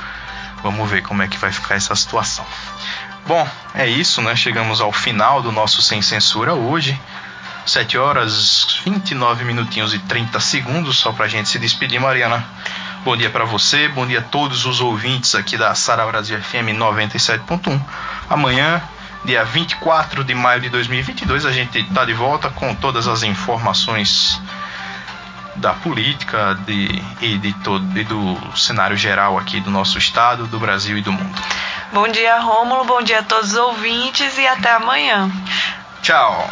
Vamos 0.62 0.90
ver 0.90 1.02
como 1.02 1.24
é 1.24 1.28
que 1.28 1.38
vai 1.38 1.52
ficar 1.52 1.76
essa 1.76 1.96
situação. 1.96 2.46
Bom, 3.26 3.48
é 3.74 3.88
isso, 3.88 4.22
né? 4.22 4.36
Chegamos 4.36 4.82
ao 4.82 4.92
final 4.92 5.42
do 5.42 5.52
nosso 5.52 5.82
Sem 5.82 6.02
Censura 6.02 6.54
hoje. 6.54 7.00
7 7.66 7.98
horas 7.98 8.80
29 8.86 9.44
minutinhos 9.44 9.94
e 9.94 10.00
30 10.00 10.40
segundos 10.40 10.98
só 10.98 11.12
pra 11.12 11.28
gente 11.28 11.50
se 11.50 11.58
despedir, 11.58 12.00
Mariana. 12.00 12.46
Bom 13.04 13.18
dia 13.18 13.30
para 13.30 13.46
você, 13.46 13.88
bom 13.88 14.06
dia 14.06 14.20
a 14.20 14.24
todos 14.24 14.66
os 14.66 14.82
ouvintes 14.82 15.34
aqui 15.34 15.58
da 15.58 15.74
Sara 15.74 16.06
Brasil 16.06 16.40
FM 16.40 16.78
97.1. 16.78 17.80
Amanhã, 18.30 18.82
dia 19.26 19.44
24 19.44 20.24
de 20.24 20.36
maio 20.36 20.62
de 20.62 20.70
2022, 20.70 21.46
a 21.46 21.52
gente 21.52 21.84
tá 21.92 22.06
de 22.06 22.14
volta 22.14 22.50
com 22.50 22.74
todas 22.76 23.08
as 23.08 23.24
informações 23.24 24.40
da 25.56 25.74
política 25.74 26.58
de, 26.66 27.02
e, 27.22 27.38
de 27.38 27.54
todo, 27.54 27.98
e 27.98 28.04
do 28.04 28.58
cenário 28.58 28.96
geral 28.96 29.38
aqui 29.38 29.60
do 29.60 29.72
nosso 29.72 29.98
estado, 29.98 30.46
do 30.48 30.60
Brasil 30.60 30.98
e 30.98 31.02
do 31.02 31.12
mundo. 31.12 31.42
Bom 31.92 32.08
dia, 32.08 32.40
Rômulo. 32.40 32.86
Bom 32.86 33.02
dia 33.02 33.20
a 33.20 33.24
todos 33.24 33.52
os 33.52 33.58
ouvintes 33.58 34.38
e 34.38 34.46
até 34.46 34.74
amanhã. 34.74 35.32
Tchau. 36.02 36.50